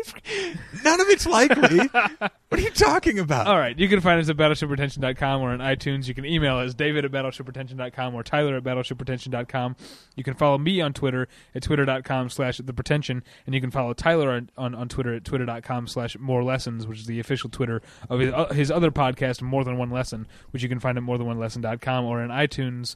None 0.84 1.02
of 1.02 1.08
it's 1.10 1.26
likely. 1.26 1.78
what 1.78 2.32
are 2.52 2.60
you 2.60 2.72
talking 2.72 3.20
about? 3.20 3.48
All 3.48 3.58
right, 3.58 3.78
you 3.78 3.88
can 3.88 4.02
find 4.02 4.20
us 4.20 4.30
at 4.30 4.38
battleshippretension.com 4.38 5.42
or 5.42 5.52
on 5.52 5.60
iTunes. 5.60 6.08
You 6.08 6.14
can 6.14 6.26
email 6.26 6.58
us, 6.58 6.74
david 6.74 7.06
at 7.06 7.12
battleshippretension.com 7.12 8.16
or 8.16 8.24
tyler 8.24 8.58
at 8.58 8.64
battleshippretension.com. 8.64 9.76
You 10.16 10.24
can 10.24 10.34
follow 10.34 10.58
me 10.58 10.82
on 10.82 10.94
Twitter 10.94 11.28
at 11.54 11.64
twitter.com 11.64 12.30
slash 12.30 12.58
the 12.58 12.74
pretension, 12.74 13.24
and 13.46 13.54
you 13.54 13.62
can 13.62 13.72
follow 13.72 13.94
Tyler 13.94 14.32
on, 14.32 14.50
on, 14.58 14.76
on 14.76 14.90
Twitter 14.90 15.14
at 15.14 15.26
twitter.com 15.26 15.88
slash 15.88 16.18
more 16.20 16.44
lessons, 16.44 16.88
which 16.88 17.00
is 17.00 17.06
the 17.06 17.20
official 17.20 17.50
Twitter 17.50 17.82
of 18.10 18.20
his, 18.20 18.34
uh, 18.34 18.54
his 18.54 18.72
other 18.72 18.92
podcast, 18.92 19.42
More 19.42 19.64
Than 19.64 19.78
One 19.78 19.90
Lesson, 19.90 20.28
which 20.52 20.64
you 20.64 20.70
can 20.70 20.80
find 20.80 20.98
at 20.98 21.04
more 21.04 21.18
than 21.18 21.28
one 21.28 21.38
morethanonelesson.com 21.38 22.06
or 22.06 22.22
on 22.22 22.30
iTunes. 22.30 22.96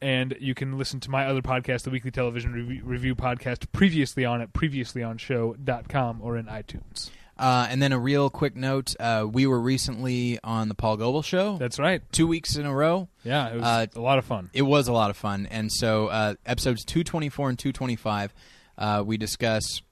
And 0.00 0.36
you 0.40 0.54
can 0.54 0.76
listen 0.76 1.00
to 1.00 1.10
my 1.10 1.26
other 1.26 1.40
podcast, 1.40 1.82
the 1.84 1.90
Weekly 1.90 2.10
Television 2.10 2.52
Review, 2.52 2.82
Review 2.84 3.14
Podcast, 3.14 3.66
previously 3.72 4.24
on 4.26 4.42
at 4.42 4.52
previouslyonshow.com 4.52 6.20
or 6.22 6.36
in 6.36 6.46
iTunes. 6.46 7.10
Uh, 7.38 7.66
and 7.70 7.82
then 7.82 7.92
a 7.92 7.98
real 7.98 8.30
quick 8.30 8.56
note: 8.56 8.94
uh, 8.98 9.26
we 9.30 9.46
were 9.46 9.60
recently 9.60 10.38
on 10.42 10.68
the 10.68 10.74
Paul 10.74 10.96
Goebel 10.96 11.22
show, 11.22 11.58
That's 11.58 11.78
right. 11.78 12.00
two 12.10 12.26
weeks 12.26 12.56
in 12.56 12.64
a 12.64 12.74
row. 12.74 13.08
Yeah, 13.24 13.48
it 13.50 13.54
was 13.56 13.62
Uh, 13.64 13.86
a 13.94 14.00
lot 14.00 14.18
of 14.18 14.24
fun. 14.24 14.48
It 14.54 14.62
was 14.62 14.88
a 14.88 14.92
lot 14.92 15.10
of 15.10 15.18
fun, 15.18 15.46
and 15.50 15.70
so 15.70 16.06
uh, 16.06 16.34
episodes 16.46 16.82
224 16.86 17.50
and 17.50 17.58
225, 17.58 18.32
uh, 18.78 19.02
we 19.04 19.18
discuss 19.18 19.82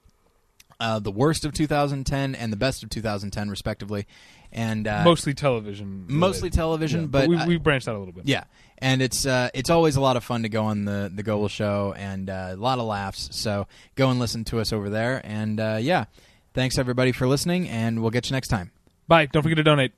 uh, 0.79 0.97
the 0.99 1.11
worst 1.11 1.45
of 1.45 1.53
2010 1.53 2.33
and 2.33 2.51
the 2.51 2.57
best 2.57 2.81
of 2.81 2.89
2010, 2.89 3.49
respectively, 3.51 4.07
and 4.51 4.87
uh, 4.87 5.03
mostly 5.03 5.35
television. 5.35 6.05
mostly 6.07 6.49
television, 6.49 7.01
Yeah, 7.01 7.07
but 7.07 7.27
we, 7.29 7.37
uh, 7.37 7.45
we 7.45 7.57
branched 7.57 7.87
out 7.87 7.95
a 7.95 7.99
little 7.99 8.13
bit. 8.13 8.27
Yeah, 8.27 8.45
and 8.77 9.01
it's 9.01 9.25
uh, 9.25 9.49
it's 9.53 9.69
always 9.69 9.95
a 9.95 10.01
lot 10.01 10.17
of 10.17 10.23
fun 10.23 10.43
to 10.43 10.49
go 10.49 10.65
on 10.65 10.85
the 10.85 11.11
the 11.13 11.23
Goebel 11.23 11.47
show 11.47 11.93
and 11.97 12.29
uh, 12.29 12.49
a 12.51 12.55
lot 12.55 12.79
of 12.79 12.85
laughs. 12.85 13.29
So 13.31 13.67
go 13.95 14.09
and 14.09 14.19
listen 14.19 14.43
to 14.45 14.59
us 14.59 14.73
over 14.73 14.89
there. 14.89 15.21
And 15.23 15.59
uh, 15.59 15.77
yeah, 15.81 16.05
thanks 16.53 16.77
everybody 16.77 17.11
for 17.11 17.27
listening, 17.27 17.67
and 17.69 18.01
we'll 18.01 18.11
get 18.11 18.29
you 18.29 18.33
next 18.33 18.49
time. 18.49 18.71
Bye. 19.07 19.27
Don't 19.27 19.43
forget 19.43 19.57
to 19.57 19.63
donate. 19.63 19.93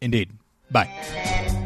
Indeed. 0.00 0.32
Bye. 0.70 1.64